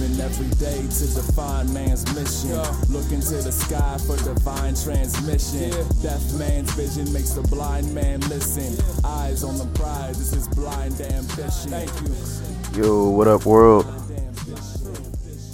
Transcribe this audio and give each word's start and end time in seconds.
Living 0.00 0.20
every 0.20 0.48
day 0.56 0.82
to 0.82 1.06
define 1.14 1.72
man's 1.72 2.04
mission. 2.14 2.58
Look 2.92 3.10
into 3.12 3.34
the 3.34 3.52
sky 3.52 3.98
for 4.06 4.16
divine 4.24 4.74
transmission. 4.74 5.70
Deaf 6.02 6.20
man's 6.34 6.72
vision 6.72 7.10
makes 7.12 7.30
the 7.30 7.42
blind 7.42 7.92
man 7.94 8.20
listen. 8.28 8.76
Eyes 9.04 9.44
on 9.44 9.56
the 9.58 9.66
prize, 9.78 10.18
this 10.18 10.32
is 10.34 10.48
blind 10.48 11.00
ambition. 11.00 11.70
Thank 11.70 12.76
you. 12.76 12.82
Yo, 12.82 13.08
what 13.08 13.28
up, 13.28 13.46
world? 13.46 13.86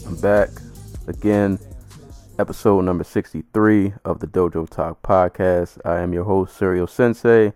I'm 0.07 0.17
back 0.17 0.49
again. 1.07 1.59
Episode 2.39 2.81
number 2.83 3.05
63 3.05 3.95
of 4.05 4.21
the 4.21 4.27
Dojo 4.27 4.69
Talk 4.69 5.03
podcast. 5.03 5.79
I 5.85 6.01
am 6.01 6.13
your 6.13 6.25
host, 6.25 6.57
Serial 6.57 6.87
Sensei. 6.87 7.53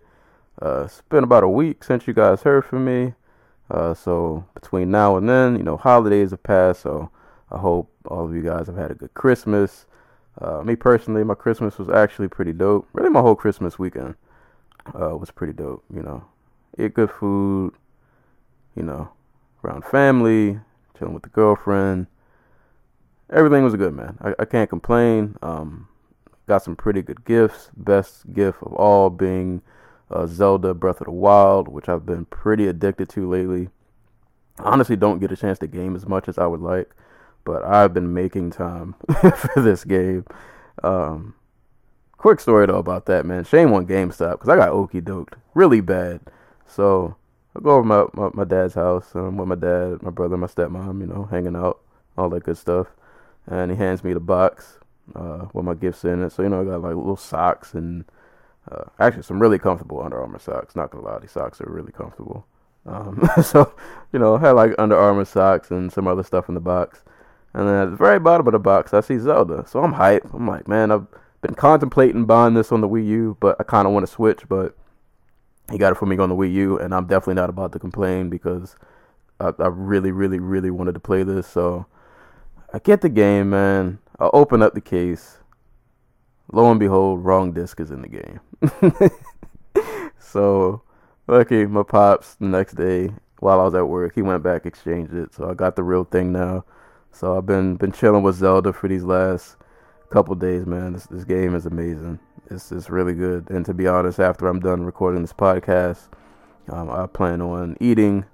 Uh, 0.61 0.83
it's 0.85 1.01
been 1.09 1.23
about 1.23 1.43
a 1.43 1.49
week 1.49 1.83
since 1.83 2.07
you 2.07 2.13
guys 2.13 2.43
heard 2.43 2.63
from 2.63 2.85
me. 2.85 3.13
Uh, 3.69 3.93
so 3.93 4.45
between 4.53 4.91
now 4.91 5.17
and 5.17 5.27
then, 5.27 5.57
you 5.57 5.63
know, 5.63 5.77
holidays 5.77 6.31
have 6.31 6.43
passed. 6.43 6.81
So 6.81 7.09
I 7.51 7.57
hope 7.57 7.91
all 8.05 8.25
of 8.25 8.33
you 8.33 8.41
guys 8.41 8.67
have 8.67 8.77
had 8.77 8.91
a 8.91 8.95
good 8.95 9.13
Christmas. 9.13 9.85
Uh, 10.39 10.61
me 10.61 10.75
personally, 10.75 11.23
my 11.23 11.33
Christmas 11.33 11.77
was 11.77 11.89
actually 11.89 12.27
pretty 12.27 12.53
dope. 12.53 12.87
Really, 12.93 13.09
my 13.09 13.21
whole 13.21 13.35
Christmas 13.35 13.79
weekend 13.79 14.15
uh, 14.93 15.17
was 15.17 15.31
pretty 15.31 15.53
dope. 15.53 15.83
You 15.93 16.03
know, 16.03 16.25
eat 16.77 16.93
good 16.93 17.11
food. 17.11 17.73
You 18.75 18.83
know, 18.83 19.09
around 19.63 19.85
family, 19.85 20.59
chilling 20.97 21.13
with 21.13 21.23
the 21.23 21.29
girlfriend. 21.29 22.07
Everything 23.31 23.63
was 23.63 23.75
good, 23.75 23.93
man. 23.93 24.17
I, 24.21 24.35
I 24.39 24.45
can't 24.45 24.69
complain. 24.69 25.35
Um, 25.41 25.87
got 26.47 26.63
some 26.63 26.75
pretty 26.75 27.01
good 27.01 27.25
gifts. 27.25 27.71
Best 27.75 28.31
gift 28.33 28.61
of 28.61 28.73
all 28.73 29.09
being 29.09 29.61
uh, 30.09 30.25
Zelda 30.25 30.73
Breath 30.73 31.01
of 31.01 31.05
the 31.05 31.11
Wild, 31.11 31.67
which 31.67 31.89
I've 31.89 32.05
been 32.05 32.25
pretty 32.25 32.67
addicted 32.67 33.09
to 33.09 33.29
lately. 33.29 33.69
Honestly 34.59 34.95
don't 34.95 35.19
get 35.19 35.31
a 35.31 35.37
chance 35.37 35.59
to 35.59 35.67
game 35.67 35.95
as 35.95 36.07
much 36.07 36.27
as 36.27 36.37
I 36.37 36.47
would 36.47 36.61
like, 36.61 36.89
but 37.43 37.63
I've 37.63 37.93
been 37.93 38.13
making 38.13 38.51
time 38.51 38.95
for 39.35 39.61
this 39.61 39.83
game. 39.83 40.25
Um, 40.83 41.35
quick 42.17 42.39
story 42.39 42.65
though 42.65 42.77
about 42.77 43.05
that, 43.05 43.25
man. 43.25 43.43
Shane 43.43 43.69
won 43.69 43.85
GameStop 43.85 44.33
because 44.33 44.49
I 44.49 44.55
got 44.55 44.69
okey 44.69 45.01
doked 45.01 45.33
really 45.53 45.81
bad. 45.81 46.21
So 46.65 47.15
I 47.55 47.59
go 47.59 47.71
over 47.71 47.83
my, 47.83 48.05
my, 48.13 48.29
my 48.33 48.43
dad's 48.43 48.73
house 48.73 49.15
um, 49.15 49.37
with 49.37 49.47
my 49.47 49.55
dad, 49.55 50.01
my 50.01 50.11
brother, 50.11 50.37
my 50.37 50.47
stepmom, 50.47 51.01
you 51.01 51.07
know, 51.07 51.25
hanging 51.25 51.55
out, 51.55 51.79
all 52.17 52.29
that 52.29 52.43
good 52.43 52.57
stuff. 52.57 52.87
And 53.45 53.71
he 53.71 53.77
hands 53.77 54.03
me 54.03 54.13
the 54.13 54.19
box 54.19 54.79
uh, 55.15 55.45
with 55.53 55.65
my 55.65 55.73
gifts 55.73 56.03
in 56.03 56.23
it. 56.23 56.31
So, 56.31 56.43
you 56.43 56.49
know, 56.49 56.61
I 56.61 56.65
got 56.65 56.81
like 56.81 56.95
little 56.95 57.15
socks 57.15 57.73
and 57.73 58.05
uh, 58.71 58.83
actually 58.99 59.23
some 59.23 59.41
really 59.41 59.59
comfortable 59.59 60.01
Under 60.01 60.19
Armour 60.19 60.39
socks. 60.39 60.75
Not 60.75 60.91
gonna 60.91 61.05
lie, 61.05 61.19
these 61.19 61.31
socks 61.31 61.61
are 61.61 61.71
really 61.71 61.91
comfortable. 61.91 62.45
Um, 62.85 63.29
so, 63.43 63.73
you 64.11 64.19
know, 64.19 64.35
I 64.35 64.39
had 64.39 64.51
like 64.51 64.73
Under 64.77 64.97
Armour 64.97 65.25
socks 65.25 65.71
and 65.71 65.91
some 65.91 66.07
other 66.07 66.23
stuff 66.23 66.49
in 66.49 66.55
the 66.55 66.61
box. 66.61 67.03
And 67.53 67.67
then 67.67 67.75
at 67.75 67.91
the 67.91 67.97
very 67.97 68.19
bottom 68.19 68.47
of 68.47 68.53
the 68.53 68.59
box, 68.59 68.93
I 68.93 69.01
see 69.01 69.17
Zelda. 69.17 69.65
So 69.67 69.83
I'm 69.83 69.93
hyped. 69.93 70.33
I'm 70.33 70.47
like, 70.47 70.67
man, 70.67 70.91
I've 70.91 71.07
been 71.41 71.55
contemplating 71.55 72.25
buying 72.25 72.53
this 72.53 72.71
on 72.71 72.81
the 72.81 72.89
Wii 72.89 73.07
U, 73.07 73.37
but 73.39 73.55
I 73.59 73.63
kind 73.63 73.87
of 73.87 73.93
want 73.93 74.05
to 74.05 74.11
switch. 74.11 74.47
But 74.47 74.75
he 75.71 75.77
got 75.77 75.91
it 75.91 75.95
for 75.95 76.05
me 76.05 76.17
on 76.17 76.29
the 76.29 76.35
Wii 76.35 76.53
U, 76.53 76.77
and 76.77 76.93
I'm 76.93 77.07
definitely 77.07 77.35
not 77.35 77.49
about 77.49 77.71
to 77.73 77.79
complain 77.79 78.29
because 78.29 78.75
I, 79.39 79.51
I 79.59 79.67
really, 79.67 80.11
really, 80.11 80.39
really 80.39 80.71
wanted 80.71 80.93
to 80.93 80.99
play 80.99 81.23
this. 81.23 81.47
So 81.47 81.85
I 82.73 82.79
get 82.79 83.01
the 83.01 83.09
game, 83.09 83.49
man. 83.49 83.99
I 84.19 84.29
open 84.33 84.61
up 84.61 84.73
the 84.73 84.81
case. 84.81 85.39
Lo 86.51 86.69
and 86.71 86.79
behold, 86.79 87.23
wrong 87.23 87.51
disc 87.51 87.79
is 87.79 87.91
in 87.91 88.01
the 88.01 88.07
game. 88.07 89.11
so 90.19 90.81
lucky 91.27 91.65
my 91.65 91.83
pops 91.83 92.35
the 92.35 92.45
next 92.45 92.73
day 92.73 93.11
while 93.39 93.59
I 93.59 93.63
was 93.63 93.75
at 93.75 93.87
work, 93.87 94.15
he 94.15 94.21
went 94.21 94.43
back 94.43 94.65
exchanged 94.65 95.13
it. 95.13 95.33
So 95.33 95.49
I 95.49 95.53
got 95.53 95.75
the 95.75 95.83
real 95.83 96.03
thing 96.03 96.31
now. 96.31 96.65
So 97.11 97.37
I've 97.37 97.45
been 97.45 97.75
been 97.75 97.91
chilling 97.91 98.23
with 98.23 98.35
Zelda 98.35 98.73
for 98.73 98.87
these 98.87 99.03
last 99.03 99.57
couple 100.09 100.35
days, 100.35 100.65
man. 100.65 100.93
This 100.93 101.05
this 101.07 101.23
game 101.23 101.55
is 101.55 101.65
amazing. 101.65 102.19
It's 102.49 102.71
it's 102.71 102.89
really 102.89 103.13
good. 103.13 103.49
And 103.49 103.65
to 103.65 103.73
be 103.73 103.87
honest, 103.87 104.19
after 104.19 104.47
I'm 104.47 104.59
done 104.59 104.83
recording 104.83 105.21
this 105.21 105.33
podcast, 105.33 106.09
um, 106.69 106.89
I 106.89 107.07
plan 107.07 107.41
on 107.41 107.77
eating, 107.79 108.25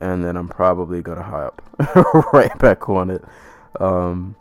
and 0.00 0.24
then 0.24 0.36
I'm 0.36 0.48
probably 0.48 1.02
gonna 1.02 1.22
hop 1.22 1.62
right 2.32 2.56
back 2.58 2.88
on 2.88 3.10
it. 3.10 3.24
Um, 3.80 4.36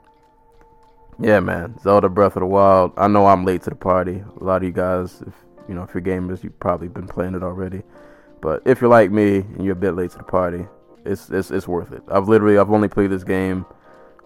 yeah, 1.19 1.39
man. 1.39 1.79
Zelda 1.81 2.09
Breath 2.09 2.35
of 2.35 2.41
the 2.41 2.47
Wild. 2.47 2.93
I 2.97 3.07
know 3.07 3.25
I'm 3.27 3.45
late 3.45 3.63
to 3.63 3.69
the 3.69 3.75
party. 3.75 4.23
A 4.39 4.43
lot 4.43 4.57
of 4.57 4.63
you 4.63 4.71
guys, 4.71 5.21
if 5.25 5.33
you 5.67 5.73
know, 5.73 5.83
if 5.83 5.93
you're 5.93 6.01
gamers, 6.01 6.43
you've 6.43 6.59
probably 6.59 6.87
been 6.87 7.07
playing 7.07 7.35
it 7.35 7.43
already. 7.43 7.83
But 8.41 8.61
if 8.65 8.81
you're 8.81 8.89
like 8.89 9.11
me 9.11 9.37
and 9.37 9.63
you're 9.63 9.73
a 9.73 9.75
bit 9.75 9.95
late 9.95 10.11
to 10.11 10.17
the 10.17 10.23
party, 10.23 10.67
it's 11.05 11.29
it's 11.29 11.51
it's 11.51 11.67
worth 11.67 11.91
it. 11.91 12.03
I've 12.09 12.27
literally 12.27 12.57
I've 12.57 12.71
only 12.71 12.87
played 12.87 13.11
this 13.11 13.23
game 13.23 13.65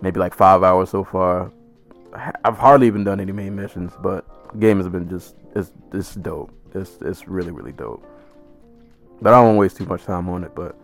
maybe 0.02 0.20
like 0.20 0.34
five 0.34 0.64
hours 0.64 0.90
so 0.90 1.04
far. 1.04 1.52
I've 2.44 2.58
hardly 2.58 2.88
even 2.88 3.04
done 3.04 3.20
any 3.20 3.32
main 3.32 3.56
missions, 3.56 3.94
but 4.02 4.26
the 4.54 4.60
game 4.60 4.78
has 4.78 4.88
been 4.88 5.10
just 5.10 5.36
it's 5.56 5.72
it's 5.94 6.16
dope. 6.16 6.52
It's 6.74 6.98
it's 7.02 7.28
really 7.28 7.52
really 7.52 7.72
dope. 7.72 8.06
But 9.22 9.34
I 9.34 9.42
don't 9.42 9.58
waste 9.58 9.78
too 9.78 9.86
much 9.86 10.04
time 10.06 10.30
on 10.30 10.44
it. 10.44 10.56
But 10.56 10.76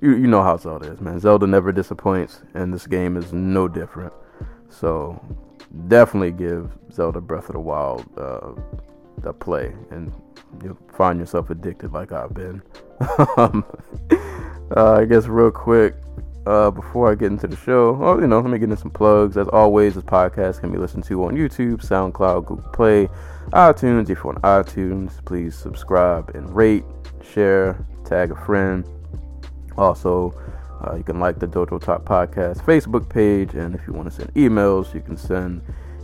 you 0.00 0.16
you 0.16 0.26
know 0.26 0.42
how 0.42 0.56
Zelda 0.56 0.90
is, 0.92 1.00
man. 1.00 1.20
Zelda 1.20 1.46
never 1.46 1.72
disappoints, 1.72 2.40
and 2.54 2.72
this 2.72 2.86
game 2.86 3.16
is 3.16 3.32
no 3.32 3.68
different. 3.68 4.12
So 4.78 5.20
definitely 5.88 6.32
give 6.32 6.70
Zelda 6.92 7.20
Breath 7.20 7.48
of 7.48 7.54
the 7.54 7.60
Wild 7.60 8.04
uh, 8.18 9.32
play, 9.32 9.74
and 9.90 10.12
you'll 10.62 10.78
find 10.96 11.18
yourself 11.18 11.50
addicted 11.50 11.92
like 11.92 12.12
I've 12.12 12.34
been. 12.34 12.62
um, 13.36 13.64
uh, 14.76 14.92
I 14.94 15.04
guess 15.04 15.26
real 15.26 15.50
quick 15.50 15.94
uh, 16.46 16.70
before 16.70 17.10
I 17.10 17.14
get 17.14 17.32
into 17.32 17.46
the 17.46 17.56
show, 17.56 17.98
oh, 18.02 18.20
you 18.20 18.26
know, 18.26 18.40
let 18.40 18.50
me 18.50 18.58
get 18.58 18.70
in 18.70 18.76
some 18.76 18.90
plugs. 18.90 19.36
As 19.36 19.48
always, 19.48 19.94
this 19.94 20.04
podcast 20.04 20.60
can 20.60 20.70
be 20.70 20.78
listened 20.78 21.04
to 21.04 21.24
on 21.24 21.34
YouTube, 21.34 21.84
SoundCloud, 21.84 22.46
Google 22.46 22.70
Play, 22.72 23.08
iTunes. 23.52 24.10
If 24.10 24.18
you're 24.18 24.34
on 24.34 24.42
iTunes, 24.42 25.24
please 25.24 25.56
subscribe 25.56 26.30
and 26.34 26.54
rate, 26.54 26.84
share, 27.22 27.84
tag 28.04 28.30
a 28.30 28.36
friend. 28.44 28.86
Also, 29.76 30.34
uh, 30.86 30.94
you 30.96 31.04
can 31.04 31.20
like 31.20 31.38
the 31.38 31.46
Dojo 31.46 31.80
Talk 31.80 32.04
Podcast 32.04 32.62
Facebook 32.62 33.08
page, 33.08 33.54
and 33.54 33.74
if 33.74 33.86
you 33.86 33.92
want 33.92 34.10
to 34.10 34.14
send 34.14 34.32
emails, 34.34 34.94
you 34.94 35.00
can 35.00 35.16
send 35.16 35.62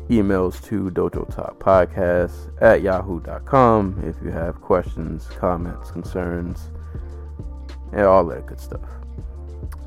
emails 0.08 0.62
to 0.64 0.90
Dojo 0.90 1.32
Talk 1.34 1.58
Podcast 1.58 2.50
at 2.62 2.82
yahoo.com 2.82 4.02
if 4.06 4.16
you 4.24 4.30
have 4.30 4.60
questions, 4.60 5.26
comments, 5.38 5.90
concerns, 5.90 6.70
and 7.92 8.02
all 8.02 8.24
that 8.26 8.46
good 8.46 8.60
stuff. 8.60 8.88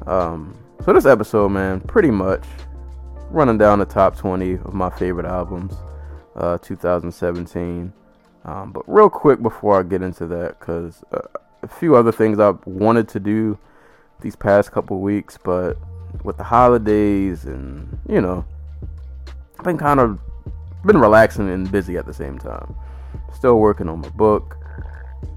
Um, 0.06 0.58
so 0.84 0.94
this 0.94 1.06
episode, 1.06 1.50
man, 1.50 1.80
pretty 1.81 2.12
much 2.12 2.44
running 3.30 3.58
down 3.58 3.80
the 3.80 3.86
top 3.86 4.18
20 4.18 4.54
of 4.56 4.74
my 4.74 4.90
favorite 4.90 5.25
albums, 5.25 5.74
uh, 6.36 6.58
2017. 6.60 7.92
Um, 8.46 8.72
but 8.72 8.84
real 8.88 9.10
quick 9.10 9.42
before 9.42 9.80
I 9.80 9.84
get 9.84 10.02
into 10.02 10.28
that, 10.28 10.60
because 10.60 11.04
uh, 11.14 11.22
a 11.64 11.68
few 11.68 11.96
other 11.96 12.12
things 12.12 12.40
I 12.40 12.52
wanted 12.66 13.08
to 13.10 13.20
do 13.20 13.58
these 14.24 14.36
past 14.36 14.72
couple 14.72 15.00
weeks, 15.00 15.38
but 15.44 15.78
with 16.24 16.38
the 16.38 16.44
holidays 16.44 17.46
and 17.46 18.00
you 18.10 18.22
know, 18.22 18.44
I've 19.60 19.66
been 19.66 19.78
kind 19.78 20.00
of 20.00 20.20
been 20.86 20.98
relaxing 20.98 21.50
and 21.50 21.72
busy 21.72 21.98
at 21.98 22.06
the 22.06 22.14
same 22.14 22.40
time. 22.40 22.76
Still 23.34 23.60
working 23.60 23.88
on 23.88 24.02
my 24.02 24.10
book, 24.10 24.58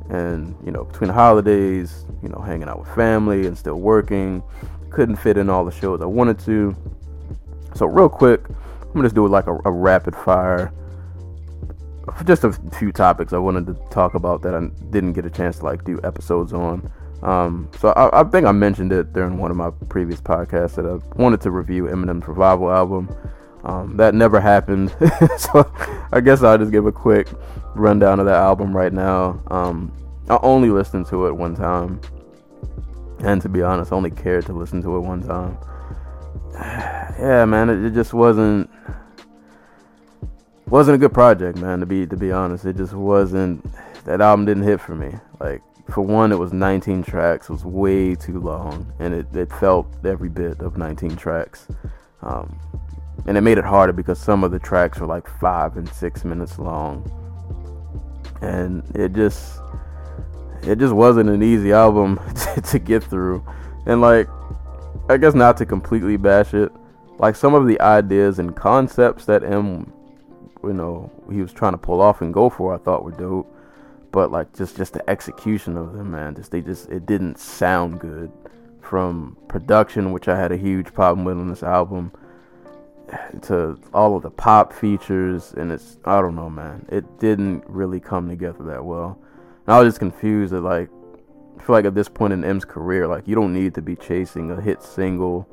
and 0.09 0.57
you 0.65 0.71
know, 0.71 0.85
between 0.85 1.09
the 1.09 1.15
holidays, 1.15 2.07
you 2.23 2.29
know, 2.29 2.41
hanging 2.41 2.69
out 2.69 2.81
with 2.81 2.95
family 2.95 3.47
and 3.47 3.59
still 3.59 3.81
working, 3.81 4.43
couldn't 4.91 5.17
fit 5.17 5.37
in 5.37 5.51
all 5.51 5.65
the 5.65 5.73
shows 5.73 6.01
I 6.01 6.07
wanted 6.07 6.39
to. 6.41 6.75
So 7.75 7.87
real 7.87 8.09
quick, 8.09 8.49
I'm 8.49 8.93
gonna 8.93 9.05
just 9.05 9.15
do 9.15 9.27
like 9.27 9.47
a, 9.47 9.59
a 9.65 9.71
rapid 9.71 10.15
fire. 10.17 10.73
Just 12.25 12.45
a 12.45 12.53
few 12.79 12.93
topics 12.93 13.33
I 13.33 13.39
wanted 13.39 13.67
to 13.67 13.75
talk 13.91 14.15
about 14.15 14.41
that 14.43 14.55
I 14.55 14.69
didn't 14.91 15.15
get 15.15 15.27
a 15.27 15.31
chance 15.31 15.59
to 15.59 15.65
like 15.65 15.85
do 15.85 16.01
episodes 16.05 16.53
on. 16.53 16.91
Um, 17.23 17.71
so 17.79 17.91
I, 17.91 18.21
I, 18.21 18.25
think 18.25 18.47
I 18.47 18.53
mentioned 18.53 18.93
it 18.93 19.13
during 19.13 19.39
one 19.39 19.51
of 19.51 19.57
my 19.57 19.71
previous 19.89 20.21
podcasts 20.21 20.75
that 20.75 20.85
I 20.85 20.97
wanted 21.21 21.41
to 21.43 21.51
review 21.51 21.85
Eminem's 21.85 22.29
Revival 22.29 22.71
album. 22.71 23.15
Um, 23.65 23.97
that 23.97 24.15
never 24.15 24.39
happened, 24.41 24.95
so 25.39 25.73
I 26.13 26.21
guess 26.21 26.45
I'll 26.45 26.57
just 26.57 26.71
give 26.71 26.87
a 26.87 26.93
quick 26.93 27.27
rundown 27.75 28.21
of 28.21 28.27
that 28.27 28.37
album 28.37 28.77
right 28.77 28.93
now. 28.93 29.43
Um, 29.49 29.93
I 30.29 30.39
only 30.43 30.71
listened 30.71 31.07
to 31.07 31.27
it 31.27 31.33
one 31.33 31.57
time, 31.57 32.01
and 33.21 33.43
to 33.43 33.49
be 33.49 33.63
honest, 33.63 33.93
I 33.93 33.97
only 33.97 34.13
cared 34.13 34.47
to 34.47 34.53
listen 34.53 34.83
to 34.83 34.97
it 34.97 35.01
one 35.01 35.23
time. 35.23 35.59
yeah, 36.55 37.45
man, 37.45 37.69
it, 37.69 37.85
it 37.87 37.95
just 37.95 38.15
wasn't 38.15 38.71
wasn't 40.69 40.95
a 40.95 40.99
good 40.99 41.13
project, 41.13 41.59
man. 41.59 41.81
To 41.81 41.87
be 41.87 42.07
to 42.07 42.17
be 42.17 42.31
honest, 42.31 42.65
it 42.67 42.77
just 42.77 42.93
wasn't 42.93 43.65
that 44.05 44.21
album 44.21 44.47
didn't 44.47 44.65
hit 44.65 44.81
for 44.81 44.95
me. 44.95 45.13
Like 45.41 45.63
for 45.91 46.03
one, 46.03 46.33
it 46.33 46.39
was 46.39 46.53
19 46.53 47.03
tracks, 47.05 47.49
it 47.49 47.53
was 47.53 47.65
way 47.65 48.15
too 48.15 48.41
long, 48.41 48.93
and 48.99 49.15
it, 49.15 49.35
it 49.35 49.53
felt 49.53 49.87
every 50.05 50.29
bit 50.29 50.61
of 50.61 50.77
19 50.77 51.17
tracks. 51.17 51.69
Um, 52.23 52.59
and 53.27 53.37
it 53.37 53.41
made 53.41 53.59
it 53.59 53.65
harder 53.65 53.93
because 53.93 54.19
some 54.19 54.45
of 54.45 54.51
the 54.51 54.59
tracks 54.59 54.99
were 54.99 55.07
like 55.07 55.29
five 55.41 55.77
and 55.77 55.89
six 55.89 56.25
minutes 56.25 56.59
long, 56.59 57.11
and 58.43 58.83
it 58.95 59.13
just 59.13 59.61
it 60.63 60.79
just 60.79 60.93
wasn't 60.93 61.31
an 61.31 61.43
easy 61.43 61.73
album 61.73 62.19
to, 62.55 62.61
to 62.61 62.79
get 62.79 63.03
through. 63.05 63.45
And 63.87 64.01
like, 64.01 64.29
I 65.09 65.17
guess 65.17 65.35
not 65.35 65.57
to 65.59 65.67
completely 65.67 66.17
bash 66.17 66.55
it, 66.55 66.73
like 67.19 67.37
some 67.37 67.55
of 67.55 67.67
the 67.67 67.81
ideas 67.81 68.39
and 68.39 68.55
concepts 68.55 69.25
that 69.27 69.45
M, 69.45 69.93
you 70.63 70.73
know, 70.73 71.11
he 71.31 71.41
was 71.41 71.53
trying 71.53 71.73
to 71.73 71.79
pull 71.79 72.01
off 72.01 72.21
and 72.21 72.35
go 72.35 72.51
for, 72.51 72.75
I 72.75 72.79
thought 72.79 73.05
were 73.05 73.13
dope. 73.13 73.53
But 74.17 74.33
like 74.33 74.57
just 74.57 74.79
just 74.79 74.95
the 74.95 75.11
execution 75.11 75.77
of 75.77 75.93
them, 75.93 76.13
man, 76.13 76.37
just 76.37 76.51
they 76.51 76.63
just 76.63 76.89
it 76.89 77.05
didn't 77.05 77.39
sound 77.39 78.01
good. 78.01 78.33
From 78.81 79.37
production, 79.47 80.11
which 80.11 80.27
I 80.27 80.39
had 80.39 80.53
a 80.53 80.57
huge 80.57 80.95
problem 80.95 81.27
with 81.27 81.37
on 81.37 81.51
this 81.51 81.63
album, 81.63 82.13
to 83.43 83.79
all 83.93 84.17
of 84.17 84.23
the 84.23 84.31
pop 84.31 84.73
features, 84.73 85.53
and 85.53 85.71
it's 85.71 85.99
I 86.07 86.23
don't 86.23 86.35
know, 86.35 86.49
man, 86.49 86.87
it 86.89 87.05
didn't 87.19 87.65
really 87.67 88.01
come 88.01 88.31
together 88.31 88.65
that 88.65 88.87
well. 88.87 89.19
And 89.67 89.75
I 89.75 89.81
was 89.81 89.89
just 89.89 89.99
confused 89.99 90.55
that 90.55 90.63
like 90.63 90.89
I 91.59 91.63
feel 91.63 91.75
like 91.75 91.85
at 91.85 91.95
this 91.95 92.09
point 92.09 92.33
in 92.33 92.43
M's 92.43 92.65
career, 92.65 93.07
like 93.07 93.29
you 93.29 93.35
don't 93.35 93.53
need 93.53 93.75
to 93.75 93.83
be 93.83 93.97
chasing 93.97 94.51
a 94.51 94.59
hit 94.63 94.83
single, 94.83 95.47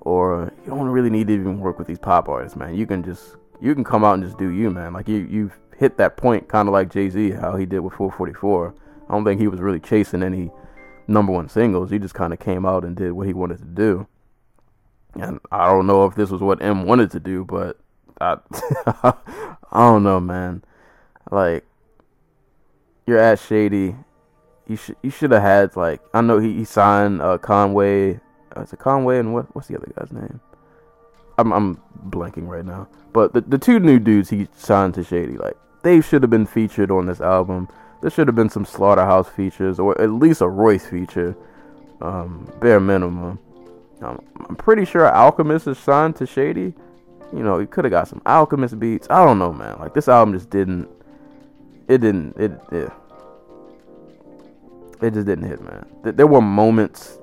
or 0.00 0.50
you 0.64 0.70
don't 0.70 0.88
really 0.88 1.10
need 1.10 1.26
to 1.26 1.34
even 1.34 1.60
work 1.60 1.78
with 1.78 1.86
these 1.86 1.98
pop 1.98 2.30
artists, 2.30 2.56
man. 2.56 2.74
You 2.74 2.86
can 2.86 3.02
just 3.02 3.36
you 3.60 3.74
can 3.74 3.84
come 3.84 4.04
out 4.04 4.14
and 4.14 4.24
just 4.24 4.38
do 4.38 4.48
you, 4.48 4.70
man. 4.70 4.94
Like 4.94 5.06
you 5.06 5.18
you've 5.30 5.58
hit 5.80 5.96
that 5.96 6.18
point, 6.18 6.46
kind 6.46 6.68
of 6.68 6.74
like 6.74 6.92
Jay 6.92 7.08
Z, 7.08 7.30
how 7.30 7.56
he 7.56 7.64
did 7.64 7.80
with 7.80 7.94
444. 7.94 8.74
I 9.08 9.12
don't 9.12 9.24
think 9.24 9.40
he 9.40 9.48
was 9.48 9.60
really 9.60 9.80
chasing 9.80 10.22
any 10.22 10.50
number 11.08 11.32
one 11.32 11.48
singles. 11.48 11.90
He 11.90 11.98
just 11.98 12.12
kind 12.14 12.34
of 12.34 12.38
came 12.38 12.66
out 12.66 12.84
and 12.84 12.94
did 12.94 13.12
what 13.12 13.26
he 13.26 13.32
wanted 13.32 13.58
to 13.60 13.64
do. 13.64 14.06
And 15.14 15.40
I 15.50 15.66
don't 15.68 15.86
know 15.86 16.04
if 16.04 16.14
this 16.14 16.30
was 16.30 16.42
what 16.42 16.62
M 16.62 16.84
wanted 16.84 17.10
to 17.12 17.20
do, 17.20 17.46
but 17.46 17.80
I 18.20 18.36
I 19.02 19.14
don't 19.72 20.02
know, 20.04 20.20
man. 20.20 20.62
Like 21.30 21.64
you're 23.06 23.18
at 23.18 23.38
Shady. 23.38 23.96
You 24.68 24.76
should 24.76 24.96
you 25.02 25.10
should 25.10 25.32
have 25.32 25.42
had 25.42 25.76
like 25.76 26.00
I 26.12 26.20
know 26.20 26.38
he, 26.38 26.54
he 26.58 26.64
signed 26.64 27.22
uh, 27.22 27.38
Conway. 27.38 28.20
Uh, 28.54 28.60
is 28.60 28.72
it 28.72 28.78
Conway 28.78 29.18
and 29.18 29.32
what 29.32 29.52
what's 29.56 29.66
the 29.66 29.76
other 29.76 29.90
guy's 29.98 30.12
name? 30.12 30.40
I'm 31.38 31.52
I'm 31.52 31.80
blanking 32.10 32.46
right 32.46 32.66
now. 32.66 32.86
But 33.12 33.32
the 33.32 33.40
the 33.40 33.58
two 33.58 33.80
new 33.80 33.98
dudes 33.98 34.28
he 34.28 34.46
signed 34.54 34.94
to 34.94 35.02
Shady, 35.02 35.38
like 35.38 35.56
they 35.82 36.00
should 36.00 36.22
have 36.22 36.30
been 36.30 36.46
featured 36.46 36.90
on 36.90 37.06
this 37.06 37.20
album. 37.20 37.68
There 38.00 38.10
should 38.10 38.28
have 38.28 38.36
been 38.36 38.50
some 38.50 38.64
Slaughterhouse 38.64 39.28
features, 39.28 39.78
or 39.78 40.00
at 40.00 40.10
least 40.10 40.40
a 40.40 40.48
Royce 40.48 40.86
feature, 40.86 41.36
um, 42.00 42.50
bare 42.60 42.80
minimum. 42.80 43.38
Um, 44.00 44.22
I'm 44.48 44.56
pretty 44.56 44.84
sure 44.84 45.06
Alchemist 45.06 45.66
is 45.66 45.78
signed 45.78 46.16
to 46.16 46.26
Shady. 46.26 46.74
You 47.32 47.42
know, 47.42 47.58
he 47.58 47.66
could 47.66 47.84
have 47.84 47.90
got 47.90 48.08
some 48.08 48.22
Alchemist 48.24 48.78
beats. 48.80 49.06
I 49.10 49.24
don't 49.24 49.38
know, 49.38 49.52
man. 49.52 49.78
Like 49.78 49.94
this 49.94 50.08
album 50.08 50.34
just 50.34 50.50
didn't. 50.50 50.88
It 51.88 51.98
didn't. 51.98 52.36
It. 52.36 52.52
It, 52.72 52.90
it 55.02 55.14
just 55.14 55.26
didn't 55.26 55.44
hit, 55.44 55.62
man. 55.62 55.86
There 56.02 56.26
were 56.26 56.42
moments 56.42 57.18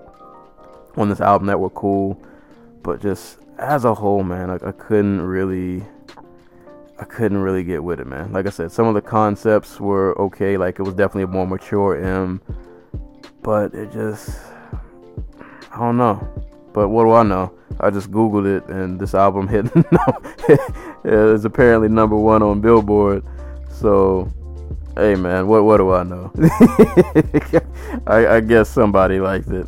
on 0.95 1.09
this 1.09 1.21
album 1.21 1.48
that 1.48 1.59
were 1.59 1.69
cool, 1.69 2.19
but 2.83 3.01
just 3.01 3.38
as 3.57 3.86
a 3.86 3.94
whole, 3.94 4.24
man, 4.24 4.50
I 4.50 4.71
couldn't 4.71 5.21
really. 5.21 5.83
I 7.00 7.06
couldn't 7.06 7.38
really 7.38 7.64
get 7.64 7.84
with 7.84 8.00
it, 8.00 8.08
man. 8.08 8.34
Like 8.34 8.48
I 8.48 8.50
said, 8.50 8.72
some 8.72 8.88
of 8.88 8.96
the 8.96 9.02
concepts 9.02 9.80
were 9.80 10.20
okay. 10.20 10.58
Like 10.58 10.80
it 10.80 10.84
was 10.84 10.96
definitely 10.96 11.24
a 11.24 11.28
more 11.28 11.46
mature 11.46 11.96
M, 12.04 12.42
but 13.44 13.74
it 13.74 13.92
just. 13.92 14.40
I 15.72 15.80
don't 15.80 15.98
know. 15.98 16.28
But 16.74 16.90
what 16.90 17.04
do 17.04 17.12
I 17.12 17.24
know? 17.24 17.54
I 17.80 17.92
just 17.92 18.12
googled 18.12 18.48
it, 18.48 18.68
and 18.68 19.00
this 19.00 19.14
album 19.14 19.48
hit. 19.48 19.66
it's 21.04 21.46
apparently 21.46 21.90
number 21.90 22.16
one 22.16 22.42
on 22.42 22.62
Billboard. 22.62 23.24
So, 23.70 24.32
hey 24.96 25.14
man, 25.16 25.48
what 25.48 25.64
what 25.64 25.78
do 25.78 25.92
I 25.94 26.04
know? 26.04 26.32
I, 28.08 28.28
I, 28.28 28.40
guess 28.40 28.70
somebody 28.70 29.20
liked 29.20 29.50
it. 29.50 29.68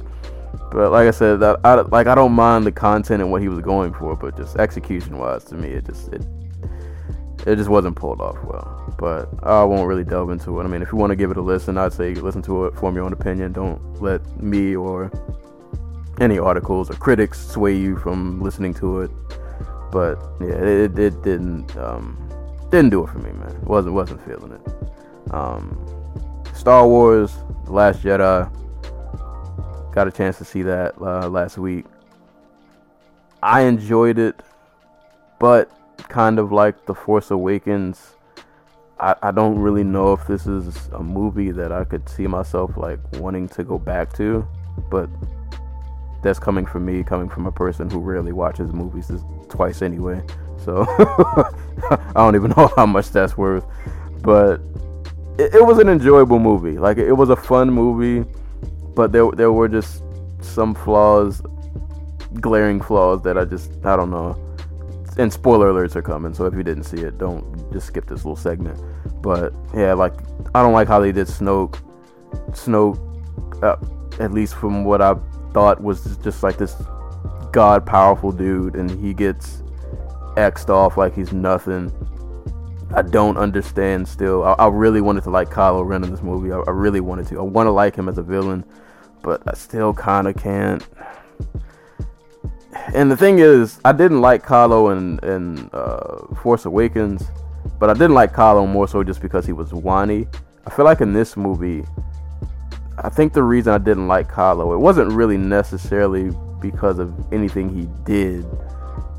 But 0.71 0.91
like 0.91 1.07
I 1.07 1.11
said, 1.11 1.43
I, 1.43 1.57
I, 1.63 1.75
like 1.81 2.07
I 2.07 2.15
don't 2.15 2.33
mind 2.33 2.65
the 2.65 2.71
content 2.71 3.21
and 3.21 3.31
what 3.31 3.41
he 3.41 3.49
was 3.49 3.59
going 3.59 3.93
for, 3.93 4.15
but 4.15 4.35
just 4.35 4.55
execution 4.57 5.19
wise, 5.19 5.43
to 5.45 5.55
me, 5.55 5.69
it 5.69 5.85
just 5.85 6.11
it 6.13 6.25
it 7.49 7.55
just 7.55 7.69
wasn't 7.69 7.95
pulled 7.95 8.21
off 8.21 8.37
well. 8.43 8.93
But 8.97 9.29
I 9.43 9.63
won't 9.63 9.87
really 9.87 10.03
delve 10.03 10.29
into 10.29 10.59
it. 10.59 10.63
I 10.63 10.67
mean, 10.67 10.81
if 10.81 10.91
you 10.91 10.97
want 10.97 11.09
to 11.11 11.15
give 11.15 11.31
it 11.31 11.37
a 11.37 11.41
listen, 11.41 11.77
I'd 11.77 11.93
say 11.93 12.13
listen 12.13 12.41
to 12.43 12.65
it, 12.65 12.75
form 12.75 12.95
your 12.95 13.05
own 13.05 13.13
opinion. 13.13 13.53
Don't 13.53 14.01
let 14.01 14.21
me 14.41 14.75
or 14.75 15.11
any 16.19 16.37
articles 16.37 16.91
or 16.91 16.93
critics 16.93 17.39
sway 17.39 17.75
you 17.75 17.97
from 17.97 18.41
listening 18.41 18.73
to 18.75 19.01
it. 19.01 19.11
But 19.91 20.21
yeah, 20.39 20.55
it, 20.63 20.99
it 20.99 21.23
didn't 21.23 21.75
um, 21.75 22.17
didn't 22.69 22.91
do 22.91 23.03
it 23.03 23.09
for 23.09 23.17
me, 23.17 23.31
man. 23.31 23.59
wasn't 23.63 23.95
wasn't 23.95 24.23
feeling 24.25 24.51
it. 24.51 25.33
Um, 25.33 25.85
Star 26.53 26.87
Wars: 26.87 27.33
The 27.65 27.71
Last 27.71 28.03
Jedi. 28.03 28.55
Got 29.91 30.07
a 30.07 30.11
chance 30.11 30.37
to 30.37 30.45
see 30.45 30.61
that 30.61 30.93
uh, 31.01 31.27
last 31.29 31.57
week. 31.57 31.85
I 33.41 33.61
enjoyed 33.61 34.19
it, 34.19 34.39
but 35.39 35.71
kind 36.09 36.39
of 36.39 36.51
like 36.51 36.85
The 36.85 36.93
Force 36.93 37.31
Awakens. 37.31 38.15
I, 38.99 39.15
I 39.21 39.31
don't 39.31 39.57
really 39.59 39.83
know 39.83 40.11
if 40.11 40.27
this 40.27 40.45
is 40.45 40.87
a 40.89 41.01
movie 41.01 41.51
that 41.51 41.71
I 41.71 41.85
could 41.85 42.09
see 42.09 42.27
myself 42.27 42.75
like 42.75 42.99
wanting 43.13 43.47
to 43.49 43.63
go 43.63 43.77
back 43.77 44.11
to, 44.13 44.45
but 44.91 45.09
that's 46.21 46.39
coming 46.39 46.65
from 46.65 46.85
me, 46.85 47.03
coming 47.03 47.29
from 47.29 47.45
a 47.45 47.51
person 47.51 47.89
who 47.89 47.99
rarely 47.99 48.33
watches 48.33 48.73
movies 48.73 49.09
twice 49.47 49.81
anyway. 49.81 50.21
So 50.65 50.85
I 51.89 52.11
don't 52.15 52.35
even 52.35 52.51
know 52.57 52.69
how 52.75 52.85
much 52.85 53.11
that's 53.11 53.37
worth, 53.37 53.65
but 54.21 54.59
it, 55.37 55.55
it, 55.55 55.65
was 55.65 55.77
an 55.79 55.87
enjoyable 55.87 56.39
movie. 56.39 56.77
Like 56.77 56.97
it 56.97 57.13
was 57.13 57.29
a 57.29 57.35
fun 57.35 57.71
movie, 57.71 58.29
but 58.95 59.13
there 59.13 59.31
there 59.31 59.53
were 59.53 59.69
just 59.69 60.03
some 60.41 60.75
flaws, 60.75 61.41
glaring 62.41 62.81
flaws 62.81 63.21
that 63.23 63.37
I 63.37 63.45
just 63.45 63.71
I 63.85 63.95
don't 63.95 64.11
know. 64.11 64.37
And 65.17 65.31
spoiler 65.33 65.71
alerts 65.71 65.95
are 65.95 66.01
coming, 66.01 66.33
so 66.33 66.45
if 66.45 66.53
you 66.53 66.63
didn't 66.63 66.83
see 66.83 66.97
it, 66.97 67.17
don't 67.17 67.71
just 67.73 67.87
skip 67.87 68.05
this 68.07 68.19
little 68.19 68.35
segment. 68.35 68.79
But 69.21 69.53
yeah, 69.75 69.93
like 69.93 70.13
I 70.53 70.61
don't 70.61 70.73
like 70.73 70.87
how 70.87 70.99
they 70.99 71.11
did 71.11 71.27
Snoke. 71.27 71.81
Snoke, 72.51 72.97
uh, 73.63 74.23
at 74.23 74.31
least 74.31 74.55
from 74.55 74.85
what 74.85 75.01
I've 75.01 75.21
thought 75.53 75.81
was 75.81 76.17
just 76.17 76.43
like 76.43 76.57
this 76.57 76.75
god 77.51 77.85
powerful 77.85 78.31
dude, 78.31 78.75
and 78.75 78.89
he 79.03 79.13
gets 79.13 79.63
xed 80.35 80.69
off 80.69 80.95
like 80.95 81.15
he's 81.15 81.33
nothing. 81.33 81.91
I 82.93 83.01
don't 83.01 83.37
understand 83.37 84.07
still. 84.07 84.43
I, 84.43 84.53
I 84.53 84.67
really 84.67 85.01
wanted 85.01 85.23
to 85.23 85.29
like 85.29 85.49
Kylo 85.49 85.85
Ren 85.85 86.03
in 86.03 86.11
this 86.11 86.23
movie. 86.23 86.51
I, 86.51 86.59
I 86.59 86.71
really 86.71 87.01
wanted 87.01 87.27
to. 87.27 87.39
I 87.39 87.43
want 87.43 87.67
to 87.67 87.71
like 87.71 87.95
him 87.95 88.09
as 88.09 88.17
a 88.17 88.23
villain, 88.23 88.63
but 89.21 89.41
I 89.47 89.53
still 89.53 89.93
kind 89.93 90.27
of 90.27 90.35
can't. 90.35 90.87
And 92.93 93.11
the 93.11 93.17
thing 93.17 93.39
is, 93.39 93.79
I 93.83 93.91
didn't 93.91 94.21
like 94.21 94.45
Kylo 94.45 94.95
in, 94.95 95.19
in 95.27 95.69
uh, 95.73 96.35
Force 96.35 96.65
Awakens, 96.65 97.23
but 97.79 97.89
I 97.89 97.93
didn't 97.93 98.13
like 98.13 98.33
Kylo 98.33 98.67
more 98.67 98.87
so 98.87 99.03
just 99.03 99.21
because 99.21 99.45
he 99.45 99.53
was 99.53 99.73
whiny. 99.73 100.27
I 100.67 100.69
feel 100.69 100.85
like 100.85 101.01
in 101.01 101.13
this 101.13 101.35
movie, 101.35 101.83
I 102.97 103.09
think 103.09 103.33
the 103.33 103.43
reason 103.43 103.73
I 103.73 103.77
didn't 103.77 104.07
like 104.07 104.29
Kylo, 104.29 104.73
it 104.73 104.77
wasn't 104.77 105.11
really 105.11 105.37
necessarily 105.37 106.31
because 106.61 106.99
of 106.99 107.13
anything 107.33 107.69
he 107.69 107.87
did. 108.03 108.45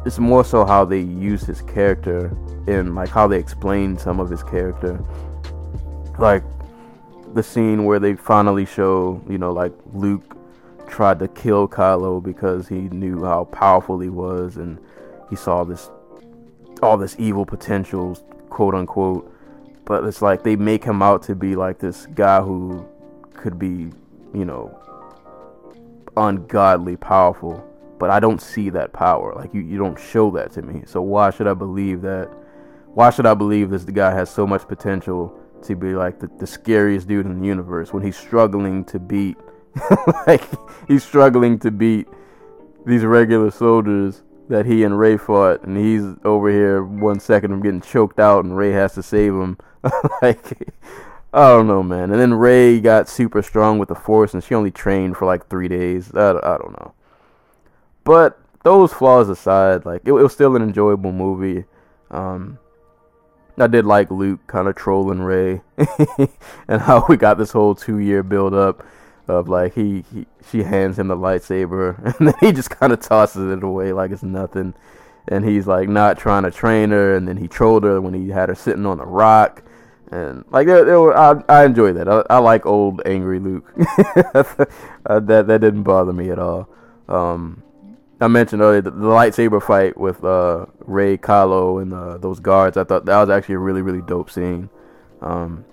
It's 0.04 0.18
more 0.18 0.44
so 0.44 0.64
how 0.64 0.84
they 0.84 1.00
use 1.00 1.42
his 1.42 1.62
character 1.62 2.26
and 2.66 2.94
like 2.94 3.08
how 3.08 3.26
they 3.26 3.38
explain 3.38 3.98
some 3.98 4.20
of 4.20 4.30
his 4.30 4.42
character. 4.42 5.02
Like 6.18 6.44
the 7.34 7.42
scene 7.42 7.84
where 7.84 7.98
they 7.98 8.14
finally 8.14 8.66
show, 8.66 9.22
you 9.28 9.38
know, 9.38 9.52
like 9.52 9.72
Luke 9.92 10.36
tried 10.90 11.18
to 11.20 11.28
kill 11.28 11.68
Kylo 11.68 12.22
because 12.22 12.68
he 12.68 12.80
knew 12.90 13.24
how 13.24 13.44
powerful 13.44 14.00
he 14.00 14.08
was 14.08 14.56
and 14.56 14.78
he 15.28 15.36
saw 15.36 15.64
this 15.64 15.90
all 16.82 16.96
this 16.96 17.16
evil 17.18 17.44
potential, 17.44 18.16
quote 18.48 18.74
unquote. 18.74 19.32
But 19.84 20.04
it's 20.04 20.22
like 20.22 20.42
they 20.42 20.56
make 20.56 20.84
him 20.84 21.02
out 21.02 21.22
to 21.24 21.34
be 21.34 21.56
like 21.56 21.78
this 21.78 22.06
guy 22.06 22.40
who 22.40 22.86
could 23.34 23.58
be, 23.58 23.90
you 24.34 24.44
know, 24.44 24.78
ungodly 26.16 26.96
powerful, 26.96 27.64
but 27.98 28.10
I 28.10 28.20
don't 28.20 28.40
see 28.40 28.70
that 28.70 28.92
power. 28.92 29.34
Like 29.34 29.52
you, 29.54 29.62
you 29.62 29.78
don't 29.78 29.98
show 29.98 30.30
that 30.32 30.52
to 30.52 30.62
me. 30.62 30.82
So 30.86 31.02
why 31.02 31.30
should 31.30 31.46
I 31.46 31.54
believe 31.54 32.02
that? 32.02 32.30
Why 32.94 33.10
should 33.10 33.26
I 33.26 33.34
believe 33.34 33.70
this 33.70 33.84
guy 33.84 34.12
has 34.12 34.30
so 34.30 34.46
much 34.46 34.66
potential 34.66 35.38
to 35.62 35.76
be 35.76 35.94
like 35.94 36.18
the, 36.20 36.28
the 36.38 36.46
scariest 36.46 37.08
dude 37.08 37.26
in 37.26 37.40
the 37.40 37.46
universe 37.46 37.92
when 37.92 38.02
he's 38.02 38.16
struggling 38.16 38.84
to 38.86 38.98
beat, 38.98 39.36
like 40.26 40.42
he's 40.88 41.04
struggling 41.04 41.58
to 41.60 41.70
beat 41.70 42.08
these 42.86 43.04
regular 43.04 43.50
soldiers 43.50 44.22
that 44.48 44.66
he 44.66 44.82
and 44.82 44.98
Rey 44.98 45.16
fought, 45.16 45.62
and 45.62 45.76
he's 45.76 46.02
over 46.24 46.50
here 46.50 46.82
one 46.82 47.20
second 47.20 47.52
of 47.52 47.62
getting 47.62 47.80
choked 47.80 48.18
out, 48.18 48.44
and 48.44 48.56
Rey 48.56 48.72
has 48.72 48.94
to 48.94 49.02
save 49.02 49.32
him. 49.32 49.58
like 50.22 50.72
I 51.32 51.48
don't 51.48 51.68
know, 51.68 51.82
man. 51.82 52.10
And 52.10 52.20
then 52.20 52.34
Rey 52.34 52.80
got 52.80 53.08
super 53.08 53.42
strong 53.42 53.78
with 53.78 53.88
the 53.88 53.94
Force, 53.94 54.34
and 54.34 54.42
she 54.42 54.54
only 54.54 54.72
trained 54.72 55.16
for 55.16 55.26
like 55.26 55.48
three 55.48 55.68
days. 55.68 56.12
I, 56.14 56.30
I 56.30 56.58
don't 56.58 56.72
know. 56.72 56.92
But 58.02 58.40
those 58.64 58.92
flaws 58.92 59.28
aside, 59.28 59.86
like 59.86 60.02
it, 60.04 60.10
it 60.10 60.12
was 60.12 60.32
still 60.32 60.56
an 60.56 60.62
enjoyable 60.62 61.12
movie. 61.12 61.64
Um, 62.10 62.58
I 63.56 63.66
did 63.66 63.86
like 63.86 64.10
Luke 64.10 64.40
kind 64.46 64.66
of 64.68 64.74
trolling 64.74 65.20
Rey 65.20 65.60
and 66.68 66.80
how 66.80 67.04
we 67.08 67.16
got 67.16 67.38
this 67.38 67.52
whole 67.52 67.74
two 67.74 67.98
year 67.98 68.22
build 68.22 68.54
up 68.54 68.84
of 69.30 69.48
like 69.48 69.74
he, 69.74 70.04
he 70.12 70.26
she 70.50 70.62
hands 70.62 70.98
him 70.98 71.08
the 71.08 71.16
lightsaber, 71.16 71.98
and 72.18 72.28
then 72.28 72.34
he 72.40 72.52
just 72.52 72.70
kind 72.70 72.92
of 72.92 73.00
tosses 73.00 73.50
it 73.50 73.62
away 73.62 73.92
like 73.92 74.10
it's 74.10 74.22
nothing, 74.22 74.74
and 75.28 75.44
he's 75.44 75.66
like 75.66 75.88
not 75.88 76.18
trying 76.18 76.42
to 76.42 76.50
train 76.50 76.90
her, 76.90 77.16
and 77.16 77.26
then 77.26 77.36
he 77.36 77.48
trolled 77.48 77.84
her 77.84 78.00
when 78.00 78.14
he 78.14 78.28
had 78.28 78.48
her 78.48 78.54
sitting 78.54 78.86
on 78.86 78.98
the 78.98 79.06
rock. 79.06 79.62
And 80.10 80.44
like 80.50 80.66
it, 80.66 80.88
it, 80.88 80.92
I, 80.92 81.42
I 81.48 81.64
enjoy 81.64 81.92
that. 81.92 82.08
I, 82.08 82.24
I 82.28 82.38
like 82.38 82.66
old 82.66 83.00
angry 83.06 83.38
Luke. 83.38 83.72
uh, 84.34 85.20
that 85.20 85.46
that 85.46 85.60
didn't 85.60 85.84
bother 85.84 86.12
me 86.12 86.30
at 86.30 86.38
all. 86.38 86.68
Um, 87.08 87.62
I 88.20 88.28
mentioned 88.28 88.60
earlier 88.60 88.82
the, 88.82 88.90
the 88.90 89.06
lightsaber 89.06 89.62
fight 89.62 89.96
with 89.96 90.22
uh, 90.24 90.66
Rey, 90.80 91.16
Kylo, 91.16 91.80
and 91.80 91.92
uh, 91.94 92.18
those 92.18 92.38
guards. 92.38 92.76
I 92.76 92.84
thought 92.84 93.06
that 93.06 93.18
was 93.18 93.30
actually 93.30 93.54
a 93.54 93.60
really, 93.60 93.82
really 93.82 94.02
dope 94.02 94.30
scene. 94.30 94.68
Um, 95.22 95.64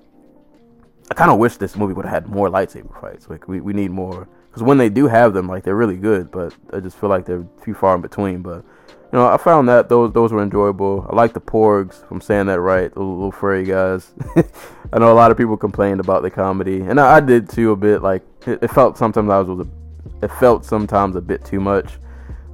I 1.10 1.14
kind 1.14 1.32
of 1.32 1.38
wish 1.38 1.58
this 1.58 1.76
movie 1.76 1.94
would 1.94 2.06
have 2.06 2.14
had 2.14 2.28
more 2.28 2.50
lightsaber 2.50 3.00
fights. 3.00 3.30
Like 3.30 3.48
we, 3.48 3.62
we 3.62 3.74
need 3.74 3.92
more 3.92 4.28
because 4.50 4.64
when 4.64 4.78
they 4.78 4.90
do 4.90 5.08
have 5.08 5.34
them, 5.34 5.48
like 5.48 5.64
they're 5.64 5.76
really 5.76 5.98
good. 5.98 6.32
But 6.32 6.54
I 6.74 6.80
just 6.80 6.98
feel 6.98 7.10
like 7.10 7.26
they're 7.26 7.46
too 7.64 7.74
far 7.74 7.96
in 7.96 8.02
between. 8.02 8.42
But 8.42 8.66
you 8.88 9.20
know, 9.20 9.28
I 9.28 9.38
found 9.38 9.70
that 9.70 9.88
those 9.88 10.12
those 10.12 10.34
were 10.34 10.44
enjoyable. 10.44 11.08
I 11.10 11.16
like 11.16 11.34
the 11.34 11.40
porgs. 11.40 12.04
If 12.04 12.12
I'm 12.12 12.22
saying 12.22 12.48
that 12.48 12.60
right, 12.60 12.94
the 12.94 13.00
little, 13.00 13.32
furry 13.32 13.64
guys. 13.64 14.14
I 14.94 15.00
know 15.00 15.12
a 15.12 15.14
lot 15.14 15.32
of 15.32 15.38
people 15.38 15.56
complained 15.56 16.00
about 16.00 16.24
the 16.24 16.32
comedy, 16.32 16.82
and 16.82 17.00
I, 17.00 17.18
I 17.18 17.20
did 17.22 17.50
too 17.50 17.72
a 17.72 17.76
bit. 17.76 18.02
Like 18.02 18.24
it, 18.46 18.62
it, 18.62 18.68
felt 18.70 18.98
sometimes 18.98 19.30
I 19.30 19.40
was, 19.40 19.48
was 19.48 19.68
a, 19.68 20.26
it 20.26 20.32
felt 20.40 20.66
sometimes 20.66 21.16
a 21.16 21.22
bit 21.22 21.46
too 21.46 21.62
much. 21.62 22.00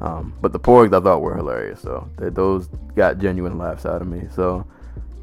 Um, 0.01 0.33
but 0.41 0.51
the 0.51 0.59
porgs 0.59 0.95
I 0.95 1.01
thought 1.01 1.21
were 1.21 1.35
hilarious, 1.35 1.81
so 1.81 2.09
they, 2.17 2.29
those 2.29 2.67
got 2.95 3.17
genuine 3.17 3.57
laughs 3.57 3.85
out 3.85 4.01
of 4.01 4.07
me. 4.07 4.27
So 4.35 4.67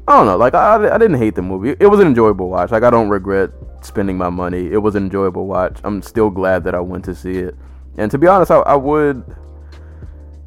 I 0.07 0.17
don't 0.17 0.25
know, 0.25 0.37
like 0.37 0.53
I, 0.53 0.93
I 0.93 0.97
didn't 0.97 1.17
hate 1.17 1.35
the 1.35 1.41
movie. 1.41 1.75
It 1.79 1.87
was 1.87 1.99
an 1.99 2.07
enjoyable 2.07 2.49
watch. 2.49 2.71
Like 2.71 2.83
I 2.83 2.89
don't 2.89 3.09
regret 3.09 3.51
spending 3.81 4.17
my 4.17 4.29
money. 4.29 4.71
It 4.71 4.77
was 4.77 4.95
an 4.95 5.03
enjoyable 5.03 5.45
watch. 5.47 5.79
I'm 5.83 6.01
still 6.01 6.29
glad 6.29 6.63
that 6.63 6.75
I 6.75 6.79
went 6.79 7.05
to 7.05 7.15
see 7.15 7.37
it. 7.37 7.55
And 7.97 8.09
to 8.11 8.17
be 8.17 8.27
honest, 8.27 8.51
I, 8.51 8.59
I 8.59 8.75
would. 8.75 9.23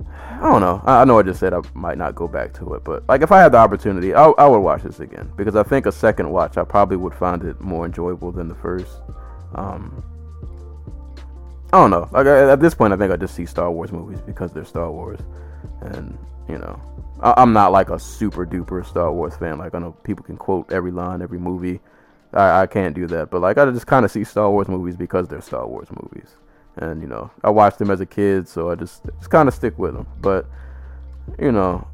I 0.08 0.40
don't 0.40 0.60
know. 0.60 0.82
I, 0.84 1.02
I 1.02 1.04
know 1.04 1.18
I 1.18 1.22
just 1.22 1.40
said 1.40 1.54
I 1.54 1.60
might 1.72 1.96
not 1.96 2.14
go 2.14 2.26
back 2.26 2.52
to 2.54 2.74
it, 2.74 2.84
but 2.84 3.08
like 3.08 3.22
if 3.22 3.32
I 3.32 3.40
had 3.40 3.52
the 3.52 3.58
opportunity, 3.58 4.14
I, 4.14 4.26
I 4.26 4.46
would 4.46 4.58
watch 4.58 4.82
this 4.82 5.00
again 5.00 5.30
because 5.36 5.56
I 5.56 5.62
think 5.62 5.86
a 5.86 5.92
second 5.92 6.30
watch 6.30 6.58
I 6.58 6.64
probably 6.64 6.96
would 6.96 7.14
find 7.14 7.42
it 7.44 7.60
more 7.60 7.86
enjoyable 7.86 8.32
than 8.32 8.48
the 8.48 8.54
first. 8.56 9.00
Um, 9.54 10.04
I 11.72 11.78
don't 11.78 11.90
know. 11.90 12.08
Like 12.12 12.26
at 12.26 12.60
this 12.60 12.74
point, 12.74 12.92
I 12.92 12.96
think 12.96 13.12
I 13.12 13.16
just 13.16 13.34
see 13.34 13.46
Star 13.46 13.70
Wars 13.70 13.92
movies 13.92 14.20
because 14.20 14.52
they're 14.52 14.64
Star 14.64 14.90
Wars, 14.90 15.20
and 15.80 16.18
you 16.48 16.58
know, 16.58 16.80
I, 17.24 17.42
am 17.42 17.54
not 17.54 17.72
like 17.72 17.88
a 17.88 17.98
super 17.98 18.44
duper 18.44 18.84
Star 18.86 19.10
Wars 19.10 19.34
fan. 19.36 19.56
Like 19.58 19.74
I 19.74 19.78
know 19.78 19.92
people 20.04 20.24
can 20.24 20.36
quote 20.36 20.70
every 20.70 20.90
line, 20.90 21.22
every 21.22 21.38
movie. 21.38 21.80
I, 22.34 22.62
I 22.62 22.66
can't 22.66 22.94
do 22.94 23.06
that, 23.06 23.30
but 23.30 23.40
like 23.40 23.56
I 23.56 23.64
just 23.70 23.86
kind 23.86 24.04
of 24.04 24.10
see 24.10 24.24
Star 24.24 24.50
Wars 24.50 24.68
movies 24.68 24.96
because 24.96 25.26
they're 25.26 25.40
Star 25.40 25.66
Wars 25.66 25.88
movies, 25.90 26.28
and 26.76 27.00
you 27.00 27.08
know, 27.08 27.30
I 27.42 27.50
watched 27.50 27.78
them 27.78 27.90
as 27.90 28.00
a 28.00 28.06
kid, 28.06 28.46
so 28.46 28.70
I 28.70 28.74
just 28.74 29.04
just 29.18 29.30
kind 29.30 29.48
of 29.48 29.54
stick 29.54 29.78
with 29.78 29.94
them. 29.94 30.06
But 30.20 30.46
you 31.38 31.50
know, 31.50 31.88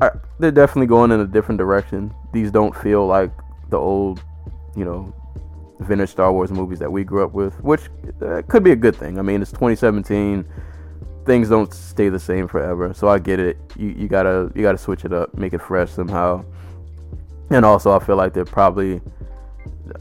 I, 0.00 0.10
they're 0.40 0.50
definitely 0.50 0.88
going 0.88 1.12
in 1.12 1.20
a 1.20 1.26
different 1.26 1.58
direction. 1.58 2.12
These 2.32 2.50
don't 2.50 2.74
feel 2.74 3.06
like 3.06 3.30
the 3.70 3.78
old, 3.78 4.20
you 4.74 4.84
know, 4.84 5.14
vintage 5.78 6.10
Star 6.10 6.32
Wars 6.32 6.50
movies 6.50 6.80
that 6.80 6.90
we 6.90 7.04
grew 7.04 7.24
up 7.24 7.34
with, 7.34 7.54
which 7.62 7.82
uh, 8.20 8.42
could 8.48 8.64
be 8.64 8.72
a 8.72 8.76
good 8.76 8.96
thing. 8.96 9.20
I 9.20 9.22
mean, 9.22 9.42
it's 9.42 9.52
2017. 9.52 10.44
Things 11.24 11.48
don't 11.48 11.72
stay 11.72 12.08
the 12.08 12.18
same 12.18 12.48
forever, 12.48 12.92
so 12.94 13.08
I 13.08 13.18
get 13.18 13.38
it. 13.38 13.56
You 13.76 13.88
you 13.90 14.08
gotta 14.08 14.50
you 14.54 14.62
gotta 14.62 14.78
switch 14.78 15.04
it 15.04 15.12
up, 15.12 15.34
make 15.34 15.52
it 15.52 15.60
fresh 15.60 15.90
somehow. 15.90 16.44
And 17.50 17.64
also, 17.64 17.92
I 17.92 17.98
feel 17.98 18.16
like 18.16 18.32
they're 18.32 18.44
probably 18.44 19.00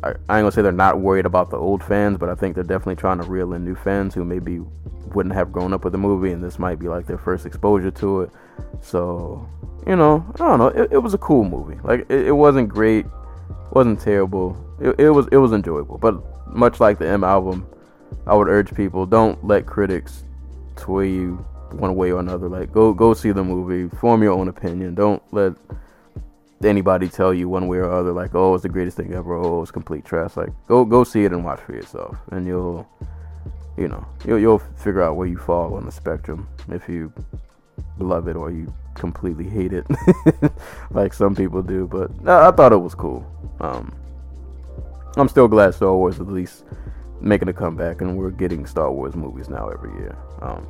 I, 0.03 0.09
ain't 0.09 0.27
gonna 0.27 0.51
say 0.51 0.61
they're 0.61 0.71
not 0.71 0.99
worried 0.99 1.25
about 1.25 1.49
the 1.49 1.57
old 1.57 1.83
fans, 1.83 2.17
but 2.17 2.29
I 2.29 2.35
think 2.35 2.55
they're 2.55 2.63
definitely 2.63 2.95
trying 2.95 3.19
to 3.21 3.29
reel 3.29 3.53
in 3.53 3.63
new 3.63 3.75
fans 3.75 4.13
who 4.15 4.23
maybe 4.23 4.59
wouldn't 5.13 5.35
have 5.35 5.51
grown 5.51 5.73
up 5.73 5.83
with 5.83 5.93
the 5.93 5.99
movie, 5.99 6.31
and 6.31 6.43
this 6.43 6.57
might 6.57 6.79
be 6.79 6.87
like 6.87 7.05
their 7.05 7.17
first 7.17 7.45
exposure 7.45 7.91
to 7.91 8.21
it. 8.21 8.31
So, 8.79 9.47
you 9.85 9.95
know, 9.95 10.25
I 10.35 10.37
don't 10.37 10.59
know. 10.59 10.67
It, 10.67 10.93
it 10.93 10.97
was 10.97 11.13
a 11.13 11.17
cool 11.17 11.43
movie. 11.43 11.79
Like 11.83 12.05
it, 12.09 12.27
it 12.27 12.31
wasn't 12.31 12.69
great, 12.69 13.05
wasn't 13.71 13.99
terrible 13.99 14.57
it, 14.81 14.99
it 14.99 15.09
was 15.11 15.27
it 15.31 15.37
was 15.37 15.53
enjoyable. 15.53 15.97
But 15.97 16.15
much 16.53 16.79
like 16.79 16.99
the 16.99 17.07
M 17.07 17.23
album, 17.23 17.67
I 18.25 18.35
would 18.35 18.47
urge 18.47 18.73
people 18.73 19.05
don't 19.05 19.43
let 19.45 19.65
critics 19.65 20.23
sway 20.77 21.09
you 21.09 21.45
one 21.71 21.95
way 21.95 22.11
or 22.11 22.19
another. 22.19 22.49
Like 22.49 22.71
go 22.71 22.93
go 22.93 23.13
see 23.13 23.31
the 23.31 23.43
movie, 23.43 23.93
form 23.97 24.23
your 24.23 24.33
own 24.33 24.47
opinion. 24.47 24.95
Don't 24.95 25.21
let 25.33 25.53
anybody 26.63 27.07
tell 27.07 27.33
you 27.33 27.49
one 27.49 27.67
way 27.67 27.77
or 27.77 27.91
other 27.91 28.11
like 28.11 28.35
oh 28.35 28.53
it's 28.53 28.63
the 28.63 28.69
greatest 28.69 28.97
thing 28.97 29.13
ever. 29.13 29.35
Oh 29.35 29.61
it's 29.61 29.71
complete 29.71 30.05
trash. 30.05 30.37
Like 30.37 30.49
go 30.67 30.85
go 30.85 31.03
see 31.03 31.25
it 31.25 31.31
and 31.31 31.43
watch 31.43 31.59
for 31.61 31.73
yourself, 31.73 32.17
and 32.31 32.45
you'll 32.45 32.87
you 33.77 33.87
know 33.87 34.05
you'll 34.25 34.39
you'll 34.39 34.59
figure 34.59 35.01
out 35.01 35.15
where 35.15 35.27
you 35.27 35.37
fall 35.37 35.75
on 35.75 35.85
the 35.85 35.91
spectrum 35.91 36.47
if 36.69 36.87
you 36.87 37.11
love 37.99 38.27
it 38.27 38.35
or 38.35 38.51
you 38.51 38.73
completely 38.93 39.47
hate 39.47 39.73
it 39.73 39.85
like 40.91 41.13
some 41.13 41.35
people 41.35 41.61
do. 41.61 41.87
But 41.87 42.11
I 42.27 42.51
thought 42.51 42.73
it 42.73 42.77
was 42.77 42.95
cool. 42.95 43.25
Um, 43.59 43.93
I'm 45.17 45.27
still 45.27 45.47
glad 45.47 45.73
Star 45.73 45.93
Wars 45.93 46.19
at 46.19 46.27
least 46.27 46.63
making 47.19 47.49
a 47.49 47.53
comeback, 47.53 48.01
and 48.01 48.17
we're 48.17 48.31
getting 48.31 48.65
Star 48.65 48.91
Wars 48.91 49.15
movies 49.15 49.49
now 49.49 49.69
every 49.69 49.91
year. 49.93 50.17
Um, 50.41 50.67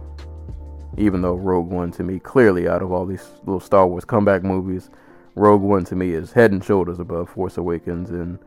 even 0.98 1.22
though 1.22 1.36
Rogue 1.36 1.70
One 1.70 1.92
to 1.92 2.04
me, 2.04 2.20
clearly 2.20 2.68
out 2.68 2.82
of 2.82 2.92
all 2.92 3.06
these 3.06 3.26
little 3.46 3.60
Star 3.60 3.88
Wars 3.88 4.06
comeback 4.06 4.44
movies, 4.44 4.90
Rogue 5.36 5.62
One 5.62 5.86
to 5.86 5.96
me 5.96 6.12
is 6.12 6.34
head 6.34 6.52
and 6.52 6.64
shoulders 6.64 7.00
above 7.00 7.30
Force 7.30 7.58
Awakens 7.58 8.10
and 8.10 8.38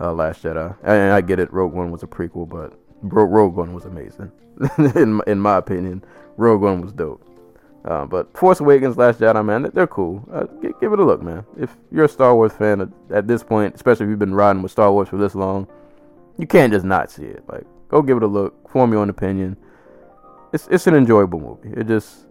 uh, 0.00 0.12
Last 0.12 0.42
Jedi. 0.42 0.74
And 0.82 1.12
I 1.12 1.20
get 1.20 1.38
it, 1.38 1.52
Rogue 1.52 1.72
One 1.72 1.90
was 1.90 2.02
a 2.02 2.06
prequel, 2.06 2.48
but 2.48 2.72
Rogue 3.02 3.54
One 3.54 3.74
was 3.74 3.84
amazing. 3.84 4.32
in 4.94 5.20
in 5.26 5.40
my 5.40 5.56
opinion, 5.56 6.02
Rogue 6.36 6.62
One 6.62 6.80
was 6.80 6.92
dope. 6.92 7.26
Uh, 7.84 8.04
but 8.04 8.36
Force 8.36 8.60
Awakens, 8.60 8.98
Last 8.98 9.20
Jedi, 9.20 9.44
man, 9.44 9.70
they're 9.72 9.86
cool. 9.86 10.22
Uh, 10.30 10.44
give, 10.60 10.78
give, 10.80 10.92
it 10.92 10.98
a 10.98 11.04
look, 11.04 11.22
man. 11.22 11.44
If 11.58 11.74
you're 11.90 12.04
a 12.04 12.08
Star 12.08 12.34
Wars 12.34 12.52
fan 12.52 12.82
at, 12.82 12.88
at, 13.10 13.26
this 13.26 13.42
point, 13.42 13.74
especially 13.74 14.04
if 14.04 14.10
you've 14.10 14.18
been 14.18 14.34
riding 14.34 14.60
with 14.60 14.70
Star 14.70 14.92
Wars 14.92 15.08
for 15.08 15.16
this 15.16 15.34
long, 15.34 15.66
you 16.36 16.46
can't 16.46 16.72
just 16.72 16.84
not 16.84 17.10
see 17.10 17.24
it. 17.24 17.42
Like, 17.48 17.64
go 17.88 18.02
give 18.02 18.18
it 18.18 18.22
a 18.22 18.26
look, 18.26 18.68
form 18.68 18.92
your 18.92 19.00
own 19.00 19.08
opinion. 19.08 19.56
It's 20.52 20.66
it's 20.68 20.86
an 20.86 20.94
enjoyable 20.94 21.40
movie. 21.40 21.78
It 21.78 21.86
just 21.86 22.26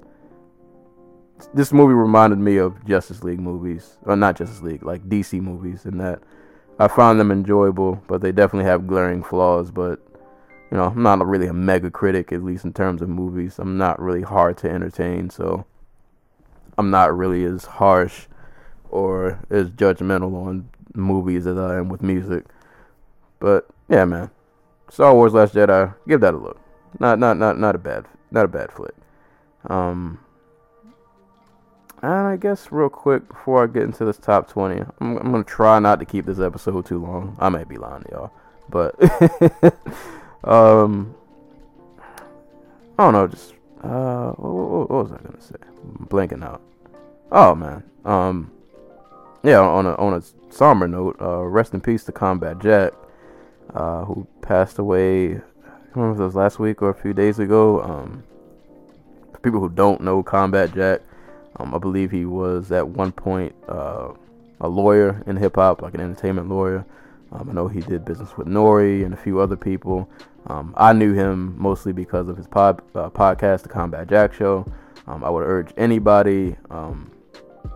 this 1.53 1.71
movie 1.71 1.93
reminded 1.93 2.39
me 2.39 2.57
of 2.57 2.85
Justice 2.85 3.23
League 3.23 3.39
movies, 3.39 3.97
or 4.03 4.15
not 4.15 4.35
Justice 4.35 4.61
League, 4.61 4.83
like 4.83 5.07
DC 5.07 5.41
movies, 5.41 5.85
and 5.85 5.99
that 6.01 6.21
I 6.79 6.88
found 6.88 7.19
them 7.19 7.31
enjoyable, 7.31 8.01
but 8.07 8.21
they 8.21 8.31
definitely 8.31 8.69
have 8.69 8.88
glaring 8.88 9.23
flaws. 9.23 9.71
But 9.71 9.99
you 10.71 10.77
know, 10.77 10.85
I'm 10.85 11.01
not 11.01 11.25
really 11.25 11.47
a 11.47 11.53
mega 11.53 11.89
critic, 11.89 12.31
at 12.31 12.43
least 12.43 12.65
in 12.65 12.73
terms 12.73 13.01
of 13.01 13.09
movies. 13.09 13.57
I'm 13.57 13.77
not 13.77 14.01
really 14.01 14.21
hard 14.21 14.57
to 14.59 14.69
entertain, 14.69 15.29
so 15.29 15.65
I'm 16.77 16.89
not 16.89 17.15
really 17.17 17.43
as 17.45 17.65
harsh 17.65 18.27
or 18.89 19.39
as 19.49 19.69
judgmental 19.69 20.33
on 20.35 20.69
movies 20.93 21.47
as 21.47 21.57
I 21.57 21.77
am 21.77 21.89
with 21.89 22.01
music. 22.01 22.45
But 23.39 23.67
yeah, 23.88 24.05
man, 24.05 24.29
Star 24.89 25.13
Wars: 25.13 25.33
Last 25.33 25.55
Jedi, 25.55 25.93
give 26.07 26.21
that 26.21 26.33
a 26.33 26.38
look. 26.38 26.59
Not 27.00 27.19
not 27.19 27.38
not 27.38 27.60
not 27.60 27.75
a 27.75 27.79
bad 27.79 28.05
not 28.31 28.46
a 28.46 28.48
bad 28.48 28.72
flick. 28.72 28.96
Um, 29.65 30.19
and 32.01 32.12
I 32.12 32.38
guess 32.38 32.72
real 32.72 32.89
quick 32.89 33.27
before 33.27 33.63
I 33.63 33.67
get 33.67 33.84
into 33.84 34.05
this 34.05 34.17
top 34.17 34.50
twenty, 34.50 34.81
I'm, 35.00 35.17
I'm 35.17 35.31
gonna 35.31 35.43
try 35.43 35.79
not 35.79 36.00
to 36.00 36.05
keep 36.05 36.25
this 36.25 36.39
episode 36.39 36.86
too 36.86 37.00
long. 37.00 37.36
I 37.39 37.50
may 37.50 37.63
be 37.63 37.77
lying 37.77 38.03
to 38.03 38.10
y'all, 38.12 38.31
but. 38.69 38.96
Um, 40.43 41.15
I 42.98 43.03
don't 43.03 43.13
know, 43.13 43.27
just 43.27 43.53
uh, 43.84 44.31
what, 44.31 44.89
what, 44.89 45.03
was 45.03 45.12
I 45.12 45.17
gonna 45.17 45.41
say? 45.41 45.55
I'm 45.84 46.08
blanking 46.08 46.43
out. 46.43 46.62
Oh 47.31 47.55
man, 47.55 47.84
um, 48.05 48.51
yeah. 49.43 49.60
On 49.60 49.86
a 49.86 49.96
on 49.96 50.13
a 50.13 50.53
somber 50.53 50.88
note, 50.88 51.17
uh, 51.22 51.43
rest 51.43 51.74
in 51.74 51.81
peace 51.81 52.03
to 52.05 52.12
Combat 52.12 52.60
Jack, 52.60 52.93
uh, 53.74 54.05
who 54.05 54.27
passed 54.41 54.79
away. 54.79 55.41
I 55.89 55.96
don't 55.96 56.03
remember 56.03 56.22
if 56.22 56.24
it 56.24 56.25
was 56.27 56.36
last 56.36 56.60
week 56.60 56.84
or 56.84 56.91
a 56.91 56.93
few 56.93 57.13
days 57.13 57.39
ago. 57.39 57.81
Um, 57.81 58.24
for 59.34 59.39
people 59.39 59.60
who 59.60 59.69
don't 59.69 60.01
know 60.01 60.22
Combat 60.22 60.72
Jack, 60.72 61.01
um, 61.58 61.74
I 61.74 61.79
believe 61.79 62.12
he 62.12 62.25
was 62.25 62.72
at 62.72 62.88
one 62.88 63.12
point 63.12 63.55
uh, 63.67 64.10
a 64.62 64.67
lawyer 64.67 65.24
in 65.25 65.36
hip 65.36 65.55
hop, 65.55 65.81
like 65.81 65.96
an 65.96 66.01
entertainment 66.01 66.48
lawyer. 66.48 66.86
Um, 67.31 67.50
I 67.50 67.53
know 67.53 67.67
he 67.67 67.81
did 67.81 68.05
business 68.05 68.38
with 68.38 68.46
Nore 68.46 68.81
and 68.81 69.15
a 69.15 69.17
few 69.17 69.39
other 69.39 69.55
people. 69.55 70.08
Um, 70.46 70.75
I 70.77 70.93
knew 70.93 71.13
him 71.13 71.60
mostly 71.60 71.91
because 71.91 72.27
of 72.27 72.38
his 72.38 72.46
pod, 72.48 72.81
uh, 72.93 73.10
podcast, 73.10 73.63
The 73.63 73.69
Combat 73.69 74.08
Jack 74.08 74.34
Show. 74.36 74.72
Um, 75.08 75.24
I 75.24 75.29
would 75.31 75.43
urge 75.43 75.72
anybody, 75.75 76.55
um, 76.69 77.12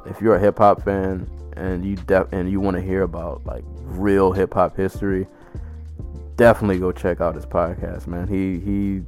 if 0.05 0.21
you're 0.21 0.35
a 0.35 0.39
hip 0.39 0.59
hop 0.59 0.83
fan 0.83 1.27
and 1.57 1.83
you 1.83 1.95
def- 1.95 2.31
and 2.31 2.49
you 2.51 2.59
want 2.59 2.77
to 2.77 2.81
hear 2.81 3.01
about 3.01 3.43
like 3.45 3.63
real 3.81 4.31
hip 4.31 4.53
hop 4.53 4.77
history, 4.77 5.25
definitely 6.35 6.79
go 6.79 6.91
check 6.91 7.21
out 7.21 7.35
his 7.35 7.45
podcast, 7.45 8.07
man. 8.07 8.27
He 8.27 8.59
he 8.59 9.01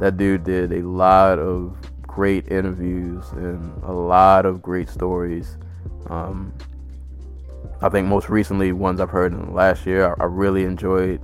that 0.00 0.16
dude 0.16 0.44
did 0.44 0.72
a 0.72 0.82
lot 0.82 1.38
of 1.38 1.76
great 2.02 2.50
interviews 2.50 3.30
and 3.32 3.82
a 3.84 3.92
lot 3.92 4.46
of 4.46 4.62
great 4.62 4.88
stories. 4.88 5.58
Um, 6.08 6.52
I 7.82 7.88
think 7.88 8.06
most 8.06 8.28
recently 8.28 8.72
ones 8.72 9.00
I've 9.00 9.10
heard 9.10 9.32
in 9.32 9.46
the 9.46 9.52
last 9.52 9.86
year, 9.86 10.14
I, 10.18 10.22
I 10.22 10.26
really 10.26 10.64
enjoyed 10.64 11.20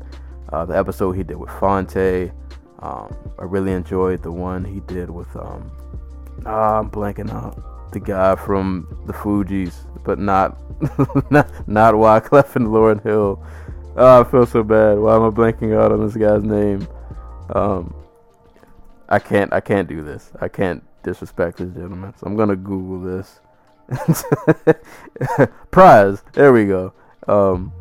uh, 0.53 0.67
the 0.67 0.77
episode 0.77 1.13
he 1.13 1.23
did 1.23 1.37
with 1.37 1.51
Phonte. 1.51 2.31
Um, 2.81 3.17
I 3.39 3.45
really 3.45 3.73
enjoyed 3.73 4.23
the 4.23 4.33
one 4.33 4.65
he 4.65 4.81
did 4.81 5.09
with 5.09 5.35
um, 5.37 5.71
ah, 6.45 6.79
I'm 6.81 6.91
blanking 6.91 7.33
out 7.33 7.91
the 7.93 8.01
guy 8.01 8.37
from 8.37 8.87
the 9.07 9.13
Fugees, 9.13 9.87
but 10.05 10.19
not 10.19 10.59
not 11.31 11.69
not 11.69 11.95
Wyclef 11.95 12.57
and 12.57 12.69
Lauryn 12.69 13.03
Hill. 13.03 13.43
Oh, 13.95 14.21
I 14.21 14.25
feel 14.25 14.47
so 14.47 14.63
bad. 14.63 14.99
Why 14.99 15.17
am 15.17 15.23
I 15.23 15.29
blanking 15.29 15.79
out 15.79 15.93
on 15.93 16.05
this 16.05 16.17
guy's 16.17 16.43
name? 16.43 16.89
Um, 17.51 17.95
I 19.09 19.19
can't 19.19 19.53
I 19.53 19.61
can't 19.61 19.89
do 19.89 20.03
this. 20.03 20.33
I 20.41 20.49
can't 20.49 20.83
disrespect 21.03 21.59
this 21.59 21.71
gentleman. 21.75 22.15
So 22.17 22.27
I'm 22.27 22.37
gonna 22.37 22.57
Google 22.57 23.01
this. 23.01 23.41
Pras. 25.71 26.23
There 26.33 26.53
we 26.53 26.65
go. 26.65 26.95
Um, 27.29 27.73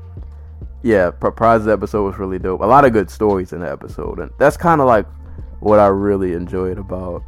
yeah, 0.83 1.11
Pras 1.11 1.71
episode 1.71 2.03
was 2.03 2.17
really 2.17 2.39
dope. 2.39 2.61
A 2.61 2.65
lot 2.65 2.83
of 2.83 2.91
good 2.91 3.09
stories 3.09 3.53
in 3.53 3.61
the 3.61 3.71
episode, 3.71 4.19
and 4.19 4.31
that's 4.37 4.57
kind 4.57 4.81
of 4.81 4.87
like 4.87 5.05
what 5.61 5.79
I 5.79 5.87
really 5.87 6.33
enjoyed 6.33 6.77
about 6.77 7.23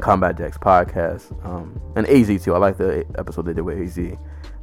Combat 0.00 0.36
Jack's 0.36 0.58
podcast, 0.58 1.32
um, 1.46 1.80
and 1.96 2.06
AZ 2.06 2.44
too. 2.44 2.54
I 2.54 2.58
like 2.58 2.76
the 2.76 3.06
episode 3.16 3.46
they 3.46 3.54
did 3.54 3.62
with 3.62 3.78
AZ, 3.78 4.16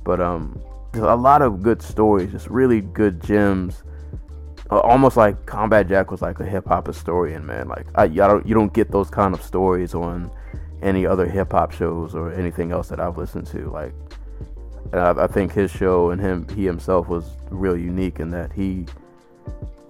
but 0.04 0.22
um, 0.22 0.62
a 0.94 1.16
lot 1.16 1.42
of 1.42 1.62
good 1.62 1.82
stories, 1.82 2.32
just 2.32 2.48
really 2.48 2.82
good 2.82 3.22
gems. 3.22 3.84
Uh, 4.72 4.80
almost 4.80 5.18
like 5.18 5.46
Combat 5.46 5.88
Jack 5.88 6.12
was 6.12 6.22
like 6.22 6.40
a 6.40 6.46
hip 6.46 6.68
hop 6.68 6.88
historian, 6.88 7.46
man. 7.46 7.68
Like 7.68 7.88
I, 7.96 8.04
I 8.04 8.08
don't, 8.08 8.46
you 8.46 8.54
don't 8.54 8.74
get 8.74 8.92
those 8.92 9.10
kind 9.10 9.34
of 9.34 9.42
stories 9.42 9.94
on 9.94 10.32
any 10.82 11.06
other 11.06 11.26
hip 11.28 11.52
hop 11.52 11.72
shows 11.72 12.16
or 12.16 12.32
anything 12.34 12.72
else 12.72 12.90
that 12.90 13.00
I've 13.00 13.18
listened 13.18 13.48
to. 13.48 13.70
Like, 13.70 13.94
I, 14.94 15.12
I, 15.12 15.28
think 15.28 15.52
his 15.52 15.72
show 15.72 16.12
and 16.12 16.22
him, 16.22 16.48
he 16.56 16.66
himself 16.66 17.08
was 17.08 17.26
real 17.50 17.78
unique 17.78 18.20
in 18.20 18.30
that 18.32 18.52
he 18.54 18.86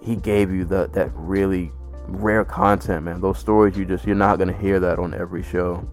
he 0.02 0.16
gave 0.16 0.52
you 0.52 0.66
that 0.66 0.94
that 0.94 1.12
really 1.14 1.72
rare 2.08 2.46
content, 2.46 3.06
man. 3.06 3.22
Those 3.22 3.38
stories 3.38 3.78
you 3.78 3.86
just 3.86 4.06
you're 4.06 4.16
not 4.16 4.40
gonna 4.40 4.58
hear 4.58 4.80
that 4.80 5.00
on 5.00 5.14
every 5.14 5.44
show. 5.44 5.88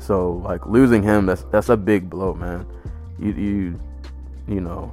So 0.00 0.32
like 0.44 0.66
losing 0.66 1.02
him, 1.02 1.26
that's 1.26 1.44
that's 1.44 1.68
a 1.68 1.76
big 1.76 2.10
blow, 2.10 2.34
man. 2.34 2.66
You 3.18 3.32
you 3.32 3.80
you 4.48 4.60
know 4.60 4.92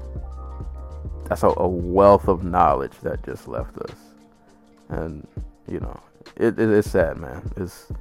that's 1.27 1.43
a, 1.43 1.53
a 1.57 1.67
wealth 1.67 2.27
of 2.27 2.43
knowledge 2.43 2.97
that 3.03 3.23
just 3.23 3.47
left 3.47 3.77
us, 3.77 3.95
and 4.89 5.27
you 5.67 5.79
know 5.79 5.99
it, 6.35 6.59
it, 6.59 6.69
it's 6.69 6.89
sad, 6.89 7.17
man. 7.17 7.51
It's 7.57 7.91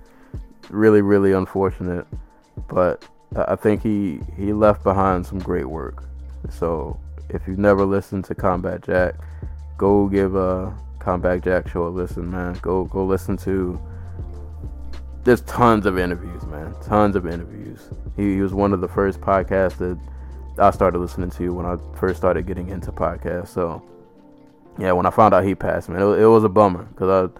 really 0.68 1.02
really 1.02 1.32
unfortunate, 1.32 2.06
but 2.68 3.04
I 3.36 3.56
think 3.56 3.82
he 3.82 4.20
he 4.36 4.52
left 4.52 4.82
behind 4.82 5.26
some 5.26 5.38
great 5.38 5.66
work. 5.66 6.04
So 6.48 6.98
if 7.28 7.46
you've 7.46 7.58
never 7.58 7.84
listened 7.84 8.24
to 8.26 8.34
Combat 8.34 8.82
Jack, 8.82 9.14
go 9.76 10.08
give 10.08 10.34
a 10.34 10.76
Combat 10.98 11.42
Jack 11.42 11.68
show 11.68 11.86
a 11.86 11.88
listen, 11.88 12.30
man. 12.30 12.58
Go 12.62 12.84
go 12.84 13.04
listen 13.04 13.36
to. 13.38 13.80
There's 15.22 15.42
tons 15.42 15.86
of 15.86 15.98
interviews, 15.98 16.44
man. 16.46 16.74
Tons 16.82 17.14
of 17.14 17.26
interviews. 17.26 17.90
He, 18.16 18.34
he 18.34 18.40
was 18.40 18.54
one 18.54 18.72
of 18.72 18.80
the 18.80 18.88
first 18.88 19.20
podcasts 19.20 19.76
that 19.76 19.98
I 20.58 20.70
started 20.70 20.98
listening 20.98 21.30
to 21.30 21.54
when 21.54 21.66
I 21.66 21.76
first 21.96 22.18
started 22.18 22.46
getting 22.46 22.68
into 22.68 22.92
podcasts. 22.92 23.48
So 23.48 23.82
yeah, 24.78 24.92
when 24.92 25.06
I 25.06 25.10
found 25.10 25.34
out 25.34 25.44
he 25.44 25.54
passed, 25.54 25.88
man, 25.88 26.00
it, 26.00 26.20
it 26.20 26.26
was 26.26 26.44
a 26.44 26.48
bummer 26.48 26.84
because 26.84 27.30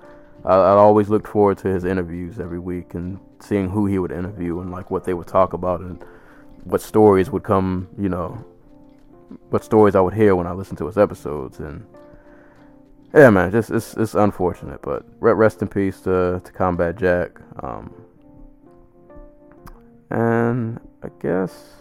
I, 0.44 0.48
I 0.48 0.54
I 0.54 0.76
always 0.76 1.08
looked 1.08 1.28
forward 1.28 1.58
to 1.58 1.68
his 1.68 1.84
interviews 1.84 2.38
every 2.38 2.58
week 2.58 2.94
and 2.94 3.18
seeing 3.40 3.70
who 3.70 3.86
he 3.86 3.98
would 3.98 4.12
interview 4.12 4.60
and 4.60 4.70
like 4.70 4.90
what 4.90 5.04
they 5.04 5.14
would 5.14 5.26
talk 5.26 5.52
about 5.52 5.80
and 5.80 6.04
what 6.64 6.80
stories 6.80 7.30
would 7.30 7.42
come, 7.42 7.88
you 7.98 8.08
know, 8.08 8.44
what 9.50 9.64
stories 9.64 9.94
I 9.94 10.00
would 10.00 10.14
hear 10.14 10.36
when 10.36 10.46
I 10.46 10.52
listened 10.52 10.78
to 10.78 10.86
his 10.86 10.98
episodes 10.98 11.58
and 11.58 11.86
yeah, 13.12 13.30
man, 13.30 13.50
just 13.50 13.70
it's 13.70 13.94
it's 13.94 14.14
unfortunate, 14.14 14.82
but 14.82 15.04
rest 15.20 15.62
in 15.62 15.68
peace 15.68 16.00
to 16.02 16.40
to 16.44 16.52
Combat 16.52 16.96
Jack. 16.96 17.40
Um, 17.60 17.92
and 20.10 20.80
I 21.02 21.08
guess 21.20 21.79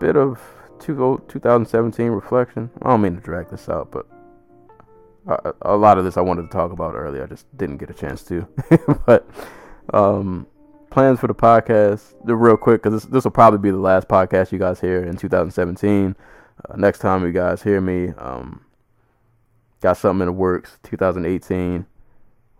bit 0.00 0.16
of 0.16 0.40
two, 0.78 1.22
2017 1.28 2.10
reflection. 2.10 2.70
I 2.82 2.90
don't 2.90 3.00
mean 3.00 3.16
to 3.16 3.20
drag 3.20 3.50
this 3.50 3.68
out, 3.68 3.90
but 3.90 4.06
a, 5.26 5.54
a 5.62 5.76
lot 5.76 5.98
of 5.98 6.04
this 6.04 6.16
I 6.16 6.20
wanted 6.20 6.42
to 6.42 6.48
talk 6.48 6.72
about 6.72 6.94
earlier. 6.94 7.24
I 7.24 7.26
just 7.26 7.46
didn't 7.56 7.78
get 7.78 7.90
a 7.90 7.94
chance 7.94 8.22
to. 8.24 8.48
but 9.06 9.28
um, 9.92 10.46
plans 10.90 11.20
for 11.20 11.26
the 11.26 11.34
podcast, 11.34 12.14
real 12.24 12.56
quick 12.56 12.82
because 12.82 13.02
this 13.02 13.10
this 13.10 13.24
will 13.24 13.30
probably 13.30 13.58
be 13.58 13.70
the 13.70 13.78
last 13.78 14.08
podcast 14.08 14.52
you 14.52 14.58
guys 14.58 14.80
hear 14.80 15.04
in 15.04 15.16
2017. 15.16 16.16
Uh, 16.68 16.76
next 16.76 16.98
time 16.98 17.24
you 17.24 17.32
guys 17.32 17.62
hear 17.62 17.80
me, 17.80 18.08
um, 18.18 18.64
Got 19.80 19.96
something 19.96 20.22
in 20.22 20.26
the 20.26 20.32
works. 20.32 20.78
2018. 20.82 21.86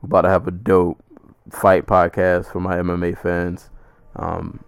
We're 0.01 0.07
about 0.07 0.23
to 0.23 0.29
have 0.29 0.47
a 0.47 0.53
dope 0.53 1.03
fight 1.51 1.87
podcast 1.87 2.53
for 2.53 2.61
my 2.61 2.77
MMA 2.77 3.19
fans. 3.19 3.71
Um, 4.15 4.63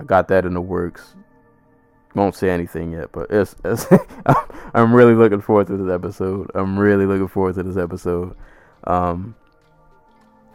I 0.00 0.04
got 0.04 0.28
that 0.28 0.46
in 0.46 0.54
the 0.54 0.60
works. 0.60 1.14
Won't 2.16 2.34
say 2.34 2.48
anything 2.48 2.92
yet, 2.92 3.12
but 3.12 3.26
it's, 3.30 3.54
it's 3.62 3.86
I'm 4.74 4.94
really 4.94 5.14
looking 5.14 5.42
forward 5.42 5.66
to 5.66 5.76
this 5.76 5.92
episode. 5.92 6.50
I'm 6.54 6.78
really 6.78 7.04
looking 7.04 7.28
forward 7.28 7.56
to 7.56 7.62
this 7.62 7.76
episode. 7.76 8.34
Um, 8.84 9.34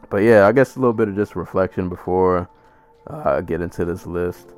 but 0.10 0.24
yeah, 0.24 0.48
I 0.48 0.54
guess 0.54 0.76
a 0.76 0.80
little 0.80 0.92
bit 0.92 1.08
of 1.08 1.16
just 1.16 1.36
reflection 1.36 1.88
before 1.88 2.50
uh, 3.08 3.36
I 3.38 3.42
get 3.42 3.62
into 3.62 3.86
this 3.86 4.08
list. 4.08 4.50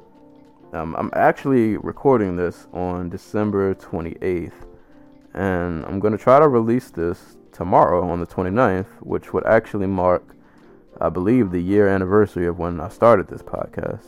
Um, 0.71 0.95
I'm 0.95 1.09
actually 1.11 1.75
recording 1.75 2.37
this 2.37 2.67
on 2.71 3.09
December 3.09 3.75
28th 3.75 4.53
and 5.33 5.85
I'm 5.85 5.99
going 5.99 6.15
to 6.15 6.23
try 6.23 6.39
to 6.39 6.47
release 6.47 6.89
this 6.89 7.35
tomorrow 7.51 8.07
on 8.07 8.21
the 8.21 8.27
29th, 8.27 8.87
which 9.01 9.33
would 9.33 9.45
actually 9.45 9.87
mark, 9.87 10.23
I 11.01 11.09
believe, 11.09 11.51
the 11.51 11.61
year 11.61 11.89
anniversary 11.89 12.47
of 12.47 12.59
when 12.59 12.79
I 12.79 12.87
started 12.87 13.27
this 13.27 13.41
podcast. 13.41 14.05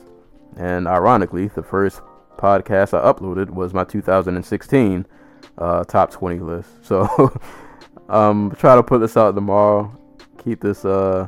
And 0.56 0.88
ironically, 0.88 1.50
the 1.50 1.62
first 1.62 2.02
podcast 2.38 2.94
I 2.94 3.12
uploaded 3.12 3.50
was 3.50 3.74
my 3.74 3.84
2016 3.84 5.06
uh, 5.58 5.84
top 5.86 6.12
20 6.12 6.40
list. 6.40 6.70
So, 6.84 7.40
um, 8.10 8.56
try 8.58 8.76
to 8.76 8.84
put 8.84 9.00
this 9.00 9.18
out 9.18 9.34
tomorrow. 9.34 9.96
Keep 10.44 10.62
this 10.62 10.86
uh, 10.86 11.28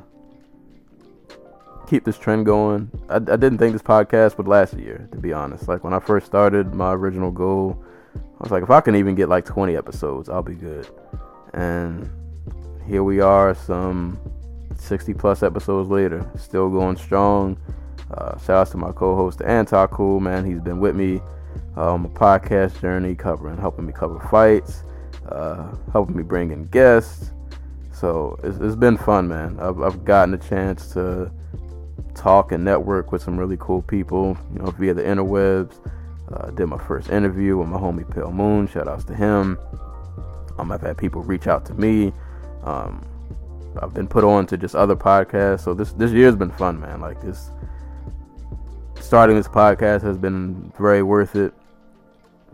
keep 1.88 2.04
this 2.04 2.18
trend 2.18 2.46
going. 2.46 2.92
I, 3.10 3.16
I 3.16 3.20
didn't 3.20 3.58
think 3.58 3.74
this 3.74 3.82
podcast 3.82 4.38
would 4.38 4.48
last 4.48 4.74
a 4.74 4.82
year, 4.82 5.08
to 5.12 5.18
be 5.18 5.34
honest. 5.34 5.68
Like 5.68 5.84
when 5.84 5.94
I 5.94 6.00
first 6.00 6.26
started, 6.26 6.74
my 6.74 6.94
original 6.94 7.32
goal 7.32 7.84
I 8.40 8.44
was 8.44 8.52
like, 8.52 8.62
if 8.62 8.70
I 8.70 8.82
can 8.82 8.96
even 8.96 9.16
get 9.16 9.30
like 9.30 9.46
20 9.46 9.76
episodes, 9.76 10.30
I'll 10.30 10.44
be 10.44 10.54
good. 10.54 10.88
And 11.54 12.08
here 12.86 13.04
we 13.04 13.20
are, 13.20 13.56
some 13.56 14.20
60 14.76 15.16
plus 15.16 15.42
episodes 15.42 15.90
later, 15.90 16.30
still 16.38 16.70
going 16.70 16.98
strong. 16.98 17.58
Uh, 18.12 18.38
shout 18.40 18.50
out 18.50 18.72
to 18.72 18.78
my 18.78 18.92
co-host 18.92 19.40
Antar 19.40 19.90
Cool, 19.90 20.20
man. 20.20 20.46
He's 20.46 20.62
been 20.62 20.80
with 20.80 20.96
me 20.96 21.22
on 21.76 22.04
my 22.04 22.10
podcast 22.10 22.80
journey, 22.82 23.16
covering, 23.16 23.58
helping 23.58 23.86
me 23.86 23.94
cover 23.94 24.20
fights, 24.32 24.84
uh, 25.30 25.76
helping 25.92 26.16
me 26.16 26.24
bring 26.24 26.52
in 26.52 26.66
guests. 26.66 27.32
So 27.92 28.40
it's, 28.44 28.58
it's 28.60 28.76
been 28.76 28.98
fun, 28.98 29.28
man. 29.28 29.60
I've, 29.60 29.82
I've 29.82 30.06
gotten 30.06 30.34
a 30.34 30.38
chance 30.38 30.94
to 30.94 31.32
talk 32.16 32.52
and 32.52 32.64
network 32.64 33.12
with 33.12 33.22
some 33.22 33.38
really 33.38 33.58
cool 33.60 33.82
people, 33.82 34.38
you 34.54 34.60
know, 34.60 34.72
via 34.72 34.94
the 34.94 35.04
interwebs. 35.04 35.76
Uh, 36.32 36.52
did 36.52 36.66
my 36.68 36.78
first 36.78 37.10
interview 37.10 37.58
with 37.58 37.70
my 37.70 37.78
homie 37.78 38.10
Pale 38.14 38.32
Moon. 38.32 38.68
Shout 38.68 38.88
outs 38.88 39.06
to 39.06 39.16
him. 39.16 39.58
Um, 40.58 40.72
I've 40.72 40.82
had 40.82 40.98
people 40.98 41.24
reach 41.24 41.48
out 41.48 41.66
to 41.68 41.74
me. 41.74 42.12
Um, 42.64 43.06
I've 43.82 43.94
been 43.94 44.08
put 44.08 44.24
on 44.24 44.46
to 44.48 44.58
just 44.58 44.76
other 44.76 44.96
podcasts. 44.96 45.62
So 45.62 45.74
this 45.74 45.94
this 45.94 46.12
year's 46.12 46.36
been 46.36 46.52
fun, 46.52 46.80
man. 46.80 47.00
Like 47.00 47.22
this, 47.22 47.52
starting 49.08 49.38
this 49.38 49.48
podcast 49.48 50.02
has 50.02 50.18
been 50.18 50.72
very 50.78 51.02
worth 51.02 51.36
it. 51.36 51.54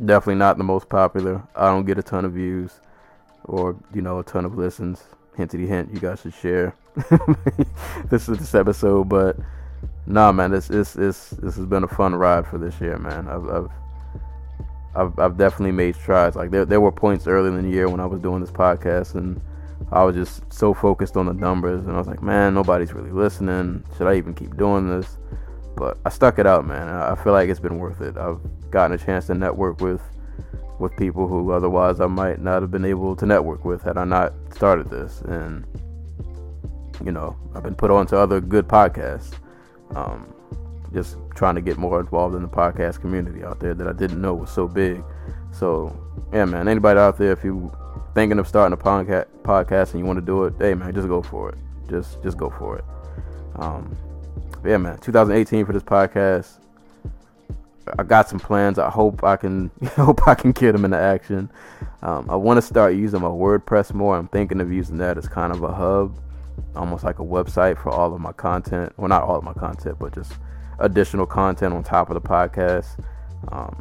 Definitely 0.05 0.35
not 0.35 0.59
the 0.59 0.63
most 0.63 0.87
popular. 0.87 1.41
I 1.55 1.67
don't 1.67 1.85
get 1.85 1.97
a 1.97 2.03
ton 2.03 2.25
of 2.25 2.33
views 2.33 2.79
or 3.45 3.75
you 3.93 4.01
know 4.03 4.19
a 4.19 4.23
ton 4.23 4.45
of 4.45 4.55
listens. 4.55 5.03
Hintity 5.35 5.67
hint, 5.67 5.91
you 5.91 5.99
guys 5.99 6.21
should 6.21 6.35
share 6.35 6.75
this 8.09 8.29
is 8.29 8.37
this 8.37 8.53
episode, 8.53 9.09
but 9.09 9.35
nah, 10.05 10.31
man, 10.31 10.51
this 10.51 10.67
this 10.67 10.93
this 10.93 11.31
this 11.31 11.55
has 11.55 11.65
been 11.65 11.83
a 11.83 11.87
fun 11.87 12.13
ride 12.13 12.45
for 12.45 12.59
this 12.59 12.79
year, 12.79 12.99
man. 12.99 13.27
I've 13.27 13.49
I've 13.49 13.69
I've, 14.95 15.19
I've 15.19 15.37
definitely 15.37 15.71
made 15.71 15.95
strides. 15.95 16.35
Like 16.35 16.51
there 16.51 16.65
there 16.65 16.81
were 16.81 16.91
points 16.91 17.25
earlier 17.25 17.57
in 17.57 17.65
the 17.65 17.75
year 17.75 17.89
when 17.89 17.99
I 17.99 18.05
was 18.05 18.19
doing 18.21 18.41
this 18.41 18.51
podcast 18.51 19.15
and 19.15 19.41
I 19.91 20.03
was 20.03 20.15
just 20.15 20.53
so 20.53 20.73
focused 20.73 21.17
on 21.17 21.25
the 21.25 21.33
numbers 21.33 21.83
and 21.85 21.95
I 21.95 21.97
was 21.97 22.07
like, 22.07 22.21
man, 22.21 22.53
nobody's 22.53 22.93
really 22.93 23.11
listening. 23.11 23.83
Should 23.97 24.05
I 24.05 24.15
even 24.17 24.35
keep 24.35 24.55
doing 24.55 24.87
this? 24.87 25.17
But 25.75 25.97
I 26.05 26.09
stuck 26.09 26.39
it 26.39 26.47
out, 26.47 26.65
man. 26.65 26.87
I 26.87 27.15
feel 27.15 27.33
like 27.33 27.49
it's 27.49 27.59
been 27.59 27.79
worth 27.79 28.01
it. 28.01 28.17
I've 28.17 28.39
gotten 28.71 28.93
a 28.93 29.03
chance 29.03 29.27
to 29.27 29.33
network 29.33 29.81
with 29.81 30.01
with 30.79 30.95
people 30.97 31.27
who 31.27 31.51
otherwise 31.51 32.01
I 32.01 32.07
might 32.07 32.41
not 32.41 32.61
have 32.61 32.71
been 32.71 32.85
able 32.85 33.15
to 33.15 33.25
network 33.25 33.63
with 33.63 33.83
had 33.83 33.97
I 33.97 34.03
not 34.03 34.33
started 34.53 34.89
this. 34.89 35.21
And 35.21 35.65
you 37.03 37.11
know, 37.11 37.35
I've 37.55 37.63
been 37.63 37.75
put 37.75 37.91
on 37.91 38.07
to 38.07 38.17
other 38.17 38.39
good 38.41 38.67
podcasts. 38.67 39.33
Um, 39.95 40.33
just 40.93 41.17
trying 41.35 41.55
to 41.55 41.61
get 41.61 41.77
more 41.77 41.99
involved 41.99 42.35
in 42.35 42.41
the 42.43 42.47
podcast 42.47 43.01
community 43.01 43.43
out 43.43 43.59
there 43.59 43.73
that 43.73 43.87
I 43.87 43.93
didn't 43.93 44.21
know 44.21 44.33
was 44.33 44.51
so 44.51 44.67
big. 44.67 45.03
So, 45.51 45.95
yeah, 46.31 46.45
man, 46.45 46.67
anybody 46.67 46.99
out 46.99 47.17
there, 47.17 47.31
if 47.31 47.43
you 47.43 47.71
thinking 48.13 48.37
of 48.39 48.47
starting 48.47 48.73
a 48.73 48.81
podca- 48.81 49.25
podcast 49.41 49.91
and 49.91 49.99
you 49.99 50.05
want 50.05 50.17
to 50.17 50.25
do 50.25 50.43
it, 50.45 50.53
hey, 50.59 50.75
man, 50.75 50.93
just 50.93 51.07
go 51.07 51.21
for 51.21 51.49
it. 51.49 51.57
Just, 51.89 52.21
just 52.21 52.37
go 52.37 52.49
for 52.51 52.77
it. 52.77 52.85
Um, 53.55 53.97
yeah, 54.65 54.77
man, 54.77 54.97
2018 54.99 55.65
for 55.65 55.73
this 55.73 55.83
podcast. 55.83 56.59
I 57.97 58.03
got 58.03 58.29
some 58.29 58.39
plans. 58.39 58.79
I 58.79 58.89
hope 58.89 59.23
I 59.23 59.35
can 59.35 59.69
hope 59.95 60.27
I 60.27 60.35
can 60.35 60.51
get 60.51 60.71
them 60.71 60.85
into 60.85 60.97
action. 60.97 61.49
Um, 62.01 62.29
I 62.29 62.35
want 62.35 62.57
to 62.57 62.61
start 62.61 62.95
using 62.95 63.21
my 63.21 63.27
WordPress 63.27 63.93
more. 63.93 64.17
I'm 64.17 64.27
thinking 64.29 64.61
of 64.61 64.71
using 64.71 64.97
that 64.97 65.17
as 65.17 65.27
kind 65.27 65.51
of 65.51 65.63
a 65.63 65.73
hub, 65.73 66.17
almost 66.75 67.03
like 67.03 67.19
a 67.19 67.23
website 67.23 67.77
for 67.77 67.89
all 67.89 68.13
of 68.13 68.21
my 68.21 68.31
content. 68.31 68.93
Well, 68.97 69.09
not 69.09 69.23
all 69.23 69.37
of 69.37 69.43
my 69.43 69.53
content, 69.53 69.97
but 69.99 70.13
just 70.15 70.33
additional 70.79 71.25
content 71.25 71.73
on 71.73 71.83
top 71.83 72.09
of 72.09 72.15
the 72.15 72.21
podcast. 72.21 73.03
Um, 73.51 73.75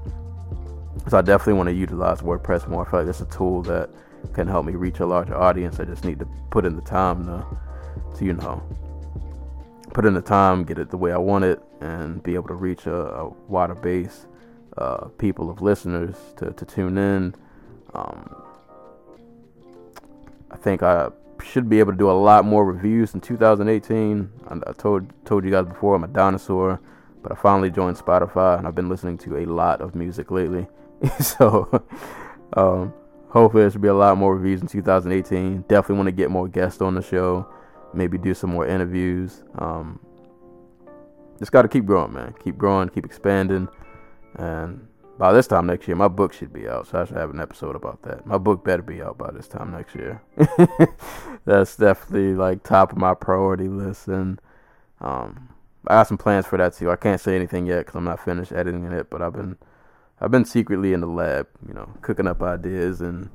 so 1.09 1.19
I 1.19 1.23
definitely 1.23 1.55
want 1.55 1.69
to 1.69 1.75
utilize 1.75 2.21
WordPress 2.21 2.69
more. 2.69 2.87
I 2.87 2.91
feel 2.91 3.01
like 3.01 3.09
it's 3.09 3.21
a 3.21 3.27
tool 3.27 3.63
that 3.63 3.89
can 4.35 4.47
help 4.47 4.67
me 4.67 4.75
reach 4.75 5.01
a 5.01 5.07
larger 5.07 5.37
audience. 5.37 5.81
I 5.81 5.85
just 5.85 6.05
need 6.05 6.19
to 6.19 6.29
put 6.51 6.65
in 6.65 6.77
the 6.77 6.83
time 6.83 7.27
to, 7.27 7.47
to 8.19 8.25
you 8.25 8.35
know, 8.35 8.63
put 9.93 10.05
in 10.05 10.15
the 10.15 10.23
time, 10.23 10.65
get 10.65 10.79
it 10.79 10.91
the 10.91 10.97
way 10.97 11.13
I 11.13 11.19
want 11.19 11.45
it, 11.45 11.63
and 11.81 12.23
be 12.23 12.35
able 12.35 12.49
to 12.49 12.55
reach 12.55 12.87
a, 12.87 12.95
a 12.95 13.29
wider 13.49 13.75
base 13.75 14.27
uh, 14.79 15.07
people 15.19 15.51
of 15.51 15.61
listeners 15.61 16.17
to, 16.37 16.53
to 16.53 16.65
tune 16.65 16.99
in. 16.99 17.35
Um, 17.95 18.43
I 20.51 20.57
think 20.57 20.83
I 20.83 21.11
should 21.43 21.69
be 21.69 21.79
able 21.79 21.93
to 21.93 21.99
do 21.99 22.11
a 22.11 22.13
lot 22.13 22.45
more 22.45 22.65
reviews 22.65 23.15
in 23.15 23.21
2018. 23.21 24.31
I, 24.49 24.71
I 24.71 24.73
told 24.73 25.13
told 25.25 25.45
you 25.45 25.51
guys 25.51 25.67
before 25.67 25.95
I'm 25.95 26.05
a 26.05 26.09
dinosaur, 26.09 26.81
but 27.23 27.33
I 27.33 27.35
finally 27.35 27.71
joined 27.71 27.97
Spotify 27.97 28.59
and 28.59 28.67
I've 28.67 28.75
been 28.75 28.89
listening 28.89 29.19
to 29.19 29.39
a 29.39 29.47
lot 29.47 29.81
of 29.81 29.95
music 29.95 30.31
lately. 30.31 30.67
so 31.21 31.85
um, 32.55 32.95
hopefully 33.29 33.65
there 33.65 33.71
should 33.71 33.83
be 33.83 33.89
a 33.89 33.95
lot 33.95 34.17
more 34.17 34.37
reviews 34.37 34.61
in 34.61 34.69
2018. 34.69 35.63
Definitely 35.69 35.97
want 35.97 36.07
to 36.07 36.13
get 36.13 36.31
more 36.31 36.49
guests 36.49 36.81
on 36.81 36.95
the 36.95 37.03
show, 37.03 37.47
maybe 37.95 38.19
do 38.19 38.35
some 38.35 38.51
more 38.51 38.67
interviews. 38.67 39.45
Um, 39.59 40.01
just 41.39 41.53
got 41.53 41.63
to 41.63 41.69
keep 41.69 41.87
growing, 41.87 42.13
man. 42.13 42.35
Keep 42.43 42.59
growing, 42.59 42.89
keep 42.89 43.05
expanding, 43.05 43.69
and 44.37 44.87
by 45.19 45.33
this 45.33 45.47
time 45.47 45.67
next 45.67 45.87
year, 45.87 45.97
my 45.97 46.09
book 46.09 46.33
should 46.33 46.53
be 46.53 46.69
out, 46.69 46.87
so 46.87 47.01
I 47.01 47.05
should 47.05 47.17
have 47.17 47.31
an 47.31 47.41
episode 47.41 47.77
about 47.77 48.03
that. 48.03 48.27
My 48.27 48.39
book 48.39 48.65
better 48.65 48.83
be 48.83 49.03
out 49.03 49.19
by 49.19 49.31
this 49.31 49.49
time 49.49 49.71
next 49.73 49.95
year. 49.95 50.23
That's 51.45 51.77
definitely 51.77 52.35
like 52.35 52.63
top 52.63 52.93
of 52.93 52.99
my 52.99 53.15
priority 53.15 53.69
list, 53.69 54.09
and 54.09 54.41
um, 55.01 55.51
I 55.87 55.95
got 55.95 56.09
some 56.09 56.19
plans 56.19 56.47
for 56.47 56.59
that 56.59 56.75
too. 56.75 56.91
I 56.91 56.97
can't 56.97 57.21
say 57.21 57.37
anything 57.37 57.67
yet 57.67 57.79
because 57.79 57.97
I'm 57.97 58.05
not 58.05 58.25
finished 58.25 58.53
editing 58.53 58.85
it, 58.93 59.11
but 59.11 59.21
I've 59.21 59.35
been 59.35 59.59
I've 60.21 60.31
been 60.31 60.45
secretly 60.45 60.93
in 60.93 61.01
the 61.01 61.09
lab, 61.09 61.49
you 61.67 61.75
know, 61.75 61.91
cooking 62.01 62.29
up 62.29 62.43
ideas 62.43 63.01
and 63.01 63.29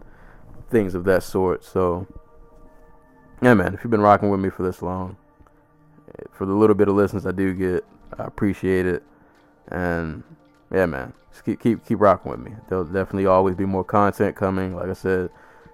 things 0.70 0.96
of 0.96 1.04
that 1.04 1.24
sort. 1.24 1.66
So, 1.66 2.08
yeah, 3.42 3.54
man, 3.54 3.74
if 3.74 3.84
you've 3.84 3.92
been 3.92 4.02
rocking 4.02 4.30
with 4.30 4.40
me 4.40 4.50
for 4.50 4.64
this 4.64 4.82
long, 4.82 5.18
for 6.32 6.46
the 6.46 6.54
little 6.54 6.76
bit 6.76 6.88
of 6.88 6.96
listens 6.96 7.26
I 7.26 7.32
do 7.32 7.54
get, 7.54 7.86
I 8.18 8.24
appreciate 8.24 8.86
it, 8.86 9.04
and 9.70 10.24
yeah, 10.72 10.86
man, 10.86 11.14
just 11.32 11.46
keep 11.46 11.60
keep 11.60 11.86
keep 11.86 12.00
rocking 12.00 12.32
with 12.32 12.40
me. 12.40 12.52
There'll 12.68 12.86
definitely 12.86 13.28
always 13.28 13.56
be 13.56 13.66
more 13.66 13.84
content 13.84 14.36
coming. 14.36 14.76
Like 14.76 14.90
I 14.90 14.94
said, 14.94 15.30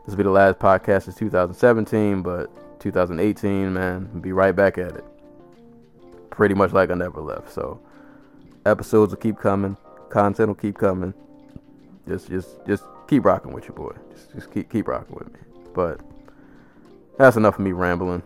this 0.06 0.12
will 0.12 0.18
be 0.18 0.24
the 0.24 0.30
last 0.30 0.60
podcast 0.60 1.08
of 1.08 1.16
2017, 1.16 2.22
but 2.22 2.52
2018, 2.82 3.74
man, 3.74 4.20
be 4.20 4.34
right 4.34 4.56
back 4.56 4.78
at 4.78 4.92
it. 4.92 5.06
Pretty 6.30 6.56
much 6.56 6.74
like 6.74 6.92
I 6.92 6.96
never 6.96 7.22
left. 7.22 7.52
So 7.52 7.80
episodes 8.66 9.12
will 9.12 9.22
keep 9.22 9.38
coming, 9.38 9.78
content 10.10 10.50
will 10.50 10.56
keep 10.56 10.78
coming. 10.78 11.14
Just 12.08 12.28
just 12.28 12.66
just 12.68 12.84
keep 13.08 13.24
rocking 13.24 13.54
with 13.54 13.66
your 13.66 13.76
boy. 13.76 13.94
Just 14.12 14.34
just 14.34 14.52
keep 14.52 14.70
keep 14.70 14.88
rocking 14.88 15.16
with 15.16 15.32
me. 15.32 15.40
But 15.74 16.02
that's 17.18 17.38
enough 17.38 17.56
of 17.56 17.62
me 17.62 17.72
rambling. 17.72 18.24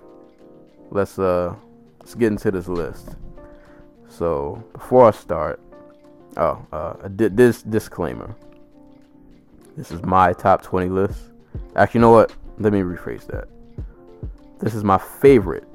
Let's 0.92 1.20
uh 1.20 1.56
let's 2.00 2.16
get 2.16 2.32
into 2.32 2.52
this 2.52 2.68
list. 2.68 3.16
So 4.10 4.64
before 4.74 5.08
I 5.08 5.12
start, 5.12 5.60
Oh, 6.38 6.64
uh, 6.72 6.94
this 7.10 7.64
disclaimer. 7.64 8.36
This 9.76 9.92
is 9.92 10.04
my 10.04 10.34
top 10.34 10.62
20 10.62 10.88
list. 10.88 11.20
Actually, 11.76 11.98
you 11.98 12.02
know 12.02 12.12
what? 12.12 12.32
Let 12.60 12.74
me 12.74 12.82
rephrase 12.82 13.26
that. 13.28 13.48
This 14.60 14.76
is 14.76 14.84
my 14.84 15.00
favorite 15.00 15.68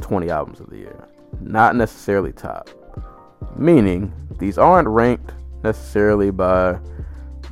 20 0.00 0.30
albums 0.30 0.60
of 0.60 0.70
the 0.70 0.78
year. 0.78 1.08
Not 1.40 1.76
necessarily 1.76 2.32
top. 2.32 2.70
Meaning, 3.54 4.10
these 4.38 4.56
aren't 4.56 4.88
ranked 4.88 5.32
necessarily 5.62 6.30
by 6.30 6.78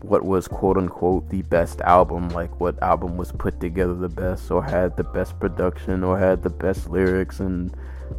what 0.03 0.25
was 0.25 0.49
quote 0.49 0.77
unquote 0.77 1.29
the 1.29 1.43
best 1.43 1.81
album, 1.83 2.29
like 2.31 2.61
what 2.61 2.81
album 2.83 3.17
was 3.17 3.33
put 3.33 3.61
together 3.61 3.95
the 3.95 4.09
best, 4.09 4.51
or 4.51 4.63
had 4.63 4.97
the 4.97 5.05
best 5.05 5.39
production, 5.41 6.05
or 6.05 6.19
had 6.19 6.43
the 6.43 6.51
best 6.51 6.89
lyrics 6.89 7.41
and 7.41 7.75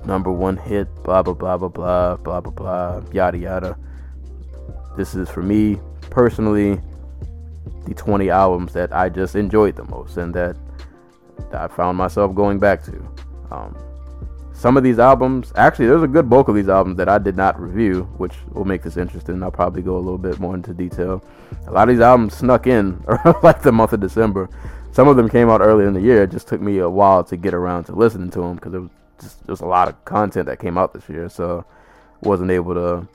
number 0.06 0.32
one 0.32 0.58
hit, 0.58 0.88
blah 1.04 1.22
blah 1.22 1.34
blah 1.34 1.58
blah 1.58 1.70
blah 1.70 2.16
blah 2.18 2.42
blah 2.42 2.52
blah 2.52 3.02
yada 3.12 3.38
yada. 3.38 3.78
This 4.98 5.16
is 5.16 5.30
for 5.30 5.42
me 5.42 5.80
personally 6.10 6.80
the 7.86 7.94
20 7.94 8.30
albums 8.30 8.74
that 8.74 8.94
I 8.94 9.10
just 9.10 9.36
enjoyed 9.36 9.76
the 9.76 9.86
most 9.86 10.18
and 10.18 10.34
that 10.34 10.56
I 11.54 11.68
found 11.68 11.98
myself 11.98 12.36
going 12.36 12.60
back 12.60 12.84
to. 12.86 12.92
Um, 13.52 13.76
some 14.60 14.76
of 14.76 14.84
these 14.84 15.00
albums, 15.00 15.54
actually, 15.56 15.88
there's 15.88 16.04
a 16.04 16.08
good 16.08 16.30
bulk 16.30 16.50
of 16.50 16.56
these 16.56 16.68
albums 16.68 16.98
that 16.98 17.08
I 17.08 17.18
did 17.18 17.38
not 17.38 17.58
review, 17.58 18.04
which 18.18 18.34
will 18.52 18.66
make 18.66 18.84
this 18.84 18.98
interesting. 18.98 19.42
I'll 19.42 19.52
probably 19.52 19.82
go 19.82 19.96
a 19.96 20.04
little 20.04 20.18
bit 20.18 20.38
more 20.38 20.54
into 20.54 20.74
detail. 20.74 21.24
A 21.68 21.72
lot 21.72 21.88
of 21.88 21.96
these 21.96 22.02
albums 22.02 22.36
snuck 22.36 22.68
in 22.68 23.02
like 23.42 23.62
the 23.62 23.72
month 23.72 23.94
of 23.94 24.02
December. 24.02 24.50
Some 24.92 25.08
of 25.08 25.16
them 25.16 25.30
came 25.30 25.50
out 25.50 25.62
earlier 25.62 25.88
in 25.88 25.94
the 25.94 26.02
year. 26.02 26.24
It 26.24 26.32
just 26.32 26.50
took 26.50 26.60
me 26.60 26.80
a 26.80 26.90
while 26.90 27.24
to 27.24 27.38
get 27.38 27.54
around 27.54 27.86
to 27.86 27.94
listening 27.94 28.32
to 28.32 28.40
them 28.42 28.56
because 28.56 28.74
it 28.74 28.80
was 28.80 28.90
just 29.22 29.48
there's 29.48 29.62
a 29.62 29.66
lot 29.66 29.88
of 29.88 30.04
content 30.04 30.48
that 30.48 30.60
came 30.60 30.78
out 30.78 30.94
this 30.94 31.08
year, 31.08 31.30
so 31.30 31.64
wasn't 32.20 32.52
able 32.52 32.74
to 32.74 33.08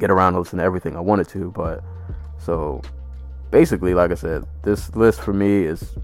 get 0.00 0.10
around 0.10 0.32
to 0.32 0.40
listen 0.40 0.58
to 0.58 0.64
everything 0.64 0.96
I 0.96 1.00
wanted 1.00 1.28
to. 1.28 1.52
But 1.52 1.84
so 2.38 2.82
basically, 3.52 3.94
like 3.94 4.10
I 4.10 4.16
said, 4.16 4.44
this 4.64 4.92
list 4.96 5.20
for 5.20 5.32
me 5.32 5.62
is 5.62 5.96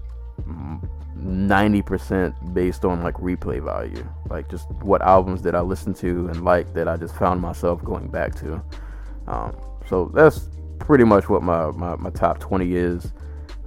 90% 1.19 2.53
based 2.53 2.85
on 2.85 3.03
like 3.03 3.15
replay 3.15 3.63
value, 3.63 4.07
like 4.29 4.49
just 4.49 4.69
what 4.81 5.01
albums 5.01 5.41
did 5.41 5.55
I 5.55 5.61
listen 5.61 5.93
to 5.95 6.27
and 6.27 6.43
like 6.43 6.73
that 6.73 6.87
I 6.87 6.97
just 6.97 7.15
found 7.15 7.41
myself 7.41 7.83
going 7.83 8.07
back 8.09 8.35
to. 8.35 8.61
Um, 9.27 9.55
so 9.87 10.11
that's 10.13 10.49
pretty 10.79 11.03
much 11.03 11.29
what 11.29 11.43
my, 11.43 11.71
my, 11.71 11.95
my 11.95 12.09
top 12.09 12.39
20 12.39 12.75
is, 12.75 13.13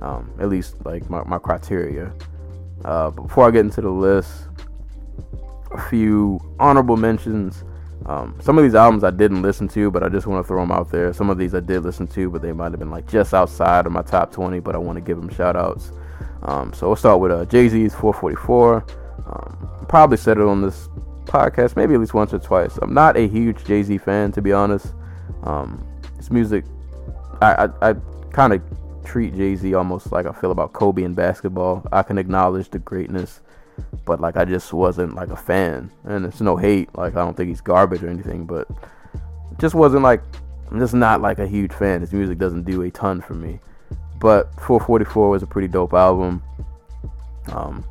um, 0.01 0.33
at 0.41 0.49
least 0.49 0.77
like 0.85 1.09
my, 1.09 1.23
my 1.25 1.39
criteria. 1.39 2.13
Uh, 2.85 3.11
before 3.11 3.47
I 3.47 3.51
get 3.51 3.61
into 3.61 3.81
the 3.81 3.91
list, 3.91 4.49
a 5.73 5.81
few 5.89 6.41
honorable 6.59 6.97
mentions. 6.97 7.65
Um, 8.07 8.37
some 8.41 8.59
of 8.59 8.65
these 8.65 8.75
albums 8.75 9.05
I 9.05 9.11
didn't 9.11 9.43
listen 9.43 9.69
to, 9.69 9.91
but 9.91 10.03
I 10.03 10.09
just 10.09 10.27
want 10.27 10.43
to 10.45 10.49
throw 10.49 10.61
them 10.61 10.73
out 10.73 10.91
there. 10.91 11.13
Some 11.13 11.31
of 11.31 11.39
these 11.39 11.55
I 11.55 11.61
did 11.61 11.85
listen 11.85 12.07
to, 12.09 12.31
but 12.31 12.43
they 12.43 12.53
might 12.53 12.73
have 12.73 12.79
been 12.79 12.91
like 12.91 13.07
just 13.09 13.33
outside 13.33 13.87
of 13.87 13.93
my 13.93 14.03
top 14.03 14.33
20, 14.33 14.61
but 14.61 14.75
I 14.75 14.79
want 14.79 14.97
to 14.97 15.01
give 15.01 15.19
them 15.19 15.29
shout 15.29 15.57
outs. 15.57 15.93
Um, 16.45 16.73
so 16.73 16.89
we'll 16.89 16.97
start 16.97 17.21
with 17.21 17.33
uh, 17.33 17.45
Jay 17.47 17.69
Z's 17.69 17.95
444. 17.95 18.85
Um, 19.27 19.87
probably 19.89 20.17
said 20.17 20.39
it 20.39 20.45
on 20.45 20.63
this 20.63 20.89
podcast, 21.25 21.77
maybe 21.77 21.95
at 21.95 22.01
least 22.01 22.15
once 22.15 22.33
or 22.33 22.39
twice. 22.39 22.79
I'm 22.83 22.95
not 22.95 23.17
a 23.17 23.29
huge 23.29 23.65
Jay 23.65 23.83
Z 23.83 23.99
fan, 23.99 24.33
to 24.33 24.43
be 24.43 24.53
honest. 24.53 24.95
Um, 25.45 25.87
his 26.17 26.31
music, 26.31 26.65
I, 27.41 27.67
I, 27.67 27.91
I 27.91 27.95
kind 28.33 28.53
of 28.53 28.63
treat 29.05 29.35
Jay 29.35 29.55
Z 29.57 29.75
almost 29.75 30.13
like 30.13 30.27
I 30.27 30.33
feel 30.33 30.51
about 30.51 30.73
Kobe 30.73 31.03
in 31.03 31.15
basketball. 31.15 31.87
I 31.93 32.03
can 32.03 32.19
acknowledge 32.19 32.71
the 32.71 32.79
greatness 32.79 33.41
but 34.05 34.21
like 34.21 34.37
I 34.37 34.45
just 34.45 34.73
wasn't 34.73 35.15
like 35.15 35.31
a 35.31 35.37
fan. 35.37 35.91
And 36.05 36.25
it's 36.25 36.41
no 36.41 36.57
hate, 36.57 36.95
like 36.97 37.15
I 37.15 37.25
don't 37.25 37.37
think 37.37 37.49
he's 37.49 37.61
garbage 37.61 38.03
or 38.03 38.09
anything, 38.09 38.47
but 38.47 38.69
just 39.59 39.75
wasn't 39.75 40.03
like 40.03 40.23
I'm 40.71 40.79
just 40.79 40.95
not 40.95 41.21
like 41.21 41.39
a 41.39 41.47
huge 41.47 41.73
fan. 41.73 42.01
His 42.01 42.13
music 42.13 42.39
doesn't 42.39 42.65
do 42.65 42.83
a 42.83 42.91
ton 42.91 43.21
for 43.21 43.35
me. 43.35 43.61
But 44.23 44.55
444 44.61 45.31
was 45.31 45.43
a 45.43 45.49
pretty 45.49 45.67
dope 45.67 45.95
album. 45.95 46.45
Um, 47.49 47.85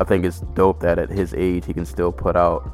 I 0.00 0.04
think 0.04 0.24
it's 0.24 0.40
dope 0.54 0.80
that 0.80 0.98
at 0.98 1.10
his 1.10 1.34
age 1.34 1.66
he 1.66 1.74
can 1.74 1.84
still 1.84 2.10
put 2.10 2.36
out 2.36 2.72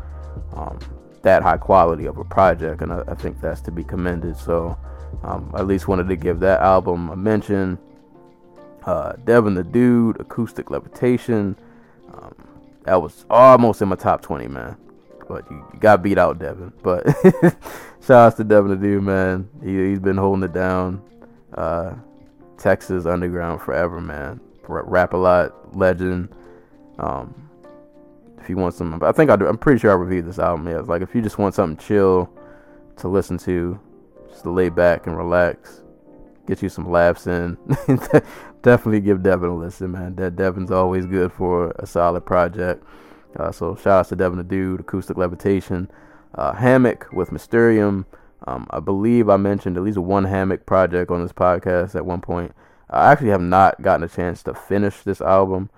um, 0.52 0.78
that 1.22 1.42
high 1.42 1.56
quality 1.56 2.06
of 2.06 2.18
a 2.18 2.24
project, 2.24 2.80
and 2.80 2.92
I, 2.92 3.02
I 3.08 3.16
think 3.16 3.40
that's 3.40 3.60
to 3.62 3.72
be 3.72 3.82
commended. 3.82 4.36
So, 4.36 4.78
um, 5.24 5.52
at 5.58 5.66
least 5.66 5.88
wanted 5.88 6.06
to 6.06 6.14
give 6.14 6.38
that 6.38 6.60
album 6.60 7.10
a 7.10 7.16
mention. 7.16 7.78
Uh, 8.86 9.14
Devin 9.24 9.54
the 9.54 9.64
Dude, 9.64 10.20
Acoustic 10.20 10.70
Levitation, 10.70 11.56
um, 12.14 12.32
that 12.84 13.02
was 13.02 13.26
almost 13.28 13.82
in 13.82 13.88
my 13.88 13.96
top 13.96 14.22
20, 14.22 14.46
man. 14.46 14.76
but 15.28 15.50
you, 15.50 15.66
you 15.74 15.80
got 15.80 16.00
beat 16.00 16.16
out, 16.16 16.38
Devin. 16.38 16.72
But 16.84 17.08
shout 18.00 18.10
outs 18.10 18.36
to 18.36 18.44
Devin 18.44 18.70
the 18.70 18.76
dude, 18.76 19.02
man. 19.02 19.48
He 19.64 19.88
he's 19.88 19.98
been 19.98 20.16
holding 20.16 20.44
it 20.44 20.52
down. 20.52 21.02
Uh, 21.52 21.96
Texas 22.58 23.06
underground 23.06 23.62
forever, 23.62 24.00
man. 24.00 24.40
Rap 24.66 25.14
a 25.14 25.16
lot 25.16 25.76
legend. 25.76 26.28
Um, 26.98 27.48
if 28.40 28.48
you 28.48 28.56
want 28.56 28.74
some, 28.74 29.02
I 29.02 29.12
think 29.12 29.30
I 29.30 29.36
do. 29.36 29.46
I'm 29.46 29.58
pretty 29.58 29.78
sure 29.78 29.90
I 29.90 29.94
reviewed 29.94 30.26
this 30.26 30.38
album. 30.38 30.68
Yeah, 30.68 30.80
like 30.80 31.02
if 31.02 31.14
you 31.14 31.22
just 31.22 31.38
want 31.38 31.54
something 31.54 31.84
chill 31.84 32.30
to 32.96 33.08
listen 33.08 33.38
to, 33.38 33.78
just 34.28 34.42
to 34.42 34.50
lay 34.50 34.68
back 34.68 35.06
and 35.06 35.16
relax, 35.16 35.82
get 36.46 36.62
you 36.62 36.68
some 36.68 36.90
laughs 36.90 37.26
in. 37.26 37.56
Definitely 38.62 39.00
give 39.00 39.22
Devin 39.22 39.50
a 39.50 39.56
listen, 39.56 39.92
man. 39.92 40.16
That 40.16 40.36
Devin's 40.36 40.70
always 40.70 41.06
good 41.06 41.32
for 41.32 41.72
a 41.78 41.86
solid 41.86 42.26
project. 42.26 42.84
Uh, 43.36 43.52
so 43.52 43.76
shout 43.76 44.00
out 44.00 44.08
to 44.08 44.16
Devin 44.16 44.38
the 44.38 44.44
Dude, 44.44 44.80
Acoustic 44.80 45.16
Levitation, 45.16 45.90
uh, 46.34 46.52
Hammock 46.54 47.08
with 47.12 47.30
Mysterium. 47.30 48.06
Um, 48.46 48.66
I 48.70 48.80
believe 48.80 49.28
I 49.28 49.36
mentioned 49.36 49.76
at 49.76 49.82
least 49.82 49.98
one 49.98 50.24
Hammock 50.24 50.66
project 50.66 51.10
on 51.10 51.22
this 51.22 51.32
podcast 51.32 51.94
at 51.94 52.06
one 52.06 52.20
point. 52.20 52.52
I 52.90 53.12
actually 53.12 53.30
have 53.30 53.40
not 53.40 53.82
gotten 53.82 54.04
a 54.04 54.08
chance 54.08 54.42
to 54.44 54.54
finish 54.54 55.02
this 55.02 55.20
album, 55.20 55.70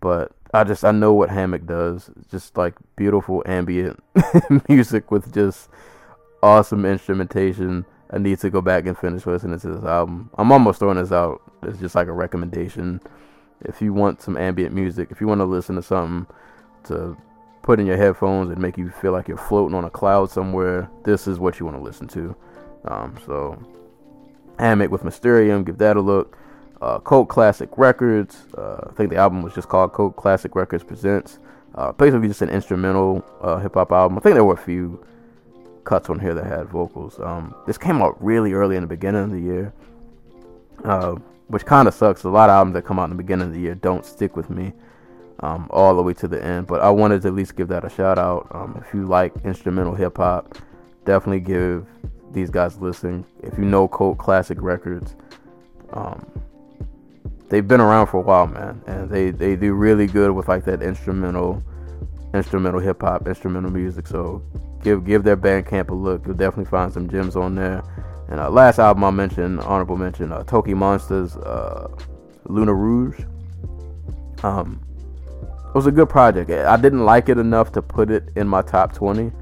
but 0.00 0.32
I 0.54 0.64
just 0.64 0.84
I 0.84 0.92
know 0.92 1.12
what 1.12 1.30
Hammock 1.30 1.66
does. 1.66 2.10
Just 2.30 2.56
like 2.56 2.74
beautiful 2.96 3.42
ambient 3.46 4.02
music 4.68 5.10
with 5.10 5.32
just 5.32 5.68
awesome 6.42 6.84
instrumentation. 6.84 7.86
I 8.10 8.18
need 8.18 8.38
to 8.40 8.50
go 8.50 8.60
back 8.60 8.86
and 8.86 8.96
finish 8.96 9.24
listening 9.24 9.58
to 9.60 9.68
this 9.68 9.84
album. 9.84 10.30
I'm 10.36 10.52
almost 10.52 10.80
throwing 10.80 10.98
this 10.98 11.12
out. 11.12 11.40
It's 11.62 11.78
just 11.78 11.94
like 11.94 12.08
a 12.08 12.12
recommendation. 12.12 13.00
If 13.62 13.80
you 13.80 13.94
want 13.94 14.20
some 14.20 14.36
ambient 14.36 14.74
music, 14.74 15.08
if 15.10 15.20
you 15.20 15.26
want 15.26 15.40
to 15.40 15.46
listen 15.46 15.76
to 15.76 15.82
something 15.82 16.26
to 16.84 17.16
put 17.62 17.78
in 17.78 17.86
your 17.86 17.96
headphones 17.96 18.50
and 18.50 18.60
make 18.60 18.76
you 18.76 18.90
feel 18.90 19.12
like 19.12 19.28
you're 19.28 19.36
floating 19.36 19.74
on 19.74 19.84
a 19.84 19.90
cloud 19.90 20.30
somewhere, 20.30 20.90
this 21.04 21.26
is 21.26 21.38
what 21.38 21.58
you 21.58 21.66
want 21.66 21.78
to 21.78 21.82
listen 21.82 22.08
to. 22.08 22.36
Um, 22.84 23.16
so, 23.24 23.62
Hammock 24.58 24.90
with 24.90 25.04
Mysterium, 25.04 25.64
give 25.64 25.78
that 25.78 25.96
a 25.96 26.00
look. 26.00 26.36
Uh, 26.80 26.98
Cult 26.98 27.28
Classic 27.28 27.70
Records, 27.76 28.36
uh, 28.58 28.88
I 28.90 28.92
think 28.94 29.10
the 29.10 29.16
album 29.16 29.42
was 29.42 29.54
just 29.54 29.68
called 29.68 29.94
Cult 29.94 30.16
Classic 30.16 30.54
Records 30.56 30.82
Presents. 30.82 31.38
Uh, 31.76 31.92
basically, 31.92 32.26
just 32.28 32.42
an 32.42 32.50
instrumental 32.50 33.24
uh, 33.40 33.58
hip 33.58 33.74
hop 33.74 33.92
album. 33.92 34.18
I 34.18 34.20
think 34.20 34.34
there 34.34 34.44
were 34.44 34.54
a 34.54 34.58
few 34.58 35.04
cuts 35.84 36.10
on 36.10 36.18
here 36.18 36.34
that 36.34 36.44
had 36.44 36.68
vocals. 36.68 37.18
Um, 37.20 37.54
this 37.66 37.78
came 37.78 38.02
out 38.02 38.22
really 38.22 38.52
early 38.52 38.76
in 38.76 38.82
the 38.82 38.88
beginning 38.88 39.22
of 39.22 39.30
the 39.30 39.40
year, 39.40 39.72
uh, 40.84 41.12
which 41.46 41.64
kind 41.64 41.86
of 41.86 41.94
sucks. 41.94 42.24
A 42.24 42.28
lot 42.28 42.50
of 42.50 42.54
albums 42.54 42.74
that 42.74 42.82
come 42.82 42.98
out 42.98 43.04
in 43.04 43.10
the 43.10 43.16
beginning 43.16 43.46
of 43.46 43.54
the 43.54 43.60
year 43.60 43.76
don't 43.76 44.04
stick 44.04 44.36
with 44.36 44.50
me 44.50 44.72
um, 45.42 45.66
all 45.70 45.94
the 45.94 46.02
way 46.02 46.14
to 46.14 46.28
the 46.28 46.42
end. 46.42 46.66
But 46.66 46.80
I 46.80 46.90
wanted 46.90 47.22
to 47.22 47.28
at 47.28 47.34
least 47.34 47.56
give 47.56 47.68
that 47.68 47.84
a 47.84 47.90
shout 47.90 48.18
out. 48.18 48.48
Um, 48.52 48.82
if 48.84 48.94
you 48.94 49.04
like 49.04 49.32
instrumental 49.44 49.94
hip 49.94 50.16
hop, 50.16 50.56
definitely 51.04 51.40
give 51.40 51.86
these 52.32 52.50
guys 52.50 52.76
a 52.76 52.80
listen. 52.80 53.24
If 53.42 53.58
you 53.58 53.64
know 53.64 53.88
Cult 53.88 54.18
Classic 54.18 54.58
Records, 54.60 55.16
um, 55.92 56.24
they've 57.48 57.66
been 57.66 57.80
around 57.80 58.06
for 58.06 58.18
a 58.18 58.22
while, 58.22 58.46
man, 58.46 58.82
and 58.86 59.10
they 59.10 59.30
they 59.30 59.56
do 59.56 59.74
really 59.74 60.06
good 60.06 60.30
with 60.30 60.48
like 60.48 60.64
that 60.64 60.82
instrumental, 60.82 61.62
instrumental 62.34 62.80
hip 62.80 63.02
hop, 63.02 63.26
instrumental 63.26 63.70
music. 63.70 64.06
So 64.06 64.42
give 64.82 65.04
give 65.04 65.24
their 65.24 65.36
Bandcamp 65.36 65.90
a 65.90 65.94
look. 65.94 66.24
You'll 66.24 66.36
definitely 66.36 66.70
find 66.70 66.92
some 66.92 67.08
gems 67.08 67.36
on 67.36 67.54
there. 67.54 67.82
And 68.28 68.40
uh, 68.40 68.48
last 68.48 68.78
album 68.78 69.04
I 69.04 69.10
mentioned, 69.10 69.60
honorable 69.60 69.96
mention, 69.96 70.32
uh, 70.32 70.42
Toki 70.44 70.72
Monsters, 70.72 71.36
uh, 71.36 71.88
Luna 72.44 72.72
Rouge. 72.72 73.20
Um, 74.42 74.80
it 75.72 75.74
was 75.74 75.86
a 75.86 75.90
good 75.90 76.10
project. 76.10 76.50
I 76.50 76.76
didn't 76.76 77.06
like 77.06 77.30
it 77.30 77.38
enough 77.38 77.72
to 77.72 77.80
put 77.80 78.10
it 78.10 78.28
in 78.36 78.46
my 78.46 78.60
top 78.60 78.92
20, 78.92 79.32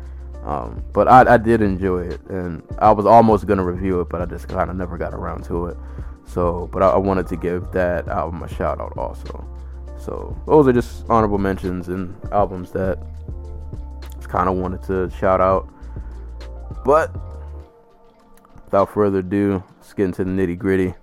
um, 0.45 0.85
but 0.93 1.09
I, 1.09 1.35
I, 1.35 1.37
did 1.39 1.61
enjoy 1.61 2.03
it, 2.03 2.21
and 2.29 2.63
I 2.79 2.93
was 2.93 3.05
almost 3.05 3.49
gonna 3.49 3.65
review 3.65 4.01
it, 4.01 4.09
but 4.09 4.23
I 4.23 4.27
just 4.27 4.47
kind 4.47 4.71
of 4.71 4.77
never 4.77 4.97
got 4.97 5.13
around 5.13 5.43
to 5.47 5.67
it. 5.67 5.77
So, 6.27 6.69
but 6.73 6.85
I, 6.85 6.91
I, 6.91 6.97
wanted 6.99 7.27
to 7.27 7.37
give 7.37 7.73
that 7.73 8.07
album 8.07 8.45
a 8.45 8.49
shout 8.49 8.81
out 8.81 8.97
also. 8.97 9.45
So 9.99 10.41
those 10.47 10.69
are 10.69 10.73
just 10.73 11.05
honorable 11.11 11.39
mentions 11.39 11.89
and 11.89 12.17
albums 12.31 12.71
that 12.73 13.05
kind 14.29 14.49
of 14.49 14.55
wanted 14.55 14.85
to 14.85 15.11
shout 15.19 15.41
out. 15.41 15.69
But 16.85 17.13
without 18.67 18.95
further 18.95 19.19
ado, 19.19 19.65
let's 19.79 19.93
get 19.93 20.05
into 20.05 20.23
the 20.23 20.31
nitty 20.31 20.57
gritty. 20.57 20.95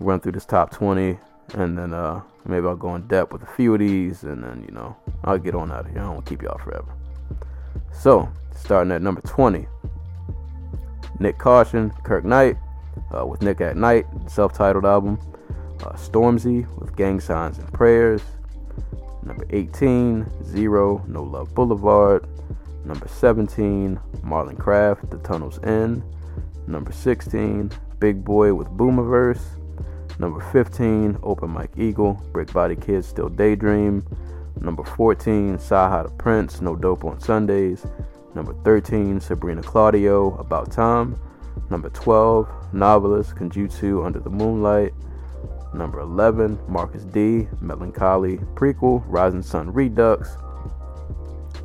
Run 0.00 0.18
through 0.18 0.32
this 0.32 0.46
top 0.46 0.70
20 0.72 1.18
and 1.54 1.78
then 1.78 1.94
uh, 1.94 2.20
maybe 2.44 2.66
I'll 2.66 2.76
go 2.76 2.94
in 2.94 3.06
depth 3.06 3.32
with 3.32 3.42
a 3.42 3.46
few 3.46 3.74
of 3.74 3.80
these, 3.80 4.22
and 4.24 4.42
then 4.42 4.64
you 4.68 4.74
know 4.74 4.96
I'll 5.24 5.38
get 5.38 5.54
on 5.54 5.72
out 5.72 5.86
of 5.86 5.92
here. 5.92 6.02
I 6.02 6.14
to 6.14 6.22
keep 6.22 6.42
y'all 6.42 6.58
forever. 6.58 6.92
So 7.92 8.28
starting 8.54 8.92
at 8.92 9.02
number 9.02 9.20
20, 9.22 9.66
Nyck 11.18 11.38
Caution, 11.38 11.90
Kirk 12.02 12.24
Knight, 12.24 12.56
uh, 13.16 13.24
with 13.26 13.40
Nyck 13.40 13.60
at 13.60 13.76
Knight, 13.76 14.06
self-titled 14.26 14.84
album. 14.84 15.18
Uh, 15.82 15.92
Stormzy 15.94 16.66
with 16.78 16.96
Gang 16.96 17.20
Signs 17.20 17.58
and 17.58 17.70
Prayers. 17.72 18.22
Number 19.22 19.46
18, 19.50 20.26
Zero, 20.44 21.04
No 21.08 21.22
Love 21.22 21.54
Boulevard. 21.54 22.26
Number 22.84 23.08
17, 23.08 23.98
Marlon 24.22 24.58
Craft, 24.58 25.10
The 25.10 25.18
Tunnel's 25.18 25.62
End. 25.64 26.02
Number 26.66 26.92
16, 26.92 27.70
Big 27.98 28.24
Boi 28.24 28.54
with 28.54 28.68
Boomiverse. 28.68 29.42
Number 30.18 30.40
15, 30.52 31.18
Open 31.22 31.50
Mike 31.50 31.72
Eagle, 31.76 32.14
Brick 32.32 32.52
Body 32.52 32.76
Kids 32.76 33.08
Still 33.08 33.28
Daydream. 33.28 34.06
Number 34.60 34.84
14, 34.84 35.58
CyHi 35.58 36.04
the 36.04 36.10
Prynce, 36.10 36.60
No 36.60 36.76
Dope 36.76 37.04
on 37.04 37.20
Sundays. 37.20 37.84
Number 38.34 38.54
13, 38.64 39.20
Sabrina 39.20 39.62
Claudio, 39.62 40.36
About 40.38 40.70
Time. 40.70 41.18
Number 41.70 41.90
12, 41.90 42.72
Novelist, 42.72 43.34
Kenjutsu 43.34 44.04
Under 44.04 44.20
the 44.20 44.30
Moonlight. 44.30 44.92
Number 45.72 46.00
11, 46.00 46.58
Marcus 46.68 47.04
D, 47.04 47.48
Melancholy 47.60 48.38
Prequel, 48.54 49.02
Rising 49.06 49.42
Sun 49.42 49.72
Redux. 49.72 50.36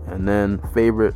And 0.07 0.27
then, 0.27 0.59
favorite 0.73 1.15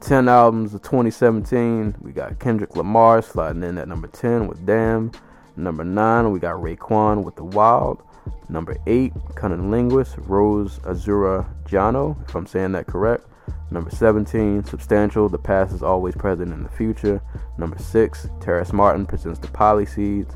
10 0.00 0.28
albums 0.28 0.74
of 0.74 0.82
2017, 0.82 1.96
we 2.00 2.12
got 2.12 2.38
Kendrick 2.40 2.74
Lamar 2.76 3.22
sliding 3.22 3.62
in 3.62 3.78
at 3.78 3.88
number 3.88 4.08
10 4.08 4.48
with 4.48 4.64
Damn. 4.66 5.12
Number 5.58 5.82
nine, 5.82 6.30
we 6.30 6.38
got 6.38 6.54
Raekwon 6.54 7.24
with 7.24 7.34
The 7.34 7.42
Wild. 7.42 8.04
Number 8.48 8.76
eight, 8.86 9.12
Cunning 9.34 9.72
Linguist, 9.72 10.16
Rose 10.18 10.78
Azura 10.84 11.46
Njano, 11.64 12.16
if 12.28 12.36
I'm 12.36 12.46
saying 12.46 12.72
that 12.72 12.86
correct. 12.86 13.26
Number 13.72 13.90
17, 13.90 14.62
Substantial, 14.64 15.28
The 15.28 15.36
Past 15.36 15.74
is 15.74 15.82
Always 15.82 16.14
Present 16.14 16.52
in 16.52 16.62
the 16.62 16.68
Future. 16.68 17.20
Number 17.58 17.76
6, 17.76 18.28
Terrace 18.40 18.72
Martin 18.72 19.04
presents 19.04 19.40
The 19.40 19.48
Pollyseeds. 19.48 20.32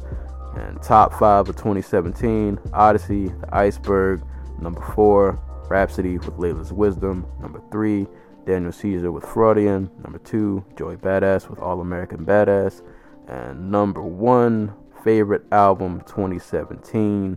And 0.57 0.83
top 0.83 1.15
5 1.15 1.49
of 1.49 1.57
2017, 1.57 2.57
Oddisee, 2.73 3.41
The 3.41 3.55
Iceberg. 3.55 4.23
Number 4.61 4.81
4, 4.81 5.39
Rapsody 5.71 6.19
with 6.19 6.37
Layla's 6.37 6.73
Wisdom. 6.73 7.27
Number 7.41 7.63
3, 7.71 8.09
Daniel 8.45 8.73
Caesar 8.73 9.13
with 9.13 9.25
Freudian. 9.25 9.89
Number 10.03 10.19
2, 10.19 10.65
Joey 10.77 10.97
Badass 10.97 11.49
with 11.49 11.61
All 11.61 11.81
American 11.81 12.27
Badass. 12.27 12.83
And 13.29 13.71
number 13.71 14.03
1, 14.03 14.75
favorite 15.03 15.45
album 15.53 16.01
2017 16.07 17.37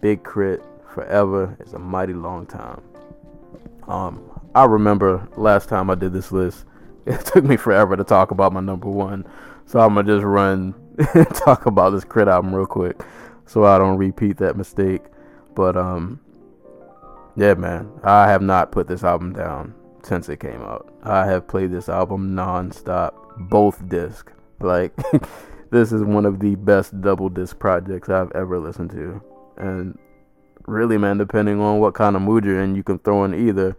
Big 0.00 0.24
K.R.I.T. 0.24 0.62
Forever 0.94 1.56
is 1.60 1.74
a 1.74 1.78
mighty 1.78 2.14
long 2.14 2.46
time. 2.46 2.80
Um, 3.86 4.22
I 4.54 4.64
remember 4.64 5.28
last 5.36 5.68
time 5.68 5.90
I 5.90 5.94
did 5.94 6.12
this 6.12 6.32
list, 6.32 6.64
it 7.06 7.24
took 7.26 7.44
me 7.44 7.56
forever 7.56 7.96
to 7.96 8.04
talk 8.04 8.30
about 8.30 8.52
my 8.52 8.60
number 8.60 8.88
one. 8.88 9.26
So 9.66 9.80
I'm 9.80 9.94
gonna 9.94 10.06
just 10.06 10.24
run 10.24 10.74
and 11.14 11.34
talk 11.34 11.66
about 11.66 11.90
this 11.90 12.04
Crit 12.04 12.28
album 12.28 12.54
real 12.54 12.66
quick 12.66 13.00
so 13.46 13.64
I 13.64 13.78
don't 13.78 13.96
repeat 13.96 14.38
that 14.38 14.56
mistake. 14.56 15.02
But 15.54 15.76
um 15.76 16.20
yeah 17.36 17.54
man, 17.54 17.90
I 18.02 18.28
have 18.28 18.42
not 18.42 18.72
put 18.72 18.88
this 18.88 19.04
album 19.04 19.32
down 19.32 19.74
since 20.02 20.28
it 20.28 20.40
came 20.40 20.62
out. 20.62 20.92
I 21.02 21.24
have 21.26 21.48
played 21.48 21.72
this 21.72 21.88
album 21.88 22.34
non-stop, 22.34 23.34
both 23.38 23.88
disc. 23.88 24.30
Like 24.60 24.94
this 25.70 25.92
is 25.92 26.02
one 26.02 26.26
of 26.26 26.40
the 26.40 26.54
best 26.54 27.00
double 27.00 27.28
disc 27.28 27.58
projects 27.58 28.08
I've 28.08 28.32
ever 28.32 28.58
listened 28.58 28.90
to. 28.90 29.22
And 29.56 29.98
really, 30.66 30.98
man, 30.98 31.18
depending 31.18 31.60
on 31.60 31.78
what 31.80 31.94
kind 31.94 32.16
of 32.16 32.22
mood 32.22 32.44
you're 32.44 32.62
in, 32.62 32.74
you 32.74 32.82
can 32.82 32.98
throw 32.98 33.24
in 33.24 33.34
either. 33.34 33.76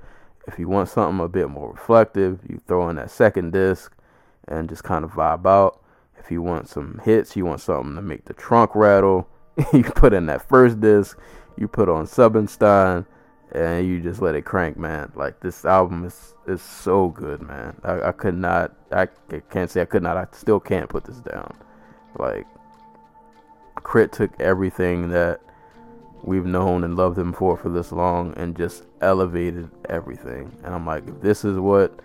If 0.47 0.58
you 0.58 0.67
want 0.69 0.89
something 0.89 1.23
a 1.23 1.28
bit 1.28 1.50
more 1.50 1.71
reflective, 1.71 2.39
you 2.47 2.62
throw 2.67 2.89
in 2.89 2.95
that 2.95 3.12
second 3.12 3.52
disc 3.52 3.93
and 4.47 4.69
just 4.69 4.84
kind 4.84 5.04
of 5.04 5.12
vibe 5.12 5.45
out. 5.45 5.82
If 6.17 6.32
you 6.32 6.41
want 6.41 6.69
some 6.69 7.02
hits, 7.04 7.36
you 7.36 7.45
want 7.45 7.62
something 7.62 7.95
to 7.95 8.02
make 8.02 8.26
the 8.26 8.34
trunk 8.34 8.71
rattle, 8.73 9.28
you 9.73 9.84
put 9.84 10.13
in 10.13 10.26
that 10.28 10.47
first 10.47 10.80
disc, 10.80 11.17
you 11.58 11.67
put 11.67 11.89
on 11.89 12.06
Subenstein, 12.06 13.06
and 13.52 13.88
you 13.88 14.00
just 14.00 14.21
let 14.21 14.36
it 14.36 14.43
crank, 14.43 14.78
man. 14.78 15.12
Like 15.15 15.39
this 15.39 15.65
album 15.65 16.06
is 16.06 16.34
is 16.47 16.62
so 16.62 17.10
good, 17.10 17.41
man. 17.41 17.76
I, 17.84 18.10
I 18.10 18.12
could 18.12 18.36
not, 18.36 18.73
I 18.91 19.08
can't 19.50 19.69
say 19.69 19.82
I 19.82 19.86
could 19.86 20.04
not, 20.04 20.17
I 20.17 20.28
still 20.32 20.60
can't 20.60 20.89
put 20.89 21.04
this 21.04 21.17
down. 21.17 21.58
Like, 22.17 22.48
K.R.I.T. 23.84 24.12
took 24.12 24.39
everything 24.39 25.10
that 25.10 25.41
we've 26.24 26.46
known 26.46 26.84
and 26.84 26.96
loved 26.96 27.17
him 27.17 27.32
for 27.32 27.56
for 27.56 27.70
this 27.70 27.91
long 27.91 28.34
and 28.38 28.56
just 28.56 28.84
elevated 29.02 29.70
everything. 29.89 30.56
And 30.63 30.74
I'm 30.74 30.86
like, 30.86 31.08
if 31.08 31.22
this 31.22 31.46
is 31.46 31.58
what 31.58 32.00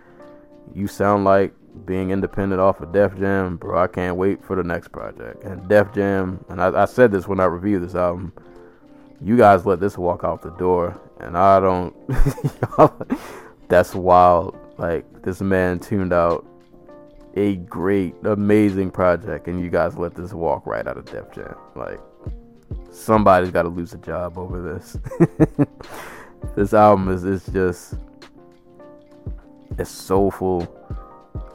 you 0.75 0.87
sound 0.87 1.25
like 1.25 1.55
being 1.87 2.11
independent 2.11 2.61
off 2.61 2.81
of 2.81 2.93
Def 2.93 3.19
Jam, 3.19 3.57
bro, 3.57 3.83
I 3.83 3.87
can't 3.87 4.17
wait 4.17 4.45
for 4.45 4.57
the 4.57 4.63
next 4.63 4.89
project. 4.93 5.43
And 5.45 5.69
Def 5.69 5.93
Jam, 5.95 6.45
and 6.49 6.63
I, 6.63 6.83
I 6.83 6.85
said 6.85 7.11
this 7.11 7.27
when 7.27 7.41
I 7.41 7.45
reviewed 7.45 7.83
this 7.83 7.95
album, 7.95 8.33
you 9.21 9.37
guys 9.37 9.65
let 9.65 9.81
this 9.81 9.97
walk 9.97 10.25
out 10.25 10.43
the 10.43 10.51
door, 10.51 11.01
and 11.21 11.39
I 11.39 11.61
don't. 11.61 11.95
that's 13.69 13.95
wild. 13.95 14.59
Like 14.79 15.23
this 15.23 15.41
man 15.41 15.79
tuned 15.79 16.13
out 16.13 16.45
a 17.35 17.57
great, 17.57 18.15
amazing 18.25 18.91
project, 18.91 19.49
and 19.49 19.61
you 19.61 19.71
guys 19.71 19.97
let 19.97 20.15
this 20.15 20.33
walk 20.33 20.67
right 20.67 20.87
out 20.87 20.97
of 20.97 21.07
Def 21.07 21.33
Jam. 21.33 21.55
Like 21.75 22.01
somebody's 22.91 23.51
got 23.51 23.63
to 23.63 23.69
lose 23.69 23.93
a 23.95 23.99
job 23.99 24.37
over 24.39 24.61
this. 24.61 24.97
this 26.57 26.75
album 26.75 27.09
is 27.09 27.25
is 27.25 27.47
just 27.47 27.95
it's 29.79 29.91
soulful, 29.91 30.69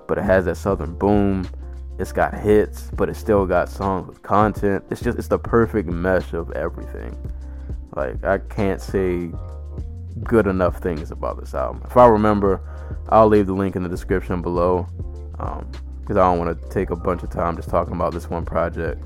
but 0.07 0.17
it 0.17 0.23
has 0.23 0.45
that 0.45 0.57
southern 0.57 0.95
boom. 0.97 1.47
It's 1.99 2.11
got 2.11 2.33
hits, 2.33 2.89
but 2.93 3.09
it 3.09 3.15
still 3.15 3.45
got 3.45 3.69
songs 3.69 4.07
with 4.07 4.21
content. 4.21 4.83
It's 4.89 5.01
just 5.01 5.17
it's 5.17 5.27
the 5.27 5.39
perfect 5.39 5.89
mesh 5.89 6.33
of 6.33 6.51
everything. 6.51 7.15
Like 7.95 8.23
I 8.23 8.39
can't 8.39 8.81
say 8.81 9.31
good 10.23 10.47
enough 10.47 10.77
things 10.79 11.11
about 11.11 11.39
this 11.39 11.53
album. 11.53 11.83
If 11.85 11.97
I 11.97 12.07
remember, 12.07 12.61
I'll 13.09 13.27
leave 13.27 13.45
the 13.45 13.53
link 13.53 13.75
in 13.75 13.83
the 13.83 13.89
description 13.89 14.41
below 14.41 14.87
because 15.37 15.61
um, 15.61 15.71
I 16.09 16.13
don't 16.13 16.39
want 16.39 16.61
to 16.61 16.69
take 16.69 16.89
a 16.89 16.95
bunch 16.95 17.23
of 17.23 17.29
time 17.29 17.55
just 17.55 17.69
talking 17.69 17.93
about 17.93 18.13
this 18.13 18.29
one 18.29 18.45
project. 18.45 19.03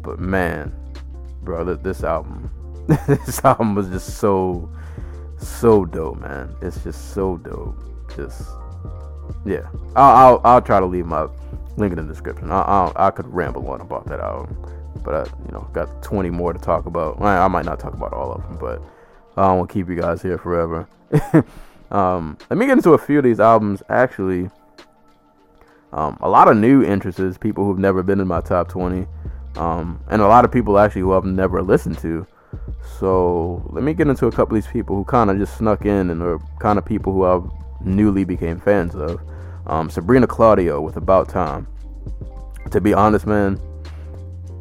But 0.00 0.18
man, 0.18 0.72
bro, 1.42 1.64
this 1.74 2.02
album, 2.04 2.50
this 3.06 3.44
album 3.44 3.74
was 3.74 3.88
just 3.88 4.18
so, 4.18 4.70
so 5.38 5.84
dope, 5.84 6.20
man. 6.20 6.54
It's 6.62 6.82
just 6.82 7.14
so 7.14 7.36
dope. 7.36 7.76
Just 8.16 8.48
yeah, 9.44 9.68
I'll 9.96 10.16
I'll, 10.16 10.40
I'll 10.44 10.62
try 10.62 10.80
to 10.80 10.86
leave 10.86 11.06
my 11.06 11.26
link 11.76 11.92
in 11.92 11.96
the 11.96 12.12
description. 12.12 12.50
I 12.50 12.60
I, 12.60 13.06
I 13.08 13.10
could 13.10 13.26
ramble 13.32 13.66
on 13.68 13.80
about 13.80 14.06
that 14.06 14.20
album, 14.20 14.56
but 15.04 15.14
I 15.14 15.24
you 15.46 15.52
know 15.52 15.68
got 15.72 16.02
20 16.02 16.30
more 16.30 16.52
to 16.52 16.58
talk 16.58 16.86
about. 16.86 17.20
I, 17.20 17.44
I 17.44 17.48
might 17.48 17.64
not 17.64 17.80
talk 17.80 17.94
about 17.94 18.12
all 18.12 18.32
of 18.32 18.42
them, 18.42 18.58
but 18.58 18.82
I 19.36 19.48
don't 19.48 19.58
want 19.58 19.70
to 19.70 19.74
keep 19.74 19.88
you 19.88 19.96
guys 19.96 20.22
here 20.22 20.38
forever. 20.38 20.88
um, 21.90 22.36
let 22.50 22.58
me 22.58 22.66
get 22.66 22.78
into 22.78 22.92
a 22.92 22.98
few 22.98 23.18
of 23.18 23.24
these 23.24 23.40
albums 23.40 23.82
actually. 23.88 24.50
Um, 25.92 26.16
a 26.22 26.28
lot 26.28 26.48
of 26.48 26.56
new 26.56 26.82
interests, 26.82 27.36
people 27.36 27.64
who've 27.64 27.78
never 27.78 28.02
been 28.02 28.18
in 28.20 28.26
my 28.26 28.40
top 28.40 28.68
20, 28.68 29.06
um, 29.56 30.02
and 30.10 30.22
a 30.22 30.26
lot 30.26 30.44
of 30.44 30.50
people 30.50 30.78
actually 30.78 31.02
who 31.02 31.12
I've 31.12 31.24
never 31.24 31.62
listened 31.62 31.98
to. 31.98 32.26
So 32.98 33.62
let 33.70 33.84
me 33.84 33.92
get 33.92 34.08
into 34.08 34.26
a 34.26 34.32
couple 34.32 34.56
of 34.56 34.62
these 34.62 34.72
people 34.72 34.96
who 34.96 35.04
kind 35.04 35.30
of 35.30 35.38
just 35.38 35.58
snuck 35.58 35.84
in 35.84 36.10
and 36.10 36.22
are 36.22 36.38
kind 36.60 36.78
of 36.78 36.86
people 36.86 37.12
who 37.12 37.24
I've 37.24 37.44
newly 37.84 38.24
became 38.24 38.58
fans 38.58 38.94
of. 38.94 39.20
Um, 39.66 39.90
Sabrina 39.90 40.26
Claudio 40.26 40.80
with 40.80 40.96
About 40.96 41.28
Time. 41.28 41.66
To 42.70 42.80
be 42.80 42.94
honest, 42.94 43.26
man, 43.26 43.60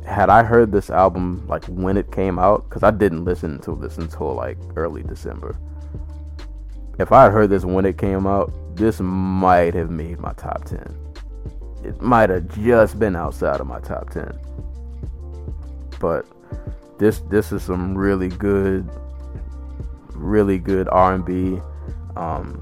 had 0.06 0.30
I 0.30 0.44
heard 0.44 0.72
this 0.72 0.90
album 0.90 1.46
like 1.48 1.64
when 1.66 1.96
it 1.96 2.12
came 2.12 2.40
out, 2.40 2.68
because 2.68 2.84
I 2.84 2.92
didn't 2.92 3.24
listen 3.24 3.60
to 3.62 3.76
this 3.76 3.98
until 3.98 4.34
like 4.34 4.58
early 4.76 5.04
December. 5.04 5.58
If 7.00 7.14
I 7.14 7.24
had 7.24 7.32
heard 7.32 7.50
this 7.50 7.64
when 7.64 7.86
it 7.86 7.98
came 7.98 8.28
out, 8.28 8.52
this 8.76 9.00
might 9.00 9.74
have 9.76 9.90
made 9.90 10.20
my 10.20 10.34
top 10.34 10.66
10 10.66 11.01
it 11.84 12.02
might 12.02 12.30
have 12.30 12.48
just 12.60 13.00
been 13.00 13.16
outside 13.16 13.60
of 13.60 13.68
my 13.68 13.80
top 13.80 14.10
10 14.10 14.38
but 16.00 16.26
this 16.98 17.20
this 17.30 17.52
is 17.52 17.64
some 17.64 17.98
really 17.98 18.30
good 18.30 18.90
really 20.14 20.60
good 20.60 20.88
r&b 20.90 21.60
um, 22.16 22.62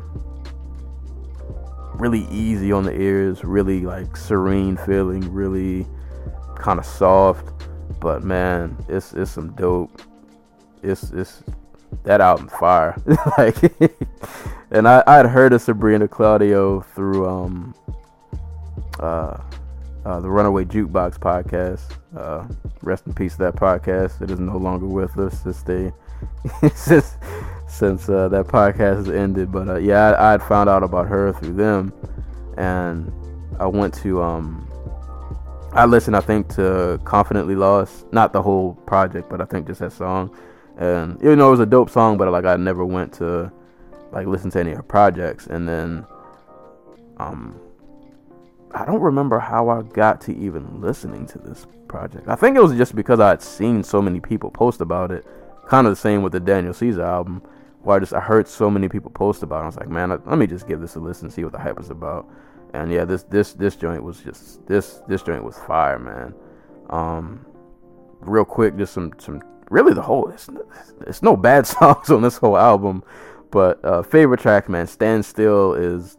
really 1.96 2.28
easy 2.32 2.72
on 2.72 2.84
the 2.84 2.94
ears 2.94 3.44
really 3.44 3.82
like 3.82 4.16
serene 4.16 4.78
feeling 4.78 5.32
really 5.32 5.86
kind 6.60 6.80
of 6.80 6.86
soft. 6.86 7.54
But 8.00 8.24
man 8.24 8.78
it's 8.88 9.14
it's 9.14 9.32
some 9.32 9.52
dope 9.54 10.02
it's 10.84 11.12
it's 11.12 11.44
that 12.04 12.22
album 12.22 12.48
fire. 12.48 12.96
Like 13.38 13.58
and 14.72 14.88
i 14.88 15.04
i'd 15.08 15.26
heard 15.26 15.52
of 15.52 15.62
sabrina 15.64 16.08
claudio 16.08 16.82
through 16.82 17.28
um 17.28 17.74
uh, 19.00 19.42
uh, 20.06 20.20
the 20.20 20.30
Runaway 20.30 20.66
Jukebox 20.66 21.20
podcast. 21.20 21.82
Uh, 22.18 22.48
rest 22.82 23.06
in 23.06 23.14
peace 23.14 23.34
to 23.34 23.40
that 23.40 23.56
podcast. 23.56 24.22
It 24.22 24.32
is 24.32 24.40
no 24.40 24.58
longer 24.58 24.86
with 24.86 25.18
us 25.20 25.42
since 25.42 25.62
they 25.64 25.92
since 26.74 27.18
since 27.68 28.10
uh, 28.10 28.28
that 28.30 28.48
podcast 28.48 28.98
has 28.98 29.10
ended. 29.10 29.52
But 29.52 29.68
uh, 29.68 29.78
yeah, 29.78 30.16
I, 30.18 30.32
had 30.32 30.44
found 30.44 30.70
out 30.70 30.84
about 30.84 31.08
her 31.08 31.34
through 31.34 31.54
them, 31.54 31.94
and 32.58 33.12
I 33.60 33.68
went 33.68 33.94
to 33.96 34.22
um, 34.22 34.68
I 35.74 35.86
listened 35.86 36.16
I 36.16 36.22
think 36.22 36.50
to 36.56 37.00
Confidently 37.04 37.56
Lost, 37.56 38.12
not 38.12 38.34
the 38.34 38.42
whole 38.42 38.74
project, 38.86 39.30
but 39.30 39.42
I 39.42 39.46
think 39.46 39.68
just 39.68 39.80
that 39.82 39.92
song. 39.92 40.36
And 40.78 41.22
you 41.22 41.36
know 41.36 41.50
it 41.50 41.52
was 41.52 41.60
a 41.60 41.66
dope 41.66 41.90
song, 41.90 42.18
but 42.18 42.32
like 42.32 42.46
I 42.46 42.56
never 42.56 42.86
went 42.86 43.14
to 43.16 43.52
like 44.12 44.28
listen 44.28 44.50
to 44.52 44.60
any 44.60 44.72
of 44.72 44.78
her 44.78 44.84
projects, 44.84 45.48
and 45.48 45.68
then 45.68 46.06
um 47.18 47.60
I 48.74 48.86
don't 48.86 49.02
remember 49.02 49.40
how 49.40 49.70
I 49.70 49.82
got 49.82 50.22
to 50.22 50.36
even 50.36 50.82
listening 50.82 51.26
to 51.28 51.40
this 51.40 51.66
project. 51.88 52.28
I 52.28 52.36
think 52.36 52.56
it 52.56 52.62
was 52.62 52.76
just 52.76 52.96
because 52.96 53.20
I 53.20 53.30
had 53.30 53.42
seen 53.42 53.84
so 53.84 54.02
many 54.02 54.20
people 54.20 54.52
post 54.52 54.82
about 54.82 55.12
it. 55.12 55.26
Kind 55.68 55.88
of 55.88 55.92
the 55.92 56.00
same 56.00 56.22
with 56.22 56.34
the 56.34 56.40
Daniel 56.40 56.74
Caesar 56.74 57.04
album, 57.04 57.42
where 57.82 57.98
I 57.98 58.00
just 58.00 58.14
I 58.14 58.20
heard 58.20 58.48
so 58.48 58.70
many 58.70 58.88
people 58.88 59.12
post 59.12 59.44
about 59.44 59.62
it. 59.62 59.64
I 59.64 59.66
was 59.68 59.78
like, 59.78 59.90
man, 59.90 60.10
let 60.10 60.38
me 60.38 60.48
just 60.48 60.68
give 60.68 60.82
this 60.82 60.96
a 60.96 61.00
listen, 61.00 61.26
and 61.26 61.34
see 61.34 61.44
what 61.44 61.52
the 61.52 61.60
hype 61.60 61.80
is 61.80 61.90
about. 61.90 62.28
And 62.74 62.92
yeah, 62.92 63.06
this 63.06 63.24
this 63.24 63.54
this 63.54 63.76
joint 63.76 64.04
was 64.04 64.20
just 64.20 64.66
this 64.68 65.02
this 65.08 65.22
joint 65.24 65.44
was 65.44 65.58
fire, 65.60 66.00
man. 66.00 66.34
Um, 66.90 67.46
real 68.22 68.46
quick, 68.46 68.78
just 68.78 68.94
some 68.94 69.14
some 69.18 69.42
really 69.70 69.94
the 69.94 70.02
whole 70.02 70.30
it's, 70.30 70.50
it's 71.08 71.22
no 71.22 71.36
bad 71.36 71.68
songs 71.68 72.10
on 72.10 72.22
this 72.22 72.38
whole 72.38 72.58
album, 72.58 73.04
but 73.52 73.84
uh, 73.84 74.02
favorite 74.04 74.40
track, 74.40 74.70
man, 74.70 74.88
Stand 74.88 75.26
Still 75.26 75.74
is 75.74 76.18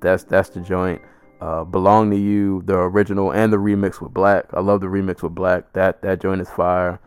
that's 0.00 0.24
that's 0.24 0.50
the 0.50 0.60
joint 0.60 1.00
uh, 1.40 1.64
"Belong 1.64 2.10
to 2.10 2.16
You," 2.16 2.62
the 2.64 2.76
original 2.76 3.32
and 3.32 3.52
the 3.52 3.56
remix 3.56 4.00
with 4.00 4.12
6LACK. 4.12 4.46
I 4.52 4.60
love 4.60 4.80
the 4.80 4.86
remix 4.86 5.22
with 5.22 5.34
6LACK. 5.34 5.64
That 5.72 6.02
that 6.02 6.20
joint 6.20 6.40
is 6.40 6.50
fire. 6.50 7.00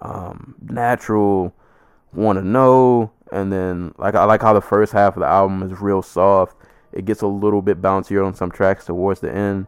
Um, 0.00 0.54
natural, 0.62 1.52
want 2.12 2.38
to 2.38 2.44
know, 2.44 3.10
and 3.32 3.52
then 3.52 3.94
like 3.98 4.14
I 4.14 4.24
like 4.24 4.42
how 4.42 4.52
the 4.52 4.60
first 4.60 4.92
half 4.92 5.16
of 5.16 5.20
the 5.20 5.26
album 5.26 5.62
is 5.62 5.80
real 5.80 6.02
soft. 6.02 6.56
It 6.92 7.04
gets 7.04 7.22
a 7.22 7.26
little 7.26 7.62
bit 7.62 7.82
bouncier 7.82 8.26
on 8.26 8.34
some 8.34 8.50
tracks 8.50 8.86
towards 8.86 9.20
the 9.20 9.32
end, 9.34 9.66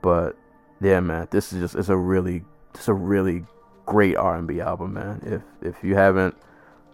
but 0.00 0.36
yeah, 0.80 1.00
man, 1.00 1.28
this 1.30 1.52
is 1.52 1.60
just 1.60 1.74
it's 1.74 1.88
a 1.88 1.96
really 1.96 2.44
it's 2.74 2.88
a 2.88 2.94
really 2.94 3.44
great 3.86 4.16
R&B 4.16 4.60
album, 4.60 4.94
man. 4.94 5.20
If 5.24 5.76
if 5.76 5.84
you 5.84 5.94
haven't 5.94 6.34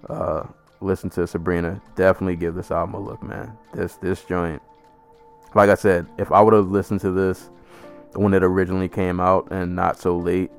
uh, 0.08 0.44
listened 0.80 1.12
to 1.12 1.26
Sabrina, 1.26 1.80
definitely 1.96 2.36
give 2.36 2.54
this 2.54 2.70
album 2.70 2.94
a 2.94 3.00
look, 3.00 3.22
man. 3.22 3.56
This 3.72 3.94
this 3.96 4.24
joint 4.24 4.62
like 5.54 5.70
I 5.70 5.74
said, 5.74 6.06
if 6.18 6.30
I 6.32 6.40
would 6.40 6.54
have 6.54 6.68
listened 6.68 7.00
to 7.00 7.10
this 7.10 7.50
when 8.14 8.34
it 8.34 8.42
originally 8.42 8.88
came 8.88 9.20
out 9.20 9.48
and 9.50 9.74
not 9.76 9.98
so 9.98 10.16
late 10.16 10.50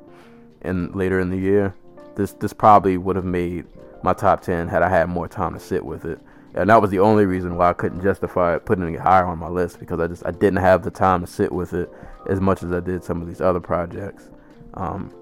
and 0.62 0.96
later 0.96 1.20
in 1.20 1.30
the 1.30 1.38
year, 1.38 1.76
this 2.16 2.34
this 2.34 2.54
probably 2.54 2.98
would 2.98 3.16
have 3.16 3.26
made 3.26 3.66
my 4.04 4.14
top 4.14 4.42
10 4.42 4.68
had 4.68 4.82
I 4.82 4.90
had 4.90 5.10
more 5.10 5.28
time 5.28 5.54
to 5.54 5.60
sit 5.60 5.84
with 5.86 6.06
it. 6.06 6.20
And 6.56 6.70
that 6.70 6.82
was 6.82 6.90
the 6.90 7.00
only 7.00 7.26
reason 7.26 7.56
why 7.58 7.70
I 7.70 7.74
couldn't 7.74 8.02
justify 8.02 8.58
putting 8.58 8.94
it 8.94 9.00
higher 9.00 9.26
on 9.26 9.38
my 9.38 9.50
list 9.50 9.80
because 9.80 10.00
I 10.00 10.08
just 10.08 10.26
I 10.26 10.32
didn't 10.32 10.58
have 10.58 10.84
the 10.84 10.92
time 10.92 11.22
to 11.22 11.28
sit 11.28 11.52
with 11.52 11.74
it 11.74 11.92
as 12.28 12.40
much 12.40 12.64
as 12.64 12.72
I 12.72 12.80
did 12.80 13.04
some 13.04 13.22
of 13.22 13.28
these 13.28 13.42
other 13.42 13.60
projects. 13.60 14.30
Um, 14.74 15.14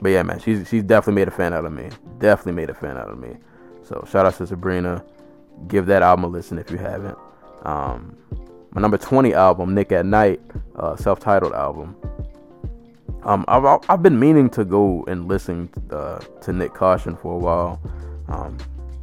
but 0.00 0.08
yeah, 0.08 0.22
man, 0.22 0.40
she's 0.40 0.68
she's 0.68 0.82
definitely 0.82 1.20
made 1.20 1.28
a 1.28 1.32
fan 1.32 1.52
out 1.52 1.64
of 1.64 1.72
me. 1.72 1.90
Definitely 2.18 2.52
made 2.52 2.70
a 2.70 2.74
fan 2.74 2.96
out 2.96 3.10
of 3.10 3.18
me. 3.18 3.36
So 3.82 4.04
shout 4.10 4.26
out 4.26 4.36
to 4.36 4.46
Sabrina. 4.46 5.04
Give 5.68 5.86
that 5.86 6.02
album 6.02 6.24
a 6.24 6.28
listen 6.28 6.58
if 6.58 6.70
you 6.70 6.78
haven't. 6.78 7.18
Um, 7.64 8.16
my 8.74 8.80
number 8.80 8.96
20 8.96 9.34
album, 9.34 9.74
Nyck 9.74 9.92
at 9.92 10.06
Knight, 10.06 10.40
uh, 10.76 10.96
self-titled 10.96 11.52
album. 11.52 11.96
Um, 13.24 13.44
I've, 13.46 13.64
I've 13.88 14.02
been 14.02 14.18
meaning 14.18 14.50
to 14.50 14.64
go 14.64 15.04
and 15.06 15.28
listen 15.28 15.68
uh, 15.90 16.18
to 16.18 16.50
Nyck 16.50 16.74
Caution 16.74 17.16
for 17.16 17.34
a 17.34 17.38
while. 17.38 17.80
Um, 18.28 18.58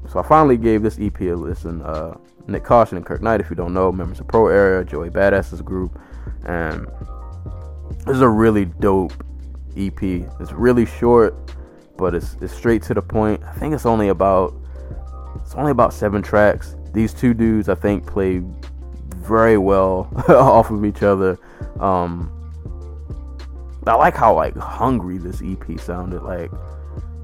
so 0.10 0.20
I 0.20 0.24
finally 0.28 0.58
gave 0.58 0.82
this 0.82 0.98
EP 1.00 1.22
a 1.22 1.36
listen. 1.36 1.82
Uh, 1.84 2.18
Nyck 2.48 2.64
Caution 2.64 2.98
and 2.98 3.06
Kirk 3.06 3.22
Knight, 3.22 3.40
if 3.40 3.50
you 3.50 3.56
don't 3.56 3.74
know, 3.74 3.92
members 3.92 4.20
of 4.20 4.28
Pro 4.28 4.48
Era, 4.48 4.84
Joey 4.84 5.10
Badass's 5.10 5.62
group. 5.62 6.00
And 6.46 6.88
this 8.06 8.16
is 8.16 8.22
a 8.22 8.28
really 8.28 8.66
dope 8.66 9.14
EP. 9.78 10.02
It's 10.02 10.52
really 10.52 10.86
short, 10.86 11.36
but 11.96 12.16
it's, 12.16 12.36
it's 12.42 12.54
straight 12.54 12.82
to 12.84 12.96
the 12.96 13.02
point. 13.02 13.44
I 13.44 13.54
think 13.54 13.74
it's 13.74 13.86
only 13.86 14.10
about 14.10 14.56
it's 15.36 15.54
only 15.54 15.72
about 15.72 15.94
seven 15.94 16.22
tracks. 16.22 16.76
These 16.92 17.14
two 17.14 17.34
dudes, 17.34 17.70
I 17.70 17.76
think, 17.76 18.06
play 18.06 18.44
very 19.30 19.58
well 19.58 20.12
off 20.28 20.72
of 20.72 20.84
each 20.84 21.04
other. 21.04 21.40
Um, 21.80 22.36
I 23.88 23.96
like 23.96 24.16
how 24.16 24.36
like 24.36 24.58
hungry 24.58 25.18
this 25.18 25.42
EP 25.44 25.80
sounded. 25.80 26.24
Like 26.24 26.52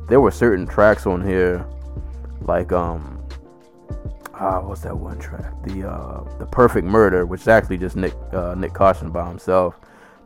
there 0.07 0.21
were 0.21 0.31
certain 0.31 0.65
tracks 0.65 1.05
on 1.05 1.25
here, 1.25 1.65
like 2.41 2.71
um, 2.71 3.21
ah, 4.35 4.61
what's 4.61 4.81
that 4.81 4.97
one 4.97 5.19
track? 5.19 5.51
The 5.63 5.89
uh, 5.89 6.23
the 6.37 6.45
Perfect 6.45 6.87
Murder, 6.87 7.25
which 7.25 7.41
is 7.41 7.47
actually 7.47 7.77
just 7.77 7.95
Nick 7.95 8.13
uh, 8.31 8.55
Nyck 8.55 8.73
Caution 8.73 9.11
by 9.11 9.27
himself. 9.27 9.75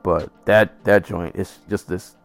But 0.03 0.29
that 0.45 0.83
that 0.85 1.05
joint, 1.05 1.35
it's 1.35 1.59
just 1.69 1.87
this. 1.87 2.15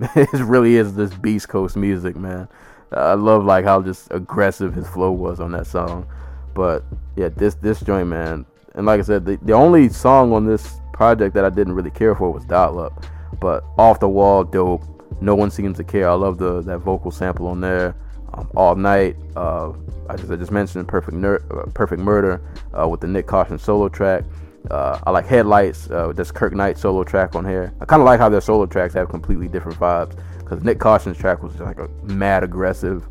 it 0.16 0.32
really 0.32 0.76
is 0.76 0.94
this 0.94 1.14
Beast 1.14 1.48
Coast 1.48 1.76
music, 1.76 2.16
man. 2.16 2.48
I 2.92 3.14
love 3.14 3.44
like 3.44 3.64
how 3.64 3.82
just 3.82 4.08
aggressive 4.10 4.74
his 4.74 4.88
flow 4.88 5.10
was 5.10 5.40
on 5.40 5.52
that 5.52 5.66
song. 5.66 6.06
But 6.54 6.84
yeah, 7.16 7.28
this 7.28 7.54
this 7.56 7.80
joint, 7.80 8.08
man. 8.08 8.46
And 8.74 8.86
like 8.86 9.00
I 9.00 9.02
said, 9.02 9.24
the, 9.24 9.36
the 9.42 9.52
only 9.52 9.88
song 9.88 10.32
on 10.32 10.46
this 10.46 10.76
project 10.92 11.34
that 11.34 11.44
I 11.44 11.50
didn't 11.50 11.74
really 11.74 11.90
care 11.90 12.14
for 12.14 12.30
was 12.30 12.44
Dial 12.44 12.78
Up. 12.78 13.04
But 13.40 13.64
off 13.78 14.00
the 14.00 14.08
wall, 14.08 14.44
dope. 14.44 14.82
No 15.20 15.34
one 15.34 15.50
seems 15.50 15.76
to 15.76 15.84
care. 15.84 16.08
I 16.08 16.14
love 16.14 16.38
the 16.38 16.60
that 16.62 16.78
vocal 16.78 17.10
sample 17.10 17.46
on 17.46 17.60
there. 17.60 17.94
Um, 18.32 18.50
all 18.56 18.74
night. 18.74 19.16
Uh, 19.36 19.72
I 20.08 20.16
just 20.16 20.30
I 20.30 20.36
just 20.36 20.50
mentioned 20.50 20.88
perfect 20.88 21.16
Ner- 21.16 21.44
uh, 21.50 21.70
perfect 21.70 22.02
murder 22.02 22.40
uh, 22.78 22.88
with 22.88 23.00
the 23.00 23.06
Nyck 23.06 23.26
Caution 23.26 23.58
solo 23.58 23.88
track. 23.88 24.24
Uh, 24.70 24.98
I 25.06 25.10
like 25.10 25.26
headlights. 25.26 25.90
Uh, 25.90 26.12
this 26.12 26.32
Kirk 26.32 26.52
Knight 26.52 26.78
solo 26.78 27.04
track 27.04 27.34
on 27.36 27.44
here. 27.44 27.72
I 27.80 27.84
kind 27.84 28.00
of 28.00 28.06
like 28.06 28.18
how 28.18 28.28
their 28.28 28.40
solo 28.40 28.66
tracks 28.66 28.94
have 28.94 29.08
completely 29.08 29.46
different 29.46 29.78
vibes. 29.78 30.18
Because 30.38 30.60
Nyck 30.60 30.78
Caution's 30.78 31.16
track 31.16 31.42
was 31.42 31.52
just 31.52 31.64
like 31.64 31.78
a 31.78 31.88
mad 32.02 32.44
aggressive. 32.44 33.06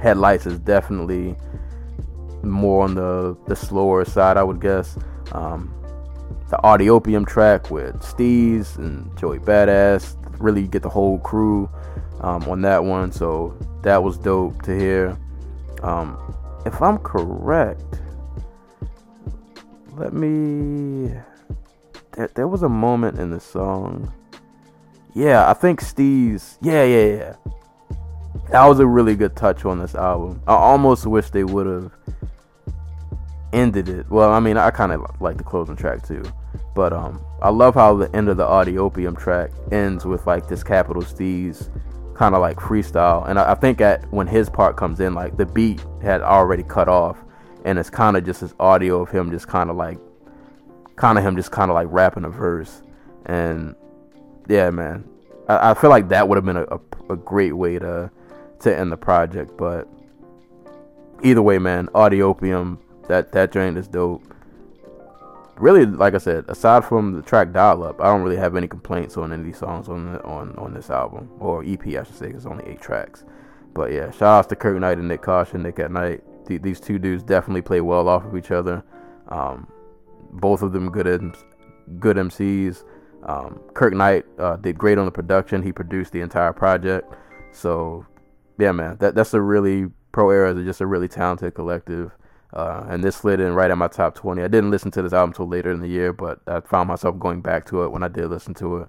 Headlights 0.00 0.46
is 0.46 0.58
definitely 0.58 1.34
more 2.50 2.84
on 2.84 2.94
the 2.94 3.36
the 3.46 3.56
slower 3.56 4.04
side, 4.04 4.36
I 4.36 4.42
would 4.42 4.60
guess. 4.60 4.98
Um, 5.32 5.72
the 6.48 6.56
Audiopium 6.58 7.26
track 7.26 7.70
with 7.70 7.96
Steez 8.00 8.76
and 8.78 9.16
Joey 9.18 9.38
Badass 9.38 10.16
really 10.40 10.68
get 10.68 10.82
the 10.82 10.88
whole 10.88 11.18
crew 11.18 11.68
um, 12.20 12.42
on 12.44 12.62
that 12.62 12.84
one. 12.84 13.10
So 13.10 13.56
that 13.82 14.02
was 14.02 14.18
dope 14.18 14.62
to 14.62 14.78
hear. 14.78 15.18
Um, 15.82 16.18
if 16.64 16.80
I'm 16.80 16.98
correct, 16.98 18.00
let 19.96 20.12
me. 20.12 21.12
There, 22.12 22.28
there 22.34 22.48
was 22.48 22.62
a 22.62 22.68
moment 22.68 23.18
in 23.18 23.30
the 23.30 23.40
song. 23.40 24.12
Yeah, 25.14 25.48
I 25.48 25.54
think 25.54 25.80
Steez. 25.80 26.58
Yeah, 26.60 26.84
yeah, 26.84 27.16
yeah. 27.16 27.36
That 28.50 28.66
was 28.66 28.78
a 28.78 28.86
really 28.86 29.16
good 29.16 29.34
touch 29.34 29.64
on 29.64 29.80
this 29.80 29.94
album. 29.94 30.42
I 30.46 30.54
almost 30.54 31.06
wish 31.06 31.30
they 31.30 31.44
would 31.44 31.66
have 31.66 31.92
ended 33.56 33.88
it. 33.88 34.08
Well, 34.10 34.30
I 34.30 34.38
mean, 34.38 34.56
I 34.58 34.70
kind 34.70 34.92
of 34.92 35.00
like 35.20 35.38
the 35.38 35.44
closing 35.44 35.76
track 35.76 36.06
too, 36.06 36.22
but 36.74 36.92
um, 36.92 37.24
I 37.42 37.48
love 37.48 37.74
how 37.74 37.96
the 37.96 38.14
end 38.14 38.28
of 38.28 38.36
the 38.36 38.44
Audiopium 38.44 39.18
track 39.18 39.50
ends 39.72 40.04
with 40.04 40.26
like 40.26 40.46
this 40.46 40.62
Capital 40.62 41.02
Steez 41.02 41.68
kind 42.14 42.34
of 42.34 42.40
like 42.40 42.58
freestyle, 42.58 43.28
and 43.28 43.38
I, 43.38 43.52
I 43.52 43.54
think 43.54 43.80
at 43.80 44.10
when 44.12 44.26
his 44.26 44.48
part 44.48 44.76
comes 44.76 45.00
in, 45.00 45.14
like 45.14 45.36
the 45.36 45.46
beat 45.46 45.84
had 46.02 46.20
already 46.20 46.62
cut 46.62 46.88
off, 46.88 47.18
and 47.64 47.78
it's 47.78 47.90
kind 47.90 48.16
of 48.16 48.24
just 48.24 48.42
this 48.42 48.54
audio 48.60 49.00
of 49.00 49.10
him 49.10 49.30
just 49.30 49.48
kind 49.48 49.70
of 49.70 49.76
like, 49.76 49.98
kind 50.96 51.18
of 51.18 51.24
him 51.24 51.36
just 51.36 51.50
kind 51.50 51.70
of 51.70 51.74
like 51.74 51.88
rapping 51.90 52.24
a 52.24 52.30
verse, 52.30 52.82
and 53.24 53.74
yeah, 54.48 54.70
man, 54.70 55.04
I, 55.48 55.70
I 55.70 55.74
feel 55.74 55.90
like 55.90 56.10
that 56.10 56.28
would 56.28 56.36
have 56.36 56.44
been 56.44 56.58
a, 56.58 56.64
a, 56.64 56.80
a 57.10 57.16
great 57.16 57.56
way 57.56 57.78
to 57.78 58.10
to 58.60 58.78
end 58.78 58.92
the 58.92 58.96
project, 58.96 59.56
but 59.56 59.88
either 61.22 61.42
way, 61.42 61.58
man, 61.58 61.88
Audiopium 61.88 62.78
that 63.08 63.32
that 63.32 63.52
joint 63.52 63.78
is 63.78 63.88
dope. 63.88 64.22
Really, 65.56 65.86
like 65.86 66.14
I 66.14 66.18
said, 66.18 66.44
aside 66.48 66.84
from 66.84 67.14
the 67.14 67.22
track 67.22 67.52
Dial 67.52 67.82
Up, 67.82 68.00
I 68.00 68.04
don't 68.04 68.22
really 68.22 68.36
have 68.36 68.56
any 68.56 68.68
complaints 68.68 69.16
on 69.16 69.32
any 69.32 69.40
of 69.40 69.46
these 69.46 69.58
songs 69.58 69.88
on 69.88 70.12
the, 70.12 70.22
on 70.24 70.54
on 70.58 70.74
this 70.74 70.90
album 70.90 71.30
or 71.40 71.64
EP, 71.64 71.86
I 71.86 72.02
should 72.04 72.14
say, 72.14 72.28
it's 72.28 72.46
only 72.46 72.64
eight 72.66 72.80
tracks. 72.80 73.24
But 73.72 73.92
yeah, 73.92 74.10
shout 74.10 74.22
outs 74.22 74.48
to 74.48 74.56
Kirk 74.56 74.78
Knight 74.78 74.98
and 74.98 75.10
Nyck 75.10 75.22
Caution, 75.22 75.62
Nyck 75.62 75.78
at 75.78 75.90
Knight. 75.90 76.22
Th- 76.46 76.60
these 76.60 76.80
two 76.80 76.98
dudes 76.98 77.22
definitely 77.22 77.62
play 77.62 77.80
well 77.80 78.08
off 78.08 78.24
of 78.24 78.36
each 78.36 78.50
other. 78.50 78.82
Um, 79.28 79.66
both 80.32 80.62
of 80.62 80.72
them 80.72 80.90
good 80.90 81.06
M- 81.06 81.34
good 81.98 82.16
MCs. 82.16 82.84
Um, 83.24 83.60
Kirk 83.74 83.92
Knight 83.92 84.24
uh, 84.38 84.56
did 84.56 84.78
great 84.78 84.98
on 84.98 85.04
the 85.04 85.10
production. 85.10 85.62
He 85.62 85.72
produced 85.72 86.12
the 86.12 86.20
entire 86.20 86.52
project. 86.52 87.12
So 87.52 88.06
yeah, 88.58 88.72
man, 88.72 88.96
that 88.98 89.14
that's 89.14 89.34
a 89.34 89.40
really 89.40 89.86
Pro 90.12 90.30
Era 90.30 90.54
is 90.54 90.64
just 90.64 90.80
a 90.80 90.86
really 90.86 91.08
talented 91.08 91.54
collective. 91.54 92.12
Uh, 92.52 92.84
and 92.88 93.02
this 93.02 93.16
slid 93.16 93.40
in 93.40 93.54
right 93.54 93.70
at 93.70 93.76
my 93.76 93.88
top 93.88 94.14
20. 94.14 94.42
I 94.42 94.48
didn't 94.48 94.70
listen 94.70 94.90
to 94.92 95.02
this 95.02 95.12
album 95.12 95.30
until 95.30 95.48
later 95.48 95.72
in 95.72 95.80
the 95.80 95.88
year, 95.88 96.12
but 96.12 96.40
I 96.46 96.60
found 96.60 96.88
myself 96.88 97.18
going 97.18 97.40
back 97.40 97.66
to 97.66 97.82
it 97.82 97.90
when 97.90 98.02
I 98.02 98.08
did 98.08 98.28
listen 98.28 98.54
to 98.54 98.78
it. 98.78 98.88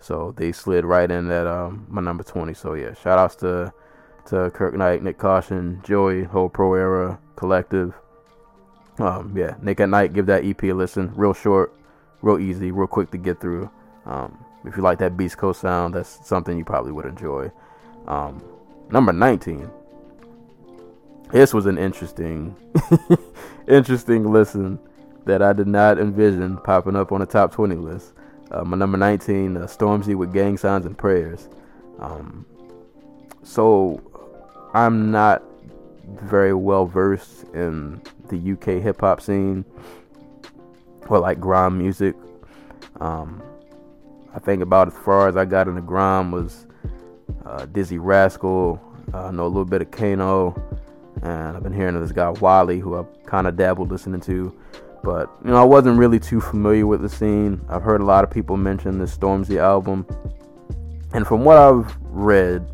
So 0.00 0.34
they 0.36 0.52
slid 0.52 0.84
right 0.84 1.10
in 1.10 1.30
at 1.30 1.46
um, 1.46 1.86
my 1.88 2.00
number 2.00 2.24
20. 2.24 2.54
So 2.54 2.74
yeah, 2.74 2.94
shout 2.94 3.18
outs 3.18 3.36
to 3.36 3.72
to 4.26 4.50
Kirk 4.50 4.74
Knight, 4.74 5.02
Nyck 5.02 5.18
Caution, 5.18 5.82
Joey, 5.84 6.24
whole 6.24 6.48
Pro 6.48 6.74
Era 6.74 7.18
collective. 7.36 7.94
Um, 8.98 9.36
yeah, 9.36 9.54
Nyck 9.62 9.80
at 9.80 9.88
Knight, 9.88 10.12
give 10.12 10.26
that 10.26 10.44
EP 10.44 10.62
a 10.64 10.72
listen. 10.72 11.12
Real 11.14 11.34
short, 11.34 11.74
real 12.22 12.38
easy, 12.38 12.70
real 12.70 12.86
quick 12.86 13.10
to 13.10 13.18
get 13.18 13.40
through. 13.40 13.70
Um, 14.06 14.44
if 14.64 14.76
you 14.76 14.82
like 14.82 14.98
that 14.98 15.16
Beast 15.16 15.36
Coast 15.36 15.60
sound, 15.60 15.94
that's 15.94 16.26
something 16.26 16.56
you 16.56 16.64
probably 16.64 16.92
would 16.92 17.06
enjoy. 17.06 17.50
Um, 18.06 18.42
number 18.90 19.12
19, 19.12 19.70
this 21.30 21.52
was 21.52 21.66
an 21.66 21.78
interesting, 21.78 22.56
interesting 23.68 24.30
listen 24.30 24.78
that 25.24 25.42
I 25.42 25.52
did 25.52 25.66
not 25.66 25.98
envision 25.98 26.58
popping 26.58 26.96
up 26.96 27.12
on 27.12 27.20
the 27.20 27.26
top 27.26 27.52
20 27.52 27.76
list. 27.76 28.12
Uh, 28.50 28.62
my 28.62 28.76
number 28.76 28.98
19, 28.98 29.56
uh, 29.56 29.60
Stormzy 29.62 30.14
with 30.14 30.32
Gang 30.32 30.56
Signs 30.56 30.86
and 30.86 30.96
Prayers. 30.96 31.48
Um, 31.98 32.46
so 33.42 34.00
I'm 34.74 35.10
not 35.10 35.42
very 36.22 36.54
well 36.54 36.86
versed 36.86 37.44
in 37.54 38.02
the 38.28 38.52
UK 38.52 38.82
hip 38.82 39.00
hop 39.00 39.20
scene 39.20 39.64
or 41.08 41.18
like 41.18 41.40
grime 41.40 41.78
music. 41.78 42.14
Um, 43.00 43.42
I 44.34 44.38
think 44.38 44.62
about 44.62 44.88
as 44.88 44.94
far 44.94 45.28
as 45.28 45.36
I 45.36 45.44
got 45.44 45.68
into 45.68 45.80
grime 45.80 46.30
was 46.30 46.66
uh, 47.44 47.66
Dizzee 47.66 47.98
Rascal. 48.00 48.80
Uh, 49.12 49.26
I 49.26 49.30
know 49.30 49.46
a 49.46 49.48
little 49.48 49.64
bit 49.64 49.82
of 49.82 49.90
Kano 49.90 50.52
and 51.22 51.56
I've 51.56 51.62
been 51.62 51.72
hearing 51.72 51.94
of 51.94 52.02
this 52.02 52.12
guy 52.12 52.30
Wiley, 52.30 52.80
who 52.80 52.98
I've 52.98 53.06
kind 53.24 53.46
of 53.46 53.56
dabbled 53.56 53.90
listening 53.90 54.20
to, 54.22 54.54
but 55.02 55.30
you 55.44 55.50
know 55.50 55.56
I 55.56 55.64
wasn't 55.64 55.98
really 55.98 56.20
too 56.20 56.40
familiar 56.40 56.86
with 56.86 57.02
the 57.02 57.08
scene. 57.08 57.64
I've 57.68 57.82
heard 57.82 58.00
a 58.00 58.04
lot 58.04 58.24
of 58.24 58.30
people 58.30 58.56
mention 58.56 58.98
this 58.98 59.16
Stormzy 59.16 59.58
album, 59.58 60.06
and 61.12 61.26
from 61.26 61.44
what 61.44 61.56
I've 61.56 61.96
read, 62.02 62.66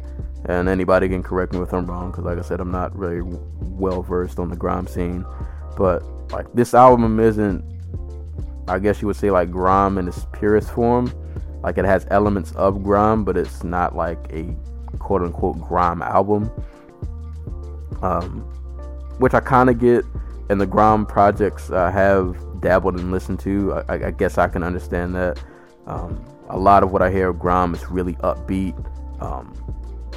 and 0.47 0.69
anybody 0.69 1.09
can 1.09 1.23
correct 1.23 1.53
me 1.53 1.61
if 1.61 1.73
I'm 1.73 1.87
wrong, 1.87 2.11
because 2.11 2.25
like 2.25 2.39
I 2.39 2.43
said, 2.43 2.61
I'm 2.61 2.73
not 2.73 2.97
really 2.97 3.23
well 3.61 4.03
versed 4.03 4.39
on 4.39 4.49
the 4.49 4.57
grime 4.57 4.87
scene, 4.87 5.25
but 5.77 6.03
like 6.33 6.47
this 6.55 6.75
album 6.75 7.21
isn't, 7.21 7.65
I 8.69 8.79
guess 8.79 9.01
you 9.03 9.09
would 9.09 9.17
say 9.17 9.31
like 9.31 9.51
grime 9.51 9.99
in 9.99 10.09
its 10.09 10.27
purest 10.33 10.71
form. 10.71 11.13
Like 11.63 11.77
it 11.77 11.85
has 11.85 12.07
elements 12.11 12.53
of 12.53 12.83
grime, 12.83 13.25
but 13.25 13.37
it's 13.37 13.63
not 13.63 13.95
like 13.95 14.19
a 14.33 14.57
quote 14.99 15.23
unquote 15.23 15.61
grime 15.61 16.01
album 16.01 16.51
um, 18.03 18.41
which 19.19 19.35
I 19.35 19.41
kind 19.41 19.71
of 19.71 19.79
get. 19.79 20.05
And 20.49 20.61
the 20.61 20.67
grime 20.67 21.07
projects 21.07 21.71
I 21.71 21.91
have 21.91 22.37
dabbled 22.61 22.99
and 22.99 23.13
listened 23.13 23.41
to. 23.41 23.75
I, 23.89 24.07
I 24.07 24.11
guess 24.11 24.39
I 24.39 24.49
can 24.49 24.63
understand 24.63 25.15
that. 25.15 25.43
Um, 25.87 26.25
a 26.49 26.59
lot 26.59 26.83
of 26.83 26.91
what 26.91 27.03
I 27.03 27.11
hear 27.11 27.29
of 27.29 27.39
grime 27.39 27.75
is 27.75 27.89
really 27.89 28.15
upbeat. 28.15 28.75
Um, 29.23 29.55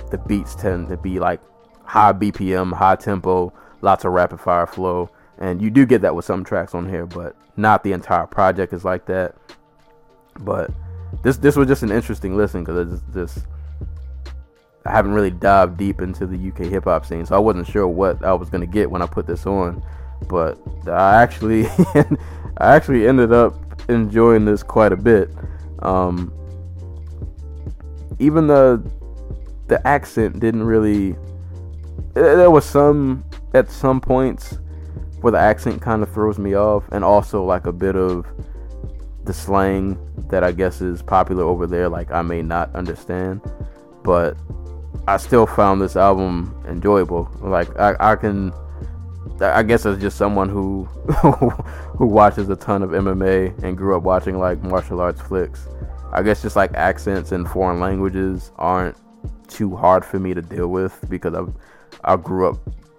the 0.10 0.18
beats 0.18 0.56
tend 0.56 0.90
to 0.90 0.98
be 0.98 1.20
like 1.20 1.40
high 1.84 2.14
BPM, 2.14 2.74
high 2.74 2.96
tempo, 2.96 3.54
lots 3.82 4.06
of 4.06 4.14
rapid 4.14 4.40
fire 4.40 4.66
flow, 4.66 5.10
and 5.38 5.62
you 5.62 5.70
do 5.70 5.86
get 5.86 6.02
that 6.02 6.16
with 6.16 6.26
some 6.26 6.44
tracks 6.44 6.74
on 6.74 6.90
here, 6.90 7.06
but 7.06 7.36
not 7.58 7.84
the 7.84 7.94
entire 7.94 8.26
project 8.26 8.74
is 8.74 8.84
like 8.84 9.06
that. 9.06 9.36
But 10.40 10.72
this 11.22 11.38
this 11.38 11.56
was 11.56 11.68
just 11.68 11.84
an 11.84 11.92
interesting 11.92 12.36
listen 12.36 12.64
because 12.64 12.94
it's 12.94 13.14
just 13.14 13.46
I 14.86 14.92
haven't 14.92 15.14
really 15.14 15.32
dived 15.32 15.78
deep 15.78 16.02
into 16.02 16.26
the 16.26 16.50
UK 16.50 16.70
hip 16.70 16.84
hop 16.86 17.06
scene, 17.06 17.26
so 17.26 17.36
I 17.36 17.40
wasn't 17.40 17.68
sure 17.68 17.88
what 17.88 18.24
I 18.24 18.34
was 18.34 18.50
gonna 18.50 18.66
get 18.66 18.90
when 18.92 19.02
I 19.02 19.08
put 19.08 19.28
this 19.28 19.46
on. 19.46 19.84
But 20.28 20.58
I 20.88 21.22
actually, 21.22 21.68
I 22.58 22.76
actually 22.76 23.08
ended 23.08 23.32
up 23.32 23.56
enjoying 23.90 24.46
this 24.46 24.62
quite 24.64 24.92
a 24.92 24.98
bit. 24.98 25.30
Um, 25.80 26.34
even 28.20 28.48
the 28.48 28.84
the 29.68 29.86
accent 29.88 30.40
didn't 30.40 30.64
really. 30.64 31.16
There 32.14 32.52
was 32.52 32.66
some 32.66 33.24
at 33.54 33.72
some 33.72 34.02
points 34.02 34.58
where 35.22 35.32
the 35.32 35.40
accent 35.40 35.82
kind 35.82 36.04
of 36.04 36.12
throws 36.12 36.38
me 36.38 36.56
off, 36.56 36.84
and 36.92 37.04
also 37.04 37.44
like 37.44 37.66
a 37.66 37.72
bit 37.72 37.96
of 37.96 38.26
the 39.24 39.34
slang 39.34 39.98
that 40.30 40.44
I 40.44 40.52
guess 40.52 40.82
is 40.82 41.02
popular 41.02 41.44
over 41.44 41.68
there. 41.68 41.88
Like 41.88 42.12
I 42.12 42.22
may 42.22 42.42
not 42.42 42.74
understand, 42.76 43.42
but 44.04 44.38
I 45.08 45.18
still 45.18 45.46
found 45.46 45.82
this 45.82 45.96
album 45.96 46.56
enjoyable. 46.68 47.30
Like 47.42 47.78
I, 47.80 47.96
I 48.00 48.16
can, 48.16 48.54
I 49.42 49.64
guess 49.64 49.86
as 49.86 50.00
just 50.00 50.18
someone 50.18 50.50
who 50.50 50.84
who 51.98 52.06
watches 52.06 52.50
a 52.50 52.56
ton 52.56 52.84
of 52.84 52.92
MMA 52.92 53.64
and 53.64 53.76
grew 53.76 53.98
up 53.98 54.04
watching 54.04 54.40
like 54.40 54.62
martial 54.64 55.02
arts 55.02 55.22
flicks. 55.22 55.68
I 56.12 56.22
guess 56.22 56.42
just 56.42 56.56
like 56.56 56.74
accents 56.74 57.32
and 57.32 57.48
foreign 57.48 57.80
languages 57.80 58.52
aren't 58.58 58.96
too 59.48 59.76
hard 59.76 60.06
for 60.06 60.20
me 60.20 60.34
to 60.34 60.42
deal 60.42 60.68
with 60.68 60.98
because 61.10 61.34
I 61.34 61.44
I 62.14 62.16
grew 62.16 62.50
up 62.50 62.58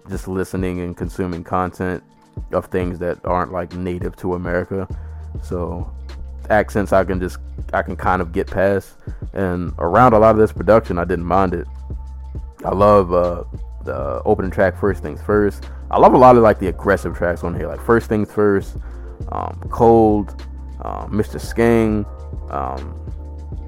just 0.09 0.27
listening 0.27 0.81
and 0.81 0.95
consuming 0.95 1.43
content 1.43 2.03
of 2.51 2.65
things 2.67 2.99
that 2.99 3.19
aren't 3.25 3.51
like 3.51 3.73
native 3.73 4.15
to 4.17 4.35
America. 4.35 4.87
So 5.41 5.91
accents 6.49 6.93
I 6.93 7.03
can 7.03 7.19
just 7.19 7.39
I 7.73 7.81
can 7.81 7.95
kind 7.95 8.21
of 8.21 8.31
get 8.31 8.47
past. 8.47 8.95
And 9.33 9.73
around 9.79 10.13
a 10.13 10.19
lot 10.19 10.31
of 10.31 10.37
this 10.37 10.51
production, 10.51 10.97
I 10.97 11.05
didn't 11.05 11.25
mind 11.25 11.53
it. 11.53 11.67
I 12.65 12.73
love 12.73 13.13
uh, 13.13 13.43
the 13.83 14.21
opening 14.25 14.51
track, 14.51 14.77
First 14.77 15.01
Things 15.01 15.21
First. 15.21 15.69
I 15.91 15.99
love 15.99 16.13
a 16.13 16.17
lot 16.17 16.35
of 16.35 16.43
like 16.43 16.59
the 16.59 16.67
aggressive 16.67 17.15
tracks 17.15 17.43
on 17.43 17.55
here, 17.55 17.67
like 17.67 17.81
First 17.81 18.09
Things 18.09 18.31
First, 18.31 18.77
um, 19.31 19.61
Cold, 19.69 20.41
um, 20.81 21.11
Mr. 21.11 21.39
Skeng, 21.39 22.05
um, 22.51 22.99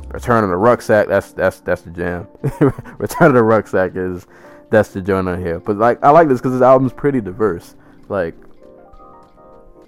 Return 0.10 0.44
of 0.44 0.50
the 0.50 0.58
Rucksack. 0.58 1.08
That's 1.08 1.32
that's 1.32 1.60
that's 1.60 1.82
the 1.82 1.92
jam. 1.92 2.28
Return 2.98 3.28
of 3.28 3.34
the 3.34 3.44
Rucksack 3.44 3.92
is 3.96 4.26
that's 4.70 4.90
the 4.90 5.02
joint 5.02 5.28
on 5.30 5.42
here. 5.42 5.60
But 5.60 5.78
like 5.78 6.04
I 6.04 6.10
like 6.10 6.28
this 6.28 6.40
because 6.40 6.54
this 6.54 6.62
album's 6.62 6.94
pretty 6.94 7.22
diverse. 7.22 7.76
Like 8.10 8.36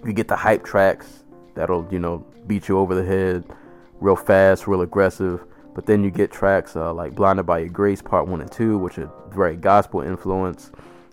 you 0.05 0.14
get 0.14 0.28
the 0.28 0.36
hype 0.36 0.64
tracks 0.64 1.24
that'll 1.55 1.88
you 1.91 1.99
know 1.99 2.26
beat 2.47 2.68
you 2.68 2.78
over 2.78 2.95
the 2.95 3.03
head 3.03 3.43
real 3.99 4.16
fast, 4.16 4.68
real 4.68 4.82
aggressive. 4.82 5.43
But 5.74 5.86
then 5.86 6.03
you 6.03 6.11
get 6.11 6.32
tracks 6.32 6.76
uh, 6.76 6.93
like 6.93 7.15
Blinded 7.15 7.45
by 7.45 7.59
Your 7.59 7.70
Grace 7.70 8.01
Part 8.01 8.28
1 8.28 8.41
and 8.41 8.51
2, 8.51 8.78
which 8.78 8.97
are 8.97 9.11
very 9.32 9.55
gospel 9.55 10.01
influence. 10.01 10.72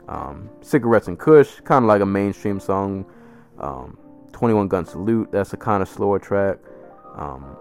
Um, 0.08 0.48
Cigarettes 0.60 1.08
and 1.08 1.18
Kush, 1.18 1.60
kind 1.60 1.84
of 1.84 1.88
like 1.88 2.00
a 2.00 2.06
mainstream 2.06 2.58
song. 2.58 3.04
Um, 3.58 3.98
21 4.32 4.68
Gun 4.68 4.84
Salute, 4.84 5.30
that's 5.32 5.52
a 5.52 5.56
kind 5.56 5.82
of 5.82 5.88
slower 5.88 6.18
track. 6.18 6.58
Um, 7.14 7.56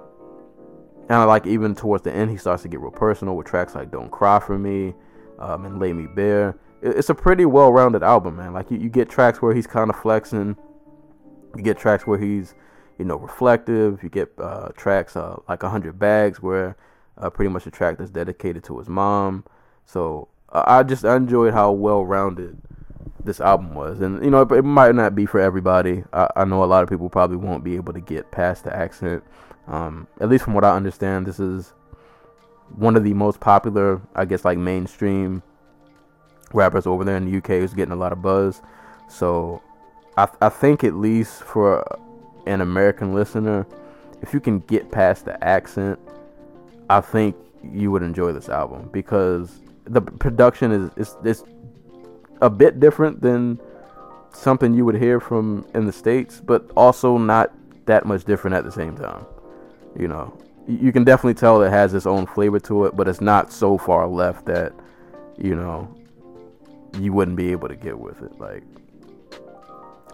and 1.09 1.19
I 1.19 1.23
like 1.23 1.45
even 1.45 1.75
towards 1.75 2.03
the 2.03 2.13
end, 2.13 2.31
he 2.31 2.37
starts 2.37 2.63
to 2.63 2.69
get 2.69 2.79
real 2.79 2.91
personal 2.91 3.35
with 3.35 3.47
tracks 3.47 3.75
like 3.75 3.91
Don't 3.91 4.11
Cry 4.11 4.39
For 4.39 4.57
Me 4.57 4.93
um, 5.39 5.65
and 5.65 5.79
Lay 5.79 5.93
Me 5.93 6.07
Bare. 6.07 6.57
It's 6.81 7.09
a 7.09 7.15
pretty 7.15 7.45
well 7.45 7.71
rounded 7.71 8.03
album, 8.03 8.37
man. 8.37 8.53
Like 8.53 8.69
you, 8.71 8.77
you 8.77 8.89
get 8.89 9.09
tracks 9.09 9.41
where 9.41 9.53
he's 9.53 9.67
kind 9.67 9.89
of 9.89 9.95
flexing, 9.95 10.57
you 11.55 11.63
get 11.63 11.77
tracks 11.77 12.05
where 12.05 12.19
he's 12.19 12.53
you 12.97 13.05
know, 13.05 13.17
reflective. 13.17 14.01
You 14.03 14.09
get 14.09 14.31
uh, 14.37 14.69
tracks 14.75 15.15
uh, 15.15 15.37
like 15.47 15.63
100 15.63 15.99
Bags, 15.99 16.41
where 16.41 16.75
uh, 17.17 17.29
pretty 17.29 17.49
much 17.49 17.65
a 17.67 17.71
track 17.71 17.97
that's 17.97 18.09
dedicated 18.09 18.63
to 18.65 18.77
his 18.79 18.89
mom. 18.89 19.43
So 19.85 20.27
uh, 20.49 20.63
I 20.65 20.83
just 20.83 21.05
I 21.05 21.15
enjoyed 21.15 21.53
how 21.53 21.71
well 21.71 22.05
rounded 22.05 22.57
this 23.25 23.41
album 23.41 23.73
was. 23.73 24.01
And, 24.01 24.23
you 24.23 24.29
know, 24.29 24.41
it, 24.41 24.51
it, 24.51 24.63
might 24.63 24.95
not 24.95 25.15
be 25.15 25.25
for 25.25 25.39
everybody. 25.39 26.03
I, 26.13 26.29
I, 26.35 26.45
know 26.45 26.63
a 26.63 26.65
lot 26.65 26.83
of 26.83 26.89
people 26.89 27.09
probably 27.09 27.37
won't 27.37 27.63
be 27.63 27.75
able 27.75 27.93
to 27.93 27.99
get 27.99 28.31
past 28.31 28.63
the 28.63 28.75
accent. 28.75 29.23
Um, 29.67 30.07
at 30.19 30.29
least 30.29 30.43
from 30.43 30.53
what 30.53 30.63
I 30.63 30.75
understand, 30.75 31.25
this 31.25 31.39
is 31.39 31.73
one 32.75 32.95
of 32.95 33.03
the 33.03 33.13
most 33.13 33.39
popular, 33.39 34.01
I 34.15 34.25
guess, 34.25 34.45
like 34.45 34.57
mainstream 34.57 35.41
rappers 36.53 36.85
over 36.85 37.03
there 37.03 37.17
in 37.17 37.29
the 37.29 37.37
UK 37.37 37.59
who's 37.59 37.73
getting 37.73 37.91
a 37.91 37.97
lot 37.97 38.11
of 38.11 38.21
buzz. 38.21 38.61
So 39.09 39.61
I, 40.17 40.27
I 40.41 40.49
think 40.49 40.83
at 40.83 40.93
least 40.93 41.43
for 41.43 41.83
an 42.45 42.61
American 42.61 43.13
listener, 43.13 43.65
if 44.21 44.33
you 44.33 44.39
can 44.39 44.59
get 44.59 44.91
past 44.91 45.25
the 45.25 45.43
accent, 45.43 45.99
I 46.89 47.01
think 47.01 47.35
you 47.63 47.91
would 47.91 48.03
enjoy 48.03 48.31
this 48.31 48.49
album 48.49 48.89
because 48.91 49.59
the 49.85 50.01
production 50.01 50.71
is 50.71 50.91
is, 50.97 51.17
is 51.23 51.43
a 52.41 52.49
bit 52.49 52.79
different 52.79 53.21
than 53.21 53.59
something 54.33 54.73
you 54.73 54.85
would 54.85 54.95
hear 54.95 55.19
from 55.19 55.65
in 55.73 55.85
the 55.85 55.93
states, 55.93 56.41
but 56.41 56.69
also 56.75 57.17
not 57.17 57.51
that 57.85 58.05
much 58.05 58.25
different 58.25 58.55
at 58.55 58.63
the 58.63 58.71
same 58.71 58.95
time. 58.95 59.25
You 59.97 60.07
know, 60.07 60.37
you 60.67 60.91
can 60.91 61.03
definitely 61.03 61.35
tell 61.35 61.61
it 61.61 61.69
has 61.69 61.93
its 61.93 62.05
own 62.05 62.25
flavor 62.25 62.59
to 62.61 62.85
it, 62.85 62.95
but 62.95 63.07
it's 63.07 63.21
not 63.21 63.51
so 63.51 63.77
far 63.77 64.07
left 64.07 64.45
that 64.45 64.73
you 65.37 65.55
know 65.55 65.93
you 66.99 67.13
wouldn't 67.13 67.37
be 67.37 67.51
able 67.51 67.67
to 67.67 67.75
get 67.75 67.97
with 67.97 68.21
it. 68.21 68.37
Like 68.39 68.63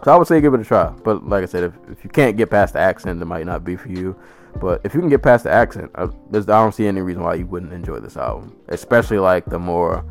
so 0.04 0.12
I 0.12 0.16
would 0.16 0.26
say 0.26 0.40
give 0.40 0.54
it 0.54 0.60
a 0.60 0.64
try. 0.64 0.90
But 1.04 1.28
like 1.28 1.42
I 1.42 1.46
said, 1.46 1.64
if, 1.64 1.74
if 1.88 2.04
you 2.04 2.10
can't 2.10 2.36
get 2.36 2.50
past 2.50 2.72
the 2.72 2.80
accent, 2.80 3.22
it 3.22 3.24
might 3.24 3.46
not 3.46 3.64
be 3.64 3.76
for 3.76 3.88
you. 3.88 4.16
But 4.60 4.80
if 4.84 4.94
you 4.94 5.00
can 5.00 5.08
get 5.08 5.22
past 5.22 5.44
the 5.44 5.50
accent, 5.50 5.90
I, 5.94 6.04
I 6.04 6.08
don't 6.40 6.74
see 6.74 6.86
any 6.86 7.00
reason 7.00 7.22
why 7.22 7.34
you 7.34 7.46
wouldn't 7.46 7.72
enjoy 7.72 7.98
this 8.00 8.16
album. 8.16 8.56
Especially 8.68 9.18
like 9.18 9.44
the 9.46 9.58
more 9.58 10.04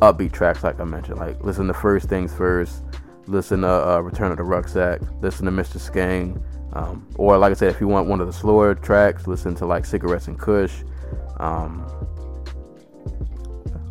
upbeat 0.00 0.32
tracks, 0.32 0.62
like 0.62 0.80
I 0.80 0.84
mentioned. 0.84 1.18
Like 1.18 1.42
listen 1.42 1.66
to 1.66 1.74
First 1.74 2.08
Things 2.08 2.32
First, 2.32 2.82
listen 3.26 3.62
to 3.62 3.68
uh, 3.68 4.00
Return 4.00 4.30
of 4.30 4.36
the 4.36 4.44
Rucksack, 4.44 5.00
listen 5.20 5.46
to 5.46 5.52
Mr. 5.52 5.78
Skeng. 5.78 6.42
Um, 6.74 7.08
or 7.16 7.38
like 7.38 7.52
I 7.52 7.54
said, 7.54 7.70
if 7.74 7.80
you 7.80 7.88
want 7.88 8.06
one 8.06 8.20
of 8.20 8.26
the 8.26 8.32
slower 8.32 8.74
tracks, 8.74 9.26
listen 9.26 9.54
to 9.56 9.66
like 9.66 9.84
Cigarettes 9.84 10.28
and 10.28 10.38
Kush. 10.38 10.74
Um, 11.38 11.86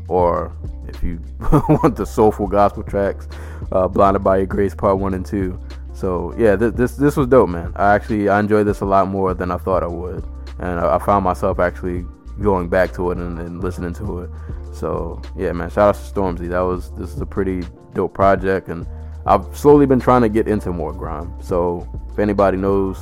or 0.08 0.56
if 0.88 1.02
you 1.04 1.20
want 1.70 1.96
the 1.96 2.06
soulful 2.06 2.48
gospel 2.48 2.84
tracks, 2.84 3.28
uh, 3.72 3.88
"Blinded 3.88 4.24
by 4.24 4.38
Your 4.38 4.46
Grace" 4.46 4.76
Part 4.76 5.00
One 5.00 5.14
and 5.14 5.26
Two. 5.26 5.60
So 5.96 6.36
yeah, 6.38 6.58
th- 6.58 6.74
this 6.74 6.98
this 6.98 7.16
was 7.16 7.28
dope, 7.28 7.50
man. 7.50 7.72
I 7.76 7.96
actually 7.96 8.28
I 8.28 8.40
enjoyed 8.40 8.68
this 8.68 8.82
a 8.82 8.86
lot 8.86 9.08
more 9.08 9.34
than 9.34 9.50
I 9.50 9.58
thought 9.58 9.82
I 9.82 9.88
would, 9.88 10.24
and 10.60 10.80
I, 10.80 10.96
I 10.96 11.00
found 11.00 11.24
myself 11.24 11.58
actually 11.58 12.06
going 12.42 12.68
back 12.68 12.94
to 12.94 13.12
it 13.12 13.18
and, 13.18 13.40
and, 13.40 13.64
listening 13.64 13.94
to 13.94 14.20
it. 14.20 14.30
So 14.74 15.22
yeah, 15.38 15.54
man, 15.54 15.70
shout 15.70 15.96
out 15.96 15.96
to 15.96 16.02
Stormzy. 16.02 16.50
That 16.50 16.60
was 16.60 16.92
this 16.92 17.14
is 17.14 17.22
a 17.22 17.26
pretty 17.26 17.64
dope 17.94 18.14
project, 18.14 18.68
and 18.68 18.86
I've 19.26 19.46
slowly 19.58 19.86
been 19.86 20.02
trying 20.02 20.22
to 20.24 20.30
get 20.30 20.50
into 20.50 20.74
more 20.74 20.92
grime. 20.92 21.34
So 21.42 21.88
if 22.12 22.20
anybody 22.20 22.58
knows, 22.58 23.00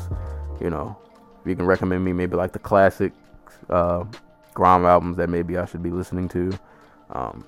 you 0.61 0.69
know, 0.69 0.95
if 1.41 1.49
you 1.49 1.55
can 1.55 1.65
recommend 1.65 2.05
me 2.05 2.13
maybe 2.13 2.35
like 2.35 2.53
the 2.53 2.59
classic 2.59 3.11
uh, 3.71 4.03
grime 4.53 4.85
albums 4.85 5.17
that 5.17 5.29
maybe 5.29 5.57
I 5.57 5.65
should 5.65 5.81
be 5.81 5.89
listening 5.89 6.29
to. 6.29 6.51
Um, 7.09 7.43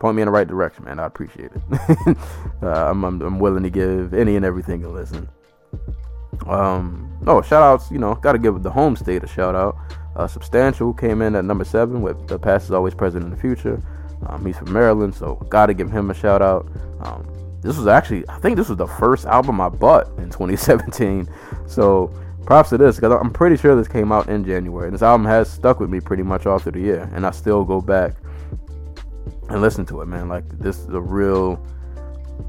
point 0.00 0.16
me 0.16 0.22
in 0.22 0.26
the 0.26 0.32
right 0.32 0.48
direction, 0.48 0.84
man. 0.84 0.98
I 0.98 1.06
appreciate 1.06 1.50
it. 1.54 2.16
uh, 2.62 2.90
I'm, 2.90 3.04
I'm, 3.04 3.20
I'm 3.20 3.38
willing 3.38 3.62
to 3.62 3.70
give 3.70 4.12
any 4.12 4.34
and 4.34 4.44
everything 4.44 4.82
a 4.84 4.88
listen. 4.88 5.28
Um, 6.46 7.16
oh, 7.26 7.42
shout 7.42 7.62
outs, 7.62 7.90
you 7.90 7.98
know, 7.98 8.14
got 8.14 8.32
to 8.32 8.38
give 8.38 8.62
the 8.62 8.70
home 8.70 8.96
state 8.96 9.22
a 9.22 9.28
shout 9.28 9.54
out. 9.54 9.76
Uh, 10.16 10.26
Substantial 10.26 10.92
came 10.92 11.22
in 11.22 11.36
at 11.36 11.44
number 11.44 11.64
seven 11.64 12.02
with 12.02 12.26
The 12.26 12.38
Past 12.38 12.64
is 12.64 12.70
Always 12.72 12.94
Present 12.94 13.24
in 13.24 13.30
the 13.30 13.36
Future. 13.36 13.80
Um, 14.26 14.44
he's 14.44 14.56
from 14.56 14.72
Maryland, 14.72 15.14
so 15.14 15.36
got 15.48 15.66
to 15.66 15.74
give 15.74 15.90
him 15.90 16.10
a 16.10 16.14
shout 16.14 16.42
out. 16.42 16.66
Um, 17.00 17.26
this 17.60 17.76
was 17.76 17.86
actually, 17.86 18.26
I 18.28 18.38
think 18.38 18.56
this 18.56 18.68
was 18.68 18.78
the 18.78 18.86
first 18.86 19.26
album 19.26 19.60
I 19.60 19.68
bought 19.68 20.08
in 20.18 20.30
2017. 20.30 21.28
So 21.66 22.12
props 22.46 22.70
to 22.70 22.78
this 22.78 22.96
because 22.96 23.12
I'm 23.12 23.30
pretty 23.30 23.56
sure 23.56 23.76
this 23.76 23.86
came 23.86 24.12
out 24.12 24.28
in 24.30 24.44
January. 24.44 24.86
And 24.86 24.94
this 24.94 25.02
album 25.02 25.26
has 25.26 25.50
stuck 25.50 25.78
with 25.78 25.90
me 25.90 26.00
pretty 26.00 26.22
much 26.22 26.46
all 26.46 26.58
through 26.58 26.72
the 26.72 26.80
year. 26.80 27.10
And 27.14 27.26
I 27.26 27.30
still 27.32 27.64
go 27.64 27.82
back 27.82 28.14
and 29.50 29.60
listen 29.60 29.84
to 29.86 30.00
it, 30.00 30.06
man. 30.06 30.28
Like 30.28 30.48
this 30.58 30.78
is 30.78 30.88
a 30.88 31.00
real, 31.00 31.64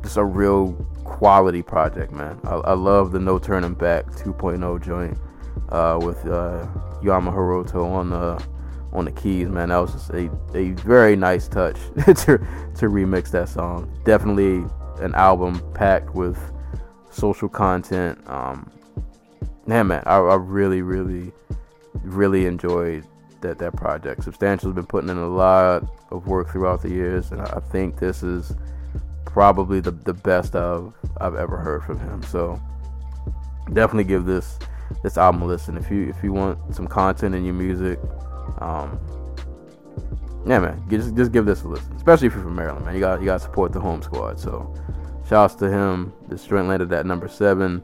this 0.02 0.12
is 0.12 0.18
a 0.18 0.24
real 0.24 0.74
quality 1.04 1.62
project, 1.62 2.12
man. 2.12 2.40
I, 2.44 2.56
I 2.56 2.74
love 2.74 3.12
the 3.12 3.20
No 3.20 3.40
Turning 3.40 3.74
Back 3.74 4.06
2.0 4.08 4.84
joint 4.84 5.18
uh, 5.70 6.00
with 6.02 6.26
uh, 6.26 6.68
Yama 7.02 7.32
Hiroto 7.32 7.84
on 7.92 8.10
the 8.12 8.44
on 8.94 9.06
the 9.06 9.12
keys, 9.12 9.48
man. 9.48 9.70
That 9.70 9.78
was 9.78 9.94
just 9.94 10.10
a, 10.12 10.30
a 10.56 10.70
very 10.72 11.16
nice 11.16 11.48
touch 11.48 11.76
to 12.06 12.38
to 12.38 12.88
remix 12.88 13.32
that 13.32 13.50
song. 13.50 13.92
Definitely 14.06 14.66
an 15.00 15.16
album 15.16 15.62
packed 15.74 16.14
with 16.14 16.38
social 17.10 17.50
content. 17.50 18.20
Um, 18.28 18.70
man, 19.66 19.88
man, 19.88 20.04
I, 20.06 20.18
I 20.18 20.36
really, 20.36 20.82
really, 20.82 21.32
really 22.04 22.46
enjoyed 22.46 23.06
that 23.42 23.60
that 23.60 23.76
project. 23.76 24.24
Substantial's 24.24 24.76
been 24.76 24.86
putting 24.86 25.10
in 25.10 25.18
a 25.18 25.28
lot 25.28 25.84
of 26.12 26.28
work 26.28 26.52
throughout 26.52 26.82
the 26.82 26.90
years, 26.90 27.32
and 27.32 27.42
I 27.42 27.60
think 27.72 28.00
this 28.00 28.24
is 28.24 28.54
probably 29.26 29.80
the 29.80 29.92
the 29.92 30.14
best 30.14 30.56
I've 30.56 30.94
I've 31.20 31.36
ever 31.36 31.58
heard 31.58 31.84
from 31.84 32.00
him. 32.00 32.24
So 32.24 32.60
definitely 33.74 34.06
give 34.06 34.26
this 34.26 34.60
this 35.04 35.18
album 35.18 35.42
a 35.42 35.46
listen 35.46 35.78
if 35.78 35.90
you 35.90 36.10
if 36.10 36.24
you 36.24 36.34
want 36.34 36.76
some 36.76 36.88
content 36.88 37.36
in 37.36 37.46
your 37.46 37.54
music. 37.54 38.00
Um, 38.60 39.00
yeah, 40.46 40.60
man, 40.60 40.84
just 40.90 41.16
just 41.16 41.32
give 41.32 41.46
this 41.46 41.64
a 41.64 41.68
listen, 41.68 41.94
especially 41.96 42.28
if 42.28 42.34
you're 42.34 42.44
from 42.44 42.56
Maryland, 42.56 42.86
man. 42.86 42.96
You 42.96 43.00
got 43.00 43.20
you 43.20 43.26
got 43.26 43.38
to 43.38 43.44
support 43.44 43.72
the 43.72 43.80
home 43.80 44.02
squad. 44.02 44.40
So 44.40 44.74
shouts 45.28 45.56
to 45.56 45.70
him. 45.70 46.14
This 46.28 46.46
joint 46.46 46.68
landed 46.68 46.92
at 46.94 47.06
number 47.06 47.28
seven. 47.28 47.84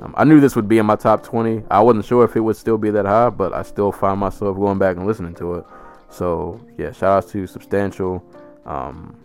Um, 0.00 0.14
I 0.16 0.24
knew 0.24 0.40
this 0.40 0.54
would 0.54 0.68
be 0.68 0.78
in 0.78 0.86
my 0.86 0.96
top 0.96 1.22
20. 1.24 1.64
I 1.70 1.80
wasn't 1.80 2.04
sure 2.04 2.24
if 2.24 2.36
it 2.36 2.40
would 2.40 2.56
still 2.56 2.78
be 2.78 2.90
that 2.90 3.04
high, 3.04 3.30
but 3.30 3.52
I 3.52 3.62
still 3.62 3.90
find 3.90 4.20
myself 4.20 4.56
going 4.56 4.78
back 4.78 4.96
and 4.96 5.06
listening 5.06 5.34
to 5.36 5.54
it. 5.56 5.64
So 6.10 6.60
yeah, 6.76 6.92
shout 6.92 7.24
out 7.24 7.30
to 7.30 7.46
Substantial. 7.46 8.24
Um, 8.64 9.16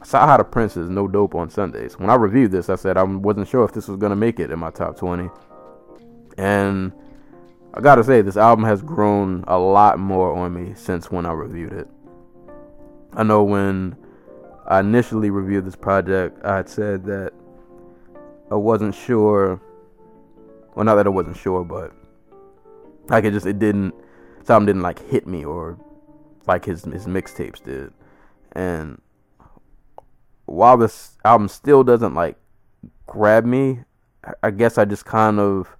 CyHi 0.00 0.38
the 0.38 0.44
Prynce 0.44 0.76
is 0.76 0.88
no 0.88 1.08
dope 1.08 1.34
on 1.34 1.50
Sundays. 1.50 1.98
When 1.98 2.10
I 2.10 2.14
reviewed 2.14 2.52
this, 2.52 2.68
I 2.68 2.76
said 2.76 2.96
I 2.96 3.02
wasn't 3.02 3.48
sure 3.48 3.64
if 3.64 3.72
this 3.72 3.88
was 3.88 3.98
gonna 3.98 4.16
make 4.16 4.38
it 4.40 4.50
in 4.50 4.58
my 4.58 4.70
top 4.70 4.96
20, 4.96 5.30
and 6.38 6.92
I 7.74 7.80
gotta 7.80 8.04
say 8.04 8.22
this 8.22 8.36
album 8.36 8.64
has 8.64 8.82
grown 8.82 9.44
a 9.48 9.58
lot 9.58 9.98
more 9.98 10.34
on 10.36 10.54
me 10.54 10.74
since 10.74 11.10
when 11.10 11.26
I 11.26 11.32
reviewed 11.32 11.72
it. 11.72 11.88
I 13.14 13.22
know 13.22 13.42
when 13.42 13.96
I 14.66 14.80
initially 14.80 15.30
reviewed 15.30 15.64
this 15.64 15.76
project, 15.76 16.44
I 16.44 16.56
had 16.56 16.68
said 16.68 17.04
that 17.04 17.32
I 18.50 18.54
wasn't 18.54 18.94
sure 18.94 19.60
well, 20.76 20.84
not 20.84 20.96
that 20.96 21.06
I 21.06 21.10
wasn't 21.10 21.38
sure, 21.38 21.64
but 21.64 21.92
like 23.08 23.24
it 23.24 23.32
just 23.32 23.46
it 23.46 23.58
didn't 23.58 23.94
something 24.44 24.66
didn't 24.66 24.82
like 24.82 25.00
hit 25.08 25.26
me 25.26 25.42
or 25.44 25.78
like 26.46 26.66
his 26.66 26.84
his 26.84 27.06
mixtapes 27.06 27.64
did. 27.64 27.92
And 28.52 29.00
while 30.44 30.76
this 30.76 31.16
album 31.24 31.48
still 31.48 31.82
doesn't 31.82 32.14
like 32.14 32.36
grab 33.06 33.46
me, 33.46 33.80
I 34.42 34.50
guess 34.50 34.76
I 34.76 34.84
just 34.84 35.06
kind 35.06 35.40
of 35.40 35.76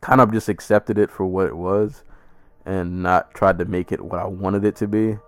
kind 0.00 0.20
of 0.20 0.32
just 0.32 0.48
accepted 0.48 0.96
it 0.96 1.10
for 1.10 1.26
what 1.26 1.48
it 1.48 1.56
was 1.56 2.04
and 2.64 3.02
not 3.02 3.34
tried 3.34 3.58
to 3.58 3.64
make 3.64 3.90
it 3.90 4.00
what 4.00 4.20
I 4.20 4.26
wanted 4.26 4.64
it 4.64 4.76
to 4.76 4.86
be. 4.86 5.18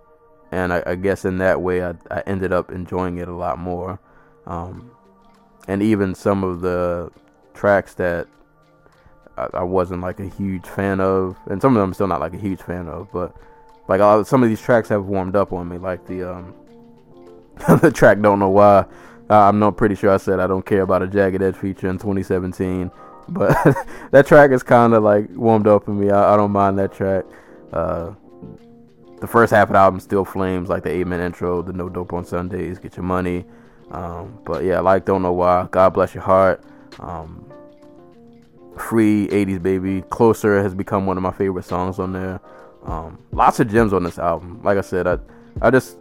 And 0.49 0.71
I, 0.71 0.83
I 0.85 0.95
guess 0.95 1.25
in 1.25 1.39
that 1.39 1.61
way, 1.61 1.83
I, 1.83 1.95
I 2.09 2.21
ended 2.25 2.53
up 2.53 2.71
enjoying 2.71 3.17
it 3.17 3.27
a 3.27 3.33
lot 3.33 3.57
more. 3.57 3.99
Um, 4.45 4.91
and 5.67 5.81
even 5.81 6.15
some 6.15 6.43
of 6.43 6.61
the 6.61 7.11
tracks 7.53 7.93
that 7.95 8.27
I, 9.37 9.47
I, 9.53 9.63
wasn't 9.63 10.01
like 10.01 10.19
a 10.19 10.27
huge 10.27 10.65
fan 10.65 10.99
of, 10.99 11.37
and 11.47 11.61
some 11.61 11.75
of 11.75 11.79
them 11.79 11.89
I'm 11.89 11.93
still 11.93 12.07
not 12.07 12.19
like 12.19 12.33
a 12.33 12.37
huge 12.37 12.61
fan 12.61 12.87
of, 12.87 13.11
but 13.11 13.35
like 13.87 14.25
some 14.25 14.43
of 14.43 14.49
these 14.49 14.61
tracks 14.61 14.89
have 14.89 15.05
warmed 15.05 15.35
up 15.35 15.53
on 15.53 15.67
me, 15.69 15.77
like 15.77 16.05
the 16.05 16.31
um, 16.31 16.53
the 17.81 17.91
track 17.91 18.21
"Don't 18.21 18.39
Know 18.39 18.49
Why." 18.49 18.85
Uh, 19.29 19.47
I'm 19.47 19.59
not 19.59 19.77
pretty 19.77 19.95
sure 19.95 20.11
I 20.11 20.17
said 20.17 20.39
I 20.39 20.47
don't 20.47 20.65
care 20.65 20.81
about 20.81 21.01
a 21.01 21.07
Jagged 21.07 21.41
Edge 21.41 21.55
feature 21.55 21.87
in 21.87 21.97
2017, 21.97 22.91
but 23.29 23.55
that 24.11 24.27
track 24.27 24.51
is 24.51 24.63
kind 24.63 24.93
of 24.93 25.03
like 25.03 25.29
warmed 25.31 25.67
up 25.67 25.87
on 25.87 25.99
me. 25.99 26.09
I, 26.09 26.33
I 26.33 26.37
don't 26.37 26.51
mind 26.51 26.77
that 26.79 26.93
track. 26.93 27.25
Uh, 27.71 28.13
the 29.21 29.27
first 29.27 29.53
half 29.53 29.69
of 29.69 29.73
the 29.73 29.79
album 29.79 29.99
still 29.99 30.25
flames, 30.25 30.67
like 30.67 30.83
the 30.83 30.89
eight 30.89 31.07
minute 31.07 31.23
intro, 31.23 31.61
the 31.61 31.71
No 31.71 31.87
Dope 31.87 32.11
on 32.11 32.25
Sundays, 32.25 32.79
Get 32.79 32.97
Your 32.97 33.05
Money. 33.05 33.45
Um, 33.91 34.39
but 34.45 34.63
yeah, 34.63 34.79
like 34.79 35.05
Don't 35.05 35.21
Know 35.21 35.33
Why, 35.33 35.67
God 35.69 35.91
Bless 35.91 36.13
Your 36.13 36.23
Heart. 36.23 36.63
Um, 36.99 37.51
Free 38.77 39.27
80s 39.27 39.61
Baby. 39.61 40.01
Closer 40.09 40.61
has 40.61 40.73
become 40.73 41.05
one 41.05 41.17
of 41.17 41.23
my 41.23 41.31
favorite 41.31 41.65
songs 41.65 41.99
on 41.99 42.13
there. 42.13 42.39
Um, 42.83 43.19
lots 43.31 43.59
of 43.59 43.69
gems 43.69 43.93
on 43.93 44.03
this 44.03 44.17
album. 44.17 44.61
Like 44.63 44.77
I 44.77 44.81
said, 44.81 45.07
I 45.07 45.19
I 45.61 45.69
just 45.69 45.97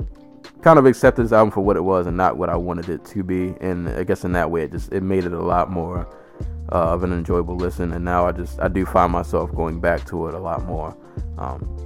kind 0.63 0.79
of 0.79 0.87
accepted 0.87 1.25
this 1.25 1.33
album 1.33 1.51
for 1.51 1.61
what 1.63 1.77
it 1.77 1.83
was 1.83 2.07
and 2.07 2.17
not 2.17 2.37
what 2.37 2.49
I 2.49 2.57
wanted 2.57 2.89
it 2.89 3.05
to 3.07 3.23
be. 3.23 3.55
And 3.61 3.89
I 3.89 4.05
guess 4.05 4.25
in 4.25 4.33
that 4.33 4.51
way, 4.51 4.63
it 4.63 4.73
just 4.73 4.93
it 4.93 5.03
made 5.03 5.25
it 5.25 5.33
a 5.33 5.43
lot 5.43 5.71
more 5.71 6.07
uh, 6.73 6.93
of 6.93 7.03
an 7.03 7.13
enjoyable 7.13 7.57
listen. 7.57 7.93
And 7.93 8.05
now 8.05 8.27
I 8.27 8.33
just 8.33 8.61
I 8.61 8.69
do 8.69 8.87
find 8.87 9.13
myself 9.13 9.55
going 9.55 9.81
back 9.81 10.07
to 10.07 10.29
it 10.29 10.35
a 10.35 10.39
lot 10.39 10.65
more. 10.65 10.97
Um, 11.39 11.77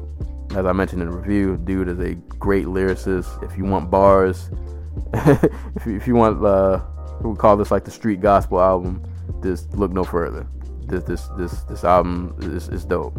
as 0.55 0.67
I 0.67 0.73
mentioned 0.73 1.03
in 1.03 1.11
the 1.11 1.17
review, 1.17 1.57
dude 1.57 1.89
is 1.89 1.99
a 1.99 2.15
great 2.39 2.67
lyricist. 2.67 3.43
If 3.43 3.57
you 3.57 3.65
want 3.65 3.91
bars, 3.91 4.51
if, 5.15 5.87
you, 5.87 5.97
if 5.97 6.07
you 6.07 6.15
want, 6.15 6.45
uh, 6.45 6.81
we 7.23 7.35
call 7.37 7.57
this 7.57 7.71
like 7.71 7.85
the 7.85 7.91
street 7.91 8.21
gospel 8.21 8.61
album. 8.61 9.03
Just 9.43 9.75
look 9.75 9.93
no 9.93 10.05
further. 10.05 10.47
This 10.87 11.05
this 11.05 11.29
this 11.39 11.63
this 11.63 11.85
album 11.85 12.37
is, 12.41 12.69
is 12.69 12.85
dope. 12.85 13.17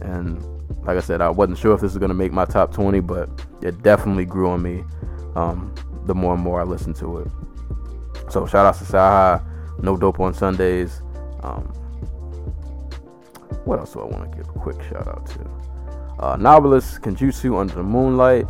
And 0.00 0.42
like 0.84 0.96
I 0.96 1.00
said, 1.00 1.20
I 1.20 1.30
wasn't 1.30 1.58
sure 1.58 1.74
if 1.74 1.80
this 1.80 1.92
was 1.92 1.98
gonna 1.98 2.14
make 2.14 2.32
my 2.32 2.44
top 2.44 2.72
20, 2.72 3.00
but 3.00 3.28
it 3.62 3.82
definitely 3.82 4.24
grew 4.24 4.48
on 4.48 4.62
me. 4.62 4.84
Um, 5.34 5.74
the 6.06 6.14
more 6.14 6.34
and 6.34 6.42
more 6.42 6.60
I 6.60 6.64
listened 6.64 6.96
to 6.96 7.18
it. 7.18 7.28
So 8.30 8.46
shout 8.46 8.66
out 8.66 8.76
to 8.76 8.84
CyHi, 8.84 9.82
No 9.82 9.96
Dope 9.96 10.20
on 10.20 10.34
Sundays. 10.34 11.02
Um, 11.42 11.64
what 13.64 13.78
else 13.78 13.92
do 13.94 14.00
I 14.00 14.04
want 14.04 14.30
to 14.30 14.36
give 14.36 14.48
a 14.48 14.58
quick 14.58 14.82
shout 14.82 15.08
out 15.08 15.26
to? 15.26 15.40
Uh, 16.18 16.36
Noveliss, 16.36 17.00
Kenjutsu 17.00 17.58
Under 17.58 17.74
the 17.74 17.82
Moonlight. 17.82 18.46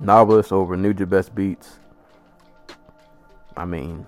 Noveliss 0.00 0.52
over 0.52 0.76
Nujabes 0.76 1.34
Beats. 1.34 1.78
I 3.58 3.64
mean, 3.64 4.06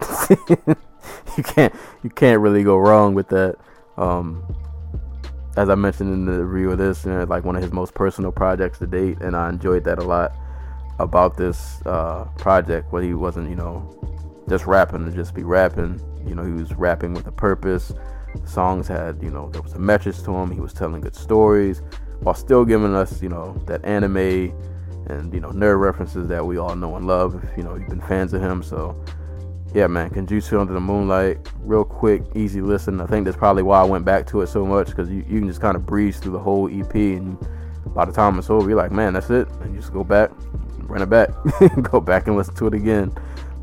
you 0.30 1.42
can't 1.42 1.74
you 2.02 2.10
can't 2.10 2.40
really 2.40 2.64
go 2.64 2.76
wrong 2.76 3.14
with 3.14 3.28
that. 3.28 3.56
Um, 3.96 4.44
as 5.56 5.68
I 5.68 5.74
mentioned 5.74 6.12
in 6.12 6.24
the 6.24 6.44
review 6.44 6.70
of 6.70 6.78
this, 6.78 7.04
you 7.04 7.12
know, 7.12 7.24
like 7.24 7.44
one 7.44 7.56
of 7.56 7.62
his 7.62 7.72
most 7.72 7.94
personal 7.94 8.30
projects 8.30 8.78
to 8.78 8.86
date, 8.86 9.18
and 9.20 9.36
I 9.36 9.48
enjoyed 9.48 9.84
that 9.84 9.98
a 9.98 10.04
lot 10.04 10.32
about 10.98 11.36
this 11.36 11.80
uh, 11.86 12.24
project. 12.38 12.92
Where 12.92 13.02
he 13.02 13.14
wasn't, 13.14 13.48
you 13.48 13.56
know, 13.56 14.44
just 14.48 14.66
rapping 14.66 15.04
to 15.04 15.12
just 15.12 15.34
be 15.34 15.42
rapping. 15.42 16.00
You 16.26 16.34
know, 16.34 16.44
he 16.44 16.52
was 16.52 16.74
rapping 16.74 17.14
with 17.14 17.26
a 17.26 17.32
purpose. 17.32 17.92
Songs 18.44 18.86
had, 18.86 19.22
you 19.22 19.30
know, 19.30 19.48
there 19.50 19.62
was 19.62 19.72
a 19.72 19.78
message 19.78 20.22
to 20.24 20.34
him. 20.34 20.50
He 20.50 20.60
was 20.60 20.72
telling 20.72 21.00
good 21.00 21.14
stories 21.14 21.82
while 22.20 22.34
still 22.34 22.64
giving 22.64 22.94
us, 22.94 23.22
you 23.22 23.28
know, 23.28 23.60
that 23.66 23.84
anime 23.84 24.52
and 25.08 25.32
you 25.32 25.40
know 25.40 25.50
nerd 25.50 25.80
references 25.80 26.28
that 26.28 26.44
we 26.44 26.58
all 26.58 26.74
know 26.76 26.96
and 26.96 27.06
love. 27.06 27.42
If 27.42 27.56
you 27.56 27.62
know 27.62 27.74
you've 27.74 27.88
been 27.88 28.00
fans 28.00 28.32
of 28.32 28.42
him, 28.42 28.62
so 28.62 29.02
yeah, 29.74 29.86
man, 29.86 30.10
Kenjutsu 30.10 30.60
Under 30.60 30.72
the 30.72 30.80
Moonlight, 30.80 31.50
real 31.60 31.84
quick, 31.84 32.22
easy 32.34 32.62
listen. 32.62 33.00
I 33.00 33.06
think 33.06 33.24
that's 33.24 33.36
probably 33.36 33.62
why 33.62 33.80
I 33.80 33.84
went 33.84 34.04
back 34.04 34.26
to 34.28 34.40
it 34.40 34.46
so 34.46 34.64
much 34.64 34.88
because 34.88 35.10
you, 35.10 35.24
you 35.28 35.40
can 35.40 35.48
just 35.48 35.60
kind 35.60 35.76
of 35.76 35.84
breeze 35.84 36.18
through 36.18 36.32
the 36.32 36.38
whole 36.38 36.68
EP, 36.68 36.94
and 36.94 37.38
by 37.94 38.04
the 38.04 38.12
time 38.12 38.38
it's 38.38 38.50
over, 38.50 38.68
you're 38.68 38.78
like, 38.78 38.92
man, 38.92 39.12
that's 39.12 39.30
it, 39.30 39.48
and 39.60 39.74
you 39.74 39.80
just 39.80 39.92
go 39.92 40.04
back, 40.04 40.30
run 40.84 41.02
it 41.02 41.10
back, 41.10 41.30
go 41.82 42.00
back 42.00 42.26
and 42.26 42.36
listen 42.36 42.54
to 42.54 42.66
it 42.66 42.74
again. 42.74 43.12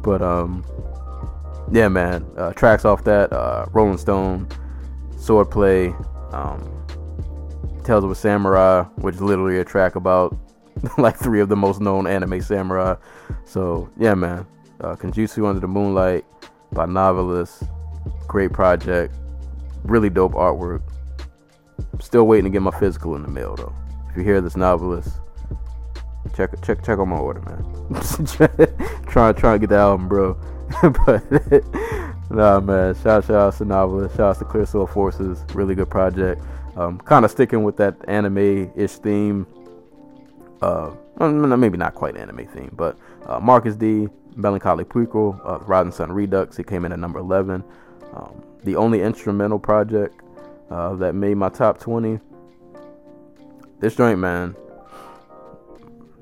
But 0.04 0.22
um, 0.22 0.64
yeah, 1.72 1.88
man, 1.88 2.26
uh, 2.38 2.54
tracks 2.54 2.86
off 2.86 3.04
that, 3.06 3.34
uh, 3.34 3.66
Rolling 3.72 3.98
Stone, 3.98 4.48
Swordplay, 5.16 5.93
um, 6.34 6.72
Tales 7.84 8.04
of 8.04 8.12
a 8.12 8.16
Samurai, 8.16 8.84
which 8.98 9.16
is 9.16 9.22
literally 9.22 9.60
a 9.60 9.66
track 9.66 9.96
about 9.96 10.38
like 10.98 11.18
three 11.18 11.42
of 11.42 11.50
the 11.50 11.56
most 11.56 11.82
known 11.82 12.08
anime 12.08 12.42
samurai. 12.42 12.96
So 13.46 13.90
yeah, 13.98 14.14
man, 14.14 14.46
uh, 14.82 14.96
Under 15.02 15.60
the 15.60 15.68
Moonlight 15.68 16.26
by 16.72 16.86
Noveliss, 16.86 17.68
great 18.28 18.52
project, 18.52 19.14
really 19.84 20.10
dope 20.10 20.34
artwork. 20.34 20.82
Still 22.00 22.28
waiting 22.28 22.46
to 22.46 22.50
get 22.50 22.62
my 22.62 22.78
physical 22.80 23.16
in 23.16 23.22
the 23.22 23.28
mail 23.28 23.56
though. 23.56 23.74
If 24.10 24.18
you 24.18 24.24
hear 24.24 24.42
this 24.42 24.54
Noveliss, 24.54 25.12
check 26.36 26.52
check 26.62 26.84
check 26.84 27.00
on 27.00 27.10
my 27.10 27.18
order, 27.18 27.42
man. 27.42 27.64
trying 29.08 29.36
trying 29.36 29.56
to 29.56 29.60
get 29.60 29.70
the 29.70 29.78
album, 29.78 30.08
bro. 30.08 30.38
but 30.82 32.30
nah, 32.30 32.60
man. 32.60 32.96
Shout 32.96 33.30
out 33.30 33.54
to 33.58 33.66
Noveliss. 33.66 34.12
Shout 34.12 34.20
out 34.20 34.40
to 34.40 34.46
Clear 34.46 34.66
Soul 34.66 34.88
Forces. 34.88 35.44
Really 35.54 35.76
good 35.76 35.90
project. 35.90 36.42
Um, 36.76 37.00
kind 37.00 37.24
of 37.24 37.32
sticking 37.32 37.64
with 37.64 37.78
that 37.78 37.96
anime-ish 38.08 38.92
theme 38.96 39.48
uh, 40.62 40.91
maybe 41.20 41.78
not 41.78 41.95
quite 41.95 42.18
anime 42.18 42.47
theme, 42.47 42.72
but 42.76 42.97
uh, 43.26 43.39
Marcus 43.39 43.76
D, 43.76 44.08
Melancholy 44.36 44.84
Prequel, 44.84 45.39
uh, 45.45 45.60
Rising 45.60 45.91
Sun 45.91 46.12
Redux. 46.12 46.60
It 46.60 46.68
came 46.68 46.86
in 46.86 46.91
at 46.91 46.99
number 46.99 47.20
11. 47.20 47.64
Um, 48.14 48.43
the 48.64 48.76
only 48.76 49.01
instrumental 49.01 49.60
project 49.60 50.22
uh, 50.70 50.95
that 50.95 51.16
made 51.16 51.36
my 51.36 51.49
top 51.49 51.80
20. 51.80 52.20
This 53.80 53.95
joint, 53.95 54.20
man. 54.20 54.56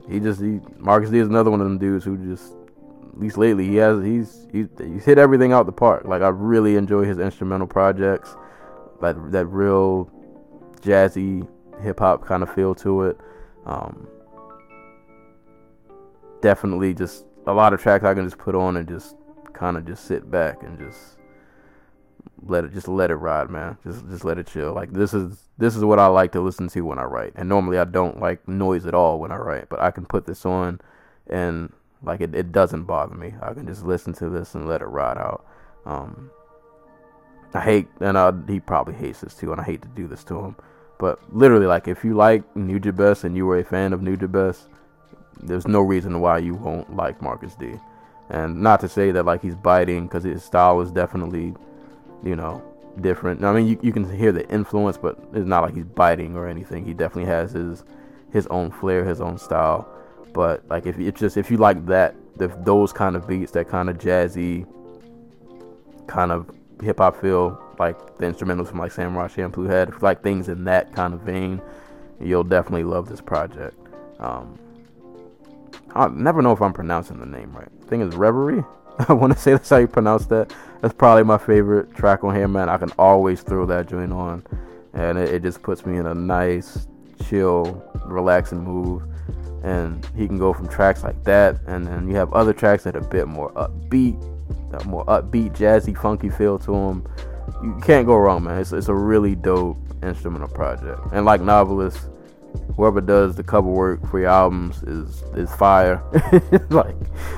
He 0.10 0.20
just 0.20 0.42
he, 0.42 0.60
Marcus 0.78 1.10
D 1.10 1.20
is 1.20 1.28
another 1.28 1.50
one 1.50 1.62
of 1.62 1.66
them 1.66 1.78
dudes 1.78 2.04
who 2.04 2.18
just 2.18 2.54
at 3.14 3.20
least 3.20 3.38
lately 3.38 3.68
he 3.68 3.76
has 3.76 4.04
he's 4.04 4.48
he's, 4.52 4.68
he's 4.78 5.06
hit 5.06 5.18
everything 5.18 5.54
out 5.54 5.66
the 5.66 5.72
park. 5.72 6.04
Like 6.06 6.22
I 6.22 6.28
really 6.28 6.76
enjoy 6.76 7.06
his 7.06 7.20
instrumental 7.20 7.68
projects, 7.68 8.36
like 9.00 9.16
that 9.32 9.46
real 9.46 10.12
jazzy 10.82 11.48
hip 11.82 12.00
hop 12.00 12.26
kind 12.26 12.44
of 12.44 12.54
feel 12.54 12.76
to 12.76 13.04
it. 13.04 13.18
Um, 13.66 14.08
definitely 16.44 16.94
just 16.94 17.26
a 17.48 17.54
lot 17.54 17.74
of 17.74 17.82
tracks 17.82 18.04
I 18.04 18.14
can 18.14 18.26
just 18.26 18.38
put 18.38 18.54
on 18.54 18.78
and 18.78 18.88
just 18.88 19.16
kind 19.54 19.78
of 19.78 19.88
just 19.88 20.06
sit 20.06 20.30
back 20.30 20.62
and 20.62 20.78
just 20.78 21.18
let 22.46 22.66
it 22.66 22.74
just 22.74 22.88
let 22.88 23.10
it 23.10 23.16
ride, 23.16 23.50
man. 23.50 23.78
Just 23.84 24.08
just 24.10 24.26
let 24.26 24.38
it 24.38 24.48
chill. 24.48 24.74
Like 24.74 24.92
this 24.92 25.14
is 25.14 25.50
this 25.58 25.76
is 25.76 25.84
what 25.84 26.00
I 26.00 26.08
like 26.08 26.34
to 26.34 26.42
listen 26.42 26.68
to 26.68 26.82
when 26.82 27.00
I 27.00 27.06
write. 27.06 27.34
And 27.36 27.50
normally 27.50 27.80
I 27.80 27.86
don't 27.86 28.20
like 28.20 28.48
noise 28.48 28.86
at 28.86 28.94
all 28.94 29.20
when 29.20 29.32
I 29.32 29.38
write, 29.38 29.70
but 29.70 29.80
I 29.80 29.90
can 29.90 30.06
put 30.06 30.26
this 30.28 30.46
on 30.46 30.82
and 31.28 31.72
like 32.04 32.20
it, 32.20 32.36
it 32.36 32.52
doesn't 32.52 32.84
bother 32.84 33.16
me. 33.16 33.34
I 33.42 33.54
can 33.54 33.66
just 33.66 33.86
listen 33.86 34.14
to 34.16 34.30
this 34.30 34.54
and 34.54 34.68
let 34.68 34.82
it 34.82 34.86
ride 34.86 35.18
out. 35.18 35.46
Um, 35.86 36.30
I 37.54 37.62
hate, 37.62 37.88
and 38.00 38.18
I, 38.18 38.34
he 38.48 38.60
probably 38.60 38.96
hates 38.96 39.22
this 39.22 39.36
too, 39.36 39.52
and 39.52 39.62
I 39.62 39.64
hate 39.64 39.82
to 39.84 39.88
do 39.90 40.08
this 40.08 40.24
to 40.26 40.40
him. 40.40 40.56
But 40.98 41.20
literally, 41.34 41.68
like 41.68 41.88
if 41.88 42.04
you 42.04 42.16
like 42.16 42.52
Nujabes 42.56 43.24
and 43.24 43.36
you 43.36 43.46
were 43.46 43.60
a 43.60 43.64
fan 43.64 43.94
of 43.94 44.02
Nujabes, 44.02 44.68
there's 45.42 45.68
no 45.68 45.82
reason 45.82 46.20
why 46.20 46.38
you 46.38 46.56
won't 46.56 46.96
like 46.96 47.22
Marcus 47.22 47.56
D. 47.56 47.74
And 48.30 48.62
not 48.62 48.80
to 48.82 48.90
say 48.90 49.12
that 49.12 49.26
like 49.26 49.42
he's 49.42 49.56
biting 49.56 50.08
because 50.08 50.24
his 50.24 50.44
style 50.44 50.82
is 50.82 50.92
definitely, 50.92 51.54
you 52.24 52.36
know, 52.36 52.64
different. 53.02 53.44
I 53.44 53.54
mean, 53.54 53.68
you, 53.68 53.80
you 53.82 53.92
can 53.92 54.12
hear 54.16 54.32
the 54.32 54.48
influence, 54.50 54.98
but 54.98 55.18
it's 55.34 55.46
not 55.46 55.62
like 55.62 55.76
he's 55.76 55.86
biting 55.86 56.36
or 56.36 56.48
anything. 56.48 56.86
He 56.86 56.94
definitely 56.94 57.30
has 57.32 57.52
his 57.52 57.84
his 58.32 58.48
own 58.48 58.72
flair, 58.72 59.06
his 59.06 59.22
own 59.22 59.38
style. 59.38 59.88
But 60.34 60.68
like 60.68 60.86
if 60.86 60.98
it's 61.00 61.20
just 61.20 61.38
if 61.38 61.52
you 61.52 61.58
like 61.58 61.86
that, 61.88 62.16
those 62.38 62.92
kind 62.92 63.16
of 63.16 63.28
beats, 63.28 63.52
that 63.52 63.70
kind 63.70 63.90
of 63.90 63.98
jazzy, 63.98 64.66
kind 66.08 66.32
of 66.32 66.50
hip 66.82 66.98
hop 66.98 67.20
feel, 67.22 67.62
like 67.78 68.18
the 68.18 68.26
instrumentals 68.26 68.68
from 68.68 68.80
like 68.80 68.92
Samurai 68.92 69.28
Champloo 69.28 69.70
had, 69.70 69.90
if 69.90 69.96
you 69.96 70.02
like 70.02 70.24
things 70.24 70.50
in 70.50 70.64
that 70.66 70.94
kind 70.94 71.14
of 71.14 71.22
vein, 71.22 71.62
you'll 72.20 72.44
definitely 72.44 72.84
love 72.84 73.10
this 73.10 73.22
project. 73.22 73.78
Um, 74.20 74.58
I 75.96 76.08
never 76.08 76.42
know 76.42 76.52
if 76.52 76.62
I'm 76.62 76.74
pronouncing 76.74 77.20
the 77.20 77.26
name 77.26 77.54
right. 77.54 77.70
I 77.84 77.86
think 77.88 78.04
it's 78.04 78.16
Reverie. 78.16 78.64
I 79.08 79.14
want 79.14 79.34
to 79.34 79.40
say 79.40 79.52
that's 79.52 79.70
how 79.70 79.78
you 79.78 79.88
pronounce 79.88 80.26
that. 80.28 80.54
That's 80.82 80.94
probably 80.94 81.24
my 81.24 81.38
favorite 81.38 81.96
track 81.96 82.24
on 82.24 82.36
here, 82.36 82.48
man. 82.48 82.70
I 82.70 82.78
can 82.78 82.92
always 83.00 83.42
throw 83.42 83.66
that 83.68 83.88
joint 83.88 84.12
on, 84.12 84.44
and 84.94 85.18
it, 85.18 85.34
it 85.34 85.42
just 85.42 85.64
puts 85.64 85.86
me 85.86 85.98
in 85.98 86.06
a 86.06 86.14
nice, 86.14 86.88
chill, 87.26 87.84
relax 88.06 88.52
and 88.52 88.64
move. 88.64 89.04
And 89.64 90.06
he 90.16 90.28
can 90.28 90.38
go 90.38 90.54
from 90.54 90.68
tracks 90.68 91.04
like 91.04 91.24
that, 91.24 91.60
and 91.68 91.88
then 91.88 92.08
you 92.08 92.16
have 92.16 92.34
other 92.34 92.54
tracks 92.54 92.84
that 92.84 92.96
are 92.96 93.00
a 93.00 93.08
bit 93.08 93.28
more 93.28 93.52
upbeat, 93.54 94.20
that 94.72 94.86
more 94.86 95.06
upbeat, 95.06 95.56
jazzy, 95.56 95.98
funky 95.98 96.30
feel 96.30 96.60
to 96.60 96.72
them. 96.72 97.08
You 97.64 97.80
can't 97.82 98.06
go 98.06 98.18
wrong, 98.18 98.44
man. 98.44 98.60
It's, 98.60 98.74
it's 98.74 98.90
a 98.90 98.94
really 98.94 99.36
dope 99.36 99.78
instrumental 100.04 100.50
project. 100.50 101.00
And 101.14 101.26
like 101.26 101.40
Noveliss, 101.40 102.10
whoever 102.76 103.02
does 103.02 103.36
the 103.36 103.44
cover 103.44 103.70
work 103.70 104.06
for 104.10 104.20
your 104.20 104.30
albums 104.30 104.84
is 104.84 105.24
is 105.36 105.54
fire. 105.56 106.02
like 106.70 106.96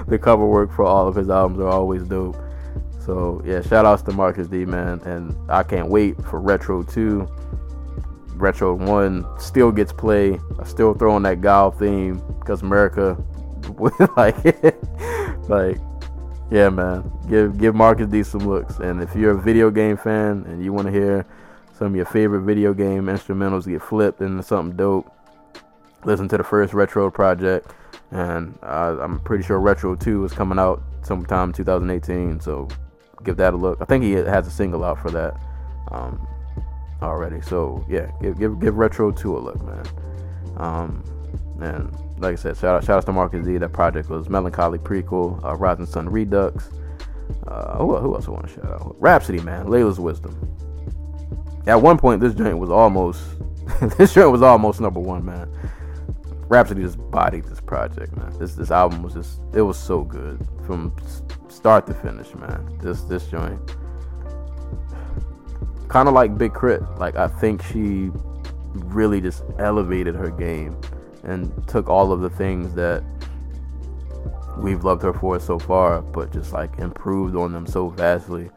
the 0.07 0.17
cover 0.17 0.45
work 0.45 0.71
for 0.71 0.85
all 0.85 1.07
of 1.07 1.15
his 1.15 1.29
albums 1.29 1.59
are 1.59 1.67
always 1.67 2.03
dope. 2.03 2.37
So 3.05 3.41
yeah, 3.45 3.61
shout 3.61 3.85
outs 3.85 4.01
to 4.03 4.11
Marcus 4.11 4.47
D 4.47 4.65
man, 4.65 4.99
and 5.01 5.35
I 5.49 5.63
can't 5.63 5.89
wait 5.89 6.21
for 6.25 6.39
Retro 6.39 6.81
2. 6.83 7.27
Retro 8.35 8.73
1 8.75 9.25
still 9.39 9.71
gets 9.71 9.93
play. 9.93 10.39
I 10.59 10.65
still 10.65 10.93
throw 10.93 11.13
on 11.13 11.23
that 11.23 11.41
Gal 11.41 11.71
theme 11.71 12.21
because 12.39 12.61
America 12.63 13.15
like 14.17 14.35
like 15.49 15.77
yeah 16.51 16.69
man. 16.69 17.11
Give 17.29 17.57
give 17.57 17.75
Marcus 17.75 18.07
D 18.07 18.23
some 18.23 18.47
looks. 18.47 18.79
And 18.79 19.01
if 19.01 19.15
you're 19.15 19.31
a 19.31 19.41
video 19.41 19.69
game 19.69 19.97
fan 19.97 20.43
and 20.47 20.63
you 20.63 20.73
want 20.73 20.87
to 20.87 20.91
hear 20.91 21.25
some 21.77 21.87
of 21.87 21.95
your 21.95 22.05
favorite 22.05 22.41
video 22.41 22.73
game 22.73 23.05
instrumentals 23.05 23.67
get 23.67 23.81
flipped 23.81 24.21
into 24.21 24.41
something 24.41 24.75
dope, 24.75 25.14
listen 26.05 26.27
to 26.29 26.37
the 26.37 26.43
first 26.43 26.73
Retro 26.73 27.11
project. 27.11 27.73
And 28.11 28.57
uh, 28.63 28.97
I'm 29.01 29.19
pretty 29.19 29.43
sure 29.43 29.59
Retro 29.59 29.95
2 29.95 30.25
is 30.25 30.31
coming 30.31 30.59
out 30.59 30.81
sometime 31.01 31.51
2018. 31.51 32.39
So 32.39 32.67
give 33.25 33.37
that 33.37 33.53
a 33.53 33.57
look. 33.57 33.79
I 33.81 33.85
think 33.85 34.03
he 34.03 34.11
has 34.11 34.47
a 34.47 34.51
single 34.51 34.85
out 34.85 35.01
for 35.01 35.11
that 35.11 35.35
um, 35.91 36.25
already. 37.01 37.41
So 37.41 37.85
yeah, 37.89 38.11
give 38.21 38.39
give 38.39 38.59
give 38.59 38.77
Retro 38.77 39.11
Two 39.11 39.37
a 39.37 39.39
look, 39.39 39.61
man. 39.63 39.85
Um, 40.57 41.03
and 41.59 41.91
like 42.19 42.33
I 42.33 42.35
said, 42.35 42.57
shout 42.57 42.75
out 42.75 42.83
shout 42.83 42.97
out 42.97 43.05
to 43.05 43.11
Marcus 43.11 43.45
D. 43.45 43.57
That 43.57 43.73
project 43.73 44.09
was 44.09 44.29
Melancholy 44.29 44.77
Prequel, 44.77 45.43
uh, 45.43 45.55
Rising 45.55 45.85
Sun 45.85 46.09
Redux. 46.09 46.69
Uh, 47.47 47.77
who, 47.77 47.97
who 47.97 48.13
else 48.13 48.27
I 48.27 48.31
want 48.31 48.47
to 48.47 48.53
shout 48.53 48.65
out? 48.65 48.95
Rapsody, 48.99 49.39
man. 49.41 49.67
Laila's 49.67 49.99
Wisdom. 49.99 50.55
At 51.65 51.81
one 51.81 51.97
point, 51.97 52.21
this 52.21 52.35
joint 52.35 52.59
was 52.59 52.69
almost 52.69 53.21
this 53.97 54.13
joint 54.13 54.31
was 54.31 54.41
almost 54.41 54.79
number 54.79 54.99
one, 54.99 55.25
man. 55.25 55.49
Rapsody 56.47 56.83
just 56.83 56.99
bodied 57.09 57.45
this 57.45 57.59
project, 57.59 58.15
man. 58.15 58.37
This 58.37 58.55
this 58.55 58.71
album 58.71 59.01
was 59.01 59.13
just 59.13 59.41
it 59.53 59.61
was 59.61 59.77
so 59.77 60.03
good 60.03 60.47
from 60.65 60.95
start 61.47 61.87
to 61.87 61.93
finish, 61.93 62.33
man. 62.35 62.77
This 62.81 63.01
this 63.01 63.25
joint, 63.27 63.59
kind 65.87 66.07
of 66.07 66.13
like 66.13 66.37
Big 66.37 66.53
K.R.I.T. 66.53 66.85
Like 66.97 67.15
I 67.15 67.27
think 67.27 67.63
she 67.63 68.11
really 68.73 69.21
just 69.21 69.43
elevated 69.57 70.15
her 70.15 70.29
game 70.29 70.79
and 71.23 71.67
took 71.67 71.89
all 71.89 72.11
of 72.11 72.21
the 72.21 72.29
things 72.29 72.75
that 72.75 73.03
we've 74.57 74.83
loved 74.83 75.01
her 75.01 75.13
for 75.13 75.39
so 75.39 75.57
far, 75.57 76.01
but 76.01 76.31
just 76.31 76.53
like 76.53 76.77
improved 76.77 77.35
on 77.35 77.53
them 77.53 77.65
so 77.65 77.89
vastly. 77.89 78.49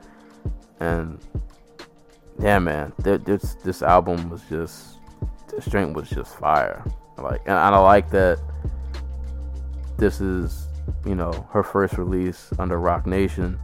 And 0.80 1.18
yeah, 2.38 2.58
man, 2.58 2.92
this 2.98 3.54
this 3.64 3.82
album 3.82 4.30
was 4.30 4.42
just 4.48 4.98
the 5.48 5.62
strength 5.62 5.96
was 5.96 6.10
just 6.10 6.36
fire. 6.36 6.84
Like, 7.22 7.42
and 7.46 7.54
I 7.54 7.78
like 7.78 8.10
that 8.10 8.38
this 9.96 10.20
is, 10.20 10.66
you 11.04 11.14
know, 11.14 11.32
her 11.50 11.62
first 11.62 11.98
release 11.98 12.50
under 12.58 12.78
Roc 12.78 13.06
Nation, 13.06 13.58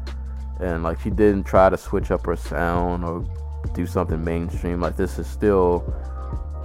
and 0.60 0.82
like 0.82 1.00
she 1.00 1.10
didn't 1.10 1.44
try 1.44 1.68
to 1.68 1.76
switch 1.76 2.10
up 2.10 2.26
her 2.26 2.36
sound 2.36 3.04
or 3.04 3.24
do 3.74 3.86
something 3.86 4.22
mainstream. 4.22 4.80
Like 4.80 4.96
this 4.96 5.18
is 5.18 5.26
still 5.26 5.94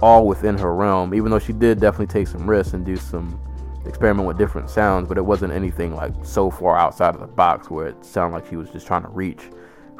all 0.02 0.26
within 0.26 0.56
her 0.58 0.74
realm, 0.74 1.14
even 1.14 1.30
though 1.30 1.38
she 1.38 1.52
did 1.52 1.80
definitely 1.80 2.06
take 2.06 2.26
some 2.26 2.48
risks 2.48 2.72
and 2.72 2.84
do 2.84 2.96
some 2.96 3.40
experiment 3.86 4.26
with 4.26 4.38
different 4.38 4.68
sounds, 4.68 5.08
but 5.08 5.16
it 5.16 5.24
wasn't 5.24 5.52
anything 5.52 5.94
like 5.94 6.12
so 6.22 6.50
far 6.50 6.76
outside 6.76 7.14
of 7.14 7.20
the 7.20 7.26
box 7.26 7.70
where 7.70 7.88
it 7.88 8.04
sounded 8.04 8.36
like 8.36 8.48
she 8.48 8.56
was 8.56 8.70
just 8.70 8.86
trying 8.86 9.02
to 9.02 9.08
reach 9.08 9.50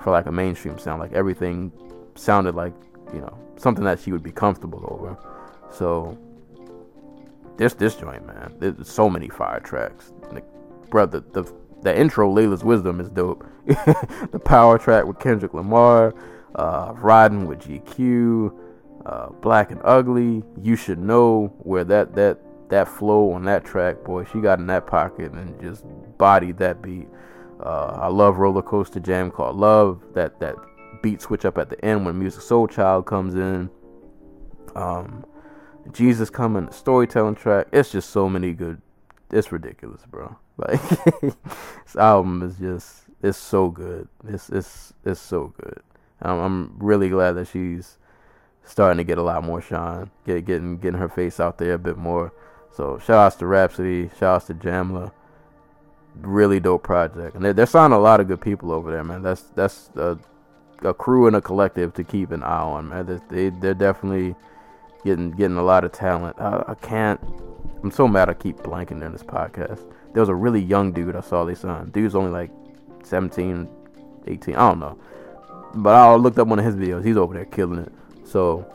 for 0.02 0.10
like 0.10 0.26
a 0.26 0.32
mainstream 0.32 0.78
sound. 0.78 1.00
Like 1.00 1.12
everything 1.12 1.72
sounded 2.14 2.54
like, 2.54 2.74
you 3.12 3.20
know, 3.20 3.38
something 3.56 3.84
that 3.84 4.00
she 4.00 4.12
would 4.12 4.22
be 4.22 4.32
comfortable 4.32 4.84
over. 4.88 5.16
So 5.72 6.18
this 7.60 7.74
this 7.74 7.94
joint, 7.94 8.26
man. 8.26 8.54
There's 8.58 8.88
so 8.88 9.10
many 9.10 9.28
fire 9.28 9.60
tracks. 9.60 10.12
Like, 10.32 10.46
brother, 10.88 11.20
the 11.20 11.44
the 11.82 11.96
intro, 11.96 12.30
Laila's 12.32 12.64
Wisdom, 12.64 13.00
is 13.00 13.10
dope. 13.10 13.46
the 13.66 14.40
power 14.42 14.78
track 14.78 15.04
with 15.04 15.18
Kendrick 15.18 15.52
Lamar, 15.52 16.14
uh, 16.54 16.94
riding 16.96 17.46
with 17.46 17.60
GQ, 17.60 18.58
uh, 19.04 19.28
Black 19.42 19.70
and 19.70 19.80
Ugly. 19.84 20.42
You 20.62 20.74
should 20.74 20.98
know 20.98 21.54
where 21.58 21.84
that 21.84 22.14
that 22.14 22.38
that 22.70 22.88
flow 22.88 23.32
on 23.32 23.44
that 23.44 23.66
track, 23.66 24.04
boy. 24.04 24.24
She 24.24 24.40
got 24.40 24.58
in 24.58 24.66
that 24.68 24.86
pocket 24.86 25.32
and 25.32 25.60
just 25.60 25.84
bodied 26.16 26.56
that 26.58 26.80
beat. 26.80 27.08
Uh, 27.62 27.98
I 28.00 28.06
love 28.06 28.38
Roller 28.38 28.62
Coaster 28.62 29.00
Jam 29.00 29.30
called 29.30 29.56
Love. 29.56 30.02
That 30.14 30.40
that 30.40 30.56
beat 31.02 31.20
switch 31.20 31.44
up 31.44 31.58
at 31.58 31.68
the 31.68 31.84
end 31.84 32.06
when 32.06 32.18
Musiq 32.18 32.40
Soulchild 32.40 33.04
comes 33.04 33.34
in. 33.34 33.68
Um, 34.74 35.26
Jesus 35.92 36.30
coming, 36.30 36.70
storytelling 36.70 37.34
track. 37.34 37.68
It's 37.72 37.90
just 37.90 38.10
so 38.10 38.28
many 38.28 38.52
good. 38.52 38.80
It's 39.30 39.52
ridiculous, 39.52 40.02
bro. 40.06 40.36
Like 40.56 40.80
this 41.22 41.96
album 41.96 42.42
is 42.42 42.56
just 42.56 43.04
it's 43.22 43.38
so 43.38 43.68
good. 43.68 44.08
It's 44.28 44.48
it's 44.50 44.92
it's 45.04 45.20
so 45.20 45.54
good. 45.60 45.82
I'm, 46.22 46.38
I'm 46.38 46.76
really 46.78 47.08
glad 47.08 47.32
that 47.32 47.48
she's 47.48 47.98
starting 48.64 48.98
to 48.98 49.04
get 49.04 49.18
a 49.18 49.22
lot 49.22 49.44
more 49.44 49.60
shine, 49.60 50.10
get 50.26 50.44
getting 50.44 50.78
getting 50.78 51.00
her 51.00 51.08
face 51.08 51.40
out 51.40 51.58
there 51.58 51.74
a 51.74 51.78
bit 51.78 51.96
more. 51.96 52.32
So 52.72 52.98
shout 52.98 53.18
outs 53.18 53.36
to 53.36 53.46
Rapsody, 53.46 54.10
shout 54.18 54.36
outs 54.36 54.46
to 54.46 54.54
Jamla. 54.54 55.12
Really 56.20 56.58
dope 56.60 56.82
project, 56.82 57.36
and 57.36 57.44
they're, 57.44 57.52
they're 57.52 57.66
signing 57.66 57.96
a 57.96 58.00
lot 58.00 58.20
of 58.20 58.26
good 58.26 58.40
people 58.40 58.72
over 58.72 58.90
there, 58.90 59.04
man. 59.04 59.22
That's 59.22 59.42
that's 59.54 59.90
a, 59.94 60.18
a 60.82 60.92
crew 60.92 61.26
and 61.28 61.36
a 61.36 61.40
collective 61.40 61.94
to 61.94 62.04
keep 62.04 62.32
an 62.32 62.42
eye 62.42 62.62
on, 62.62 62.88
man. 62.88 63.06
They, 63.06 63.20
they 63.28 63.56
they're 63.56 63.74
definitely 63.74 64.34
getting 65.04 65.30
getting 65.30 65.56
a 65.56 65.62
lot 65.62 65.84
of 65.84 65.92
talent. 65.92 66.36
I, 66.38 66.64
I 66.68 66.74
can't. 66.74 67.20
I'm 67.82 67.90
so 67.90 68.06
mad. 68.06 68.28
I 68.28 68.34
keep 68.34 68.58
blanking 68.58 69.04
in 69.04 69.12
this 69.12 69.22
podcast. 69.22 69.80
There 70.12 70.20
was 70.20 70.28
a 70.28 70.34
really 70.34 70.60
young 70.60 70.92
dude 70.92 71.16
I 71.16 71.20
saw 71.20 71.44
they 71.44 71.54
signed. 71.54 71.92
Dude's 71.92 72.14
only 72.14 72.30
like 72.30 72.50
17, 73.04 73.68
18. 74.26 74.54
I 74.54 74.68
don't 74.68 74.80
know. 74.80 74.98
But 75.74 75.94
I 75.94 76.14
looked 76.14 76.38
up 76.38 76.48
one 76.48 76.58
of 76.58 76.64
his 76.64 76.74
videos. 76.74 77.04
He's 77.04 77.16
over 77.16 77.32
there 77.32 77.44
killing 77.44 77.78
it. 77.78 77.92
So 78.24 78.66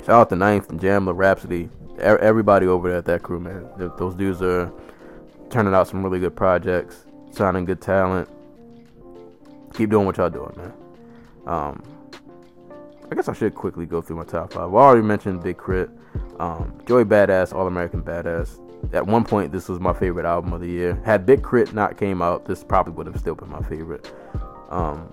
shout 0.00 0.10
out 0.10 0.28
to 0.30 0.36
Ninth 0.36 0.70
and 0.70 0.80
Jamla 0.80 1.16
Rapsody. 1.16 1.68
Everybody 1.98 2.66
over 2.66 2.88
there 2.88 2.98
at 2.98 3.04
that 3.06 3.22
crew, 3.22 3.38
man. 3.38 3.68
Those 3.76 4.14
dudes 4.14 4.42
are 4.42 4.72
turning 5.50 5.74
out 5.74 5.86
some 5.86 6.02
really 6.02 6.18
good 6.18 6.34
projects, 6.34 7.04
signing 7.30 7.64
good 7.64 7.80
talent. 7.80 8.28
Keep 9.74 9.90
doing 9.90 10.06
what 10.06 10.16
y'all 10.16 10.30
doing, 10.30 10.52
man. 10.56 10.72
Um, 11.46 11.82
I 13.12 13.14
guess 13.14 13.28
I 13.28 13.34
should 13.34 13.54
quickly 13.54 13.84
go 13.84 14.00
through 14.00 14.16
my 14.16 14.24
top 14.24 14.54
five. 14.54 14.72
I 14.72 14.74
already 14.74 15.02
mentioned 15.02 15.42
Big 15.42 15.58
K.R.I.T, 15.58 15.92
um, 16.40 16.80
Joey 16.86 17.04
Badass, 17.04 17.54
All 17.54 17.66
American 17.66 18.02
Badass. 18.02 18.58
At 18.94 19.06
one 19.06 19.22
point, 19.22 19.52
this 19.52 19.68
was 19.68 19.78
my 19.80 19.92
favorite 19.92 20.24
album 20.24 20.54
of 20.54 20.62
the 20.62 20.66
year. 20.66 20.98
Had 21.04 21.26
Big 21.26 21.42
K.R.I.T 21.42 21.72
not 21.72 21.98
came 21.98 22.22
out, 22.22 22.46
this 22.46 22.64
probably 22.64 22.94
would 22.94 23.06
have 23.06 23.18
still 23.18 23.34
been 23.34 23.50
my 23.50 23.60
favorite. 23.64 24.10
Um, 24.70 25.12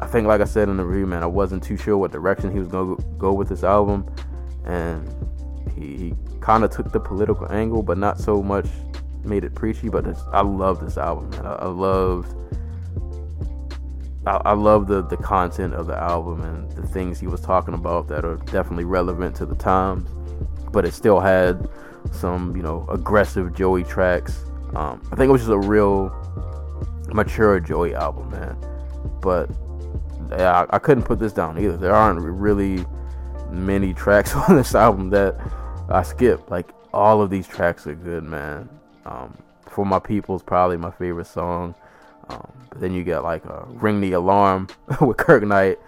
I 0.00 0.06
think, 0.08 0.26
like 0.26 0.40
I 0.40 0.46
said 0.46 0.68
in 0.68 0.78
the 0.78 0.84
review, 0.84 1.06
man, 1.06 1.22
I 1.22 1.26
wasn't 1.26 1.62
too 1.62 1.76
sure 1.76 1.96
what 1.96 2.10
direction 2.10 2.50
he 2.50 2.58
was 2.58 2.66
gonna 2.66 2.96
go 3.16 3.32
with 3.32 3.48
this 3.48 3.62
album, 3.62 4.12
and 4.64 5.08
he, 5.76 5.96
he 5.96 6.14
kind 6.40 6.64
of 6.64 6.70
took 6.70 6.90
the 6.90 6.98
political 6.98 7.46
angle, 7.52 7.84
but 7.84 7.98
not 7.98 8.18
so 8.18 8.42
much 8.42 8.66
made 9.22 9.44
it 9.44 9.54
preachy. 9.54 9.88
But 9.88 10.08
I 10.32 10.40
love 10.40 10.84
this 10.84 10.98
album, 10.98 11.30
man. 11.30 11.46
I, 11.46 11.52
I 11.52 11.66
loved 11.68 12.34
I, 14.26 14.52
love 14.52 14.86
the 14.86 15.02
the 15.02 15.16
content 15.16 15.72
of 15.74 15.86
the 15.86 15.96
album 15.96 16.42
and 16.42 16.70
the 16.72 16.86
things 16.86 17.18
he 17.18 17.26
was 17.26 17.40
talking 17.40 17.72
about 17.72 18.06
that 18.08 18.24
are 18.24 18.36
definitely 18.36 18.84
relevant 18.84 19.34
to 19.36 19.46
the 19.46 19.54
times, 19.54 20.08
but 20.72 20.84
it 20.84 20.92
still 20.92 21.20
had 21.20 21.68
some 22.12 22.54
you 22.54 22.62
know 22.62 22.86
aggressive 22.90 23.54
Joey 23.54 23.82
tracks. 23.82 24.44
Um, 24.74 25.02
I 25.10 25.16
think 25.16 25.30
it 25.30 25.32
was 25.32 25.42
just 25.42 25.52
a 25.52 25.58
real 25.58 26.10
mature 27.12 27.60
Joey 27.60 27.94
album, 27.94 28.30
man. 28.30 28.56
But 29.20 29.50
I, 30.32 30.66
I 30.70 30.78
couldn't 30.78 31.04
put 31.04 31.18
this 31.18 31.32
down 31.32 31.58
either. 31.58 31.76
There 31.76 31.94
aren't 31.94 32.20
really 32.20 32.84
many 33.50 33.94
tracks 33.94 34.34
on 34.48 34.56
this 34.56 34.74
album 34.74 35.10
that 35.10 35.40
I 35.88 36.02
skip. 36.02 36.50
Like 36.50 36.70
all 36.92 37.22
of 37.22 37.30
these 37.30 37.46
tracks 37.46 37.86
are 37.86 37.94
good, 37.94 38.24
man. 38.24 38.68
Um, 39.06 39.36
For 39.68 39.84
My 39.84 39.98
people 39.98 40.06
People's 40.08 40.42
probably 40.42 40.76
my 40.76 40.90
favorite 40.90 41.26
song. 41.26 41.74
Um, 42.30 42.52
then 42.76 42.92
you 42.92 43.04
get 43.04 43.22
like 43.22 43.44
uh, 43.46 43.64
Ring 43.66 44.00
the 44.00 44.12
Alarm 44.12 44.68
with 45.00 45.16
Kirk 45.16 45.42
Knight, 45.42 45.78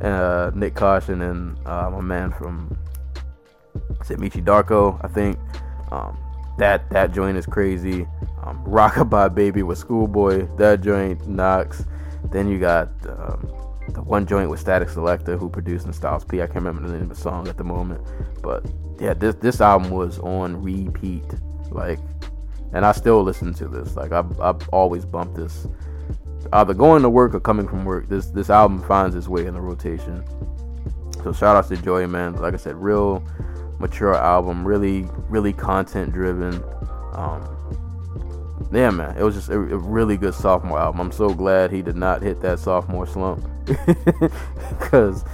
uh, 0.00 0.50
Nyck 0.52 0.74
Caution, 0.74 1.20
and 1.22 1.56
uh, 1.66 1.90
my 1.90 2.00
man 2.00 2.32
from 2.32 2.76
is 4.00 4.08
Meechy 4.08 4.42
Darko, 4.44 4.98
I 5.04 5.08
think. 5.08 5.38
Um, 5.92 6.16
that 6.58 6.88
that 6.90 7.12
joint 7.12 7.36
is 7.36 7.46
crazy. 7.46 8.06
Um, 8.42 8.64
Rockabye 8.64 9.34
Baby 9.34 9.62
with 9.62 9.78
Schoolboy, 9.78 10.46
that 10.56 10.80
joint 10.80 11.26
knocks. 11.28 11.84
Then 12.32 12.48
you 12.48 12.58
got 12.58 12.88
um, 13.08 13.48
the 13.88 14.02
one 14.02 14.26
joint 14.26 14.50
with 14.50 14.64
Statik 14.64 14.90
Selektah 14.90 15.38
who 15.38 15.48
produced 15.48 15.86
in 15.86 15.92
Styles 15.92 16.24
P. 16.24 16.42
I 16.42 16.46
can't 16.46 16.56
remember 16.56 16.86
the 16.86 16.94
name 16.94 17.02
of 17.02 17.08
the 17.10 17.14
song 17.14 17.48
at 17.48 17.56
the 17.56 17.64
moment, 17.64 18.02
but 18.42 18.64
yeah, 19.00 19.14
this 19.14 19.34
this 19.36 19.60
album 19.60 19.90
was 19.90 20.18
on 20.18 20.62
repeat, 20.62 21.24
like, 21.70 21.98
and 22.72 22.84
I 22.84 22.92
still 22.92 23.22
listen 23.22 23.54
to 23.54 23.68
this. 23.68 23.96
Like, 23.96 24.12
I've 24.12 24.38
I've 24.40 24.68
always 24.68 25.04
bumped 25.04 25.36
this, 25.36 25.66
either 26.52 26.74
going 26.74 27.02
to 27.02 27.10
work 27.10 27.34
or 27.34 27.40
coming 27.40 27.68
from 27.68 27.84
work. 27.84 28.08
This 28.08 28.26
this 28.26 28.50
album 28.50 28.82
finds 28.82 29.14
its 29.16 29.28
way 29.28 29.46
in 29.46 29.54
the 29.54 29.60
rotation. 29.60 30.24
So 31.22 31.32
shout 31.32 31.56
out 31.56 31.68
to 31.68 31.76
Joey, 31.76 32.06
man. 32.06 32.34
Like 32.34 32.54
I 32.54 32.56
said, 32.56 32.76
real 32.76 33.22
mature 33.78 34.14
album, 34.14 34.66
really 34.66 35.08
really 35.28 35.52
content 35.52 36.12
driven. 36.12 36.62
Um, 37.12 37.56
yeah, 38.72 38.90
man, 38.90 39.16
it 39.16 39.22
was 39.22 39.34
just 39.34 39.48
a, 39.48 39.54
a, 39.54 39.76
really 39.76 40.16
good 40.16 40.34
sophomore 40.34 40.78
album. 40.78 41.00
I'm 41.00 41.12
so 41.12 41.34
glad 41.34 41.72
he 41.72 41.82
did 41.82 41.96
not 41.96 42.22
hit 42.22 42.40
that 42.42 42.60
sophomore 42.60 43.06
slump 43.06 43.44
because, 43.64 45.24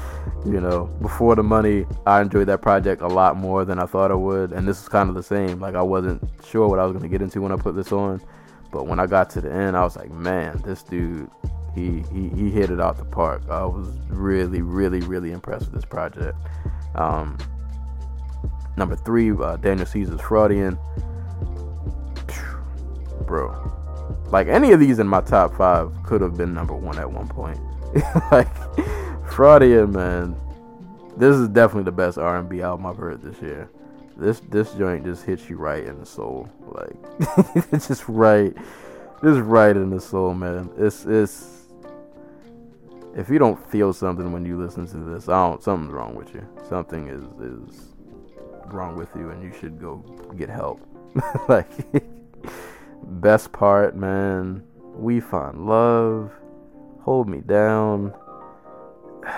you 0.47 0.61
know, 0.61 0.87
before 1.03 1.35
the 1.35 1.43
money, 1.43 1.85
I 2.07 2.23
enjoyed 2.23 2.47
that 2.47 2.63
project 2.63 3.03
a 3.03 3.09
lot 3.09 3.37
more 3.37 3.65
than 3.65 3.79
I 3.79 3.85
thought 3.85 4.11
I 4.11 4.15
would, 4.15 4.53
and 4.53 4.67
this 4.67 4.81
is 4.81 4.89
kind 4.89 5.11
of 5.11 5.15
the 5.15 5.23
same. 5.23 5.61
Like 5.61 5.75
I 5.75 5.83
wasn't 5.83 6.23
sure 6.47 6.67
what 6.69 6.79
I 6.79 6.85
was 6.85 6.95
gonna 6.95 7.09
get 7.09 7.21
into 7.21 7.43
when 7.43 7.53
I 7.53 7.57
put 7.57 7.75
this 7.75 7.93
on, 7.93 8.23
but 8.71 8.87
when 8.87 9.01
I 9.01 9.07
got 9.07 9.31
to 9.31 9.41
the 9.41 9.53
end, 9.53 9.77
I 9.77 9.83
was 9.85 9.97
like, 9.97 10.11
man, 10.11 10.61
this 10.65 10.83
dude, 10.83 11.31
he 11.75 12.03
he 12.13 12.29
he 12.29 12.51
hit 12.51 12.71
it 12.71 12.81
out 12.81 12.99
the 12.99 13.05
park. 13.05 13.43
I 13.49 13.65
was 13.65 13.89
really, 14.09 14.63
really, 14.63 15.01
really 15.01 15.33
impressed 15.33 15.67
with 15.67 15.75
this 15.75 15.85
project. 15.85 16.37
Um, 16.95 17.39
number 18.77 18.97
three, 18.97 19.31
uh, 19.33 19.57
Daniel 19.57 19.87
Caesar's 19.87 20.21
Freudian 20.21 20.79
bro. 23.27 23.73
Like 24.31 24.47
any 24.49 24.73
of 24.73 24.81
these 24.81 24.99
in 24.99 25.07
my 25.07 25.21
top 25.21 25.57
five 25.57 25.91
could 26.05 26.21
have 26.21 26.37
been 26.37 26.55
number 26.55 26.75
one 26.75 26.99
at 26.99 27.11
one 27.11 27.29
point. 27.29 27.59
like 28.33 28.49
Freudian, 29.31 29.93
man, 29.93 30.37
this 31.17 31.37
is 31.37 31.49
definitely 31.49 31.85
the 31.85 31.93
best 31.93 32.19
R&B 32.19 32.63
album 32.63 32.87
I've 32.87 32.97
heard 32.97 33.23
this 33.23 33.41
year. 33.43 33.69
This 34.17 34.41
this 34.41 34.73
joint 34.75 35.05
just 35.05 35.25
hits 35.25 35.49
you 35.49 35.57
right 35.57 35.85
in 35.85 35.99
the 35.99 36.07
soul, 36.07 36.49
like 36.61 36.97
it's 37.73 37.89
just 37.89 38.09
right, 38.09 38.55
just 39.23 39.41
right 39.41 39.77
in 39.77 39.91
the 39.91 40.01
soul, 40.01 40.33
man. 40.33 40.71
It's 40.79 41.05
it's 41.05 41.53
if 43.15 43.29
you 43.29 43.39
don't 43.39 43.59
feel 43.71 43.93
something 43.93 44.33
when 44.33 44.45
you 44.45 44.61
listen 44.61 44.87
to 44.87 44.99
this, 44.99 45.29
I 45.29 45.49
don't. 45.49 45.63
Something's 45.63 45.93
wrong 45.93 46.15
with 46.15 46.35
you. 46.35 46.47
Something 46.69 47.09
is 47.09 47.23
is 47.43 47.93
wrong 48.67 48.97
with 48.97 49.15
you, 49.15 49.31
and 49.31 49.43
you 49.43 49.53
should 49.59 49.81
go 49.81 49.97
get 50.37 50.49
help. 50.49 50.81
like 51.49 51.71
Best 53.03 53.53
part, 53.53 53.97
man. 53.97 54.63
We 54.95 55.21
find 55.21 55.67
love. 55.67 56.33
Hold 57.03 57.29
me 57.29 57.41
down. 57.41 58.15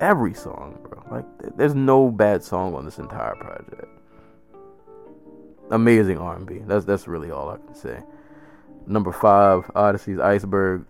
Every 0.00 0.34
song. 0.34 0.85
Like, 1.10 1.24
there's 1.56 1.74
no 1.74 2.10
bad 2.10 2.42
song 2.42 2.74
on 2.74 2.84
this 2.84 2.98
entire 2.98 3.34
project. 3.36 3.86
Amazing 5.70 6.18
R&B. 6.18 6.60
That's 6.66 6.84
that's 6.84 7.08
really 7.08 7.30
all 7.30 7.48
I 7.48 7.56
can 7.56 7.74
say. 7.74 8.02
Number 8.86 9.12
five, 9.12 9.70
Oddisee's 9.74 10.20
Iceberg. 10.20 10.86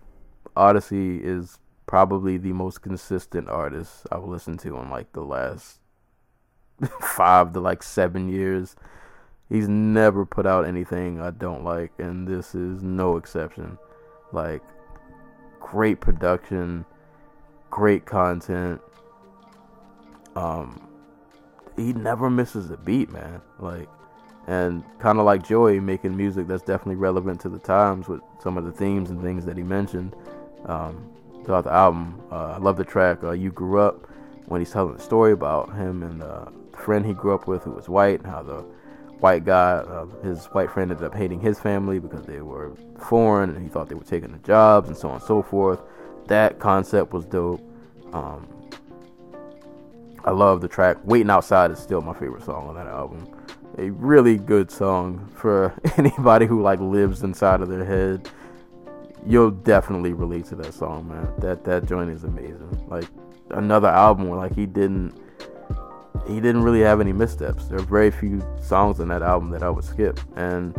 Odyssey 0.55 1.17
is 1.17 1.59
probably 1.87 2.37
the 2.37 2.53
most 2.53 2.81
consistent 2.81 3.49
artist 3.49 4.05
I've 4.11 4.23
listened 4.23 4.59
to 4.59 4.77
in 4.77 4.89
like 4.89 5.11
the 5.13 5.21
last 5.21 5.79
five 7.01 7.53
to 7.53 7.59
like 7.59 7.81
seven 7.81 8.29
years. 8.29 8.75
He's 9.49 9.67
never 9.67 10.25
put 10.25 10.45
out 10.45 10.65
anything 10.65 11.21
I 11.21 11.31
don't 11.31 11.63
like, 11.63 11.93
and 11.97 12.27
this 12.27 12.53
is 12.53 12.83
no 12.83 13.15
exception. 13.15 13.77
Like, 14.33 14.61
great 15.59 16.01
production, 16.01 16.85
great 17.69 18.05
content. 18.05 18.81
Um, 20.37 20.87
he 21.75 21.93
never 21.93 22.29
misses 22.29 22.69
a 22.69 22.77
beat, 22.77 23.09
man. 23.11 23.41
Like, 23.59 23.89
and 24.45 24.83
kind 24.99 25.19
of 25.19 25.25
like 25.25 25.43
Joey, 25.43 25.79
making 25.79 26.15
music 26.15 26.47
that's 26.47 26.61
definitely 26.61 26.95
relevant 26.95 27.41
to 27.41 27.49
the 27.49 27.59
times 27.59 28.07
with 28.07 28.21
some 28.41 28.57
of 28.57 28.63
the 28.63 28.71
themes 28.71 29.09
and 29.09 29.21
things 29.21 29.45
that 29.45 29.57
he 29.57 29.63
mentioned 29.63 30.15
um, 30.65 31.11
throughout 31.43 31.63
the 31.63 31.73
album. 31.73 32.21
Uh, 32.31 32.53
I 32.53 32.57
love 32.57 32.77
the 32.77 32.85
track 32.85 33.23
uh, 33.23 33.31
"You 33.31 33.51
Grew 33.51 33.79
Up" 33.79 34.07
when 34.45 34.61
he's 34.61 34.71
telling 34.71 34.95
the 34.95 35.01
story 35.01 35.31
about 35.31 35.73
him 35.75 36.03
and 36.03 36.21
uh, 36.21 36.45
the 36.71 36.77
friend 36.77 37.05
he 37.05 37.13
grew 37.13 37.33
up 37.33 37.47
with 37.47 37.63
who 37.63 37.71
was 37.71 37.89
white, 37.89 38.19
and 38.19 38.27
how 38.27 38.43
the 38.43 38.61
white 39.19 39.43
guy, 39.43 39.71
uh, 39.77 40.05
his 40.23 40.45
white 40.47 40.69
friend 40.69 40.91
ended 40.91 41.05
up 41.05 41.15
hating 41.15 41.39
his 41.39 41.59
family 41.59 41.97
because 41.97 42.25
they 42.25 42.41
were 42.41 42.71
foreign 42.99 43.49
and 43.49 43.63
he 43.63 43.69
thought 43.69 43.89
they 43.89 43.95
were 43.95 44.03
taking 44.03 44.31
the 44.31 44.37
jobs 44.39 44.87
and 44.87 44.95
so 44.95 45.09
on 45.09 45.15
and 45.15 45.23
so 45.23 45.41
forth. 45.41 45.81
That 46.27 46.59
concept 46.59 47.11
was 47.11 47.25
dope. 47.25 47.61
Um, 48.13 48.47
I 50.27 50.31
love 50.31 50.59
the 50.59 50.67
track. 50.67 50.97
Waiting 51.05 51.29
Outside 51.29 51.71
is 51.71 51.79
still 51.79 52.01
my 52.01 52.13
favorite 52.13 52.43
song 52.43 52.67
on 52.67 52.75
that 52.75 52.85
album. 52.85 53.33
A 53.77 53.91
really 53.91 54.35
good 54.35 54.69
song 54.69 55.25
for 55.33 55.73
anybody 55.97 56.45
who 56.45 56.61
like 56.61 56.81
lives 56.81 57.23
inside 57.23 57.61
of 57.61 57.69
their 57.69 57.85
head. 57.85 58.29
You'll 59.25 59.51
definitely 59.51 60.11
relate 60.11 60.43
to 60.47 60.55
that 60.55 60.73
song, 60.73 61.07
man. 61.07 61.29
That 61.37 61.63
that 61.63 61.85
joint 61.85 62.09
is 62.09 62.25
amazing. 62.25 62.87
Like 62.89 63.05
another 63.51 63.87
album 63.87 64.27
where 64.27 64.37
like 64.37 64.53
he 64.53 64.65
didn't 64.65 65.17
he 66.27 66.41
didn't 66.41 66.63
really 66.63 66.81
have 66.81 66.99
any 66.99 67.13
missteps. 67.13 67.67
There 67.67 67.79
are 67.79 67.83
very 67.83 68.11
few 68.11 68.45
songs 68.61 68.99
on 68.99 69.07
that 69.07 69.21
album 69.21 69.51
that 69.51 69.63
I 69.63 69.69
would 69.69 69.85
skip. 69.85 70.19
And 70.35 70.75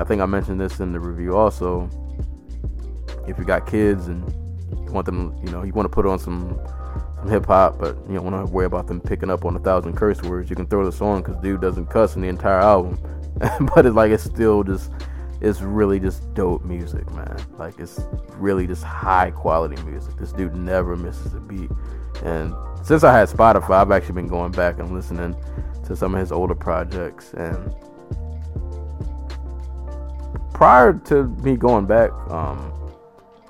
I 0.00 0.02
think 0.02 0.20
I 0.20 0.26
mentioned 0.26 0.60
this 0.60 0.80
in 0.80 0.90
the 0.90 0.98
review 0.98 1.36
also. 1.36 1.88
If 3.28 3.38
you 3.38 3.44
got 3.44 3.68
kids 3.68 4.08
and 4.08 4.28
you 4.84 4.90
want 4.90 5.06
them, 5.06 5.32
you 5.44 5.52
know, 5.52 5.62
you 5.62 5.72
want 5.72 5.86
to 5.86 5.94
put 5.94 6.06
on 6.06 6.18
some 6.18 6.58
hip 7.28 7.46
hop, 7.46 7.78
but 7.78 7.96
you 8.08 8.14
don't 8.14 8.24
want 8.24 8.46
to 8.46 8.52
worry 8.52 8.66
about 8.66 8.86
them 8.86 9.00
picking 9.00 9.30
up 9.30 9.44
on 9.44 9.56
a 9.56 9.60
thousand 9.60 9.96
curse 9.96 10.22
words, 10.22 10.50
you 10.50 10.56
can 10.56 10.66
throw 10.66 10.84
this 10.84 11.00
on 11.00 11.22
because 11.22 11.40
dude 11.42 11.60
doesn't 11.60 11.86
cuss 11.86 12.16
in 12.16 12.22
the 12.22 12.28
entire 12.28 12.60
album. 12.60 12.98
but 13.74 13.86
it's 13.86 13.96
like 13.96 14.10
it's 14.12 14.24
still 14.24 14.62
just 14.62 14.90
it's 15.40 15.60
really 15.60 15.98
just 15.98 16.32
dope 16.34 16.64
music, 16.64 17.10
man. 17.12 17.36
Like 17.58 17.78
it's 17.80 18.00
really 18.36 18.66
just 18.66 18.84
high 18.84 19.32
quality 19.32 19.80
music. 19.82 20.16
This 20.16 20.32
dude 20.32 20.54
never 20.54 20.96
misses 20.96 21.34
a 21.34 21.40
beat. 21.40 21.70
And 22.22 22.54
since 22.84 23.02
I 23.02 23.12
had 23.12 23.28
Spotify, 23.28 23.80
I've 23.80 23.90
actually 23.90 24.14
been 24.14 24.28
going 24.28 24.52
back 24.52 24.78
and 24.78 24.92
listening 24.92 25.34
to 25.86 25.96
some 25.96 26.14
of 26.14 26.20
his 26.20 26.30
older 26.30 26.54
projects. 26.54 27.32
And 27.34 27.74
prior 30.54 30.92
to 30.92 31.24
me 31.24 31.56
going 31.56 31.86
back, 31.86 32.12
um, 32.30 32.72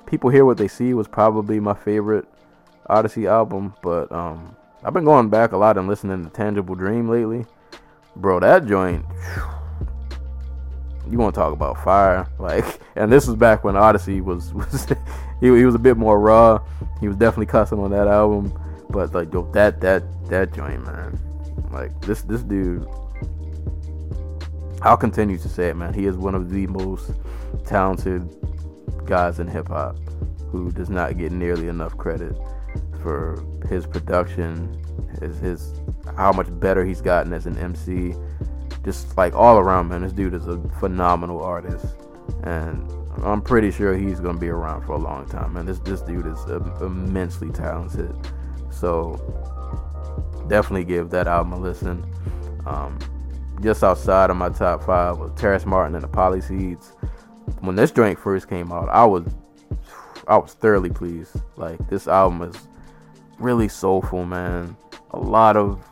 People 0.07 0.31
Hear 0.31 0.45
What 0.45 0.57
They 0.57 0.67
See 0.67 0.95
was 0.95 1.07
probably 1.07 1.59
my 1.59 1.75
favorite 1.75 2.25
Oddisee 2.89 3.27
album. 3.27 3.73
But 3.81 4.11
um, 4.11 4.55
I've 4.83 4.93
been 4.93 5.05
going 5.05 5.29
back 5.29 5.51
a 5.51 5.57
lot 5.57 5.77
and 5.77 5.87
listening 5.87 6.23
to 6.23 6.29
Tangible 6.29 6.75
Dream 6.75 7.09
lately. 7.09 7.45
Bro, 8.15 8.41
that 8.41 8.65
joint. 8.65 9.05
You 11.09 11.17
want 11.17 11.35
to 11.35 11.41
talk 11.41 11.53
about 11.53 11.83
fire? 11.83 12.27
Like, 12.39 12.81
and 12.95 13.11
this 13.11 13.25
was 13.25 13.37
back 13.37 13.63
when 13.63 13.75
Oddisee 13.75 14.21
was 14.21 14.53
was 14.53 14.85
he, 15.39 15.47
he 15.47 15.65
was 15.65 15.75
a 15.75 15.79
bit 15.79 15.97
more 15.97 16.19
raw. 16.19 16.61
He 16.99 17.07
was 17.07 17.15
definitely 17.15 17.45
cussing 17.45 17.79
on 17.79 17.91
that 17.91 18.07
album. 18.07 18.53
But 18.89 19.13
like 19.13 19.33
yo, 19.33 19.49
that 19.53 19.79
that 19.81 20.03
that 20.29 20.53
joint, 20.53 20.85
man. 20.85 21.19
Like 21.71 21.99
this 22.01 22.21
this 22.23 22.43
dude. 22.43 22.85
I'll 24.81 24.97
continue 24.97 25.37
to 25.37 25.47
say 25.47 25.69
it, 25.69 25.77
man. 25.77 25.93
He 25.93 26.05
is 26.05 26.17
one 26.17 26.35
of 26.35 26.49
the 26.49 26.67
most 26.67 27.11
talented 27.65 28.27
guys 29.05 29.39
in 29.39 29.47
hip 29.47 29.69
hop 29.69 29.97
who 30.51 30.71
does 30.71 30.89
not 30.89 31.17
get 31.17 31.31
nearly 31.31 31.69
enough 31.69 31.97
credit 31.97 32.35
for 33.03 33.43
his 33.69 33.85
production, 33.85 34.75
his 35.21 35.37
his 35.39 35.73
how 36.17 36.31
much 36.31 36.47
better 36.59 36.83
he's 36.83 37.01
gotten 37.01 37.33
as 37.33 37.45
an 37.45 37.57
MC. 37.57 38.15
Just 38.83 39.15
like 39.17 39.33
all 39.33 39.59
around, 39.59 39.89
man. 39.89 40.01
This 40.01 40.13
dude 40.13 40.33
is 40.33 40.47
a 40.47 40.57
phenomenal 40.79 41.43
artist, 41.43 41.85
and 42.43 42.91
I'm 43.23 43.41
pretty 43.41 43.71
sure 43.71 43.95
he's 43.95 44.19
gonna 44.19 44.39
be 44.39 44.49
around 44.49 44.85
for 44.85 44.93
a 44.93 44.97
long 44.97 45.25
time. 45.27 45.53
Man, 45.53 45.65
this 45.65 45.79
this 45.79 46.01
dude 46.01 46.25
is 46.25 46.43
immensely 46.81 47.51
talented. 47.51 48.15
So 48.71 49.19
definitely 50.47 50.85
give 50.85 51.09
that 51.11 51.27
album 51.27 51.53
a 51.53 51.59
listen. 51.59 52.03
Um, 52.65 52.97
just 53.61 53.83
outside 53.83 54.29
of 54.29 54.37
my 54.37 54.49
top 54.49 54.83
five 54.83 55.17
was 55.17 55.31
Terrace 55.35 55.65
Martin 55.65 55.95
and 55.95 56.03
the 56.03 56.07
Pollyseeds. 56.07 56.91
When 57.61 57.75
this 57.75 57.91
joint 57.91 58.19
first 58.19 58.49
came 58.49 58.71
out, 58.71 58.89
I 58.89 59.05
was 59.05 59.23
I 60.27 60.37
was 60.37 60.53
thoroughly 60.53 60.89
pleased. 60.89 61.35
Like 61.55 61.77
this 61.89 62.07
album 62.07 62.41
is 62.49 62.67
really 63.43 63.67
soulful, 63.67 64.25
man. 64.25 64.75
A 65.11 65.19
lot 65.19 65.57
of 65.57 65.83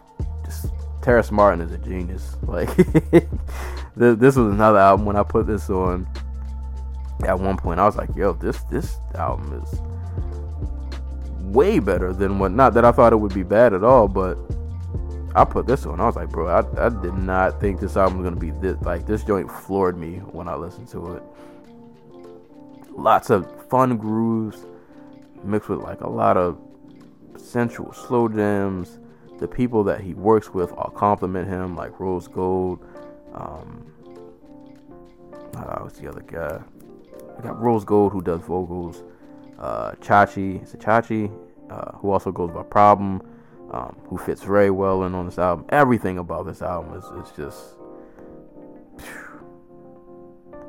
just 0.45 0.67
Terrace 1.01 1.31
Martin 1.31 1.61
is 1.61 1.71
a 1.71 1.77
genius. 1.77 2.37
Like 2.47 2.75
this 3.95 4.35
was 4.35 4.53
another 4.53 4.79
album 4.79 5.05
when 5.05 5.15
I 5.15 5.23
put 5.23 5.47
this 5.47 5.69
on. 5.69 6.07
At 7.25 7.39
one 7.39 7.57
point, 7.57 7.79
I 7.79 7.85
was 7.85 7.95
like, 7.95 8.13
"Yo, 8.15 8.33
this 8.33 8.63
this 8.63 8.97
album 9.15 9.61
is 9.63 9.79
way 11.53 11.79
better 11.79 12.13
than 12.13 12.39
what. 12.39 12.51
Not 12.51 12.73
that 12.73 12.85
I 12.85 12.91
thought 12.91 13.13
it 13.13 13.17
would 13.17 13.33
be 13.33 13.43
bad 13.43 13.73
at 13.73 13.83
all, 13.83 14.07
but 14.07 14.37
I 15.35 15.45
put 15.45 15.67
this 15.67 15.85
on. 15.85 15.99
I 15.99 16.05
was 16.05 16.15
like, 16.15 16.29
bro, 16.29 16.47
I, 16.47 16.85
I 16.85 16.89
did 16.89 17.13
not 17.13 17.61
think 17.61 17.79
this 17.79 17.95
album 17.95 18.19
was 18.19 18.25
gonna 18.25 18.39
be 18.39 18.51
this. 18.51 18.81
Like 18.81 19.05
this 19.05 19.23
joint 19.23 19.51
floored 19.51 19.97
me 19.97 20.17
when 20.17 20.47
I 20.47 20.55
listened 20.55 20.87
to 20.89 21.15
it. 21.15 21.23
Lots 22.91 23.29
of 23.29 23.47
fun 23.69 23.97
grooves, 23.97 24.65
mixed 25.43 25.69
with 25.69 25.79
like 25.79 26.01
a 26.01 26.09
lot 26.09 26.37
of 26.37 26.59
sensual 27.51 27.93
slow 27.93 28.27
jams. 28.27 28.99
The 29.39 29.47
people 29.47 29.83
that 29.85 30.01
he 30.01 30.13
works 30.13 30.53
with 30.53 30.71
all 30.73 30.91
compliment 30.91 31.47
him, 31.47 31.75
like 31.75 31.99
Rose 31.99 32.27
Gold. 32.27 32.85
Um, 33.33 33.91
uh, 35.55 35.79
what's 35.79 35.99
the 35.99 36.07
other 36.07 36.21
guy? 36.21 36.61
I 37.37 37.41
got 37.41 37.59
Rose 37.59 37.83
Gold 37.83 38.11
who 38.13 38.21
does 38.21 38.41
vocals. 38.41 39.03
Uh, 39.57 39.91
Chachi, 39.93 40.61
it's 40.61 40.73
Chachi, 40.73 41.31
uh, 41.69 41.91
who 41.97 42.11
also 42.11 42.31
goes 42.31 42.51
by 42.51 42.63
Problem, 42.63 43.21
um, 43.71 43.95
who 44.07 44.17
fits 44.17 44.43
very 44.43 44.71
well 44.71 45.03
in 45.03 45.13
on 45.13 45.25
this 45.25 45.37
album. 45.37 45.65
Everything 45.69 46.17
about 46.17 46.45
this 46.45 46.61
album 46.61 46.97
is, 46.97 47.05
is 47.05 47.31
just. 47.35 47.77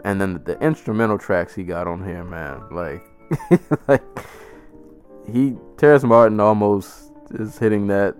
And 0.05 0.21
then 0.21 0.35
the, 0.35 0.41
the 0.41 0.61
instrumental 0.61 1.17
tracks 1.17 1.55
he 1.55 1.63
got 1.63 1.87
on 1.87 2.05
here, 2.05 2.25
man, 2.25 2.63
like, 2.71 3.03
like 3.89 4.03
he 5.31 5.57
Terrace 5.77 6.05
Martin 6.05 6.41
almost 6.41 7.13
is 7.31 7.59
hitting 7.59 7.87
that 7.89 8.17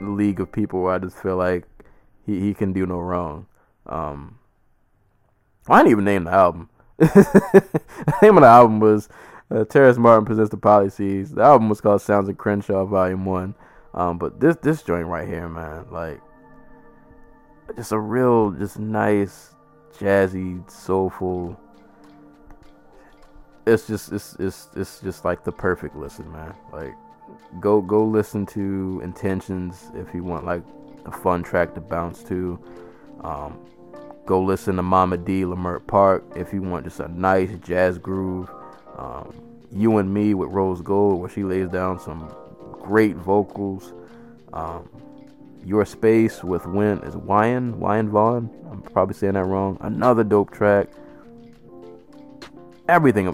league 0.00 0.40
of 0.40 0.52
people 0.52 0.82
where 0.82 0.94
I 0.94 0.98
just 0.98 1.16
feel 1.16 1.36
like 1.36 1.64
he, 2.24 2.40
he 2.40 2.54
can 2.54 2.72
do 2.72 2.86
no 2.86 2.98
wrong. 2.98 3.46
Um, 3.86 4.38
I 5.68 5.78
didn't 5.78 5.92
even 5.92 6.04
name 6.04 6.24
the 6.24 6.32
album. 6.32 6.70
the 6.98 7.64
name 8.22 8.36
of 8.36 8.42
the 8.42 8.48
album 8.48 8.80
was 8.80 9.08
uh, 9.50 9.64
Terrace 9.64 9.98
Martin 9.98 10.24
presents 10.24 10.50
the 10.50 10.56
Pollyseeds. 10.56 11.34
The 11.34 11.42
album 11.42 11.68
was 11.68 11.80
called 11.80 12.02
Sounds 12.02 12.28
of 12.28 12.36
Crenshaw 12.36 12.84
Volume 12.84 13.24
One. 13.24 13.54
Um, 13.94 14.18
but 14.18 14.40
this 14.40 14.56
this 14.56 14.82
joint 14.82 15.06
right 15.06 15.26
here, 15.26 15.48
man, 15.48 15.86
like 15.90 16.20
just 17.76 17.92
a 17.92 17.98
real, 17.98 18.50
just 18.52 18.78
nice, 18.78 19.54
jazzy, 19.98 20.68
soulful. 20.70 21.58
It's 23.68 23.86
just 23.86 24.12
it's 24.12 24.34
it's 24.38 24.68
it's 24.74 25.00
just 25.00 25.24
like 25.24 25.44
the 25.44 25.52
perfect 25.52 25.94
listen, 25.94 26.30
man. 26.32 26.54
Like 26.72 26.94
go 27.60 27.80
go 27.80 28.04
listen 28.04 28.46
to 28.46 29.00
Intentions 29.04 29.90
if 29.94 30.14
you 30.14 30.24
want 30.24 30.46
like 30.46 30.62
a 31.04 31.12
fun 31.12 31.42
track 31.42 31.74
to 31.74 31.80
bounce 31.80 32.22
to. 32.24 32.58
Um, 33.20 33.58
go 34.26 34.42
listen 34.42 34.76
to 34.76 34.82
Mama 34.82 35.16
D 35.16 35.42
Leimert 35.42 35.86
Park 35.86 36.24
if 36.36 36.52
you 36.52 36.62
want 36.62 36.84
just 36.84 37.00
a 37.00 37.08
nice 37.08 37.50
jazz 37.64 37.98
groove. 37.98 38.50
Um, 38.96 39.34
you 39.70 39.98
and 39.98 40.12
Me 40.12 40.34
with 40.34 40.50
Rose 40.50 40.80
Gold, 40.80 41.20
where 41.20 41.28
she 41.28 41.44
lays 41.44 41.68
down 41.68 42.00
some 42.00 42.32
great 42.72 43.16
vocals. 43.16 43.92
Um, 44.52 44.88
Your 45.64 45.84
Space 45.84 46.42
with 46.42 46.66
Win 46.66 47.00
is 47.00 47.14
Wyan 47.14 47.78
Wyan 47.78 48.08
Vaughn. 48.08 48.50
I'm 48.70 48.82
probably 48.82 49.14
saying 49.14 49.34
that 49.34 49.44
wrong. 49.44 49.78
Another 49.80 50.24
dope 50.24 50.52
track. 50.52 50.88
Everything. 52.88 53.28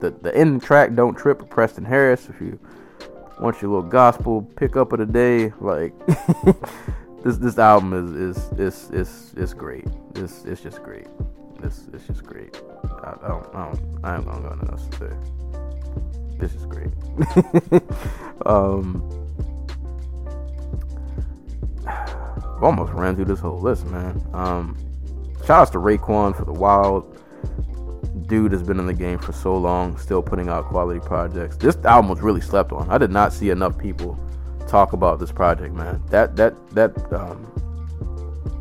The 0.00 0.10
the 0.10 0.34
end 0.34 0.62
track 0.62 0.94
Don't 0.94 1.14
Trip 1.14 1.48
Preston 1.50 1.84
Harris. 1.84 2.28
If 2.28 2.40
you 2.40 2.58
want 3.40 3.60
your 3.60 3.70
little 3.70 3.88
gospel 3.88 4.42
pickup 4.56 4.92
of 4.92 4.98
the 4.98 5.06
day, 5.06 5.52
like 5.60 5.92
this 7.24 7.36
this 7.36 7.58
album 7.58 7.92
is 7.92 8.36
is 8.36 8.58
is 8.58 8.90
is 8.90 9.34
is 9.36 9.54
great. 9.54 9.86
This 10.14 10.44
it's 10.44 10.62
just 10.62 10.82
great. 10.82 11.06
This 11.60 11.86
it's 11.92 12.06
just 12.06 12.24
great. 12.24 12.62
I, 12.84 13.28
don't 13.28 13.54
I 13.54 13.66
don't 13.66 14.04
I 14.04 14.16
ain't 14.16 14.24
gonna 14.24 14.40
go 14.40 14.54
nothing 14.54 14.70
else 14.70 14.86
to 14.86 14.98
say. 14.98 15.14
This 16.38 16.54
is 16.54 16.64
great. 16.64 16.88
um, 18.46 19.02
I've 21.86 22.62
almost 22.62 22.92
ran 22.94 23.16
through 23.16 23.26
this 23.26 23.40
whole 23.40 23.60
list, 23.60 23.86
man. 23.86 24.26
Um, 24.32 24.76
shout 25.40 25.50
outs 25.62 25.70
to 25.72 25.78
Raekwon 25.78 26.34
for 26.34 26.46
the 26.46 26.52
wild. 26.52 27.19
Dude 28.26 28.52
has 28.52 28.62
been 28.62 28.80
in 28.80 28.86
the 28.86 28.94
game 28.94 29.18
for 29.18 29.32
so 29.32 29.56
long, 29.56 29.96
still 29.96 30.22
putting 30.22 30.48
out 30.48 30.66
quality 30.66 31.00
projects. 31.00 31.56
This 31.56 31.76
album 31.84 32.10
was 32.10 32.20
really 32.20 32.40
slept 32.40 32.72
on. 32.72 32.90
I 32.90 32.98
did 32.98 33.10
not 33.10 33.32
see 33.32 33.50
enough 33.50 33.78
people 33.78 34.18
talk 34.68 34.92
about 34.92 35.18
this 35.18 35.32
project, 35.32 35.74
man. 35.74 36.02
That 36.08 36.36
that 36.36 36.54
that 36.70 37.12
um, 37.12 37.46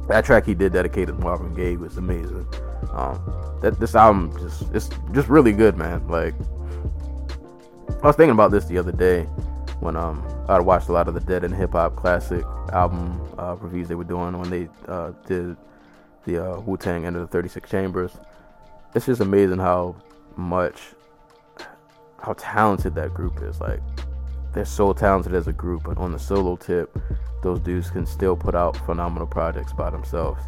that 0.08 0.26
track 0.26 0.46
he 0.46 0.54
did 0.54 0.74
dedicated 0.74 1.18
to 1.18 1.24
Marvin 1.24 1.54
Gaye 1.56 1.78
was 1.78 1.98
amazing. 1.98 2.46
Um, 2.92 3.20
that 3.62 3.80
this 3.80 3.96
album 3.96 4.32
just 4.40 4.64
it's 4.74 4.90
just 5.14 5.30
really 5.30 5.52
good, 5.52 5.78
man. 5.78 6.08
Like 6.08 6.34
I 8.04 8.08
was 8.08 8.16
thinking 8.16 8.32
about 8.32 8.52
this 8.52 8.66
the 8.66 8.78
other 8.78 8.92
day 8.92 9.24
when 9.80 9.96
um 9.96 10.24
I 10.48 10.60
watched 10.60 10.90
a 10.90 10.94
lot 10.94 11.08
of 11.08 11.14
the 11.14 11.20
Dead 11.20 11.44
End 11.44 11.56
Hip 11.56 11.74
Hop 11.74 11.96
Classic 11.96 12.44
album 12.74 13.22
uh, 13.38 13.56
reviews 13.60 13.88
they 13.88 13.96
were 13.96 14.04
doing 14.04 14.38
when 14.38 14.50
they 14.50 14.68
uh, 14.88 15.12
did 15.28 15.56
the 16.26 16.44
uh, 16.44 16.60
Wu 16.62 16.78
Tang 16.78 17.06
Enter 17.06 17.20
the 17.20 17.28
36 17.28 17.70
Chambers. 17.70 18.12
It's 18.96 19.06
just 19.06 19.22
amazing 19.22 19.60
how 19.60 19.96
much 20.36 20.80
how 22.22 22.34
talented 22.34 22.96
that 22.96 23.14
group 23.14 23.42
is. 23.42 23.60
Like 23.62 23.82
they're 24.54 24.66
so 24.66 24.94
talented 24.94 25.34
as 25.34 25.48
a 25.48 25.54
group, 25.54 25.84
but 25.84 25.98
on 25.98 26.12
the 26.12 26.20
solo 26.20 26.56
tip, 26.56 26.98
those 27.44 27.60
dudes 27.60 27.90
can 27.90 28.06
still 28.06 28.36
put 28.36 28.56
out 28.56 28.76
phenomenal 28.86 29.28
projects 29.28 29.74
by 29.74 29.90
themselves. 29.90 30.42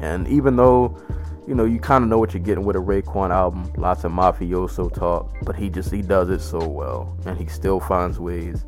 And 0.00 0.26
even 0.28 0.56
though, 0.56 1.00
you 1.46 1.54
know, 1.54 1.64
you 1.64 1.78
kind 1.78 2.02
of 2.02 2.10
know 2.10 2.18
what 2.18 2.34
you're 2.34 2.42
getting 2.42 2.64
with 2.64 2.76
a 2.76 2.80
Raekwon 2.80 3.30
album, 3.30 3.72
lots 3.76 4.04
of 4.04 4.12
mafioso 4.12 4.92
talk, 4.92 5.32
but 5.42 5.54
he 5.54 5.70
just 5.70 5.92
he 5.92 6.02
does 6.02 6.28
it 6.28 6.40
so 6.40 6.66
well, 6.66 7.16
and 7.24 7.38
he 7.38 7.46
still 7.46 7.78
finds 7.78 8.18
ways 8.18 8.64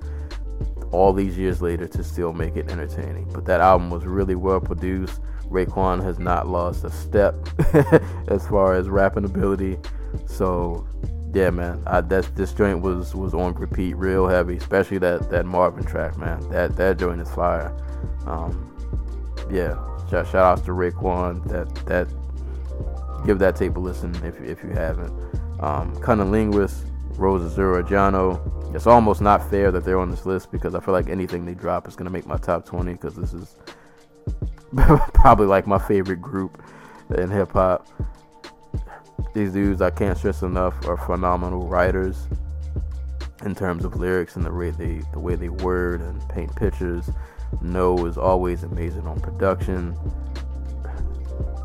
all 0.93 1.13
these 1.13 1.37
years 1.37 1.61
later 1.61 1.89
to 1.89 2.05
still 2.05 2.33
make 2.33 2.57
it 2.57 2.71
entertaining. 2.71 3.29
But 3.33 3.45
that 3.47 3.61
album 3.61 3.91
was 3.91 4.05
really 4.05 4.37
well 4.37 4.61
produced. 4.61 5.21
Raekwon 5.49 6.03
has 6.03 6.19
not 6.19 6.49
lost 6.49 6.85
a 6.85 6.91
step 6.91 7.35
as 8.29 8.47
far 8.49 8.75
as 8.75 8.89
rapping 8.89 9.25
ability. 9.25 9.79
So 10.27 10.87
yeah, 11.35 11.51
man, 11.51 11.83
I, 11.87 12.01
that 12.01 12.37
this 12.37 12.53
joint 12.53 12.81
was 12.81 13.15
was 13.15 13.35
on 13.35 13.55
repeat, 13.55 13.95
real 13.95 14.29
heavy, 14.29 14.57
especially 14.57 14.99
that 14.99 15.31
that 15.31 15.47
Marvin 15.47 15.85
track, 15.85 16.17
man. 16.17 16.41
That 16.51 16.77
that 16.77 16.99
joint 16.99 17.21
is 17.21 17.31
fire. 17.31 17.75
Um, 18.27 18.71
yeah, 19.51 19.75
shout, 20.11 20.27
shout 20.27 20.37
outs 20.37 20.63
to 20.63 20.71
Raekwon. 20.71 21.47
That 21.49 21.75
that 21.87 22.09
give 23.27 23.39
that 23.41 23.57
tape 23.57 23.77
a 23.77 23.81
listen 23.81 24.15
if 24.25 24.41
if 24.41 24.63
you 24.63 24.71
haven't. 24.71 25.13
Um, 25.61 25.95
CunninLynguists, 25.97 26.85
Rose 27.19 27.53
Azura 27.53 28.75
It's 28.75 28.87
almost 28.87 29.21
not 29.21 29.49
fair 29.51 29.71
that 29.71 29.85
they're 29.85 29.99
on 29.99 30.11
this 30.11 30.27
list 30.27 30.53
because 30.53 30.75
I 30.75 30.81
feel 30.81 30.93
like 30.93 31.09
anything 31.09 31.47
they 31.47 31.55
drop 31.55 31.89
is 31.89 31.97
gonna 31.97 32.11
make 32.11 32.27
my 32.27 32.37
top 32.37 32.65
20 32.67 32.93
because 32.93 33.15
this 33.17 33.33
is 33.33 33.57
probably 35.15 35.47
like 35.47 35.67
my 35.67 35.79
favorite 35.79 36.21
group 36.21 36.63
in 37.17 37.31
hip 37.31 37.53
hop. 37.53 37.87
These 39.35 39.53
dudes, 39.53 39.83
I 39.83 39.91
can't 39.91 40.17
stress 40.17 40.43
enough, 40.43 40.87
are 40.87 40.97
phenomenal 40.97 41.67
writers 41.67 42.29
in 43.45 43.55
terms 43.55 43.85
of 43.85 43.97
lyrics 43.97 44.37
and 44.37 44.45
the 44.45 44.53
way 44.53 44.71
they 44.71 45.03
the 45.13 45.19
way 45.19 45.35
they 45.35 45.49
word 45.49 46.01
and 46.01 46.27
paint 46.29 46.55
pictures. 46.57 47.11
Kno 47.61 48.07
is 48.07 48.19
always 48.19 48.63
amazing 48.63 49.07
on 49.07 49.21
production, 49.21 49.97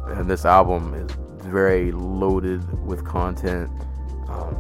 and 0.08 0.30
this 0.30 0.46
album 0.46 0.94
is 0.94 1.12
very 1.46 1.92
loaded 1.92 2.86
with 2.86 3.06
content. 3.06 3.70
Um, 4.28 4.56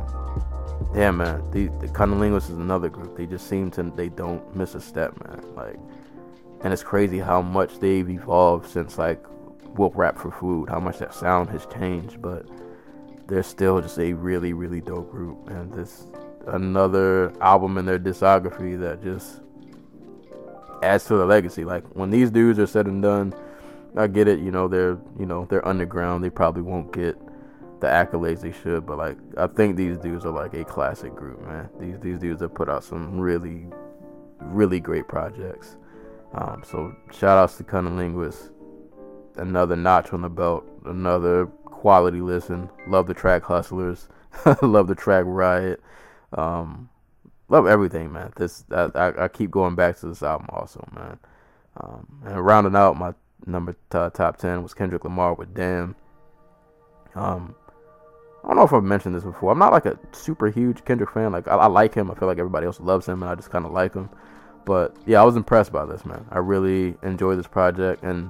yeah, 0.95 1.12
man, 1.12 1.43
the 1.52 1.68
the 1.80 1.88
CunninLynguists 1.93 2.50
is 2.50 2.58
another 2.58 2.89
group. 2.89 3.16
They 3.16 3.26
just 3.26 3.47
seem 3.47 3.70
to 3.72 3.84
they 3.84 4.10
don't 4.10 4.56
miss 4.56 4.74
a 4.74 4.82
step, 4.82 5.14
man. 5.28 5.43
Like, 5.56 5.80
and 6.64 6.74
it's 6.74 6.84
crazy 6.84 7.20
how 7.20 7.41
much 7.41 7.80
they've 7.80 8.10
evolved 8.10 8.70
since 8.70 8.97
like 8.97 9.24
Will 9.78 9.91
Rap 9.91 10.18
for 10.18 10.32
Food. 10.32 10.70
How 10.70 10.80
much 10.80 10.99
that 10.99 11.14
sound 11.14 11.49
has 11.49 11.66
changed, 11.68 12.22
but 12.22 12.45
they're 13.28 13.43
still 13.43 13.82
just 13.82 13.97
a 13.99 14.14
really, 14.14 14.53
really 14.53 14.82
dope 14.82 15.12
group. 15.12 15.49
And 15.49 15.72
this 15.72 16.07
another 16.47 17.32
album 17.41 17.78
in 17.78 17.86
their 17.86 17.99
discography 17.99 18.80
that 18.80 19.03
just 19.03 19.41
adds 20.84 21.05
to 21.05 21.16
the 21.16 21.26
legacy. 21.26 21.64
Like 21.64 21.86
when 21.95 22.10
these 22.10 22.32
dudes 22.32 22.60
are 22.60 22.68
said 22.68 22.88
and 22.88 23.01
done, 23.01 23.34
I 23.95 24.07
get 24.07 24.28
it. 24.28 24.39
You 24.39 24.51
know 24.51 24.68
they're 24.68 24.97
you 25.18 25.26
know 25.26 25.45
they're 25.49 25.66
underground. 25.68 26.24
They 26.24 26.30
probably 26.30 26.64
won't 26.64 26.91
get 26.91 27.18
the 27.80 27.88
accolades 27.88 28.41
they 28.41 28.51
should. 28.51 28.86
But 28.86 28.97
like 28.97 29.18
I 29.38 29.47
think 29.47 29.78
these 29.78 29.97
dudes 29.97 30.26
are 30.26 30.32
like 30.32 30.53
a 30.53 30.66
classic 30.66 31.16
group, 31.16 31.41
man. 31.45 31.70
These 31.80 31.99
these 31.99 32.20
dudes 32.20 32.41
have 32.41 32.53
put 32.53 32.70
out 32.70 32.84
some 32.84 33.20
really, 33.20 33.68
really 34.41 34.80
great 34.80 35.07
projects. 35.07 35.78
Um, 36.34 36.64
so 36.66 36.96
shout 37.12 37.38
outs 37.38 37.58
to 37.58 37.64
CunninLynguists. 37.64 38.52
Another 39.36 39.76
notch 39.76 40.14
on 40.14 40.22
the 40.22 40.30
belt. 40.30 40.66
Another 40.86 41.48
quality 41.66 42.22
listen. 42.22 42.70
Love 42.88 43.08
the 43.08 43.14
track 43.14 43.44
Hustlers. 43.44 44.08
love 44.62 44.88
the 44.88 44.96
track 44.96 45.24
Riot. 45.28 45.82
Um, 46.34 46.90
love 47.48 47.66
everything, 47.68 48.12
man. 48.12 48.34
This 48.36 48.64
I, 48.72 48.90
I, 48.94 49.24
I, 49.26 49.28
keep 49.28 49.50
going 49.50 49.76
back 49.76 49.98
to 50.00 50.08
this 50.08 50.22
album 50.22 50.48
also, 50.52 50.88
man. 50.94 51.18
Um, 51.78 52.22
and 52.26 52.46
rounding 52.46 52.76
out 52.76 52.98
my 52.98 53.14
number 53.46 53.74
t- 53.74 53.78
top 54.14 54.38
ten 54.38 54.62
was 54.62 54.74
Kendrick 54.74 55.04
Lamar 55.04 55.34
with 55.34 55.54
Damn. 55.54 55.96
Um, 57.16 57.56
I 58.44 58.48
don't 58.48 58.58
know 58.58 58.64
if 58.64 58.74
I've 58.74 58.84
mentioned 58.84 59.16
this 59.16 59.24
before. 59.24 59.52
I'm 59.52 59.60
not 59.60 59.74
like 59.74 59.86
a 59.86 59.98
super 60.12 60.50
huge 60.50 60.86
Kendrick 60.86 61.12
fan. 61.12 61.32
Like 61.32 61.48
I, 61.48 61.56
I 61.56 61.66
like 61.68 61.94
him. 61.96 62.12
I 62.12 62.16
feel 62.16 62.28
like 62.28 62.38
everybody 62.38 62.66
else 62.66 62.80
loves 62.80 63.08
him, 63.08 63.24
and 63.24 63.32
I 63.32 63.36
just 63.36 63.50
kind 63.50 63.66
of 63.66 63.72
like 63.72 63.94
him. 63.94 64.10
But 64.70 64.95
yeah, 65.07 65.20
I 65.20 65.26
was 65.26 65.36
impressed 65.36 65.72
by 65.72 65.84
this 65.88 66.05
man. 66.05 66.24
I 66.30 66.38
really 66.38 66.93
enjoyed 67.01 67.39
this 67.39 67.47
project, 67.47 68.03
and 68.03 68.30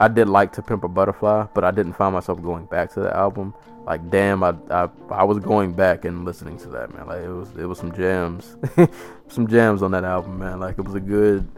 I 0.00 0.08
did 0.08 0.28
like 0.28 0.52
To 0.54 0.62
Pimp 0.62 0.82
a 0.82 0.88
Butterfly, 0.88 1.46
but 1.54 1.62
I 1.62 1.70
didn't 1.70 1.92
find 1.92 2.12
myself 2.12 2.42
going 2.42 2.64
back 2.64 2.92
to 2.94 3.00
the 3.00 3.16
album. 3.16 3.54
Like, 3.86 4.10
damn, 4.10 4.42
I, 4.42 4.56
I 4.70 4.88
I 5.08 5.22
was 5.22 5.38
going 5.38 5.72
back 5.72 6.04
and 6.04 6.24
listening 6.24 6.58
to 6.58 6.68
that 6.70 6.92
man. 6.92 7.06
Like, 7.06 7.22
it 7.22 7.28
was 7.28 7.48
it 7.56 7.66
was 7.66 7.78
some 7.78 7.92
jams, 7.92 8.56
some 9.28 9.46
jams 9.46 9.84
on 9.84 9.92
that 9.92 10.02
album, 10.02 10.40
man. 10.40 10.58
Like, 10.58 10.80
it 10.80 10.84
was 10.84 10.96
a 10.96 11.00
good 11.00 11.48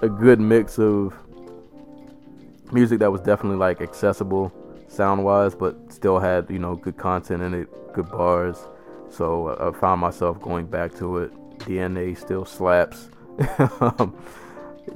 a 0.00 0.08
good 0.08 0.38
mix 0.38 0.78
of 0.78 1.12
music 2.70 3.00
that 3.00 3.10
was 3.10 3.20
definitely 3.20 3.58
like 3.58 3.80
accessible 3.80 4.52
sound 4.86 5.24
wise, 5.24 5.56
but 5.56 5.92
still 5.92 6.20
had 6.20 6.48
you 6.48 6.60
know 6.60 6.76
good 6.76 6.98
content 6.98 7.42
in 7.42 7.52
it, 7.52 7.94
good 7.94 8.08
bars. 8.12 8.68
So 9.10 9.58
I 9.58 9.76
found 9.76 10.00
myself 10.00 10.40
going 10.40 10.66
back 10.66 10.94
to 10.98 11.18
it. 11.18 11.32
DNA 11.58 12.16
still 12.16 12.44
slaps. 12.44 13.08
Um, 13.80 14.16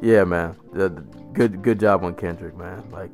yeah, 0.03 0.24
man. 0.24 0.57
good 1.32 1.62
good 1.62 1.80
job 1.80 2.05
on 2.05 2.14
Kendrick, 2.14 2.57
man. 2.57 2.89
Like 2.91 3.11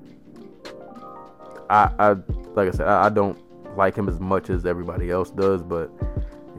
I 1.71 1.91
I 1.99 2.11
like 2.55 2.69
I 2.69 2.71
said, 2.71 2.87
I, 2.87 3.07
I 3.07 3.09
don't 3.09 3.39
like 3.77 3.95
him 3.97 4.09
as 4.09 4.21
much 4.21 4.51
as 4.51 4.67
everybody 4.67 5.11
else 5.11 5.31
does, 5.31 5.63
but 5.63 5.91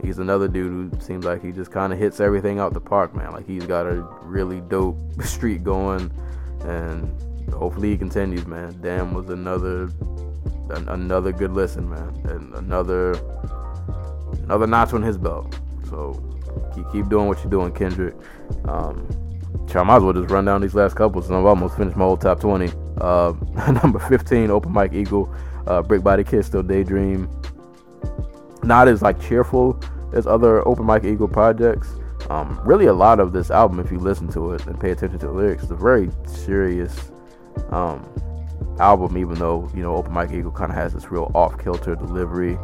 he's 0.02 0.18
another 0.18 0.48
dude 0.48 0.92
who 0.94 1.00
seems 1.00 1.24
like 1.24 1.42
he 1.42 1.52
just 1.52 1.70
kind 1.70 1.92
of 1.92 1.98
hits 1.98 2.20
everything 2.20 2.58
out 2.58 2.72
the 2.72 2.80
park, 2.80 3.14
man. 3.14 3.32
Like 3.32 3.46
he's 3.46 3.64
got 3.66 3.86
a 3.86 4.02
really 4.22 4.60
dope 4.62 4.98
streak 5.22 5.62
going, 5.62 6.10
and 6.60 7.52
hopefully 7.52 7.90
he 7.90 7.96
continues, 7.96 8.46
man. 8.46 8.76
Damn 8.80 9.14
was 9.14 9.30
another 9.30 9.84
an, 10.70 10.88
another 10.88 11.32
good 11.32 11.52
listen, 11.52 11.88
man, 11.88 12.20
and 12.24 12.54
another 12.54 13.12
another 14.42 14.66
notch 14.66 14.92
on 14.92 15.02
his 15.02 15.18
belt. 15.18 15.58
So 15.88 16.12
keep 16.76 16.92
keep 16.92 17.08
doing 17.08 17.26
what 17.26 17.38
you're 17.38 17.50
doing, 17.50 17.72
Kendrick. 17.72 18.14
Um, 18.66 19.08
I 19.74 19.82
might 19.82 19.96
as 19.96 20.02
well 20.02 20.12
just 20.12 20.30
run 20.30 20.44
down 20.44 20.60
these 20.62 20.74
last 20.74 20.96
couple 20.96 21.20
since 21.20 21.32
I've 21.32 21.44
almost 21.44 21.76
finished 21.76 21.96
my 21.96 22.04
whole 22.04 22.16
top 22.16 22.40
20. 22.40 22.70
Uh, 22.98 23.34
number 23.82 23.98
15, 23.98 24.50
Open 24.50 24.72
Mike 24.72 24.94
Eagle, 24.94 25.34
uh, 25.66 25.82
Brick 25.82 26.02
Body 26.02 26.24
Kid, 26.24 26.44
Still 26.44 26.62
Daydream. 26.62 27.28
Not 28.62 28.88
as 28.88 29.02
like 29.02 29.20
cheerful 29.20 29.78
as 30.12 30.26
other 30.26 30.66
Open 30.66 30.86
Mike 30.86 31.04
Eagle 31.04 31.28
projects. 31.28 31.88
Um, 32.30 32.60
really, 32.64 32.86
a 32.86 32.92
lot 32.92 33.20
of 33.20 33.32
this 33.32 33.50
album, 33.50 33.78
if 33.78 33.92
you 33.92 33.98
listen 33.98 34.28
to 34.28 34.52
it 34.52 34.66
and 34.66 34.80
pay 34.80 34.90
attention 34.90 35.18
to 35.20 35.26
the 35.26 35.32
lyrics, 35.32 35.64
is 35.64 35.70
a 35.70 35.76
very 35.76 36.10
serious 36.26 37.12
um, 37.70 38.04
album. 38.80 39.16
Even 39.16 39.34
though 39.34 39.70
you 39.74 39.82
know 39.82 39.94
Open 39.94 40.12
Mike 40.12 40.32
Eagle 40.32 40.50
kind 40.50 40.70
of 40.70 40.76
has 40.76 40.92
this 40.94 41.10
real 41.10 41.30
off 41.34 41.62
kilter 41.62 41.94
delivery, 41.94 42.58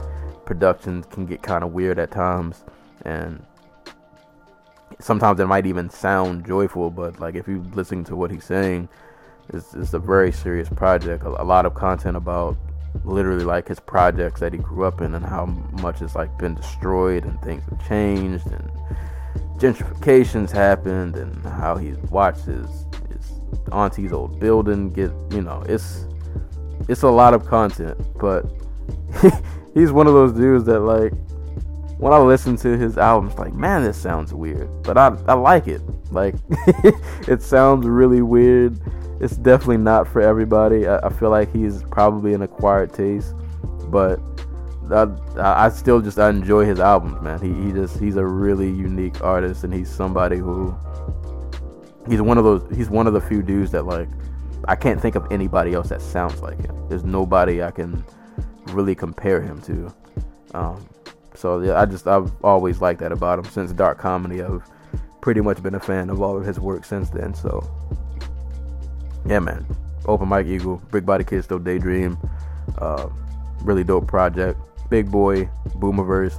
production 0.46 1.04
can 1.04 1.26
get 1.26 1.42
kind 1.42 1.62
of 1.62 1.72
weird 1.72 1.98
at 1.98 2.10
times, 2.10 2.64
and 3.04 3.44
sometimes 5.02 5.40
it 5.40 5.46
might 5.46 5.66
even 5.66 5.90
sound 5.90 6.46
joyful, 6.46 6.90
but 6.90 7.20
like 7.20 7.34
if 7.34 7.48
you 7.48 7.64
listen 7.74 8.04
to 8.04 8.16
what 8.16 8.30
he's 8.30 8.44
saying, 8.44 8.88
it's, 9.52 9.74
it's 9.74 9.92
a 9.92 9.98
very 9.98 10.32
serious 10.32 10.68
project. 10.68 11.24
A, 11.24 11.42
a, 11.42 11.44
lot 11.44 11.66
of 11.66 11.74
content 11.74 12.16
about 12.16 12.56
literally 13.04 13.44
like 13.44 13.68
his 13.68 13.80
projects 13.80 14.40
that 14.40 14.52
he 14.52 14.58
grew 14.58 14.84
up 14.84 15.00
in 15.00 15.14
and 15.14 15.24
how 15.24 15.46
much 15.80 16.02
it's 16.02 16.14
like 16.14 16.36
been 16.38 16.54
destroyed 16.54 17.24
and 17.24 17.40
things 17.42 17.62
have 17.64 17.88
changed 17.88 18.46
and 18.46 18.70
gentrifications 19.56 20.50
happened 20.50 21.16
and 21.16 21.44
how 21.44 21.76
he 21.76 21.92
watched 22.10 22.44
his, 22.44 22.66
his 23.08 23.40
auntie's 23.70 24.12
old 24.12 24.38
building 24.38 24.90
get 24.90 25.10
you 25.30 25.40
know 25.40 25.62
it's 25.68 26.06
it's 26.88 27.02
a 27.02 27.08
lot 27.08 27.32
of 27.32 27.46
content 27.46 27.98
but 28.18 28.44
he's 29.74 29.90
one 29.90 30.06
of 30.06 30.12
those 30.12 30.32
dudes 30.32 30.64
that 30.64 30.80
like 30.80 31.12
when 32.02 32.12
I 32.12 32.18
listen 32.18 32.56
to 32.56 32.76
his 32.76 32.98
albums, 32.98 33.38
like, 33.38 33.54
man, 33.54 33.84
this 33.84 33.96
sounds 33.96 34.34
weird, 34.34 34.68
but 34.82 34.98
I, 34.98 35.16
I 35.28 35.34
like 35.34 35.68
it. 35.68 35.80
Like, 36.10 36.34
it 37.28 37.40
sounds 37.42 37.86
really 37.86 38.22
weird. 38.22 38.80
It's 39.20 39.36
definitely 39.36 39.76
not 39.76 40.08
for 40.08 40.20
everybody. 40.20 40.88
I, 40.88 40.98
I 40.98 41.10
feel 41.10 41.30
like 41.30 41.52
he's 41.52 41.84
probably 41.84 42.34
an 42.34 42.42
acquired 42.42 42.92
taste, 42.92 43.34
but 43.86 44.18
I, 44.90 45.06
I 45.36 45.68
still 45.68 46.00
just 46.00 46.18
I 46.18 46.28
enjoy 46.28 46.64
his 46.64 46.80
albums, 46.80 47.22
man. 47.22 47.40
He, 47.40 47.66
he 47.66 47.72
just 47.72 48.00
he's 48.00 48.16
a 48.16 48.26
really 48.26 48.68
unique 48.68 49.22
artist, 49.22 49.62
and 49.62 49.72
he's 49.72 49.88
somebody 49.88 50.38
who 50.38 50.74
he's 52.08 52.20
one 52.20 52.36
of 52.36 52.42
those 52.42 52.68
he's 52.76 52.90
one 52.90 53.06
of 53.06 53.12
the 53.12 53.20
few 53.20 53.42
dudes 53.44 53.70
that 53.70 53.86
like 53.86 54.08
I 54.66 54.74
can't 54.74 55.00
think 55.00 55.14
of 55.14 55.30
anybody 55.30 55.72
else 55.72 55.90
that 55.90 56.02
sounds 56.02 56.42
like 56.42 56.60
him. 56.66 56.76
There's 56.88 57.04
nobody 57.04 57.62
I 57.62 57.70
can 57.70 58.04
really 58.70 58.96
compare 58.96 59.40
him 59.40 59.62
to. 59.62 59.94
Um, 60.52 60.84
so 61.42 61.60
yeah, 61.60 61.80
I 61.80 61.86
just 61.86 62.06
I've 62.06 62.30
always 62.44 62.80
liked 62.80 63.00
that 63.00 63.10
about 63.10 63.40
him 63.40 63.46
since 63.46 63.72
Dark 63.72 63.98
Comedy. 63.98 64.42
I've 64.42 64.62
pretty 65.20 65.40
much 65.40 65.60
been 65.60 65.74
a 65.74 65.80
fan 65.80 66.08
of 66.08 66.22
all 66.22 66.36
of 66.36 66.46
his 66.46 66.60
work 66.60 66.84
since 66.84 67.10
then. 67.10 67.34
So 67.34 67.68
yeah, 69.26 69.40
man. 69.40 69.66
Open 70.06 70.28
Mike 70.28 70.46
Eagle, 70.46 70.80
Brick 70.90 71.04
Body 71.04 71.24
Kid, 71.24 71.42
still 71.42 71.58
Daydream. 71.58 72.16
Uh, 72.78 73.08
really 73.62 73.82
dope 73.82 74.06
project. 74.06 74.60
Big 74.88 75.10
Boi, 75.10 75.48
Boomiverse. 75.78 76.38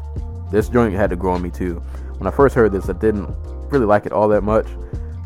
This 0.51 0.69
joint 0.69 0.93
had 0.93 1.09
to 1.09 1.17
grow 1.17 1.33
on 1.33 1.41
me 1.41 1.49
too. 1.49 1.75
When 2.17 2.27
I 2.27 2.31
first 2.31 2.55
heard 2.55 2.71
this, 2.71 2.89
I 2.89 2.93
didn't 2.93 3.27
really 3.71 3.85
like 3.85 4.05
it 4.05 4.13
all 4.13 4.29
that 4.29 4.43
much. 4.43 4.67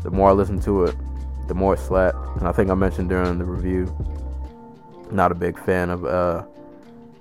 The 0.02 0.10
more 0.10 0.30
I 0.30 0.32
listened 0.32 0.62
to 0.62 0.84
it, 0.86 0.96
the 1.46 1.54
more 1.54 1.74
it 1.74 1.80
slapped. 1.80 2.16
And 2.38 2.48
I 2.48 2.52
think 2.52 2.70
I 2.70 2.74
mentioned 2.74 3.10
during 3.10 3.38
the 3.38 3.44
review, 3.44 3.94
not 5.12 5.30
a 5.30 5.36
big 5.36 5.56
fan 5.56 5.90
of 5.90 6.04
uh, 6.04 6.42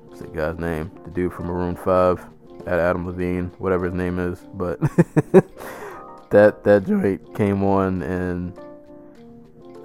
what's 0.08 0.22
the 0.22 0.28
guy's 0.28 0.58
name? 0.58 0.89
The 1.03 1.12
dude 1.12 1.34
from 1.34 1.45
Maroon 1.47 1.76
Five 1.76 2.26
at 2.68 2.80
Adam 2.80 3.07
Levine, 3.07 3.51
whatever 3.57 3.86
his 3.86 3.93
name 3.93 4.20
is. 4.20 4.39
But 4.53 4.80
that 6.30 6.63
that 6.63 6.86
joint 6.86 7.36
came 7.36 7.63
on, 7.63 8.03
and 8.03 8.53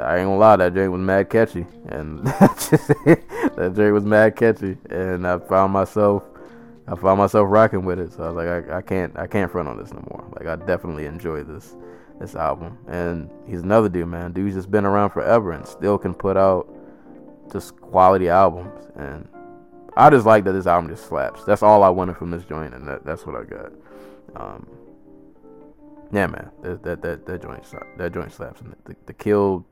I 0.00 0.18
ain't 0.18 0.26
gonna 0.26 0.36
lie, 0.36 0.56
that 0.56 0.74
joint 0.74 0.90
was 0.90 1.00
mad 1.00 1.30
catchy, 1.30 1.64
and 1.88 2.26
that 2.26 3.72
joint 3.76 3.94
was 3.94 4.04
mad 4.04 4.36
catchy, 4.36 4.76
and 4.90 5.26
I 5.26 5.38
found 5.38 5.72
myself. 5.72 6.24
I 6.88 6.96
found 6.96 7.18
myself 7.18 7.46
rocking 7.48 7.84
with 7.84 8.00
it, 8.00 8.12
so 8.12 8.24
I 8.24 8.30
was 8.30 8.36
like, 8.36 8.68
I, 8.68 8.78
I 8.78 8.82
can't, 8.82 9.16
I 9.16 9.28
can't 9.28 9.50
front 9.50 9.68
on 9.68 9.78
this 9.78 9.92
no 9.92 10.04
more. 10.10 10.26
Like, 10.36 10.48
I 10.48 10.56
definitely 10.66 11.06
enjoy 11.06 11.44
this, 11.44 11.76
this 12.18 12.34
album. 12.34 12.76
And 12.88 13.30
he's 13.46 13.62
another 13.62 13.88
dude, 13.88 14.08
man. 14.08 14.32
Dude's 14.32 14.56
just 14.56 14.68
been 14.68 14.84
around 14.84 15.10
forever 15.10 15.52
and 15.52 15.64
still 15.64 15.96
can 15.96 16.12
put 16.12 16.36
out 16.36 16.68
just 17.52 17.76
quality 17.76 18.28
albums. 18.28 18.90
And 18.96 19.28
I 19.96 20.10
just 20.10 20.26
like 20.26 20.44
that 20.44 20.52
this 20.52 20.66
album 20.66 20.90
just 20.90 21.06
slaps. 21.06 21.44
That's 21.44 21.62
all 21.62 21.82
I 21.82 21.88
wanted 21.88 22.16
from 22.16 22.30
this 22.30 22.44
joint, 22.44 22.74
and 22.74 22.86
that, 22.88 23.04
that's 23.04 23.26
what 23.26 23.36
I 23.36 23.44
got. 23.44 23.72
Um, 24.34 24.66
yeah, 26.12 26.26
man, 26.26 26.50
that 26.62 26.82
that 26.82 27.02
that, 27.02 27.26
that 27.26 27.42
joint 27.42 27.64
that 27.98 28.12
joint 28.12 28.32
slaps. 28.32 28.60
And 28.60 28.74
the, 28.84 28.96
the 29.06 29.12
kill 29.12 29.66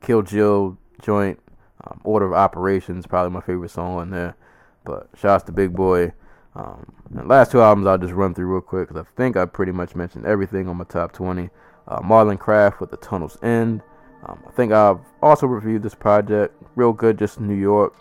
kill 0.00 0.22
Jill 0.22 0.78
joint, 1.02 1.38
um, 1.84 2.00
Order 2.04 2.26
of 2.26 2.32
Operations, 2.32 3.06
probably 3.06 3.32
my 3.32 3.40
favorite 3.40 3.70
song 3.70 3.96
on 3.96 4.10
there. 4.10 4.36
But 4.84 5.08
shouts 5.16 5.44
to 5.44 5.52
Big 5.52 5.74
Boi. 5.74 6.12
Um, 6.54 6.92
last 7.10 7.52
two 7.52 7.60
albums 7.60 7.86
I'll 7.86 7.98
just 7.98 8.14
run 8.14 8.34
through 8.34 8.46
real 8.46 8.60
quick 8.62 8.88
because 8.88 9.04
I 9.04 9.16
think 9.16 9.36
I 9.36 9.44
pretty 9.44 9.72
much 9.72 9.94
mentioned 9.94 10.24
everything 10.24 10.68
on 10.68 10.76
my 10.76 10.84
top 10.84 11.12
20. 11.12 11.50
Uh, 11.88 12.00
Marlon 12.00 12.38
Craft 12.38 12.80
with 12.80 12.90
The 12.90 12.96
Tunnel's 12.96 13.36
End. 13.42 13.82
Um, 14.24 14.42
I 14.46 14.50
think 14.52 14.72
I've 14.72 15.00
also 15.22 15.46
reviewed 15.46 15.82
this 15.82 15.94
project. 15.94 16.54
Real 16.74 16.92
good, 16.92 17.18
just 17.18 17.40
New 17.40 17.54
York. 17.54 17.94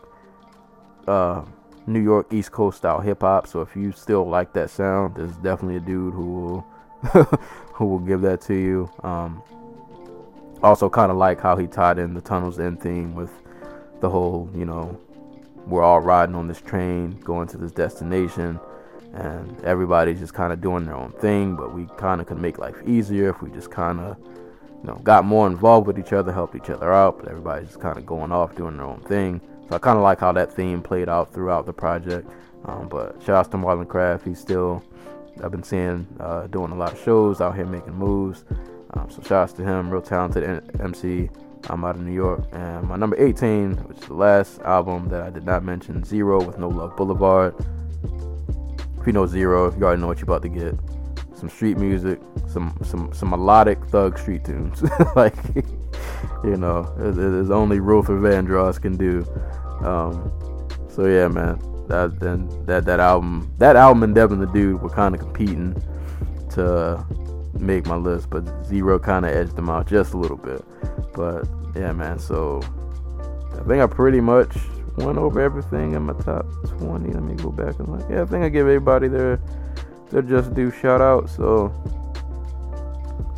Uh, 1.07 1.43
New 1.87 2.01
York 2.01 2.33
East 2.33 2.51
Coast 2.51 2.77
style 2.77 2.99
hip 2.99 3.21
hop. 3.21 3.47
So 3.47 3.61
if 3.61 3.75
you 3.75 3.91
still 3.91 4.27
like 4.27 4.53
that 4.53 4.69
sound, 4.69 5.15
there's 5.15 5.35
definitely 5.37 5.77
a 5.77 5.81
dude 5.81 6.13
who 6.13 6.25
will 6.25 6.67
who 7.73 7.85
will 7.85 7.99
give 7.99 8.21
that 8.21 8.41
to 8.41 8.55
you. 8.55 8.89
Um, 9.03 9.43
also, 10.63 10.89
kind 10.89 11.11
of 11.11 11.17
like 11.17 11.39
how 11.39 11.55
he 11.57 11.67
tied 11.67 11.99
in 11.99 12.13
the 12.13 12.21
Tunnels 12.21 12.59
End 12.59 12.81
theme 12.81 13.13
with 13.13 13.29
the 13.99 14.09
whole, 14.09 14.49
you 14.55 14.65
know, 14.65 14.99
we're 15.67 15.83
all 15.83 15.99
riding 15.99 16.35
on 16.35 16.47
this 16.47 16.61
train 16.61 17.19
going 17.21 17.47
to 17.49 17.57
this 17.57 17.71
destination, 17.71 18.59
and 19.13 19.63
everybody's 19.63 20.19
just 20.19 20.33
kind 20.33 20.53
of 20.53 20.61
doing 20.61 20.85
their 20.85 20.95
own 20.95 21.11
thing. 21.13 21.55
But 21.55 21.73
we 21.73 21.87
kind 21.97 22.21
of 22.21 22.27
could 22.27 22.39
make 22.39 22.57
life 22.57 22.77
easier 22.85 23.29
if 23.29 23.41
we 23.41 23.51
just 23.51 23.69
kind 23.69 23.99
of, 23.99 24.17
you 24.19 24.83
know, 24.83 24.95
got 25.03 25.25
more 25.25 25.45
involved 25.47 25.87
with 25.87 25.99
each 25.99 26.13
other, 26.13 26.31
helped 26.31 26.55
each 26.55 26.69
other 26.69 26.91
out. 26.91 27.19
But 27.19 27.27
everybody's 27.29 27.67
just 27.67 27.81
kind 27.81 27.97
of 27.97 28.05
going 28.05 28.31
off 28.31 28.55
doing 28.55 28.77
their 28.77 28.85
own 28.85 29.01
thing. 29.01 29.41
So 29.69 29.75
I 29.75 29.79
kind 29.79 29.97
of 29.97 30.03
like 30.03 30.19
how 30.19 30.31
that 30.33 30.53
theme 30.53 30.81
played 30.81 31.09
out 31.09 31.33
throughout 31.33 31.65
the 31.65 31.73
project. 31.73 32.29
Um, 32.65 32.87
but 32.87 33.21
shout 33.23 33.35
out 33.35 33.51
to 33.51 33.57
Marlon 33.57 33.87
Craft. 33.87 34.25
He's 34.25 34.39
still, 34.39 34.83
I've 35.43 35.51
been 35.51 35.63
seeing, 35.63 36.07
uh, 36.19 36.47
doing 36.47 36.71
a 36.71 36.75
lot 36.75 36.93
of 36.93 36.99
shows 37.01 37.41
out 37.41 37.55
here 37.55 37.65
making 37.65 37.93
moves. 37.93 38.43
Um, 38.91 39.09
so 39.09 39.21
shout 39.21 39.49
out 39.49 39.55
to 39.55 39.63
him, 39.63 39.89
real 39.89 40.01
talented 40.01 40.43
MC. 40.79 41.29
I'm 41.69 41.83
out 41.83 41.95
of 41.95 42.01
New 42.01 42.13
York. 42.13 42.43
And 42.51 42.87
my 42.87 42.95
number 42.95 43.21
18, 43.21 43.75
which 43.87 43.97
is 43.97 44.03
the 44.05 44.13
last 44.13 44.61
album 44.61 45.09
that 45.09 45.21
I 45.21 45.29
did 45.31 45.45
not 45.45 45.63
mention, 45.63 46.03
Z-Ro 46.03 46.43
with 46.43 46.59
No 46.59 46.69
Love 46.69 46.95
Boulevard. 46.95 47.55
If 48.99 49.07
you 49.07 49.13
know 49.13 49.25
Z-Ro, 49.25 49.73
you 49.75 49.83
already 49.83 50.01
know 50.01 50.07
what 50.07 50.17
you're 50.17 50.25
about 50.25 50.43
to 50.43 50.49
get. 50.49 50.75
Some 51.35 51.49
street 51.49 51.77
music, 51.77 52.19
some 52.47 52.77
some 52.83 53.13
some 53.13 53.29
melodic 53.29 53.83
thug 53.87 54.17
street 54.17 54.45
tunes. 54.45 54.83
like 55.15 55.35
you 56.43 56.57
know, 56.57 56.93
it's 56.99 57.49
only 57.49 57.79
Luther 57.79 58.17
Vandross 58.19 58.81
can 58.81 58.95
do. 58.95 59.25
Um, 59.85 60.31
so 60.89 61.05
yeah, 61.05 61.27
man, 61.27 61.59
that 61.87 62.19
then 62.19 62.47
that 62.65 62.85
that 62.85 62.99
album, 62.99 63.53
that 63.57 63.75
album 63.75 64.03
and 64.03 64.15
Devin 64.15 64.39
the 64.39 64.47
Dude 64.47 64.81
were 64.81 64.89
kind 64.89 65.13
of 65.13 65.21
competing 65.21 65.75
to 66.51 67.05
make 67.59 67.85
my 67.85 67.95
list, 67.95 68.29
but 68.29 68.43
Z-Ro 68.65 68.99
kind 68.99 69.25
of 69.25 69.31
edged 69.31 69.55
them 69.55 69.69
out 69.69 69.87
just 69.87 70.13
a 70.13 70.17
little 70.17 70.37
bit. 70.37 70.63
But 71.13 71.47
yeah, 71.75 71.91
man, 71.91 72.19
so 72.19 72.61
I 73.53 73.63
think 73.67 73.81
I 73.81 73.87
pretty 73.87 74.21
much 74.21 74.55
went 74.97 75.17
over 75.17 75.41
everything 75.41 75.93
in 75.93 76.03
my 76.03 76.13
top 76.13 76.45
20. 76.79 77.11
Let 77.11 77.23
me 77.23 77.35
go 77.35 77.51
back 77.51 77.79
and 77.79 77.89
look. 77.89 78.09
Yeah, 78.09 78.21
I 78.21 78.25
think 78.25 78.43
I 78.43 78.49
give 78.49 78.67
everybody 78.67 79.07
their 79.07 79.39
their 80.11 80.21
just 80.21 80.53
do 80.53 80.71
shout 80.71 81.01
out. 81.01 81.29
So 81.29 81.73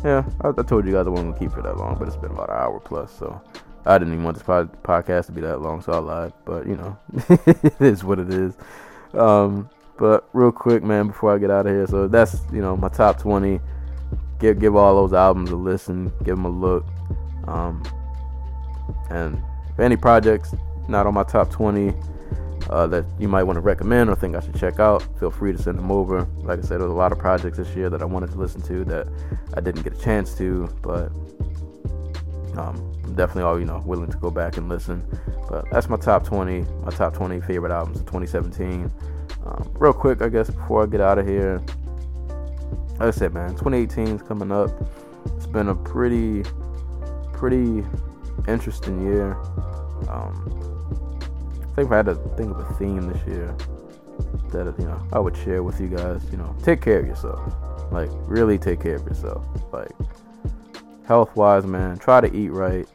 yeah, 0.04 0.24
I, 0.40 0.48
I 0.48 0.62
told 0.62 0.86
you 0.86 0.92
guys 0.92 1.06
I 1.06 1.10
wasn't 1.10 1.34
gonna 1.34 1.38
keep 1.38 1.58
it 1.58 1.64
that 1.64 1.76
long, 1.76 1.96
but 1.98 2.08
it's 2.08 2.16
been 2.16 2.30
about 2.30 2.50
an 2.50 2.56
hour 2.56 2.80
plus. 2.80 3.12
So 3.12 3.40
I 3.86 3.98
didn't 3.98 4.14
even 4.14 4.24
want 4.24 4.36
this 4.36 4.44
pod, 4.44 4.82
podcast 4.82 5.26
to 5.26 5.32
be 5.32 5.40
that 5.42 5.60
long, 5.60 5.82
so 5.82 5.92
I 5.92 5.98
lied. 5.98 6.32
But 6.44 6.66
you 6.66 6.76
know, 6.76 6.98
it 7.28 7.80
is 7.80 8.04
what 8.04 8.18
it 8.18 8.32
is. 8.32 8.56
Um, 9.14 9.68
but 9.98 10.28
real 10.32 10.52
quick, 10.52 10.82
man, 10.82 11.08
before 11.08 11.34
I 11.34 11.38
get 11.38 11.50
out 11.50 11.66
of 11.66 11.72
here, 11.72 11.86
so 11.86 12.06
that's 12.06 12.40
you 12.52 12.60
know 12.60 12.76
my 12.76 12.88
top 12.88 13.18
20. 13.18 13.60
Give 14.38 14.60
give 14.60 14.76
all 14.76 14.94
those 14.94 15.12
albums 15.12 15.50
a 15.50 15.56
listen, 15.56 16.12
give 16.18 16.36
them 16.36 16.44
a 16.44 16.50
look. 16.50 16.84
Um, 17.48 17.82
and 19.10 19.42
if 19.70 19.80
any 19.80 19.96
projects 19.96 20.54
not 20.86 21.06
on 21.06 21.14
my 21.14 21.24
top 21.24 21.50
20 21.50 21.92
uh, 22.70 22.86
that 22.86 23.04
you 23.18 23.28
might 23.28 23.44
want 23.44 23.56
to 23.56 23.60
recommend 23.60 24.10
or 24.10 24.16
think 24.16 24.36
I 24.36 24.40
should 24.40 24.58
check 24.58 24.78
out, 24.78 25.02
feel 25.18 25.30
free 25.30 25.52
to 25.52 25.58
send 25.58 25.78
them 25.78 25.90
over. 25.90 26.26
Like 26.38 26.58
I 26.58 26.62
said, 26.62 26.80
there's 26.80 26.90
a 26.90 26.94
lot 26.94 27.12
of 27.12 27.18
projects 27.18 27.58
this 27.58 27.68
year 27.74 27.88
that 27.90 28.02
I 28.02 28.04
wanted 28.04 28.30
to 28.30 28.36
listen 28.36 28.60
to 28.62 28.84
that 28.84 29.08
I 29.54 29.60
didn't 29.60 29.82
get 29.82 29.94
a 29.94 29.98
chance 29.98 30.34
to, 30.38 30.68
but 30.82 31.10
um, 32.58 32.92
I'm 33.04 33.14
definitely 33.14 33.44
all 33.44 33.58
you 33.58 33.64
know 33.64 33.82
willing 33.86 34.10
to 34.10 34.16
go 34.18 34.30
back 34.30 34.56
and 34.56 34.68
listen. 34.68 35.06
But 35.48 35.70
that's 35.70 35.88
my 35.88 35.96
top 35.96 36.24
20, 36.24 36.60
my 36.84 36.90
top 36.90 37.14
20 37.14 37.40
favorite 37.40 37.72
albums 37.72 38.00
of 38.00 38.06
2017. 38.06 38.90
Um, 39.46 39.70
real 39.74 39.92
quick, 39.92 40.20
I 40.20 40.28
guess 40.28 40.50
before 40.50 40.82
I 40.82 40.86
get 40.86 41.00
out 41.00 41.18
of 41.18 41.26
here, 41.26 41.62
like 42.98 43.08
I 43.08 43.10
said, 43.12 43.32
man, 43.32 43.50
2018 43.50 44.08
is 44.08 44.22
coming 44.22 44.52
up. 44.52 44.70
It's 45.36 45.46
been 45.46 45.68
a 45.68 45.74
pretty, 45.74 46.42
pretty 47.32 47.84
interesting 48.46 49.02
year. 49.06 49.34
Um, 50.08 50.57
think 51.78 51.86
if 51.86 51.92
I 51.92 51.96
had 51.96 52.06
to 52.06 52.14
think 52.36 52.56
of 52.56 52.58
a 52.58 52.74
theme 52.74 53.12
this 53.12 53.24
year 53.26 53.54
that 54.50 54.74
you 54.78 54.84
know 54.84 55.00
I 55.12 55.18
would 55.18 55.36
share 55.36 55.62
with 55.62 55.80
you 55.80 55.88
guys, 55.88 56.22
you 56.30 56.36
know, 56.36 56.54
take 56.62 56.80
care 56.80 56.98
of 56.98 57.06
yourself. 57.06 57.54
Like 57.92 58.10
really 58.26 58.58
take 58.58 58.80
care 58.80 58.96
of 58.96 59.06
yourself. 59.06 59.46
Like 59.72 59.90
health 61.06 61.34
wise, 61.36 61.66
man, 61.66 61.98
try 61.98 62.20
to 62.20 62.34
eat 62.34 62.50
right 62.50 62.86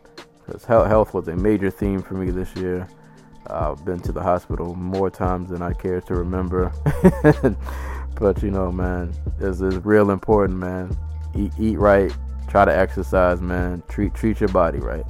because 0.46 0.66
health 0.66 1.14
was 1.14 1.28
a 1.30 1.36
major 1.36 1.70
theme 1.70 2.02
for 2.02 2.16
me 2.16 2.30
this 2.32 2.54
year. 2.56 2.88
I've 3.48 3.84
been 3.86 4.00
to 4.02 4.12
the 4.12 4.22
hospital 4.22 4.76
more 4.76 5.10
times 5.10 5.50
than 5.50 5.62
I 5.62 5.74
care 5.74 6.02
to 6.02 6.16
remember. 6.16 6.72
but 8.20 8.44
you 8.44 8.52
know, 8.52 8.72
man, 8.72 9.14
this 9.40 9.62
is 9.62 9.78
real 9.86 10.12
important, 10.12 10.60
man. 10.60 10.96
Eat, 11.36 11.52
eat 11.58 11.80
right. 11.80 12.14
Try 12.50 12.66
to 12.66 12.78
exercise, 12.78 13.42
man. 13.42 13.82
Treat 13.88 14.14
treat 14.14 14.40
your 14.42 14.50
body 14.50 14.80
right. 14.80 15.06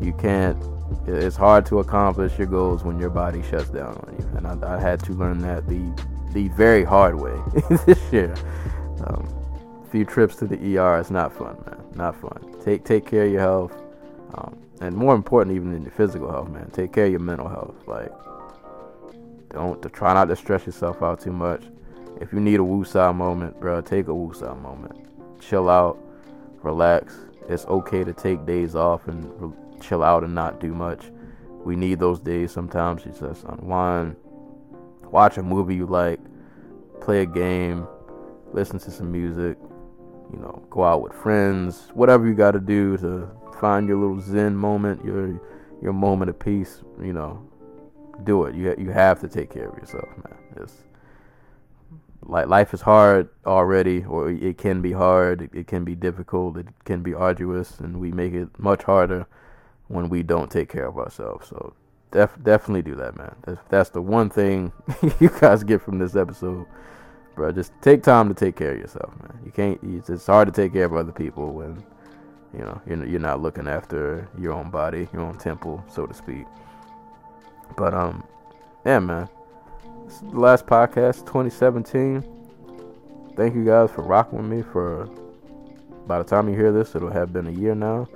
You 0.00 0.12
can't 0.12 0.56
it's 1.06 1.36
hard 1.36 1.66
to 1.66 1.78
accomplish 1.80 2.38
your 2.38 2.46
goals 2.46 2.84
when 2.84 2.98
your 2.98 3.10
body 3.10 3.42
shuts 3.42 3.70
down 3.70 3.96
on 3.96 4.16
you. 4.18 4.36
And 4.36 4.46
I, 4.46 4.76
I 4.76 4.80
had 4.80 5.02
to 5.04 5.12
learn 5.12 5.38
that 5.38 5.66
the 5.66 5.92
the 6.32 6.48
very 6.48 6.84
hard 6.84 7.18
way 7.18 7.36
this 7.86 8.12
year. 8.12 8.34
Um, 9.04 9.28
few 9.90 10.04
trips 10.04 10.36
to 10.36 10.46
the 10.46 10.78
ER 10.78 10.98
is 10.98 11.10
not 11.10 11.32
fun, 11.32 11.56
man. 11.66 11.82
Not 11.94 12.20
fun. 12.20 12.54
Take 12.62 12.84
take 12.84 13.06
care 13.06 13.24
of 13.24 13.32
your 13.32 13.40
health, 13.40 13.72
um, 14.34 14.58
and 14.80 14.96
more 14.96 15.14
important 15.14 15.56
even 15.56 15.72
than 15.72 15.82
your 15.82 15.92
physical 15.92 16.30
health, 16.30 16.50
man. 16.50 16.70
Take 16.72 16.92
care 16.92 17.06
of 17.06 17.10
your 17.10 17.20
mental 17.20 17.48
health. 17.48 17.76
Like, 17.86 18.12
don't 19.50 19.80
try 19.92 20.12
not 20.12 20.26
to 20.26 20.36
stress 20.36 20.66
yourself 20.66 21.02
out 21.02 21.20
too 21.20 21.32
much. 21.32 21.62
If 22.20 22.32
you 22.32 22.40
need 22.40 22.60
a 22.60 22.64
woosah 22.64 23.14
moment, 23.14 23.58
bro, 23.60 23.80
take 23.80 24.08
a 24.08 24.12
woosah 24.12 24.60
moment. 24.60 25.06
Chill 25.40 25.70
out, 25.70 25.98
relax. 26.62 27.16
It's 27.48 27.64
okay 27.66 28.04
to 28.04 28.12
take 28.12 28.44
days 28.44 28.74
off 28.74 29.08
and. 29.08 29.24
Re- 29.40 29.67
chill 29.80 30.02
out 30.02 30.24
and 30.24 30.34
not 30.34 30.60
do 30.60 30.72
much. 30.74 31.10
We 31.64 31.76
need 31.76 31.98
those 31.98 32.20
days 32.20 32.52
sometimes 32.52 33.02
to 33.02 33.10
just 33.10 33.44
unwind, 33.44 34.16
watch 35.10 35.36
a 35.38 35.42
movie 35.42 35.74
you 35.74 35.86
like, 35.86 36.20
play 37.00 37.22
a 37.22 37.26
game, 37.26 37.86
listen 38.52 38.78
to 38.78 38.90
some 38.90 39.10
music, 39.12 39.58
you 40.32 40.38
know, 40.38 40.62
go 40.70 40.84
out 40.84 41.02
with 41.02 41.12
friends, 41.12 41.88
whatever 41.94 42.26
you 42.26 42.34
got 42.34 42.52
to 42.52 42.60
do 42.60 42.96
to 42.98 43.28
find 43.60 43.88
your 43.88 43.98
little 43.98 44.20
zen 44.20 44.56
moment, 44.56 45.04
your 45.04 45.40
your 45.82 45.92
moment 45.92 46.28
of 46.28 46.38
peace, 46.38 46.82
you 47.00 47.12
know, 47.12 47.48
do 48.24 48.44
it. 48.44 48.54
You 48.54 48.74
you 48.78 48.90
have 48.90 49.20
to 49.20 49.28
take 49.28 49.50
care 49.50 49.68
of 49.68 49.78
yourself, 49.78 50.08
man. 50.24 50.38
It's 50.56 50.84
like 52.22 52.46
life 52.48 52.74
is 52.74 52.80
hard 52.80 53.28
already, 53.46 54.04
or 54.04 54.30
it 54.30 54.58
can 54.58 54.82
be 54.82 54.92
hard. 54.92 55.42
It, 55.42 55.50
it 55.54 55.66
can 55.66 55.84
be 55.84 55.94
difficult. 55.94 56.56
It 56.56 56.68
can 56.84 57.02
be 57.02 57.14
arduous, 57.14 57.80
and 57.80 58.00
we 58.00 58.12
make 58.12 58.34
it 58.34 58.48
much 58.58 58.82
harder 58.82 59.26
when 59.88 60.08
we 60.08 60.22
don't 60.22 60.50
take 60.50 60.68
care 60.68 60.86
of 60.86 60.98
ourselves. 60.98 61.48
So 61.48 61.74
def- 62.10 62.38
definitely 62.42 62.82
do 62.82 62.94
that, 62.96 63.16
man. 63.16 63.34
That's, 63.44 63.60
that's 63.68 63.90
the 63.90 64.02
one 64.02 64.30
thing 64.30 64.72
you 65.20 65.30
guys 65.40 65.64
get 65.64 65.82
from 65.82 65.98
this 65.98 66.16
episode, 66.16 66.66
bro. 67.34 67.52
Just 67.52 67.72
take 67.82 68.02
time 68.02 68.28
to 68.28 68.34
take 68.34 68.56
care 68.56 68.72
of 68.72 68.78
yourself, 68.78 69.12
man. 69.22 69.40
You 69.44 69.50
can't. 69.50 69.78
It's 70.08 70.26
hard 70.26 70.48
to 70.48 70.52
take 70.52 70.72
care 70.72 70.84
of 70.84 70.94
other 70.94 71.12
people 71.12 71.52
when 71.52 71.82
you 72.54 72.60
know 72.60 72.80
you're 72.86 73.06
you're 73.06 73.20
not 73.20 73.40
looking 73.40 73.68
after 73.68 74.28
your 74.38 74.52
own 74.52 74.70
body, 74.70 75.08
your 75.12 75.22
own 75.22 75.38
temple, 75.38 75.84
so 75.88 76.06
to 76.06 76.14
speak. 76.14 76.46
But 77.76 77.94
um, 77.94 78.24
yeah, 78.84 78.98
man. 78.98 79.28
This 80.04 80.14
is 80.16 80.20
the 80.22 80.40
last 80.40 80.64
podcast, 80.64 81.26
2017. 81.26 82.24
Thank 83.36 83.54
you 83.54 83.64
guys 83.64 83.90
for 83.90 84.02
rocking 84.02 84.38
with 84.38 84.48
me 84.48 84.62
for. 84.62 85.08
By 86.06 86.16
the 86.16 86.24
time 86.24 86.48
you 86.48 86.56
hear 86.56 86.72
this, 86.72 86.94
it'll 86.94 87.10
have 87.10 87.34
been 87.34 87.46
a 87.46 87.50
year 87.50 87.74
now. 87.74 88.08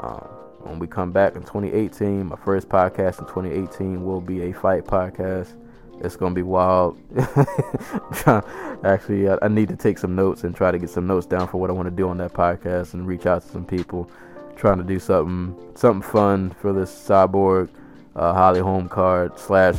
Um, 0.00 0.28
when 0.64 0.78
we 0.78 0.86
come 0.86 1.12
back 1.12 1.36
in 1.36 1.42
2018, 1.42 2.26
my 2.26 2.36
first 2.36 2.68
podcast 2.68 3.18
in 3.18 3.26
2018 3.26 4.04
will 4.04 4.20
be 4.20 4.42
a 4.42 4.52
fight 4.52 4.84
podcast. 4.84 5.54
It's 6.00 6.16
gonna 6.16 6.34
be 6.34 6.42
wild. 6.42 6.98
Actually, 8.84 9.28
I, 9.28 9.48
need 9.48 9.68
to 9.68 9.76
take 9.76 9.98
some 9.98 10.16
notes 10.16 10.42
and 10.44 10.54
try 10.54 10.70
to 10.70 10.78
get 10.78 10.90
some 10.90 11.06
notes 11.06 11.26
down 11.26 11.46
for 11.46 11.58
what 11.58 11.70
I 11.70 11.72
want 11.72 11.86
to 11.86 11.94
do 11.94 12.08
on 12.08 12.18
that 12.18 12.32
podcast 12.32 12.94
and 12.94 13.06
reach 13.06 13.26
out 13.26 13.42
to 13.42 13.48
some 13.48 13.64
people, 13.64 14.10
trying 14.56 14.78
to 14.78 14.84
do 14.84 14.98
something 14.98 15.56
something 15.76 16.02
fun 16.02 16.50
for 16.60 16.72
this 16.72 16.90
cyborg 16.90 17.68
uh, 18.16 18.32
Holly 18.32 18.60
Holm 18.60 18.88
card 18.88 19.38
slash 19.38 19.76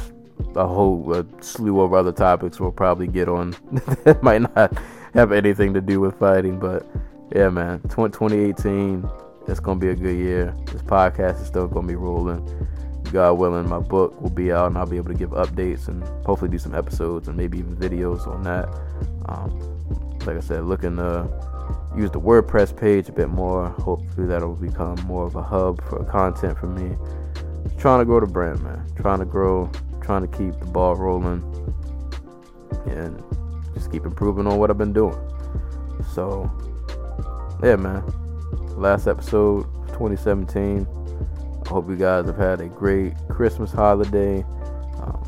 a 0.55 0.65
whole 0.65 1.25
slew 1.41 1.81
of 1.81 1.93
other 1.93 2.11
topics 2.11 2.59
we'll 2.59 2.71
probably 2.71 3.07
get 3.07 3.29
on 3.29 3.55
that 4.03 4.21
might 4.23 4.41
not 4.41 4.73
have 5.13 5.31
anything 5.31 5.73
to 5.73 5.81
do 5.81 5.99
with 5.99 6.17
fighting, 6.17 6.59
but 6.59 6.85
yeah, 7.35 7.49
man, 7.49 7.79
2018 7.83 9.07
it's 9.47 9.59
gonna 9.59 9.79
be 9.79 9.89
a 9.89 9.95
good 9.95 10.17
year. 10.17 10.55
This 10.71 10.81
podcast 10.81 11.41
is 11.41 11.47
still 11.47 11.67
gonna 11.67 11.87
be 11.87 11.95
rolling. 11.95 12.67
God 13.11 13.33
willing, 13.33 13.69
my 13.69 13.79
book 13.79 14.19
will 14.21 14.29
be 14.29 14.51
out, 14.51 14.67
and 14.67 14.77
I'll 14.77 14.85
be 14.85 14.97
able 14.97 15.11
to 15.11 15.17
give 15.17 15.31
updates 15.31 15.87
and 15.87 16.03
hopefully 16.25 16.49
do 16.49 16.57
some 16.57 16.73
episodes 16.73 17.27
and 17.27 17.37
maybe 17.37 17.59
even 17.59 17.75
videos 17.75 18.25
on 18.27 18.41
that. 18.43 18.69
Um, 19.27 20.17
like 20.25 20.37
I 20.37 20.39
said, 20.39 20.63
looking 20.63 20.95
to 20.95 21.27
use 21.95 22.09
the 22.09 22.19
WordPress 22.19 22.75
page 22.75 23.09
a 23.09 23.11
bit 23.11 23.29
more. 23.29 23.69
Hopefully, 23.69 24.27
that'll 24.27 24.55
become 24.55 24.95
more 25.05 25.27
of 25.27 25.35
a 25.35 25.43
hub 25.43 25.83
for 25.89 26.03
content 26.05 26.57
for 26.57 26.67
me. 26.67 26.95
trying 27.77 27.99
to 27.99 28.05
grow 28.05 28.19
the 28.19 28.27
brand, 28.27 28.61
man. 28.63 28.85
Trying 28.95 29.19
to 29.19 29.25
grow, 29.25 29.69
trying 30.01 30.21
to 30.21 30.37
keep 30.37 30.57
the 30.59 30.65
ball 30.65 30.95
rolling, 30.95 31.43
and 32.87 33.21
just 33.73 33.91
keep 33.91 34.05
improving 34.05 34.47
on 34.47 34.57
what 34.57 34.71
I've 34.71 34.77
been 34.77 34.93
doing. 34.93 35.17
So, 36.13 36.49
yeah, 37.61 37.75
man 37.75 38.22
last 38.77 39.07
episode 39.07 39.65
of 39.65 39.87
2017. 39.89 40.87
I 41.65 41.69
hope 41.69 41.89
you 41.89 41.95
guys 41.95 42.25
have 42.25 42.37
had 42.37 42.61
a 42.61 42.67
great 42.67 43.13
Christmas 43.29 43.71
holiday. 43.71 44.43
Um, 44.97 45.23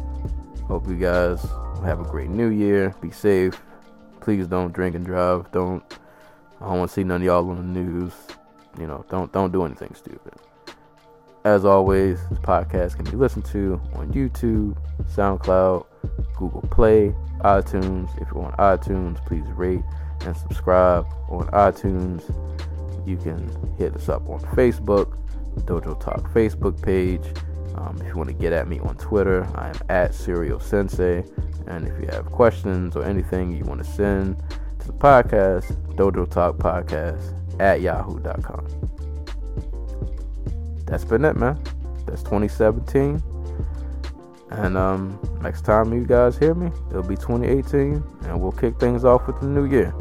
hope 0.67 0.87
you 0.87 0.95
guys 0.95 1.41
have 1.83 1.99
a 1.99 2.03
great 2.03 2.29
New 2.29 2.49
Year. 2.49 2.93
Be 3.01 3.11
safe. 3.11 3.61
Please 4.19 4.47
don't 4.47 4.73
drink 4.73 4.95
and 4.95 5.05
drive. 5.05 5.51
Don't. 5.51 5.83
I 6.59 6.67
don't 6.67 6.79
want 6.79 6.89
to 6.89 6.93
see 6.93 7.03
none 7.03 7.21
of 7.21 7.25
y'all 7.25 7.49
on 7.49 7.57
the 7.57 7.79
news. 7.79 8.13
You 8.79 8.87
know, 8.87 9.05
don't 9.09 9.31
don't 9.31 9.51
do 9.51 9.63
anything 9.63 9.93
stupid. 9.93 10.33
As 11.43 11.63
always, 11.63 12.19
this 12.29 12.39
podcast 12.39 12.95
can 12.95 13.05
be 13.05 13.15
listened 13.15 13.45
to 13.45 13.79
on 13.93 14.11
YouTube, 14.11 14.75
SoundCloud, 15.15 15.85
Google 16.35 16.67
Play, 16.71 17.13
iTunes. 17.41 18.09
If 18.19 18.29
you're 18.33 18.43
on 18.43 18.53
iTunes, 18.53 19.23
please 19.27 19.45
rate 19.49 19.83
and 20.21 20.35
subscribe 20.35 21.05
on 21.29 21.45
iTunes 21.47 22.23
you 23.07 23.17
can 23.17 23.49
hit 23.77 23.95
us 23.95 24.09
up 24.09 24.29
on 24.29 24.39
Facebook, 24.55 25.17
Dojo 25.61 25.99
Talk 25.99 26.31
Facebook 26.31 26.81
page. 26.81 27.23
Um, 27.75 27.97
if 27.99 28.07
you 28.07 28.15
want 28.15 28.29
to 28.29 28.35
get 28.35 28.53
at 28.53 28.67
me 28.67 28.79
on 28.79 28.95
Twitter, 28.97 29.47
I 29.55 29.69
am 29.69 29.75
at 29.89 30.13
Serial 30.15 30.59
Sensei. 30.59 31.23
And 31.67 31.87
if 31.87 31.99
you 31.99 32.07
have 32.11 32.27
questions 32.27 32.95
or 32.95 33.03
anything 33.03 33.51
you 33.51 33.63
want 33.65 33.83
to 33.83 33.89
send 33.89 34.41
to 34.79 34.87
the 34.87 34.93
podcast, 34.93 35.75
Dojo 35.95 36.29
Talk 36.29 36.57
Podcast 36.57 37.33
at 37.59 37.81
yahoo.com. 37.81 38.67
That's 40.85 41.03
been 41.03 41.25
it, 41.25 41.35
man. 41.35 41.59
That's 42.05 42.21
2017. 42.23 43.21
And 44.51 44.77
um, 44.77 45.19
next 45.41 45.65
time 45.65 45.91
you 45.91 46.05
guys 46.05 46.37
hear 46.37 46.53
me, 46.53 46.71
it'll 46.89 47.03
be 47.03 47.15
2018, 47.15 48.03
and 48.21 48.39
we'll 48.39 48.51
kick 48.51 48.79
things 48.79 49.03
off 49.03 49.27
with 49.27 49.39
the 49.41 49.47
new 49.47 49.65
year. 49.65 49.93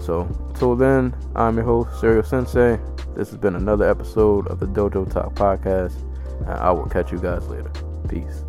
So, 0.00 0.22
until 0.48 0.76
then, 0.76 1.14
I'm 1.34 1.56
your 1.56 1.64
host, 1.64 2.00
Serial 2.00 2.22
Sensei. 2.22 2.78
This 3.14 3.30
has 3.30 3.38
been 3.38 3.56
another 3.56 3.88
episode 3.88 4.46
of 4.48 4.60
the 4.60 4.66
Dojo 4.66 5.10
Talk 5.10 5.34
Podcast. 5.34 5.94
and 6.40 6.50
I 6.50 6.70
will 6.70 6.86
catch 6.86 7.12
you 7.12 7.18
guys 7.18 7.46
later. 7.48 7.70
Peace. 8.08 8.44